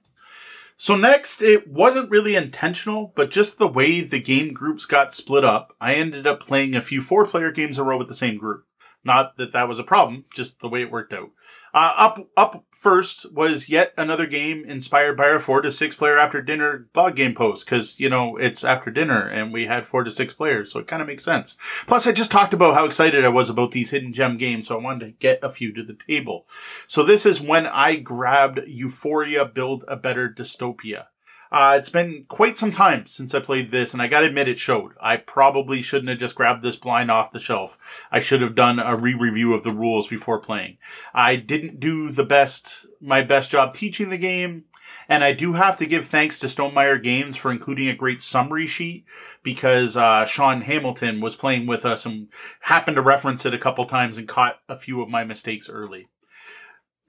So 0.78 0.96
next, 0.96 1.42
it 1.42 1.68
wasn't 1.68 2.10
really 2.10 2.36
intentional, 2.36 3.12
but 3.16 3.32
just 3.32 3.58
the 3.58 3.68
way 3.68 4.00
the 4.02 4.20
game 4.20 4.54
groups 4.54 4.86
got 4.86 5.14
split 5.14 5.44
up, 5.44 5.74
I 5.82 5.96
ended 5.96 6.26
up 6.26 6.40
playing 6.42 6.76
a 6.76 6.82
few 6.82 7.02
four-player 7.02 7.52
games 7.52 7.78
in 7.78 7.84
a 7.86 7.88
row 7.88 7.98
with 7.98 8.08
the 8.08 8.14
same 8.14 8.38
group. 8.38 8.66
Not 9.06 9.38
that 9.38 9.54
that 9.54 9.68
was 9.68 9.78
a 9.78 9.84
problem, 9.84 10.26
just 10.34 10.60
the 10.60 10.68
way 10.68 10.82
it 10.82 10.92
worked 10.92 11.14
out. 11.14 11.30
Uh, 11.76 11.94
up, 11.96 12.28
up 12.36 12.66
first 12.72 13.32
was 13.32 13.70
yet 13.70 13.94
another 13.98 14.26
game 14.26 14.66
inspired 14.66 15.16
by 15.16 15.26
our 15.26 15.40
four 15.40 15.62
to 15.62 15.70
six 15.70 15.94
player 15.94 16.18
after 16.18 16.42
dinner 16.42 16.88
blog 16.92 17.16
game 17.16 17.36
post, 17.36 17.66
because 17.66 18.00
you 18.00 18.10
know 18.10 18.36
it's 18.36 18.64
after 18.64 18.90
dinner 18.90 19.28
and 19.28 19.54
we 19.54 19.68
had 19.68 19.86
four 19.86 20.04
to 20.04 20.10
six 20.10 20.34
players, 20.34 20.72
so 20.72 20.80
it 20.80 20.88
kind 20.88 21.04
of 21.04 21.08
makes 21.08 21.24
sense. 21.24 21.56
Plus, 21.86 22.08
I 22.08 22.14
just 22.14 22.32
talked 22.32 22.54
about 22.54 22.74
how 22.74 22.86
excited 22.86 23.24
I 23.24 23.30
was 23.30 23.50
about 23.50 23.72
these 23.72 23.92
hidden 23.92 24.12
gem 24.12 24.38
games, 24.38 24.68
so 24.68 24.80
I 24.80 24.82
wanted 24.82 25.06
to 25.06 25.12
get 25.12 25.40
a 25.44 25.52
few 25.52 25.72
to 25.74 25.84
the 25.84 25.94
table. 25.94 26.48
So 26.88 27.04
this 27.04 27.28
is 27.28 27.40
when 27.40 27.68
I 27.68 27.98
grabbed 27.98 28.62
Euphoria 28.66 29.46
Build 29.46 29.86
a 29.88 29.96
Better 29.96 30.34
Dystopia. 30.36 31.06
Uh, 31.52 31.76
it's 31.78 31.90
been 31.90 32.26
quite 32.28 32.58
some 32.58 32.72
time 32.72 33.06
since 33.06 33.34
I 33.34 33.40
played 33.40 33.72
this, 33.72 33.94
and 33.94 34.02
I 34.02 34.08
gotta 34.08 34.28
admit 34.28 34.48
it 34.48 34.60
showed. 34.60 34.94
I 35.02 35.18
probably 35.18 35.82
shouldn't 35.82 36.10
have 36.10 36.20
just 36.20 36.36
grabbed 36.36 36.64
this 36.64 36.76
blind 36.76 37.12
off 37.12 37.32
the 37.32 37.40
shelf. 37.40 38.08
I 38.12 38.20
should 38.20 38.42
have 38.42 38.56
done 38.56 38.80
a 38.80 38.96
re-review 38.96 39.54
of 39.54 39.64
the 39.64 39.72
rules 39.72 40.08
before 40.08 40.40
playing. 40.40 40.78
I 41.14 41.36
didn't 41.36 41.80
do 41.80 42.10
the 42.10 42.26
best, 42.26 42.86
my 43.00 43.22
best 43.22 43.52
job 43.52 43.74
teaching 43.74 44.10
the 44.10 44.18
game, 44.18 44.66
and 45.08 45.24
I 45.24 45.34
do 45.34 45.54
have 45.54 45.78
to 45.78 45.86
give 45.86 46.08
thanks 46.08 46.40
to 46.40 46.48
Stonemaier 46.48 47.02
Games 47.02 47.36
for 47.36 47.52
including 47.52 47.88
a 47.88 47.96
great 47.96 48.22
summary 48.22 48.68
sheet 48.68 49.06
because 49.44 49.96
uh, 49.96 50.26
Sean 50.26 50.62
Hamilton 50.62 51.22
was 51.22 51.36
playing 51.36 51.68
with 51.68 51.86
us 51.86 52.06
and 52.06 52.28
happened 52.62 52.96
to 52.96 53.02
reference 53.02 53.46
it 53.46 53.54
a 53.54 53.60
couple 53.60 53.86
times 53.86 54.18
and 54.18 54.28
caught 54.28 54.60
a 54.68 54.78
few 54.78 55.02
of 55.02 55.10
my 55.10 55.24
mistakes 55.24 55.70
early 55.70 56.08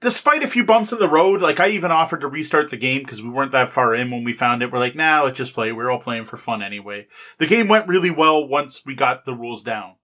despite 0.01 0.43
a 0.43 0.47
few 0.47 0.63
bumps 0.63 0.91
in 0.91 0.99
the 0.99 1.09
road, 1.09 1.41
like 1.41 1.59
I 1.59 1.69
even 1.69 1.91
offered 1.91 2.21
to 2.21 2.27
restart 2.27 2.69
the 2.69 2.77
game 2.77 3.01
because 3.01 3.21
we 3.21 3.29
weren't 3.29 3.51
that 3.51 3.71
far 3.71 3.95
in 3.95 4.11
when 4.11 4.23
we 4.23 4.33
found 4.33 4.61
it. 4.61 4.71
We're 4.71 4.79
like, 4.79 4.95
nah, 4.95 5.23
let's 5.23 5.37
just 5.37 5.53
play. 5.53 5.71
We're 5.71 5.89
all 5.89 5.99
playing 5.99 6.25
for 6.25 6.37
fun 6.37 6.61
anyway. 6.61 7.07
The 7.37 7.47
game 7.47 7.67
went 7.67 7.87
really 7.87 8.11
well 8.11 8.47
once 8.47 8.85
we 8.85 8.95
got 8.95 9.25
the 9.25 9.33
rules 9.33 9.63
down. 9.63 9.95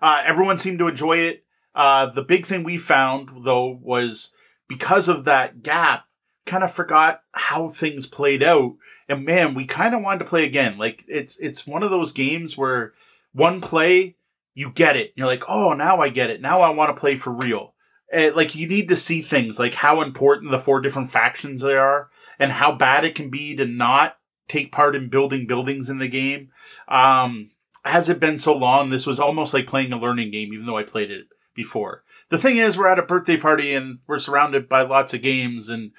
Uh, 0.00 0.22
everyone 0.24 0.58
seemed 0.58 0.78
to 0.80 0.88
enjoy 0.88 1.18
it. 1.18 1.44
Uh, 1.74 2.06
the 2.06 2.22
big 2.22 2.46
thing 2.46 2.64
we 2.64 2.76
found 2.76 3.44
though 3.44 3.78
was 3.82 4.32
because 4.68 5.08
of 5.08 5.24
that 5.24 5.62
gap, 5.62 6.04
kind 6.44 6.64
of 6.64 6.72
forgot 6.72 7.22
how 7.32 7.68
things 7.68 8.06
played 8.06 8.42
out. 8.42 8.76
And 9.08 9.24
man, 9.24 9.54
we 9.54 9.64
kind 9.64 9.94
of 9.94 10.02
wanted 10.02 10.20
to 10.20 10.24
play 10.24 10.44
again. 10.44 10.78
Like 10.78 11.04
it's, 11.08 11.38
it's 11.38 11.66
one 11.66 11.82
of 11.82 11.90
those 11.90 12.12
games 12.12 12.56
where 12.56 12.92
one 13.32 13.60
play, 13.60 14.16
you 14.54 14.70
get 14.70 14.96
it. 14.96 15.12
You're 15.14 15.26
like, 15.26 15.44
oh, 15.48 15.72
now 15.72 16.00
I 16.00 16.08
get 16.08 16.30
it. 16.30 16.40
Now 16.40 16.60
I 16.60 16.70
want 16.70 16.94
to 16.94 17.00
play 17.00 17.16
for 17.16 17.32
real 17.32 17.74
uh, 18.12 18.30
like 18.34 18.54
you 18.54 18.66
need 18.66 18.88
to 18.88 18.96
see 18.96 19.20
things 19.20 19.58
like 19.58 19.74
how 19.74 20.00
important 20.00 20.50
the 20.50 20.58
four 20.58 20.80
different 20.80 21.10
factions 21.10 21.60
they 21.60 21.76
are 21.76 22.08
and 22.38 22.52
how 22.52 22.72
bad 22.72 23.04
it 23.04 23.14
can 23.14 23.30
be 23.30 23.54
to 23.56 23.66
not 23.66 24.16
take 24.48 24.72
part 24.72 24.96
in 24.96 25.10
building 25.10 25.46
buildings 25.46 25.90
in 25.90 25.98
the 25.98 26.08
game. 26.08 26.50
Um, 26.88 27.50
has 27.84 28.08
it 28.08 28.20
been 28.20 28.38
so 28.38 28.56
long? 28.56 28.90
This 28.90 29.06
was 29.06 29.20
almost 29.20 29.54
like 29.54 29.66
playing 29.66 29.92
a 29.92 29.98
learning 29.98 30.30
game, 30.30 30.52
even 30.52 30.66
though 30.66 30.78
I 30.78 30.82
played 30.82 31.10
it 31.10 31.26
before. 31.54 32.02
The 32.30 32.38
thing 32.38 32.56
is, 32.56 32.76
we're 32.76 32.88
at 32.88 32.98
a 32.98 33.02
birthday 33.02 33.36
party 33.36 33.74
and 33.74 33.98
we're 34.06 34.18
surrounded 34.18 34.68
by 34.68 34.82
lots 34.82 35.14
of 35.14 35.22
games 35.22 35.68
and 35.68 35.92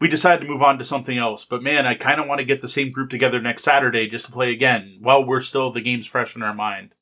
we 0.00 0.08
decided 0.08 0.42
to 0.42 0.50
move 0.50 0.62
on 0.62 0.78
to 0.78 0.84
something 0.84 1.18
else. 1.18 1.44
But 1.44 1.62
man, 1.62 1.86
I 1.86 1.94
kind 1.94 2.20
of 2.20 2.26
want 2.26 2.38
to 2.38 2.44
get 2.44 2.62
the 2.62 2.68
same 2.68 2.90
group 2.90 3.10
together 3.10 3.40
next 3.40 3.64
Saturday 3.64 4.08
just 4.08 4.26
to 4.26 4.32
play 4.32 4.50
again 4.50 4.98
while 5.00 5.24
we're 5.24 5.42
still 5.42 5.70
the 5.70 5.82
game's 5.82 6.06
fresh 6.06 6.34
in 6.34 6.42
our 6.42 6.54
mind. 6.54 6.94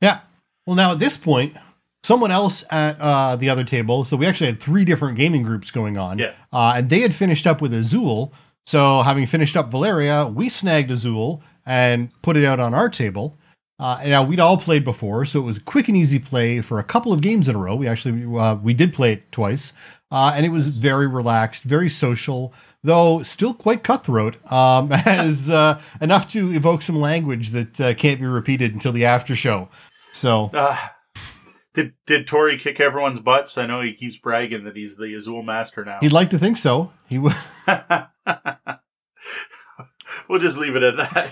Yeah. 0.00 0.20
Well, 0.66 0.76
now 0.76 0.92
at 0.92 0.98
this 0.98 1.16
point, 1.16 1.56
someone 2.04 2.30
else 2.30 2.64
at 2.70 3.00
uh, 3.00 3.36
the 3.36 3.48
other 3.48 3.64
table. 3.64 4.04
So 4.04 4.16
we 4.16 4.26
actually 4.26 4.48
had 4.48 4.60
three 4.60 4.84
different 4.84 5.16
gaming 5.16 5.42
groups 5.42 5.70
going 5.70 5.96
on. 5.96 6.18
Yeah. 6.18 6.32
Uh, 6.52 6.74
and 6.76 6.88
they 6.90 7.00
had 7.00 7.14
finished 7.14 7.46
up 7.46 7.60
with 7.60 7.72
Azul. 7.72 8.32
So 8.66 9.02
having 9.02 9.26
finished 9.26 9.56
up 9.56 9.70
Valeria, 9.70 10.26
we 10.26 10.48
snagged 10.48 10.90
Azul 10.90 11.42
and 11.64 12.10
put 12.22 12.36
it 12.36 12.44
out 12.44 12.60
on 12.60 12.74
our 12.74 12.88
table. 12.88 13.38
Uh, 13.78 13.98
and 14.00 14.10
now 14.10 14.22
we'd 14.22 14.38
all 14.38 14.56
played 14.56 14.84
before, 14.84 15.24
so 15.24 15.40
it 15.40 15.42
was 15.42 15.58
quick 15.58 15.88
and 15.88 15.96
easy 15.96 16.18
play 16.18 16.60
for 16.60 16.78
a 16.78 16.84
couple 16.84 17.12
of 17.12 17.20
games 17.20 17.48
in 17.48 17.56
a 17.56 17.58
row. 17.58 17.74
We 17.74 17.88
actually 17.88 18.24
uh, 18.38 18.54
we 18.54 18.74
did 18.74 18.92
play 18.92 19.14
it 19.14 19.32
twice, 19.32 19.72
uh, 20.12 20.32
and 20.36 20.46
it 20.46 20.50
was 20.50 20.78
very 20.78 21.08
relaxed, 21.08 21.64
very 21.64 21.88
social, 21.88 22.54
though 22.84 23.24
still 23.24 23.52
quite 23.52 23.82
cutthroat. 23.82 24.36
Um, 24.52 24.92
as 25.04 25.50
uh, 25.50 25.80
enough 26.00 26.28
to 26.28 26.52
evoke 26.52 26.82
some 26.82 27.00
language 27.00 27.50
that 27.50 27.80
uh, 27.80 27.94
can't 27.94 28.20
be 28.20 28.26
repeated 28.26 28.72
until 28.72 28.92
the 28.92 29.04
after 29.04 29.34
show. 29.34 29.68
So 30.12 30.50
Uh, 30.54 30.76
did 31.74 31.94
did 32.06 32.26
Tori 32.26 32.58
kick 32.58 32.80
everyone's 32.80 33.20
butts? 33.20 33.56
I 33.56 33.66
know 33.66 33.80
he 33.80 33.94
keeps 33.94 34.18
bragging 34.18 34.64
that 34.64 34.76
he's 34.76 34.96
the 34.96 35.14
Azul 35.14 35.42
master 35.42 35.84
now. 35.84 35.98
He'd 36.00 36.12
like 36.12 36.30
to 36.30 36.38
think 36.38 36.56
so. 36.56 36.92
He 37.08 37.18
would. 37.18 37.34
we'll 40.28 40.40
just 40.40 40.58
leave 40.58 40.76
it 40.76 40.82
at 40.82 40.96
that. 40.96 41.30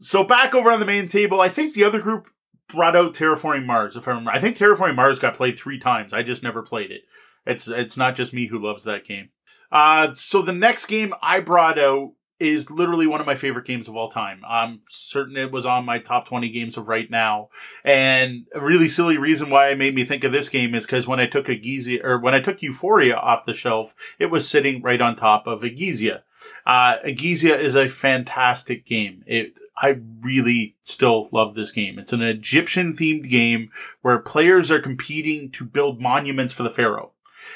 So 0.00 0.24
back 0.24 0.54
over 0.54 0.70
on 0.70 0.80
the 0.80 0.86
main 0.86 1.08
table, 1.08 1.40
I 1.40 1.48
think 1.48 1.74
the 1.74 1.84
other 1.84 2.00
group 2.00 2.28
brought 2.68 2.96
out 2.96 3.14
Terraforming 3.14 3.66
Mars. 3.66 3.96
If 3.96 4.06
I 4.06 4.12
remember, 4.12 4.30
I 4.30 4.40
think 4.40 4.56
Terraforming 4.56 4.96
Mars 4.96 5.18
got 5.18 5.34
played 5.34 5.58
three 5.58 5.78
times. 5.78 6.12
I 6.12 6.22
just 6.22 6.42
never 6.42 6.62
played 6.62 6.90
it. 6.90 7.02
It's 7.46 7.66
it's 7.68 7.96
not 7.96 8.14
just 8.14 8.32
me 8.32 8.46
who 8.46 8.58
loves 8.58 8.84
that 8.84 9.06
game. 9.06 9.30
Uh, 9.70 10.12
so 10.14 10.42
the 10.42 10.52
next 10.52 10.86
game 10.86 11.12
I 11.22 11.40
brought 11.40 11.78
out 11.78 12.12
is 12.40 12.70
literally 12.70 13.06
one 13.06 13.20
of 13.20 13.26
my 13.26 13.34
favorite 13.34 13.66
games 13.66 13.88
of 13.88 13.96
all 13.96 14.08
time. 14.08 14.42
I'm 14.46 14.80
certain 14.88 15.36
it 15.36 15.50
was 15.50 15.66
on 15.66 15.84
my 15.84 15.98
top 15.98 16.28
20 16.28 16.48
games 16.50 16.76
of 16.76 16.88
right 16.88 17.10
now. 17.10 17.48
And 17.84 18.46
a 18.54 18.60
really 18.60 18.88
silly 18.88 19.18
reason 19.18 19.50
why 19.50 19.68
it 19.68 19.78
made 19.78 19.94
me 19.94 20.04
think 20.04 20.24
of 20.24 20.32
this 20.32 20.48
game 20.48 20.74
is 20.74 20.86
because 20.86 21.06
when 21.06 21.20
I 21.20 21.26
took 21.26 21.46
Egizia, 21.46 22.04
or 22.04 22.18
when 22.18 22.34
I 22.34 22.40
took 22.40 22.62
Euphoria 22.62 23.16
off 23.16 23.46
the 23.46 23.54
shelf, 23.54 23.94
it 24.18 24.26
was 24.26 24.48
sitting 24.48 24.82
right 24.82 25.00
on 25.00 25.16
top 25.16 25.46
of 25.46 25.62
Egizia. 25.62 26.22
Uh, 26.64 26.98
Egizia 27.04 27.58
is 27.58 27.74
a 27.74 27.88
fantastic 27.88 28.86
game. 28.86 29.24
It, 29.26 29.58
I 29.76 29.98
really 30.20 30.76
still 30.82 31.28
love 31.32 31.54
this 31.54 31.72
game. 31.72 31.98
It's 31.98 32.12
an 32.12 32.22
Egyptian 32.22 32.94
themed 32.94 33.28
game 33.28 33.70
where 34.02 34.18
players 34.18 34.70
are 34.70 34.80
competing 34.80 35.50
to 35.52 35.64
build 35.64 36.00
monuments 36.00 36.52
for 36.52 36.62
the 36.62 36.70
pharaoh. 36.70 37.12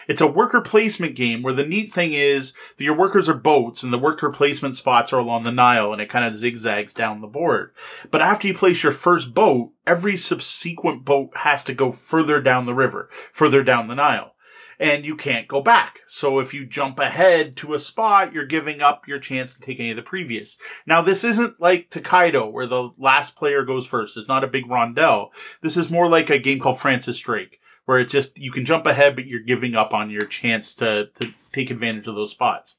It's 0.09 0.21
a 0.21 0.27
worker 0.27 0.61
placement 0.61 1.15
game 1.15 1.43
where 1.43 1.53
the 1.53 1.67
neat 1.67 1.93
thing 1.93 2.13
is 2.13 2.55
that 2.77 2.85
your 2.85 2.97
workers 2.97 3.29
are 3.29 3.35
boats 3.35 3.83
and 3.83 3.93
the 3.93 3.99
worker 3.99 4.31
placement 4.31 4.77
spots 4.77 5.13
are 5.13 5.19
along 5.19 5.45
the 5.45 5.53
Nile 5.53 5.93
and 5.93 6.01
it 6.01 6.09
kind 6.09 6.25
of 6.25 6.35
zigzags 6.35 6.95
down 6.95 7.21
the 7.21 7.27
board. 7.27 7.73
But 8.11 8.23
after 8.23 8.49
you 8.49 8.55
place 8.55 8.83
your 8.83 8.93
first 8.93 9.35
boat, 9.35 9.73
every 9.87 10.17
subsequent 10.17 11.05
boat 11.05 11.31
has 11.39 11.65
to 11.65 11.75
go 11.75 11.93
further 11.93 12.41
down 12.41 12.67
the 12.67 12.75
river, 12.75 13.09
further 13.33 13.63
down 13.63 13.89
the 13.89 13.95
Nile. 13.95 14.35
And 14.79 15.07
you 15.07 15.15
can't 15.15 15.47
go 15.47 15.61
back. 15.61 16.01
So 16.07 16.41
if 16.41 16.53
you 16.53 16.67
jump 16.67 16.99
ahead 16.99 17.57
to 17.59 17.75
a 17.75 17.79
spot, 17.79 18.33
you're 18.33 18.47
giving 18.47 18.83
up 18.83 19.07
your 19.07 19.21
chance 19.21 19.55
to 19.55 19.61
take 19.61 19.79
any 19.79 19.91
of 19.91 19.97
the 19.97 20.03
previous. 20.03 20.57
Now, 20.87 21.03
this 21.03 21.23
isn't 21.23 21.61
like 21.61 21.91
Tokaido, 21.91 22.49
where 22.49 22.67
the 22.67 22.91
last 22.99 23.37
player 23.37 23.65
goes 23.65 23.87
first. 23.87 24.17
It's 24.17 24.27
not 24.27 24.43
a 24.43 24.49
big 24.49 24.67
rondel. 24.67 25.29
This 25.61 25.77
is 25.77 25.89
more 25.89 26.09
like 26.09 26.31
a 26.31 26.39
game 26.39 26.59
called 26.59 26.81
Francis 26.81 27.21
Drake 27.21 27.61
where 27.85 27.99
it's 27.99 28.13
just 28.13 28.39
you 28.39 28.51
can 28.51 28.65
jump 28.65 28.87
ahead, 28.87 29.15
but 29.15 29.27
you're 29.27 29.41
giving 29.41 29.75
up 29.75 29.93
on 29.93 30.11
your 30.11 30.27
chance 30.27 30.75
to 30.77 31.07
to 31.21 31.33
take 31.53 31.71
advantage 31.71 32.07
of 32.07 32.15
those 32.15 32.31
spots. 32.31 32.77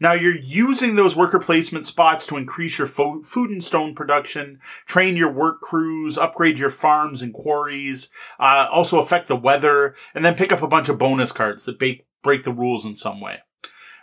Now 0.00 0.12
you're 0.12 0.36
using 0.36 0.96
those 0.96 1.16
worker 1.16 1.38
placement 1.38 1.86
spots 1.86 2.26
to 2.26 2.36
increase 2.36 2.78
your 2.78 2.86
fo- 2.86 3.22
food 3.22 3.50
and 3.50 3.62
stone 3.62 3.94
production, 3.94 4.58
train 4.86 5.16
your 5.16 5.32
work 5.32 5.60
crews, 5.60 6.18
upgrade 6.18 6.58
your 6.58 6.70
farms 6.70 7.22
and 7.22 7.32
quarries, 7.32 8.10
uh, 8.40 8.66
also 8.70 8.98
affect 8.98 9.28
the 9.28 9.36
weather, 9.36 9.94
and 10.14 10.24
then 10.24 10.34
pick 10.34 10.52
up 10.52 10.62
a 10.62 10.68
bunch 10.68 10.88
of 10.88 10.98
bonus 10.98 11.32
cards 11.32 11.64
that 11.64 11.78
break 11.78 12.06
break 12.22 12.44
the 12.44 12.52
rules 12.52 12.84
in 12.84 12.94
some 12.94 13.20
way. 13.20 13.38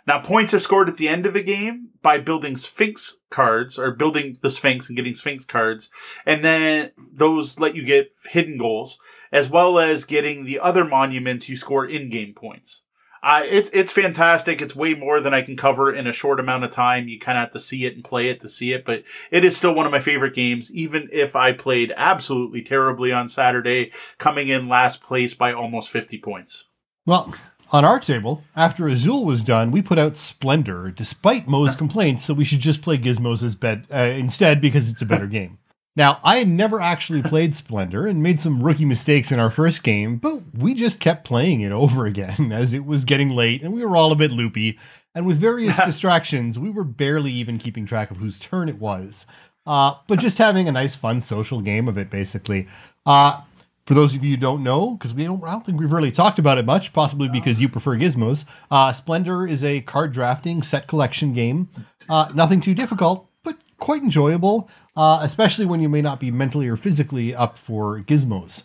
Now, 0.06 0.20
points 0.20 0.52
are 0.52 0.58
scored 0.58 0.88
at 0.88 0.96
the 0.96 1.08
end 1.08 1.26
of 1.26 1.32
the 1.32 1.42
game 1.42 1.90
by 2.02 2.18
building 2.18 2.56
Sphinx 2.56 3.18
cards 3.30 3.78
or 3.78 3.92
building 3.92 4.38
the 4.42 4.50
Sphinx 4.50 4.88
and 4.88 4.96
getting 4.96 5.14
Sphinx 5.14 5.44
cards. 5.44 5.90
And 6.26 6.44
then 6.44 6.90
those 7.12 7.60
let 7.60 7.76
you 7.76 7.84
get 7.84 8.12
hidden 8.24 8.58
goals 8.58 8.98
as 9.30 9.48
well 9.48 9.78
as 9.78 10.04
getting 10.04 10.44
the 10.44 10.58
other 10.58 10.84
monuments 10.84 11.48
you 11.48 11.56
score 11.56 11.86
in-game 11.86 12.34
points. 12.34 12.82
Uh, 13.22 13.44
it's 13.48 13.70
it's 13.72 13.92
fantastic. 13.92 14.60
It's 14.60 14.74
way 14.74 14.94
more 14.94 15.20
than 15.20 15.32
I 15.32 15.42
can 15.42 15.56
cover 15.56 15.92
in 15.92 16.08
a 16.08 16.12
short 16.12 16.40
amount 16.40 16.64
of 16.64 16.70
time. 16.70 17.06
You 17.06 17.20
kind 17.20 17.38
of 17.38 17.42
have 17.42 17.52
to 17.52 17.60
see 17.60 17.86
it 17.86 17.94
and 17.94 18.02
play 18.02 18.28
it 18.28 18.40
to 18.40 18.48
see 18.48 18.72
it, 18.72 18.84
but 18.84 19.04
it 19.30 19.44
is 19.44 19.56
still 19.56 19.76
one 19.76 19.86
of 19.86 19.92
my 19.92 20.00
favorite 20.00 20.34
games, 20.34 20.72
even 20.72 21.08
if 21.12 21.36
I 21.36 21.52
played 21.52 21.94
absolutely 21.96 22.62
terribly 22.62 23.12
on 23.12 23.28
Saturday, 23.28 23.92
coming 24.18 24.48
in 24.48 24.68
last 24.68 25.04
place 25.04 25.34
by 25.34 25.52
almost 25.52 25.88
50 25.90 26.18
points. 26.18 26.64
Well, 27.06 27.32
on 27.72 27.84
our 27.84 27.98
table, 27.98 28.44
after 28.54 28.86
Azul 28.86 29.24
was 29.24 29.42
done, 29.42 29.70
we 29.70 29.80
put 29.80 29.98
out 29.98 30.18
Splendor, 30.18 30.90
despite 30.90 31.48
Moe's 31.48 31.74
complaints 31.74 32.26
that 32.26 32.34
we 32.34 32.44
should 32.44 32.60
just 32.60 32.82
play 32.82 32.98
Gizmos' 32.98 33.58
bed 33.58 33.86
uh, 33.92 33.96
instead 33.96 34.60
because 34.60 34.90
it's 34.90 35.02
a 35.02 35.06
better 35.06 35.26
game. 35.38 35.58
Now, 35.94 36.20
I 36.24 36.38
had 36.38 36.48
never 36.48 36.80
actually 36.80 37.22
played 37.22 37.54
Splendor 37.54 38.06
and 38.06 38.22
made 38.22 38.38
some 38.38 38.62
rookie 38.62 38.86
mistakes 38.86 39.30
in 39.30 39.38
our 39.38 39.50
first 39.50 39.82
game, 39.82 40.16
but 40.16 40.40
we 40.54 40.72
just 40.72 41.00
kept 41.00 41.24
playing 41.24 41.60
it 41.60 41.72
over 41.72 42.06
again 42.06 42.52
as 42.52 42.72
it 42.72 42.84
was 42.84 43.04
getting 43.04 43.30
late 43.30 43.62
and 43.62 43.74
we 43.74 43.84
were 43.84 43.96
all 43.96 44.12
a 44.12 44.16
bit 44.16 44.32
loopy. 44.32 44.78
And 45.14 45.26
with 45.26 45.38
various 45.38 45.76
distractions, 45.84 46.58
we 46.58 46.70
were 46.70 46.84
barely 46.84 47.32
even 47.32 47.58
keeping 47.58 47.84
track 47.84 48.10
of 48.10 48.18
whose 48.18 48.38
turn 48.38 48.68
it 48.68 48.78
was. 48.78 49.26
Uh, 49.66 49.94
but 50.08 50.18
just 50.18 50.38
having 50.38 50.66
a 50.66 50.72
nice, 50.72 50.94
fun 50.94 51.20
social 51.20 51.60
game 51.60 51.88
of 51.88 51.98
it, 51.98 52.10
basically. 52.10 52.66
Uh, 53.06 53.42
for 53.86 53.94
those 53.94 54.14
of 54.14 54.22
you 54.24 54.30
who 54.32 54.36
don't 54.36 54.62
know, 54.62 54.94
because 54.94 55.12
we 55.12 55.24
don't, 55.24 55.42
I 55.44 55.52
don't 55.52 55.66
think 55.66 55.80
we've 55.80 55.90
really 55.92 56.12
talked 56.12 56.38
about 56.38 56.58
it 56.58 56.64
much, 56.64 56.92
possibly 56.92 57.28
because 57.28 57.60
you 57.60 57.68
prefer 57.68 57.96
gizmos. 57.96 58.44
Uh, 58.70 58.92
Splendor 58.92 59.46
is 59.46 59.64
a 59.64 59.80
card 59.80 60.12
drafting 60.12 60.62
set 60.62 60.86
collection 60.86 61.32
game. 61.32 61.68
Uh, 62.08 62.30
nothing 62.34 62.60
too 62.60 62.74
difficult, 62.74 63.28
but 63.42 63.56
quite 63.78 64.02
enjoyable, 64.02 64.70
uh, 64.96 65.20
especially 65.22 65.66
when 65.66 65.80
you 65.80 65.88
may 65.88 66.00
not 66.00 66.20
be 66.20 66.30
mentally 66.30 66.68
or 66.68 66.76
physically 66.76 67.34
up 67.34 67.58
for 67.58 68.00
gizmos. 68.02 68.64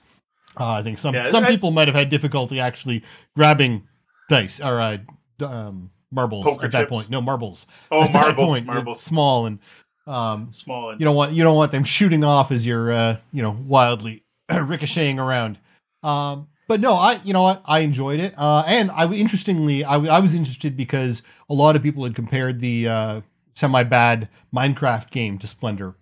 Uh, 0.59 0.73
I 0.73 0.83
think 0.83 0.97
some 0.97 1.13
Yeah, 1.15 1.29
some 1.29 1.45
people 1.45 1.71
might 1.71 1.87
have 1.87 1.95
had 1.95 2.09
difficulty 2.09 2.59
actually 2.59 3.03
grabbing 3.35 3.87
dice 4.29 4.59
or 4.59 4.79
uh, 4.81 4.97
um, 5.45 5.91
marbles 6.11 6.45
Poker 6.45 6.65
at 6.65 6.71
that 6.71 6.79
chips. 6.81 6.89
point. 6.89 7.09
No 7.09 7.21
marbles. 7.21 7.65
Oh, 7.91 8.03
at 8.03 8.11
that 8.13 8.21
marbles, 8.21 8.47
point, 8.49 8.65
marbles. 8.65 9.01
small 9.01 9.45
and 9.45 9.59
um, 10.07 10.51
Small 10.53 10.91
and 10.91 10.99
you 11.01 11.05
don't 11.05 11.15
want 11.15 11.33
you 11.33 11.43
don't 11.43 11.55
want 11.55 11.71
them 11.71 11.83
shooting 11.83 12.23
off 12.23 12.51
as 12.51 12.65
you're 12.65 12.91
uh, 12.91 13.17
you 13.33 13.41
know 13.41 13.51
wildly 13.65 14.23
ricocheting 14.61 15.19
around. 15.19 15.57
Um, 16.03 16.47
but 16.67 16.79
no, 16.81 16.93
I 16.93 17.19
you 17.23 17.33
know 17.33 17.43
what 17.43 17.61
I 17.65 17.79
enjoyed 17.79 18.19
it, 18.19 18.33
uh, 18.37 18.63
and 18.67 18.91
I 18.91 19.11
interestingly 19.13 19.83
I, 19.83 19.95
I 19.95 20.19
was 20.19 20.35
interested 20.35 20.75
because 20.75 21.21
a 21.49 21.53
lot 21.53 21.75
of 21.75 21.83
people 21.83 22.03
had 22.03 22.13
compared 22.15 22.59
the 22.59 22.87
uh, 22.87 23.21
semi 23.55 23.83
bad 23.83 24.27
Minecraft 24.53 25.09
game 25.11 25.37
to 25.39 25.47
Splendor, 25.47 25.95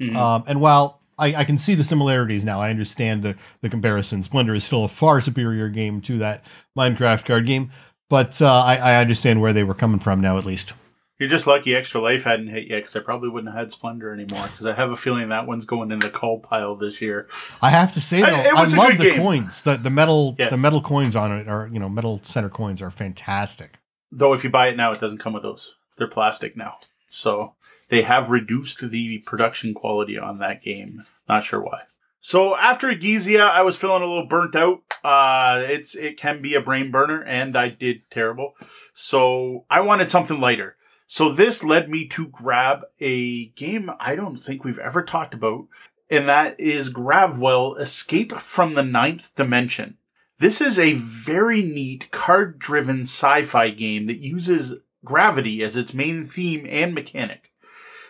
Mhm. 0.00 0.14
um, 0.16 0.44
and 0.46 0.60
while 0.60 1.00
I, 1.18 1.34
I 1.36 1.44
can 1.44 1.58
see 1.58 1.74
the 1.74 1.84
similarities 1.84 2.44
now, 2.44 2.60
I 2.60 2.70
understand 2.70 3.22
the 3.22 3.34
the 3.62 3.68
comparison. 3.70 4.22
Splendor 4.22 4.54
is 4.54 4.64
still 4.64 4.84
a 4.84 4.88
far 4.88 5.20
superior 5.22 5.68
game 5.70 6.00
to 6.02 6.18
that 6.18 6.44
Minecraft 6.78 7.24
card 7.24 7.46
game, 7.46 7.70
but 8.10 8.40
uh, 8.42 8.62
I, 8.62 8.76
I 8.76 8.94
understand 9.00 9.40
where 9.40 9.52
they 9.54 9.64
were 9.64 9.74
coming 9.74 10.00
from 10.00 10.20
now, 10.20 10.36
at 10.38 10.44
least. 10.44 10.74
You're 11.20 11.28
just 11.28 11.46
lucky 11.46 11.74
Extra 11.76 12.00
Life 12.00 12.24
hadn't 12.24 12.48
hit 12.48 12.66
yet, 12.68 12.78
because 12.78 12.96
I 12.96 13.00
probably 13.00 13.28
wouldn't 13.28 13.52
have 13.52 13.60
had 13.60 13.70
Splendor 13.72 14.12
anymore. 14.12 14.42
Because 14.50 14.64
I 14.66 14.72
have 14.74 14.90
a 14.90 14.96
feeling 14.96 15.28
that 15.28 15.46
one's 15.46 15.66
going 15.66 15.92
in 15.92 15.98
the 16.00 16.08
call 16.10 16.40
pile 16.40 16.74
this 16.76 17.00
year. 17.02 17.28
I 17.60 17.68
have 17.70 17.92
to 17.94 18.00
say 18.00 18.22
though, 18.22 18.26
I- 18.26 18.40
it 18.40 18.54
I, 18.54 18.64
love 18.76 18.96
the 18.98 19.04
game. 19.04 19.20
coins. 19.20 19.62
The 19.62 19.76
the 19.76 19.90
metal 19.90 20.34
Yes. 20.38 20.50
the 20.50 20.56
metal 20.56 20.80
coins 20.80 21.14
on 21.14 21.30
it 21.38 21.46
are 21.46 21.68
you 21.72 21.78
know 21.78 21.88
metal 21.90 22.20
center 22.24 22.48
coins 22.48 22.80
are 22.82 22.90
fantastic. 22.90 23.78
Though 24.10 24.32
if 24.32 24.42
you 24.42 24.50
buy 24.50 24.68
it 24.68 24.76
now, 24.76 24.90
it 24.92 24.98
doesn't 24.98 25.18
come 25.18 25.34
with 25.34 25.42
those. 25.44 25.74
They're 25.98 26.08
plastic 26.08 26.56
now, 26.56 26.78
so 27.06 27.52
they 27.90 28.02
have 28.02 28.30
reduced 28.30 28.80
the 28.90 29.18
production 29.18 29.74
quality 29.74 30.18
on 30.18 30.38
that 30.38 30.62
game. 30.62 31.02
Not 31.28 31.44
sure 31.44 31.60
why. 31.60 31.82
So 32.22 32.56
after 32.56 32.88
Egizia, 32.88 33.48
I 33.50 33.62
was 33.62 33.76
feeling 33.76 34.02
a 34.02 34.06
little 34.06 34.26
burnt 34.26 34.56
out. 34.56 34.80
Uh, 35.04 35.62
it's 35.68 35.94
it 35.94 36.16
can 36.16 36.40
be 36.40 36.54
a 36.54 36.60
brain 36.62 36.90
burner, 36.90 37.22
and 37.24 37.54
I 37.56 37.68
did 37.68 38.02
terrible. 38.10 38.54
So 38.94 39.64
I 39.70 39.80
wanted 39.80 40.08
something 40.10 40.40
lighter. 40.40 40.76
So 41.12 41.32
this 41.32 41.64
led 41.64 41.90
me 41.90 42.06
to 42.06 42.28
grab 42.28 42.84
a 43.00 43.46
game 43.46 43.90
I 43.98 44.14
don't 44.14 44.36
think 44.36 44.62
we've 44.62 44.78
ever 44.78 45.02
talked 45.02 45.34
about, 45.34 45.66
and 46.08 46.28
that 46.28 46.58
is 46.60 46.92
Gravwell 46.92 47.80
Escape 47.80 48.34
from 48.34 48.74
the 48.74 48.84
Ninth 48.84 49.34
Dimension. 49.34 49.98
This 50.38 50.60
is 50.60 50.78
a 50.78 50.92
very 50.92 51.62
neat 51.62 52.12
card 52.12 52.60
driven 52.60 53.00
sci 53.00 53.42
fi 53.42 53.70
game 53.70 54.06
that 54.06 54.20
uses 54.20 54.76
gravity 55.04 55.64
as 55.64 55.76
its 55.76 55.92
main 55.92 56.24
theme 56.24 56.64
and 56.70 56.94
mechanic. 56.94 57.49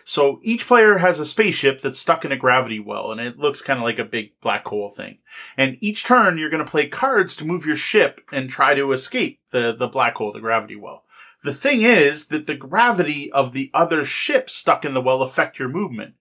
So 0.03 0.39
each 0.43 0.67
player 0.67 0.97
has 0.97 1.19
a 1.19 1.25
spaceship 1.25 1.81
that's 1.81 1.99
stuck 1.99 2.25
in 2.25 2.31
a 2.31 2.37
gravity 2.37 2.79
well, 2.79 3.11
and 3.11 3.21
it 3.21 3.37
looks 3.37 3.61
kind 3.61 3.79
of 3.79 3.83
like 3.83 3.99
a 3.99 4.05
big 4.05 4.39
black 4.41 4.67
hole 4.67 4.89
thing. 4.89 5.19
And 5.57 5.77
each 5.81 6.03
turn, 6.03 6.37
you're 6.37 6.49
going 6.49 6.63
to 6.63 6.71
play 6.71 6.87
cards 6.87 7.35
to 7.37 7.45
move 7.45 7.65
your 7.65 7.75
ship 7.75 8.21
and 8.31 8.49
try 8.49 8.75
to 8.75 8.91
escape 8.91 9.39
the, 9.51 9.75
the 9.77 9.87
black 9.87 10.15
hole, 10.15 10.31
the 10.31 10.39
gravity 10.39 10.75
well. 10.75 11.03
The 11.43 11.53
thing 11.53 11.81
is 11.81 12.27
that 12.27 12.45
the 12.45 12.55
gravity 12.55 13.31
of 13.31 13.53
the 13.53 13.71
other 13.73 14.03
ships 14.03 14.53
stuck 14.53 14.85
in 14.85 14.93
the 14.93 15.01
well 15.01 15.21
affect 15.21 15.57
your 15.57 15.69
movement. 15.69 16.15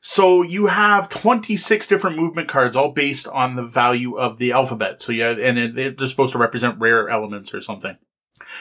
So 0.00 0.42
you 0.42 0.66
have 0.66 1.08
26 1.08 1.86
different 1.86 2.16
movement 2.16 2.46
cards, 2.46 2.76
all 2.76 2.92
based 2.92 3.26
on 3.28 3.56
the 3.56 3.64
value 3.64 4.16
of 4.16 4.38
the 4.38 4.52
alphabet. 4.52 5.00
So 5.00 5.10
yeah, 5.10 5.30
and 5.30 5.76
they're 5.76 6.06
supposed 6.06 6.32
to 6.32 6.38
represent 6.38 6.78
rare 6.78 7.08
elements 7.08 7.52
or 7.52 7.60
something. 7.60 7.96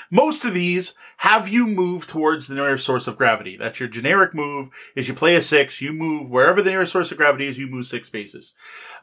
Most 0.10 0.46
of 0.46 0.54
these 0.54 0.96
have 1.18 1.48
you 1.48 1.68
move 1.68 2.08
towards 2.08 2.48
the 2.48 2.56
nearest 2.56 2.86
source 2.86 3.08
of 3.08 3.18
gravity. 3.18 3.58
That's 3.58 3.80
your 3.80 3.90
generic 3.90 4.34
move. 4.34 4.70
Is 4.96 5.08
you 5.08 5.14
play 5.14 5.36
a 5.36 5.42
six, 5.42 5.82
you 5.82 5.94
move 5.94 6.30
wherever 6.30 6.62
the 6.62 6.70
nearest 6.70 6.92
source 6.92 7.12
of 7.12 7.18
gravity 7.18 7.48
is. 7.48 7.58
You 7.58 7.68
move 7.68 7.86
six 7.86 8.08
spaces. 8.08 8.54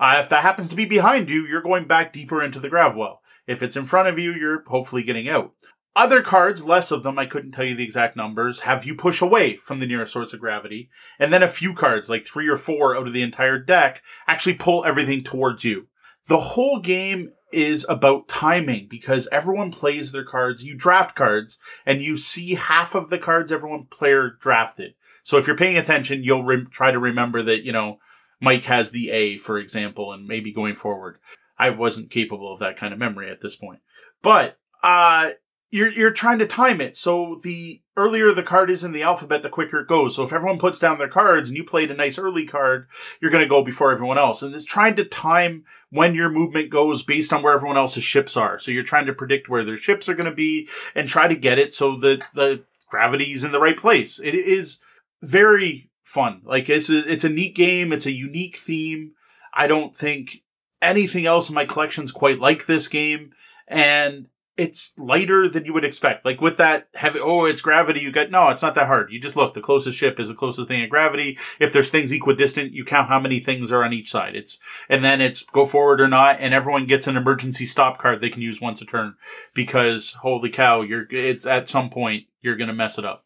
Uh, 0.01 0.19
if 0.21 0.29
that 0.29 0.43
happens 0.43 0.69
to 0.69 0.77
be 0.77 0.85
behind 0.85 1.31
you, 1.31 1.47
you're 1.47 1.63
going 1.63 1.85
back 1.85 2.13
deeper 2.13 2.43
into 2.43 2.61
the 2.61 2.69
grav 2.69 2.97
well. 2.97 3.21
If 3.47 3.63
it's 3.63 3.77
in 3.77 3.87
front 3.87 4.09
of 4.09 4.19
you, 4.19 4.33
you're 4.33 4.65
hopefully 4.67 5.03
getting 5.03 5.29
out. 5.29 5.53
Other 5.95 6.23
cards, 6.23 6.65
less 6.65 6.91
of 6.91 7.03
them, 7.03 7.19
I 7.19 7.27
couldn't 7.27 7.53
tell 7.53 7.67
you 7.67 7.75
the 7.75 7.85
exact 7.85 8.17
numbers, 8.17 8.61
have 8.61 8.85
you 8.85 8.95
push 8.95 9.21
away 9.21 9.57
from 9.57 9.79
the 9.79 9.87
nearest 9.87 10.13
source 10.13 10.33
of 10.33 10.41
gravity. 10.41 10.89
And 11.19 11.31
then 11.33 11.43
a 11.43 11.49
few 11.49 11.75
cards, 11.75 12.09
like 12.09 12.25
three 12.25 12.49
or 12.49 12.57
four 12.57 12.97
out 12.97 13.07
of 13.07 13.13
the 13.13 13.23
entire 13.23 13.59
deck, 13.59 14.03
actually 14.27 14.55
pull 14.55 14.87
everything 14.87 15.23
towards 15.23 15.65
you. 15.65 15.89
The 16.29 16.39
whole 16.39 16.81
game 16.81 17.33
is 17.53 17.87
about 17.89 18.29
timing 18.29 18.87
because 18.89 19.29
everyone 19.31 19.71
plays 19.71 20.13
their 20.13 20.25
cards. 20.25 20.65
You 20.65 20.75
draft 20.75 21.15
cards 21.15 21.59
and 21.87 22.03
you 22.03 22.17
see 22.17 22.55
half 22.55 22.95
of 22.95 23.11
the 23.11 23.19
cards 23.19 23.53
everyone 23.53 23.87
player 23.87 24.37
drafted. 24.41 24.95
So 25.23 25.39
if 25.39 25.47
you're 25.47 25.57
paying 25.57 25.79
attention, 25.79 26.25
you'll 26.25 26.45
re- 26.45 26.67
try 26.71 26.91
to 26.91 26.99
remember 26.99 27.43
that, 27.43 27.65
you 27.65 27.73
know, 27.73 27.99
Mike 28.41 28.65
has 28.65 28.91
the 28.91 29.11
A, 29.11 29.39
for 29.39 29.59
example, 29.59 30.13
and 30.13 30.27
maybe 30.27 30.53
going 30.53 30.75
forward. 30.75 31.19
I 31.59 31.71
wasn't 31.71 32.11
capable 32.11 32.53
of 32.53 32.61
that 32.61 32.77
kind 32.77 32.93
of 32.93 32.99
memory 32.99 33.31
at 33.31 33.41
this 33.41 33.55
point. 33.55 33.81
But, 34.23 34.59
uh, 34.83 35.33
you're 35.73 35.91
you're 35.91 36.13
trying 36.13 36.39
to 36.39 36.47
time 36.47 36.81
it. 36.81 36.97
So 36.97 37.41
the 37.43 37.82
earlier 37.97 38.33
the 38.33 38.43
card 38.43 38.71
is 38.71 38.85
in 38.85 38.93
the 38.93 39.03
alphabet, 39.03 39.43
the 39.43 39.49
quicker 39.49 39.81
it 39.81 39.89
goes. 39.89 40.17
So 40.17 40.23
if 40.23 40.33
everyone 40.33 40.59
puts 40.59 40.79
down 40.79 40.99
their 40.99 41.09
cards 41.09 41.49
and 41.49 41.57
you 41.57 41.65
played 41.65 41.91
a 41.91 41.95
nice 41.95 42.19
early 42.19 42.47
card, 42.47 42.89
you're 43.21 43.31
going 43.31 43.43
to 43.43 43.49
go 43.49 43.63
before 43.63 43.93
everyone 43.93 44.19
else. 44.19 44.43
And 44.43 44.55
it's 44.55 44.65
trying 44.65 44.97
to 44.97 45.05
time 45.05 45.65
when 45.91 46.15
your 46.15 46.31
movement 46.31 46.71
goes 46.71 47.03
based 47.03 47.33
on 47.33 47.43
where 47.43 47.55
everyone 47.55 47.77
else's 47.77 48.05
ships 48.05 48.37
are. 48.37 48.59
So 48.59 48.71
you're 48.71 48.83
trying 48.83 49.07
to 49.07 49.13
predict 49.13 49.49
where 49.49 49.65
their 49.65 49.77
ships 49.77 50.09
are 50.09 50.15
going 50.15 50.31
to 50.31 50.35
be 50.35 50.69
and 50.95 51.09
try 51.09 51.29
to 51.29 51.37
get 51.37 51.59
it 51.59 51.75
so 51.75 51.97
that 51.97 52.23
the 52.35 52.65
gravity 52.89 53.33
is 53.33 53.45
in 53.45 53.53
the 53.53 53.61
right 53.61 53.77
place. 53.77 54.19
It 54.19 54.35
is 54.35 54.79
very 55.21 55.91
fun. 56.03 56.43
Like 56.45 56.71
it's 56.71 56.89
a, 56.89 57.11
it's 57.11 57.25
a 57.25 57.29
neat 57.29 57.55
game. 57.55 57.93
It's 57.93 58.07
a 58.07 58.13
unique 58.13 58.57
theme. 58.57 59.13
I 59.53 59.67
don't 59.67 59.95
think 59.95 60.43
anything 60.81 61.27
else 61.27 61.51
in 61.51 61.55
my 61.55 61.67
collection's 61.67 62.11
quite 62.11 62.41
like 62.41 62.65
this 62.67 62.89
game. 62.89 63.33
and 63.69 64.27
it's 64.57 64.93
lighter 64.99 65.49
than 65.49 65.65
you 65.65 65.73
would 65.73 65.85
expect. 65.85 66.25
Like 66.25 66.41
with 66.41 66.59
that 66.59 66.89
heavy, 66.95 67.19
oh, 67.21 67.47
it's 67.47 67.61
gravity. 67.61 68.01
You 68.01 68.13
get, 68.13 68.31
no, 68.31 68.49
it's 68.51 68.63
not 68.63 68.75
that 68.75 68.87
hard. 68.87 69.11
You 69.11 69.19
just 69.19 69.37
look, 69.37 69.55
the 69.55 69.61
closest 69.61 69.97
ship 69.97 70.21
is 70.21 70.29
the 70.29 70.35
closest 70.35 70.69
thing 70.69 70.83
in 70.83 70.89
gravity. 70.91 71.39
If 71.59 71.73
there's 71.73 71.91
things 71.91 72.13
equidistant, 72.13 72.73
you 72.73 72.85
count 72.85 73.09
how 73.09 73.19
many 73.19 73.41
things 73.41 73.73
are 73.73 73.83
on 73.83 73.93
each 73.93 74.11
side. 74.11 74.37
It's, 74.37 74.59
and 74.89 75.05
then 75.05 75.21
it's 75.21 75.43
go 75.43 75.65
forward 75.65 76.01
or 76.01 76.09
not. 76.09 76.37
And 76.39 76.53
everyone 76.53 76.87
gets 76.87 77.07
an 77.07 77.17
emergency 77.17 77.65
stop 77.65 77.99
card 77.99 78.21
they 78.21 78.31
can 78.31 78.43
use 78.43 78.61
once 78.61 78.83
a 78.83 78.85
turn 78.85 79.15
because 79.55 80.13
holy 80.21 80.51
cow, 80.51 80.83
you're, 80.83 81.07
it's 81.11 81.47
at 81.47 81.69
some 81.69 81.89
point, 81.89 82.25
you're 82.43 82.57
going 82.57 82.69
to 82.69 82.75
mess 82.75 82.99
it 82.99 83.05
up. 83.05 83.25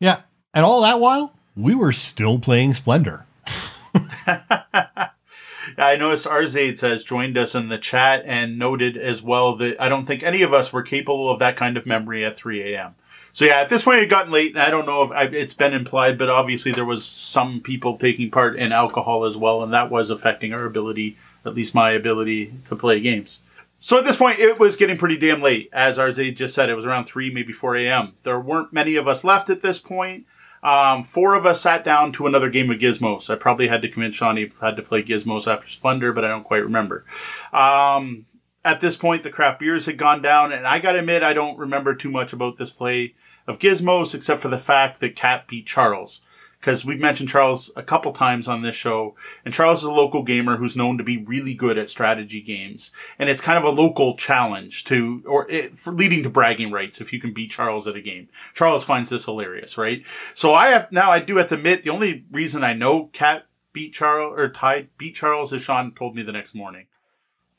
Yeah. 0.00 0.22
And 0.52 0.64
all 0.64 0.82
that 0.82 1.00
while, 1.00 1.32
we 1.56 1.74
were 1.74 1.92
still 1.92 2.38
playing 2.38 2.74
Splendor. 2.74 3.26
I 5.78 5.96
noticed 5.96 6.26
Arzades 6.26 6.80
has 6.80 7.04
joined 7.04 7.36
us 7.36 7.54
in 7.54 7.68
the 7.68 7.78
chat 7.78 8.22
and 8.26 8.58
noted 8.58 8.96
as 8.96 9.22
well 9.22 9.56
that 9.56 9.80
I 9.80 9.88
don't 9.88 10.06
think 10.06 10.22
any 10.22 10.42
of 10.42 10.54
us 10.54 10.72
were 10.72 10.82
capable 10.82 11.30
of 11.30 11.38
that 11.38 11.56
kind 11.56 11.76
of 11.76 11.86
memory 11.86 12.24
at 12.24 12.36
3 12.36 12.74
a.m. 12.74 12.94
So 13.32 13.44
yeah, 13.44 13.60
at 13.60 13.68
this 13.68 13.82
point 13.82 13.98
it 13.98 14.02
had 14.02 14.10
gotten 14.10 14.32
late, 14.32 14.52
and 14.52 14.62
I 14.62 14.70
don't 14.70 14.86
know 14.86 15.02
if 15.02 15.10
I, 15.10 15.24
it's 15.24 15.52
been 15.52 15.74
implied, 15.74 16.16
but 16.16 16.30
obviously 16.30 16.72
there 16.72 16.86
was 16.86 17.04
some 17.04 17.60
people 17.60 17.98
taking 17.98 18.30
part 18.30 18.56
in 18.56 18.72
alcohol 18.72 19.24
as 19.24 19.36
well, 19.36 19.62
and 19.62 19.72
that 19.74 19.90
was 19.90 20.08
affecting 20.08 20.54
our 20.54 20.64
ability, 20.64 21.18
at 21.44 21.54
least 21.54 21.74
my 21.74 21.90
ability 21.90 22.54
to 22.68 22.76
play 22.76 22.98
games. 23.00 23.42
So 23.78 23.98
at 23.98 24.04
this 24.04 24.16
point, 24.16 24.38
it 24.38 24.58
was 24.58 24.74
getting 24.76 24.96
pretty 24.96 25.18
damn 25.18 25.42
late. 25.42 25.68
As 25.72 25.98
Arzade 25.98 26.34
just 26.34 26.54
said, 26.54 26.70
it 26.70 26.74
was 26.74 26.86
around 26.86 27.04
3, 27.04 27.30
maybe 27.30 27.52
4 27.52 27.76
a.m. 27.76 28.14
There 28.22 28.40
weren't 28.40 28.72
many 28.72 28.96
of 28.96 29.06
us 29.06 29.22
left 29.22 29.50
at 29.50 29.60
this 29.60 29.78
point. 29.78 30.24
Um, 30.62 31.04
four 31.04 31.34
of 31.34 31.46
us 31.46 31.60
sat 31.60 31.84
down 31.84 32.12
to 32.12 32.26
another 32.26 32.50
game 32.50 32.70
of 32.70 32.78
Gizmos. 32.78 33.30
I 33.30 33.36
probably 33.36 33.68
had 33.68 33.82
to 33.82 33.88
convince 33.88 34.16
Sean 34.16 34.36
he 34.36 34.50
had 34.60 34.76
to 34.76 34.82
play 34.82 35.02
Gizmos 35.02 35.50
after 35.50 35.68
Splendor, 35.68 36.12
but 36.12 36.24
I 36.24 36.28
don't 36.28 36.44
quite 36.44 36.64
remember. 36.64 37.04
Um, 37.52 38.26
at 38.64 38.80
this 38.80 38.96
point, 38.96 39.22
the 39.22 39.30
craft 39.30 39.60
beers 39.60 39.86
had 39.86 39.96
gone 39.96 40.22
down, 40.22 40.52
and 40.52 40.66
I 40.66 40.80
gotta 40.80 40.98
admit, 40.98 41.22
I 41.22 41.32
don't 41.32 41.58
remember 41.58 41.94
too 41.94 42.10
much 42.10 42.32
about 42.32 42.56
this 42.56 42.70
play 42.70 43.14
of 43.46 43.58
Gizmos 43.58 44.14
except 44.14 44.40
for 44.40 44.48
the 44.48 44.58
fact 44.58 45.00
that 45.00 45.14
Kat 45.14 45.46
beat 45.46 45.66
Charles 45.66 46.20
because 46.60 46.84
we've 46.84 47.00
mentioned 47.00 47.28
Charles 47.28 47.70
a 47.76 47.82
couple 47.82 48.12
times 48.12 48.48
on 48.48 48.62
this 48.62 48.74
show, 48.74 49.14
and 49.44 49.54
Charles 49.54 49.80
is 49.80 49.84
a 49.84 49.92
local 49.92 50.22
gamer 50.22 50.56
who's 50.56 50.76
known 50.76 50.98
to 50.98 51.04
be 51.04 51.16
really 51.16 51.54
good 51.54 51.78
at 51.78 51.88
strategy 51.88 52.40
games, 52.40 52.90
and 53.18 53.28
it's 53.28 53.40
kind 53.40 53.58
of 53.58 53.64
a 53.64 53.80
local 53.80 54.16
challenge 54.16 54.84
to, 54.84 55.22
or 55.26 55.50
it, 55.50 55.78
for 55.78 55.92
leading 55.92 56.22
to 56.22 56.30
bragging 56.30 56.70
rights 56.70 57.00
if 57.00 57.12
you 57.12 57.20
can 57.20 57.32
beat 57.32 57.50
Charles 57.50 57.86
at 57.86 57.96
a 57.96 58.00
game. 58.00 58.28
Charles 58.54 58.84
finds 58.84 59.10
this 59.10 59.24
hilarious, 59.24 59.78
right? 59.78 60.04
So 60.34 60.54
I 60.54 60.68
have 60.68 60.90
now 60.90 61.10
I 61.10 61.20
do 61.20 61.36
have 61.36 61.48
to 61.48 61.54
admit 61.54 61.82
the 61.82 61.90
only 61.90 62.24
reason 62.30 62.64
I 62.64 62.72
know 62.72 63.06
Kat 63.12 63.46
beat 63.72 63.92
Charles 63.92 64.38
or 64.38 64.48
tied 64.48 64.88
beat 64.98 65.14
Charles 65.14 65.52
is 65.52 65.62
Sean 65.62 65.92
told 65.92 66.14
me 66.14 66.22
the 66.22 66.32
next 66.32 66.54
morning. 66.54 66.86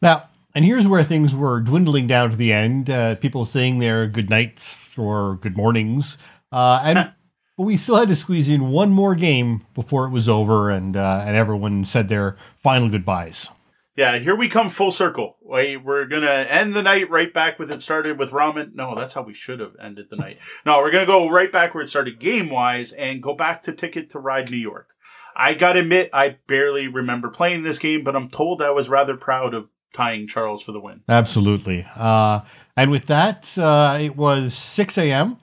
Now, 0.02 0.30
and 0.56 0.66
here's 0.66 0.88
where 0.88 1.04
things 1.04 1.36
were 1.36 1.60
dwindling 1.60 2.08
down 2.08 2.32
to 2.32 2.36
the 2.36 2.52
end. 2.52 2.90
Uh, 2.90 3.14
people 3.16 3.46
saying 3.46 3.78
their 3.78 4.08
good 4.08 4.30
nights 4.30 4.98
or 4.98 5.36
good 5.36 5.56
mornings. 5.56 6.18
Uh, 6.52 6.82
and 6.84 7.14
but 7.58 7.64
we 7.64 7.76
still 7.76 7.96
had 7.96 8.08
to 8.10 8.16
squeeze 8.16 8.48
in 8.48 8.70
one 8.70 8.92
more 8.92 9.16
game 9.16 9.66
before 9.74 10.06
it 10.06 10.12
was 10.12 10.30
over, 10.30 10.70
and 10.70 10.96
uh, 10.96 11.24
and 11.26 11.36
everyone 11.36 11.84
said 11.84 12.08
their 12.08 12.38
final 12.58 12.88
goodbyes. 12.88 13.50
Yeah, 13.96 14.20
here 14.20 14.36
we 14.36 14.48
come 14.48 14.70
full 14.70 14.92
circle. 14.92 15.38
We're 15.42 16.06
gonna 16.06 16.28
end 16.28 16.76
the 16.76 16.84
night 16.84 17.10
right 17.10 17.34
back 17.34 17.58
with 17.58 17.72
it 17.72 17.82
started 17.82 18.20
with 18.20 18.30
ramen. 18.30 18.76
No, 18.76 18.94
that's 18.94 19.14
how 19.14 19.24
we 19.24 19.34
should 19.34 19.60
have 19.60 19.76
ended 19.82 20.08
the 20.12 20.18
night. 20.18 20.38
No, 20.68 20.78
we're 20.78 20.92
gonna 20.92 21.08
go 21.08 21.30
right 21.30 21.52
back 21.52 21.74
where 21.74 21.84
it 21.84 21.90
started 21.90 22.20
game 22.20 22.50
wise 22.50 22.92
and 22.94 23.24
go 23.24 23.34
back 23.34 23.64
to 23.64 23.74
Ticket 23.74 24.12
to 24.12 24.20
Ride 24.20 24.52
New 24.52 24.58
York. 24.58 24.92
I 25.36 25.56
gotta 25.56 25.80
admit, 25.80 26.12
I 26.14 26.38
barely 26.46 26.88
remember 26.88 27.30
playing 27.30 27.64
this 27.64 27.80
game, 27.80 28.04
but 28.04 28.16
I'm 28.16 28.30
told 28.30 28.62
I 28.62 28.70
was 28.70 28.88
rather 28.88 29.18
proud 29.18 29.56
of 29.56 29.68
tying 29.94 30.28
Charles 30.28 30.62
for 30.62 30.74
the 30.74 30.80
win. 30.80 31.02
Absolutely. 31.10 31.88
Uh, 31.96 32.42
and 32.76 32.92
with 32.92 33.08
that, 33.08 33.58
uh, 33.58 33.98
it 34.00 34.16
was 34.16 34.54
6 34.56 34.98
a.m 35.00 35.38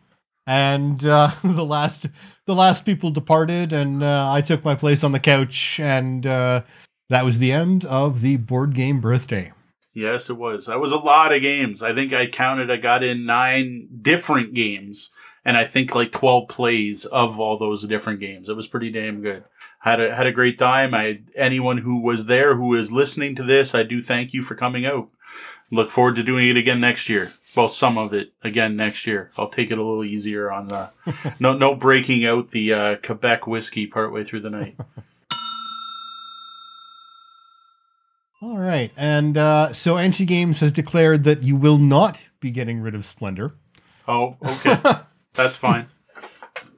and 0.46 1.04
uh, 1.04 1.30
the 1.44 1.64
last 1.64 2.06
the 2.46 2.54
last 2.54 2.84
people 2.84 3.10
departed, 3.10 3.72
and 3.72 4.02
uh, 4.02 4.30
I 4.32 4.40
took 4.40 4.64
my 4.64 4.74
place 4.74 5.04
on 5.04 5.12
the 5.12 5.20
couch, 5.20 5.80
and 5.80 6.26
uh, 6.26 6.62
that 7.08 7.24
was 7.24 7.38
the 7.38 7.52
end 7.52 7.84
of 7.84 8.20
the 8.20 8.36
board 8.36 8.74
game 8.74 9.00
birthday. 9.00 9.52
Yes, 9.92 10.28
it 10.28 10.36
was. 10.36 10.66
That 10.66 10.80
was 10.80 10.92
a 10.92 10.96
lot 10.96 11.32
of 11.32 11.40
games. 11.40 11.82
I 11.82 11.94
think 11.94 12.12
I 12.12 12.26
counted. 12.26 12.70
I 12.70 12.76
got 12.76 13.04
in 13.04 13.26
nine 13.26 13.88
different 14.02 14.52
games, 14.52 15.10
and 15.44 15.56
I 15.56 15.64
think 15.64 15.94
like 15.94 16.12
twelve 16.12 16.48
plays 16.48 17.04
of 17.04 17.38
all 17.38 17.58
those 17.58 17.86
different 17.86 18.20
games. 18.20 18.48
It 18.48 18.56
was 18.56 18.66
pretty 18.66 18.90
damn 18.90 19.22
good. 19.22 19.44
Had 19.80 20.00
a 20.00 20.14
had 20.14 20.26
a 20.26 20.32
great 20.32 20.58
time. 20.58 20.94
I 20.94 21.20
anyone 21.36 21.78
who 21.78 22.00
was 22.00 22.26
there 22.26 22.56
who 22.56 22.74
is 22.74 22.90
listening 22.90 23.36
to 23.36 23.44
this, 23.44 23.74
I 23.74 23.82
do 23.84 24.02
thank 24.02 24.32
you 24.32 24.42
for 24.42 24.54
coming 24.54 24.84
out. 24.84 25.10
Look 25.74 25.90
forward 25.90 26.14
to 26.16 26.22
doing 26.22 26.48
it 26.48 26.56
again 26.56 26.78
next 26.80 27.08
year. 27.08 27.32
Well, 27.56 27.66
some 27.66 27.98
of 27.98 28.14
it 28.14 28.32
again 28.42 28.76
next 28.76 29.08
year. 29.08 29.32
I'll 29.36 29.48
take 29.48 29.72
it 29.72 29.78
a 29.78 29.82
little 29.82 30.04
easier 30.04 30.52
on 30.52 30.68
the 30.68 30.90
no 31.40 31.52
no 31.52 31.74
breaking 31.74 32.24
out 32.24 32.50
the 32.52 32.72
uh, 32.72 32.96
Quebec 33.02 33.48
whiskey 33.48 33.88
partway 33.88 34.22
through 34.22 34.40
the 34.40 34.50
night. 34.50 34.76
All 38.40 38.58
right, 38.58 38.92
and 38.96 39.36
uh, 39.36 39.72
so 39.72 39.94
Anchi 39.94 40.24
Games 40.26 40.60
has 40.60 40.70
declared 40.70 41.24
that 41.24 41.42
you 41.42 41.56
will 41.56 41.78
not 41.78 42.20
be 42.38 42.52
getting 42.52 42.80
rid 42.80 42.94
of 42.94 43.04
Splendor. 43.04 43.54
Oh, 44.06 44.36
okay, 44.44 44.76
that's 45.32 45.56
fine. 45.56 45.88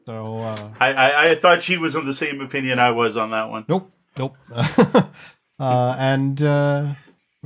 So 0.07 0.37
uh, 0.39 0.71
I, 0.81 0.93
I, 0.93 1.31
I 1.31 1.35
thought 1.35 1.63
she 1.63 1.77
was 1.77 1.95
of 1.97 2.07
the 2.07 2.15
same 2.15 2.41
opinion 2.41 2.79
I 2.79 2.93
was 2.93 3.19
on 3.19 3.33
that 3.33 3.51
one. 3.51 3.67
Nope, 3.69 3.91
nope. 4.17 4.37
uh, 5.59 5.97
and 5.99 6.41
uh, 6.41 6.95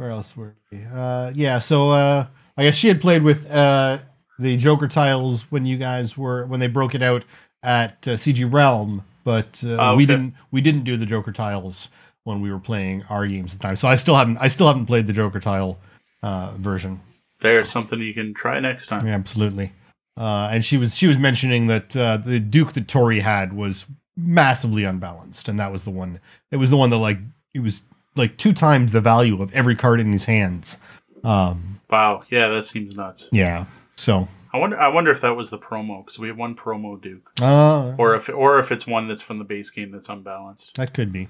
where 0.00 0.10
else 0.10 0.34
were 0.34 0.54
we? 0.72 0.80
Uh, 0.90 1.30
yeah, 1.34 1.58
so 1.58 1.90
uh, 1.90 2.26
I 2.56 2.62
guess 2.64 2.74
she 2.74 2.88
had 2.88 3.02
played 3.02 3.22
with 3.22 3.50
uh, 3.50 3.98
the 4.38 4.56
Joker 4.56 4.88
tiles 4.88 5.42
when 5.52 5.66
you 5.66 5.76
guys 5.76 6.16
were 6.16 6.46
when 6.46 6.58
they 6.58 6.68
broke 6.68 6.94
it 6.94 7.02
out 7.02 7.22
at 7.62 8.08
uh, 8.08 8.12
CG 8.12 8.50
Realm, 8.50 9.04
but 9.24 9.60
uh, 9.62 9.68
oh, 9.68 9.72
okay. 9.72 9.96
we 9.96 10.06
didn't 10.06 10.34
we 10.50 10.62
didn't 10.62 10.84
do 10.84 10.96
the 10.96 11.04
Joker 11.04 11.32
tiles 11.32 11.90
when 12.24 12.40
we 12.40 12.50
were 12.50 12.58
playing 12.58 13.04
our 13.10 13.26
games 13.26 13.52
at 13.52 13.60
the 13.60 13.62
time. 13.62 13.76
So 13.76 13.88
I 13.88 13.96
still 13.96 14.14
haven't 14.14 14.38
I 14.38 14.48
still 14.48 14.68
haven't 14.68 14.86
played 14.86 15.06
the 15.06 15.12
Joker 15.12 15.38
tile 15.38 15.78
uh, 16.22 16.52
version. 16.56 17.02
There's 17.42 17.68
something 17.68 18.00
you 18.00 18.14
can 18.14 18.32
try 18.32 18.58
next 18.58 18.86
time. 18.86 19.06
Yeah, 19.06 19.14
absolutely. 19.14 19.72
Uh, 20.16 20.48
and 20.50 20.64
she 20.64 20.78
was 20.78 20.96
she 20.96 21.08
was 21.08 21.18
mentioning 21.18 21.66
that 21.66 21.94
uh, 21.94 22.16
the 22.16 22.40
Duke 22.40 22.72
that 22.72 22.88
Tori 22.88 23.20
had 23.20 23.52
was 23.52 23.84
massively 24.16 24.84
unbalanced, 24.84 25.46
and 25.46 25.60
that 25.60 25.70
was 25.70 25.82
the 25.82 25.90
one. 25.90 26.20
It 26.50 26.56
was 26.56 26.70
the 26.70 26.78
one 26.78 26.88
that 26.88 26.98
like 26.98 27.18
it 27.52 27.60
was 27.60 27.82
like 28.16 28.36
two 28.36 28.52
times 28.52 28.92
the 28.92 29.00
value 29.00 29.40
of 29.42 29.52
every 29.52 29.74
card 29.74 30.00
in 30.00 30.12
his 30.12 30.24
hands. 30.24 30.78
Um, 31.22 31.80
wow, 31.90 32.22
yeah, 32.30 32.48
that 32.48 32.64
seems 32.64 32.96
nuts. 32.96 33.28
Yeah, 33.32 33.66
so 33.96 34.28
I 34.52 34.58
wonder. 34.58 34.78
I 34.78 34.88
wonder 34.88 35.10
if 35.10 35.20
that 35.20 35.36
was 35.36 35.50
the 35.50 35.58
promo 35.58 36.04
because 36.04 36.18
we 36.18 36.28
have 36.28 36.36
one 36.36 36.54
promo 36.54 37.00
Duke, 37.00 37.30
uh, 37.40 37.94
or 37.98 38.14
if 38.14 38.28
or 38.28 38.58
if 38.58 38.72
it's 38.72 38.86
one 38.86 39.08
that's 39.08 39.22
from 39.22 39.38
the 39.38 39.44
base 39.44 39.70
game 39.70 39.90
that's 39.92 40.08
unbalanced. 40.08 40.76
That 40.76 40.94
could 40.94 41.12
be. 41.12 41.28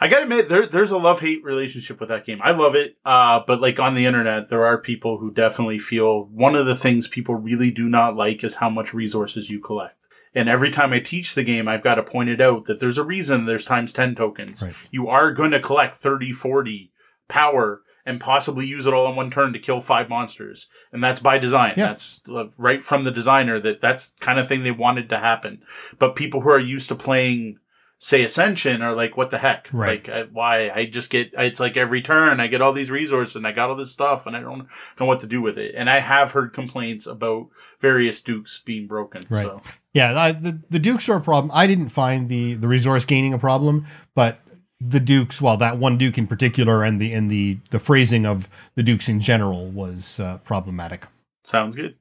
I 0.00 0.06
gotta 0.06 0.22
admit, 0.22 0.48
there, 0.48 0.64
there's 0.64 0.92
a 0.92 0.96
love 0.96 1.20
hate 1.20 1.42
relationship 1.42 1.98
with 1.98 2.08
that 2.10 2.24
game. 2.24 2.40
I 2.42 2.52
love 2.52 2.76
it, 2.76 2.96
uh, 3.04 3.40
but 3.44 3.60
like 3.60 3.80
on 3.80 3.94
the 3.96 4.06
internet, 4.06 4.48
there 4.48 4.64
are 4.64 4.78
people 4.78 5.18
who 5.18 5.32
definitely 5.32 5.80
feel 5.80 6.26
one 6.26 6.54
of 6.54 6.66
the 6.66 6.76
things 6.76 7.08
people 7.08 7.34
really 7.34 7.72
do 7.72 7.88
not 7.88 8.14
like 8.14 8.44
is 8.44 8.56
how 8.56 8.70
much 8.70 8.94
resources 8.94 9.50
you 9.50 9.58
collect. 9.58 9.97
And 10.34 10.48
every 10.48 10.70
time 10.70 10.92
I 10.92 11.00
teach 11.00 11.34
the 11.34 11.44
game, 11.44 11.68
I've 11.68 11.82
got 11.82 11.96
to 11.96 12.02
point 12.02 12.28
it 12.28 12.40
out 12.40 12.66
that 12.66 12.80
there's 12.80 12.98
a 12.98 13.04
reason 13.04 13.46
there's 13.46 13.64
times 13.64 13.92
10 13.92 14.14
tokens. 14.14 14.62
Right. 14.62 14.74
You 14.90 15.08
are 15.08 15.32
going 15.32 15.50
to 15.52 15.60
collect 15.60 15.96
30, 15.96 16.32
40 16.32 16.92
power 17.28 17.82
and 18.04 18.20
possibly 18.20 18.66
use 18.66 18.86
it 18.86 18.94
all 18.94 19.08
in 19.10 19.16
one 19.16 19.30
turn 19.30 19.52
to 19.52 19.58
kill 19.58 19.80
five 19.80 20.08
monsters. 20.08 20.66
And 20.92 21.04
that's 21.04 21.20
by 21.20 21.38
design. 21.38 21.74
Yeah. 21.76 21.88
That's 21.88 22.22
uh, 22.28 22.46
right 22.56 22.82
from 22.82 23.04
the 23.04 23.10
designer 23.10 23.60
that 23.60 23.80
that's 23.80 24.14
kind 24.20 24.38
of 24.38 24.48
thing 24.48 24.62
they 24.62 24.70
wanted 24.70 25.10
to 25.10 25.18
happen. 25.18 25.62
But 25.98 26.16
people 26.16 26.40
who 26.40 26.50
are 26.50 26.58
used 26.58 26.88
to 26.88 26.94
playing 26.94 27.58
say 27.98 28.22
ascension 28.22 28.80
are 28.80 28.94
like 28.94 29.16
what 29.16 29.30
the 29.30 29.38
heck? 29.38 29.68
Right. 29.72 30.06
Like 30.06 30.16
I, 30.16 30.22
why? 30.30 30.70
I 30.70 30.86
just 30.86 31.10
get 31.10 31.30
it's 31.34 31.60
like 31.60 31.76
every 31.76 32.00
turn 32.00 32.40
i 32.40 32.46
get 32.46 32.62
all 32.62 32.72
these 32.72 32.90
resources 32.90 33.36
and 33.36 33.46
i 33.46 33.52
got 33.52 33.70
all 33.70 33.76
this 33.76 33.90
stuff 33.90 34.26
and 34.26 34.36
i 34.36 34.40
don't 34.40 34.68
know 34.98 35.06
what 35.06 35.20
to 35.20 35.26
do 35.26 35.42
with 35.42 35.58
it. 35.58 35.74
And 35.74 35.90
i 35.90 35.98
have 35.98 36.32
heard 36.32 36.52
complaints 36.52 37.06
about 37.06 37.48
various 37.80 38.20
dukes 38.20 38.62
being 38.64 38.86
broken 38.86 39.22
right. 39.28 39.44
so. 39.44 39.62
yeah 39.92 40.18
I, 40.18 40.32
the, 40.32 40.60
the 40.70 40.78
dukes 40.78 41.08
are 41.08 41.16
a 41.16 41.20
problem. 41.20 41.50
I 41.52 41.66
didn't 41.66 41.90
find 41.90 42.28
the 42.28 42.54
the 42.54 42.68
resource 42.68 43.04
gaining 43.04 43.34
a 43.34 43.38
problem 43.38 43.84
but 44.14 44.40
the 44.80 45.00
dukes 45.00 45.42
well 45.42 45.56
that 45.56 45.78
one 45.78 45.98
duke 45.98 46.18
in 46.18 46.28
particular 46.28 46.84
and 46.84 47.00
the 47.00 47.12
and 47.12 47.30
the 47.30 47.58
the 47.70 47.80
phrasing 47.80 48.24
of 48.24 48.48
the 48.76 48.82
dukes 48.82 49.08
in 49.08 49.20
general 49.20 49.66
was 49.66 50.20
uh, 50.20 50.38
problematic. 50.38 51.08
Sounds 51.42 51.74
good. 51.74 51.96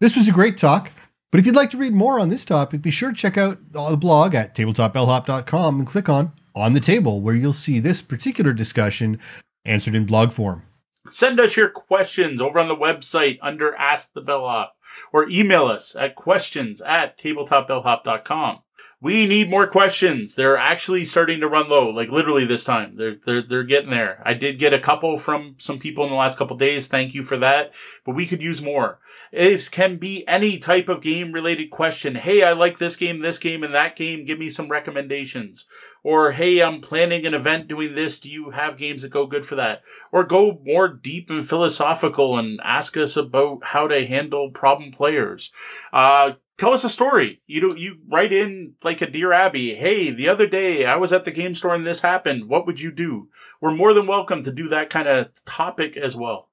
This 0.00 0.16
was 0.16 0.28
a 0.28 0.32
great 0.32 0.56
talk 0.56 0.92
but 1.34 1.40
if 1.40 1.46
you'd 1.46 1.56
like 1.56 1.70
to 1.70 1.76
read 1.76 1.94
more 1.94 2.20
on 2.20 2.28
this 2.28 2.44
topic, 2.44 2.80
be 2.80 2.92
sure 2.92 3.10
to 3.10 3.16
check 3.16 3.36
out 3.36 3.72
the 3.72 3.80
uh, 3.80 3.96
blog 3.96 4.36
at 4.36 4.54
tabletopbellhop.com 4.54 5.80
and 5.80 5.84
click 5.84 6.08
on 6.08 6.30
On 6.54 6.74
the 6.74 6.78
Table, 6.78 7.20
where 7.20 7.34
you'll 7.34 7.52
see 7.52 7.80
this 7.80 8.02
particular 8.02 8.52
discussion 8.52 9.18
answered 9.64 9.96
in 9.96 10.06
blog 10.06 10.30
form. 10.30 10.62
Send 11.08 11.40
us 11.40 11.56
your 11.56 11.70
questions 11.70 12.40
over 12.40 12.60
on 12.60 12.68
the 12.68 12.76
website 12.76 13.38
under 13.42 13.74
Ask 13.74 14.12
the 14.12 14.20
Bellhop 14.20 14.76
or 15.12 15.28
email 15.28 15.66
us 15.66 15.96
at 15.96 16.14
questions 16.14 16.80
at 16.80 17.18
tabletopbellhop.com. 17.18 18.60
We 19.00 19.26
need 19.26 19.50
more 19.50 19.66
questions. 19.66 20.34
They're 20.34 20.56
actually 20.56 21.04
starting 21.04 21.40
to 21.40 21.48
run 21.48 21.68
low, 21.68 21.90
like 21.90 22.08
literally 22.08 22.46
this 22.46 22.64
time. 22.64 22.96
They're 22.96 23.16
they're 23.16 23.42
they're 23.42 23.62
getting 23.62 23.90
there. 23.90 24.22
I 24.24 24.32
did 24.32 24.58
get 24.58 24.72
a 24.72 24.78
couple 24.78 25.18
from 25.18 25.56
some 25.58 25.78
people 25.78 26.04
in 26.04 26.10
the 26.10 26.16
last 26.16 26.38
couple 26.38 26.56
days. 26.56 26.88
Thank 26.88 27.14
you 27.14 27.22
for 27.22 27.36
that. 27.36 27.74
But 28.06 28.14
we 28.14 28.26
could 28.26 28.42
use 28.42 28.62
more. 28.62 29.00
It 29.30 29.68
can 29.70 29.98
be 29.98 30.26
any 30.26 30.58
type 30.58 30.88
of 30.88 31.02
game 31.02 31.32
related 31.32 31.70
question. 31.70 32.14
Hey, 32.14 32.42
I 32.42 32.52
like 32.52 32.78
this 32.78 32.96
game, 32.96 33.20
this 33.20 33.38
game, 33.38 33.62
and 33.62 33.74
that 33.74 33.94
game. 33.94 34.24
Give 34.24 34.38
me 34.38 34.48
some 34.48 34.70
recommendations. 34.70 35.66
Or 36.02 36.32
hey, 36.32 36.62
I'm 36.62 36.80
planning 36.80 37.26
an 37.26 37.34
event 37.34 37.68
doing 37.68 37.94
this. 37.94 38.18
Do 38.18 38.30
you 38.30 38.50
have 38.50 38.78
games 38.78 39.02
that 39.02 39.10
go 39.10 39.26
good 39.26 39.44
for 39.44 39.54
that? 39.56 39.82
Or 40.12 40.24
go 40.24 40.60
more 40.64 40.88
deep 40.88 41.28
and 41.30 41.46
philosophical 41.46 42.38
and 42.38 42.60
ask 42.62 42.96
us 42.96 43.16
about 43.16 43.64
how 43.64 43.86
to 43.88 44.06
handle 44.06 44.50
problem 44.50 44.92
players. 44.92 45.52
Uh, 45.92 46.32
tell 46.58 46.72
us 46.72 46.84
a 46.84 46.88
story. 46.88 47.40
You 47.46 47.60
do, 47.60 47.74
you 47.76 47.98
write 48.08 48.32
in 48.32 48.74
like 48.82 49.02
a 49.02 49.10
dear 49.10 49.32
Abby. 49.32 49.74
Hey, 49.74 50.10
the 50.10 50.28
other 50.28 50.46
day 50.46 50.84
I 50.84 50.96
was 50.96 51.12
at 51.12 51.24
the 51.24 51.30
game 51.30 51.54
store 51.54 51.74
and 51.74 51.86
this 51.86 52.00
happened. 52.00 52.48
What 52.48 52.66
would 52.66 52.80
you 52.80 52.92
do? 52.92 53.28
We're 53.60 53.74
more 53.74 53.92
than 53.92 54.06
welcome 54.06 54.42
to 54.42 54.52
do 54.52 54.68
that 54.68 54.90
kind 54.90 55.08
of 55.08 55.28
topic 55.44 55.96
as 55.96 56.16
well. 56.16 56.48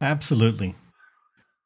Absolutely. 0.00 0.74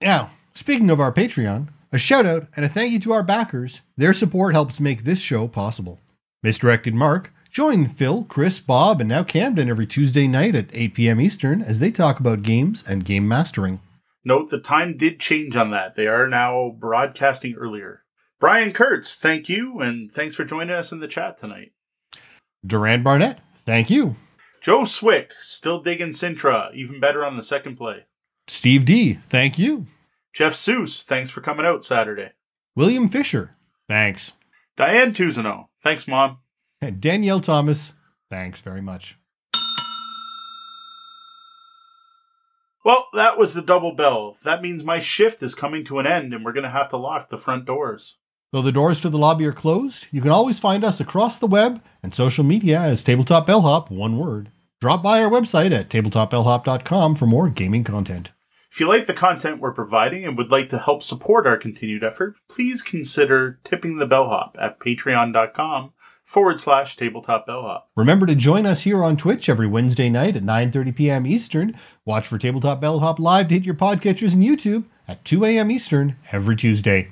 Now, 0.00 0.30
speaking 0.54 0.90
of 0.90 1.00
our 1.00 1.12
Patreon, 1.12 1.68
a 1.92 1.98
shout 1.98 2.26
out 2.26 2.46
and 2.54 2.64
a 2.64 2.68
thank 2.68 2.92
you 2.92 3.00
to 3.00 3.12
our 3.12 3.22
backers. 3.22 3.82
Their 3.96 4.14
support 4.14 4.54
helps 4.54 4.78
make 4.80 5.04
this 5.04 5.20
show 5.20 5.48
possible. 5.48 6.00
Misdirected 6.42 6.94
Mark, 6.94 7.32
join 7.50 7.86
Phil, 7.86 8.24
Chris, 8.24 8.60
Bob, 8.60 9.00
and 9.00 9.08
now 9.08 9.24
Camden 9.24 9.68
every 9.68 9.86
Tuesday 9.86 10.26
night 10.26 10.54
at 10.54 10.70
8 10.72 10.94
p.m. 10.94 11.20
Eastern 11.20 11.60
as 11.60 11.80
they 11.80 11.90
talk 11.90 12.20
about 12.20 12.42
games 12.42 12.84
and 12.86 13.04
game 13.04 13.26
mastering. 13.26 13.80
Note 14.24 14.50
the 14.50 14.60
time 14.60 14.96
did 14.96 15.18
change 15.18 15.56
on 15.56 15.70
that. 15.70 15.96
They 15.96 16.06
are 16.06 16.28
now 16.28 16.74
broadcasting 16.78 17.54
earlier. 17.54 18.04
Brian 18.38 18.72
Kurtz, 18.72 19.14
thank 19.14 19.48
you, 19.48 19.80
and 19.80 20.10
thanks 20.10 20.34
for 20.34 20.44
joining 20.44 20.74
us 20.74 20.92
in 20.92 21.00
the 21.00 21.08
chat 21.08 21.38
tonight. 21.38 21.72
Duran 22.64 23.02
Barnett, 23.02 23.40
thank 23.58 23.90
you. 23.90 24.16
Joe 24.60 24.84
Swick, 24.84 25.32
still 25.38 25.80
digging 25.80 26.10
Sintra, 26.10 26.74
even 26.74 27.00
better 27.00 27.24
on 27.24 27.36
the 27.36 27.42
second 27.42 27.76
play. 27.76 28.06
Steve 28.46 28.84
D, 28.84 29.14
thank 29.14 29.58
you. 29.58 29.86
Jeff 30.32 30.54
Seuss, 30.54 31.02
thanks 31.02 31.30
for 31.30 31.40
coming 31.40 31.66
out 31.66 31.84
Saturday. 31.84 32.30
William 32.76 33.08
Fisher, 33.08 33.56
thanks. 33.88 34.32
Diane 34.76 35.12
Tuzano, 35.12 35.68
thanks, 35.82 36.06
Mom. 36.06 36.38
And 36.80 37.00
Danielle 37.00 37.40
Thomas, 37.40 37.94
thanks 38.30 38.60
very 38.60 38.80
much. 38.80 39.18
Well, 42.84 43.08
that 43.12 43.36
was 43.36 43.54
the 43.54 43.62
double 43.62 43.92
bell. 43.92 44.36
That 44.44 44.62
means 44.62 44.82
my 44.84 44.98
shift 45.00 45.42
is 45.42 45.54
coming 45.54 45.84
to 45.84 45.98
an 45.98 46.06
end 46.06 46.32
and 46.32 46.44
we're 46.44 46.52
going 46.52 46.64
to 46.64 46.70
have 46.70 46.88
to 46.88 46.96
lock 46.96 47.28
the 47.28 47.38
front 47.38 47.66
doors. 47.66 48.16
Though 48.52 48.62
the 48.62 48.72
doors 48.72 49.00
to 49.02 49.10
the 49.10 49.18
lobby 49.18 49.46
are 49.46 49.52
closed, 49.52 50.08
you 50.10 50.20
can 50.20 50.30
always 50.30 50.58
find 50.58 50.82
us 50.82 50.98
across 50.98 51.38
the 51.38 51.46
web 51.46 51.82
and 52.02 52.14
social 52.14 52.42
media 52.42 52.80
as 52.80 53.04
Tabletop 53.04 53.46
Bellhop, 53.46 53.90
one 53.90 54.18
word. 54.18 54.50
Drop 54.80 55.02
by 55.02 55.22
our 55.22 55.30
website 55.30 55.72
at 55.72 55.90
tabletopbellhop.com 55.90 57.14
for 57.14 57.26
more 57.26 57.48
gaming 57.48 57.84
content. 57.84 58.32
If 58.72 58.80
you 58.80 58.88
like 58.88 59.06
the 59.06 59.14
content 59.14 59.60
we're 59.60 59.72
providing 59.72 60.24
and 60.24 60.38
would 60.38 60.50
like 60.50 60.68
to 60.70 60.78
help 60.78 61.02
support 61.02 61.46
our 61.46 61.56
continued 61.56 62.02
effort, 62.02 62.36
please 62.48 62.82
consider 62.82 63.60
tipping 63.62 63.98
the 63.98 64.06
bellhop 64.06 64.56
at 64.60 64.80
patreon.com 64.80 65.92
forward 66.30 66.60
slash 66.60 66.94
tabletop 66.94 67.44
bellhop. 67.44 67.90
Remember 67.96 68.24
to 68.24 68.36
join 68.36 68.64
us 68.64 68.82
here 68.82 69.02
on 69.02 69.16
Twitch 69.16 69.48
every 69.48 69.66
Wednesday 69.66 70.08
night 70.08 70.36
at 70.36 70.44
9.30 70.44 70.94
p.m. 70.94 71.26
Eastern. 71.26 71.74
Watch 72.04 72.28
for 72.28 72.38
Tabletop 72.38 72.80
Bellhop 72.80 73.18
Live 73.18 73.48
to 73.48 73.54
hit 73.54 73.64
your 73.64 73.74
podcatchers 73.74 74.32
and 74.32 74.42
YouTube 74.42 74.84
at 75.08 75.24
2 75.24 75.44
a.m. 75.44 75.72
Eastern 75.72 76.16
every 76.30 76.54
Tuesday. 76.54 77.10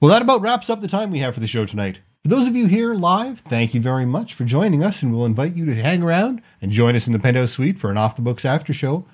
Well, 0.00 0.10
that 0.10 0.20
about 0.20 0.42
wraps 0.42 0.68
up 0.68 0.82
the 0.82 0.88
time 0.88 1.10
we 1.10 1.20
have 1.20 1.32
for 1.32 1.40
the 1.40 1.46
show 1.46 1.64
tonight. 1.64 2.00
For 2.22 2.28
those 2.28 2.46
of 2.46 2.54
you 2.54 2.66
here 2.66 2.92
live, 2.92 3.40
thank 3.40 3.72
you 3.72 3.80
very 3.80 4.04
much 4.04 4.34
for 4.34 4.44
joining 4.44 4.84
us, 4.84 5.02
and 5.02 5.14
we'll 5.14 5.24
invite 5.24 5.56
you 5.56 5.64
to 5.64 5.74
hang 5.74 6.02
around 6.02 6.42
and 6.60 6.70
join 6.70 6.96
us 6.96 7.06
in 7.06 7.14
the 7.14 7.18
Penthouse 7.18 7.52
Suite 7.52 7.78
for 7.78 7.90
an 7.90 7.96
Off 7.96 8.16
the 8.16 8.22
Books 8.22 8.44
after 8.44 8.74
show. 8.74 9.06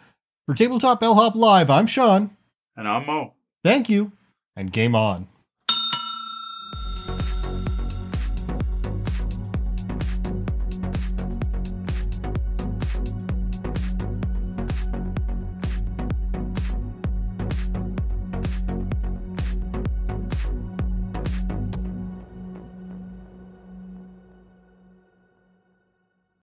For 0.46 0.54
Tabletop 0.54 0.98
Bellhop 0.98 1.36
Live, 1.36 1.70
I'm 1.70 1.86
Sean. 1.86 2.36
And 2.76 2.88
I'm 2.88 3.06
Moe. 3.06 3.34
Thank 3.62 3.88
you, 3.88 4.10
and 4.56 4.72
game 4.72 4.96
on. 4.96 5.28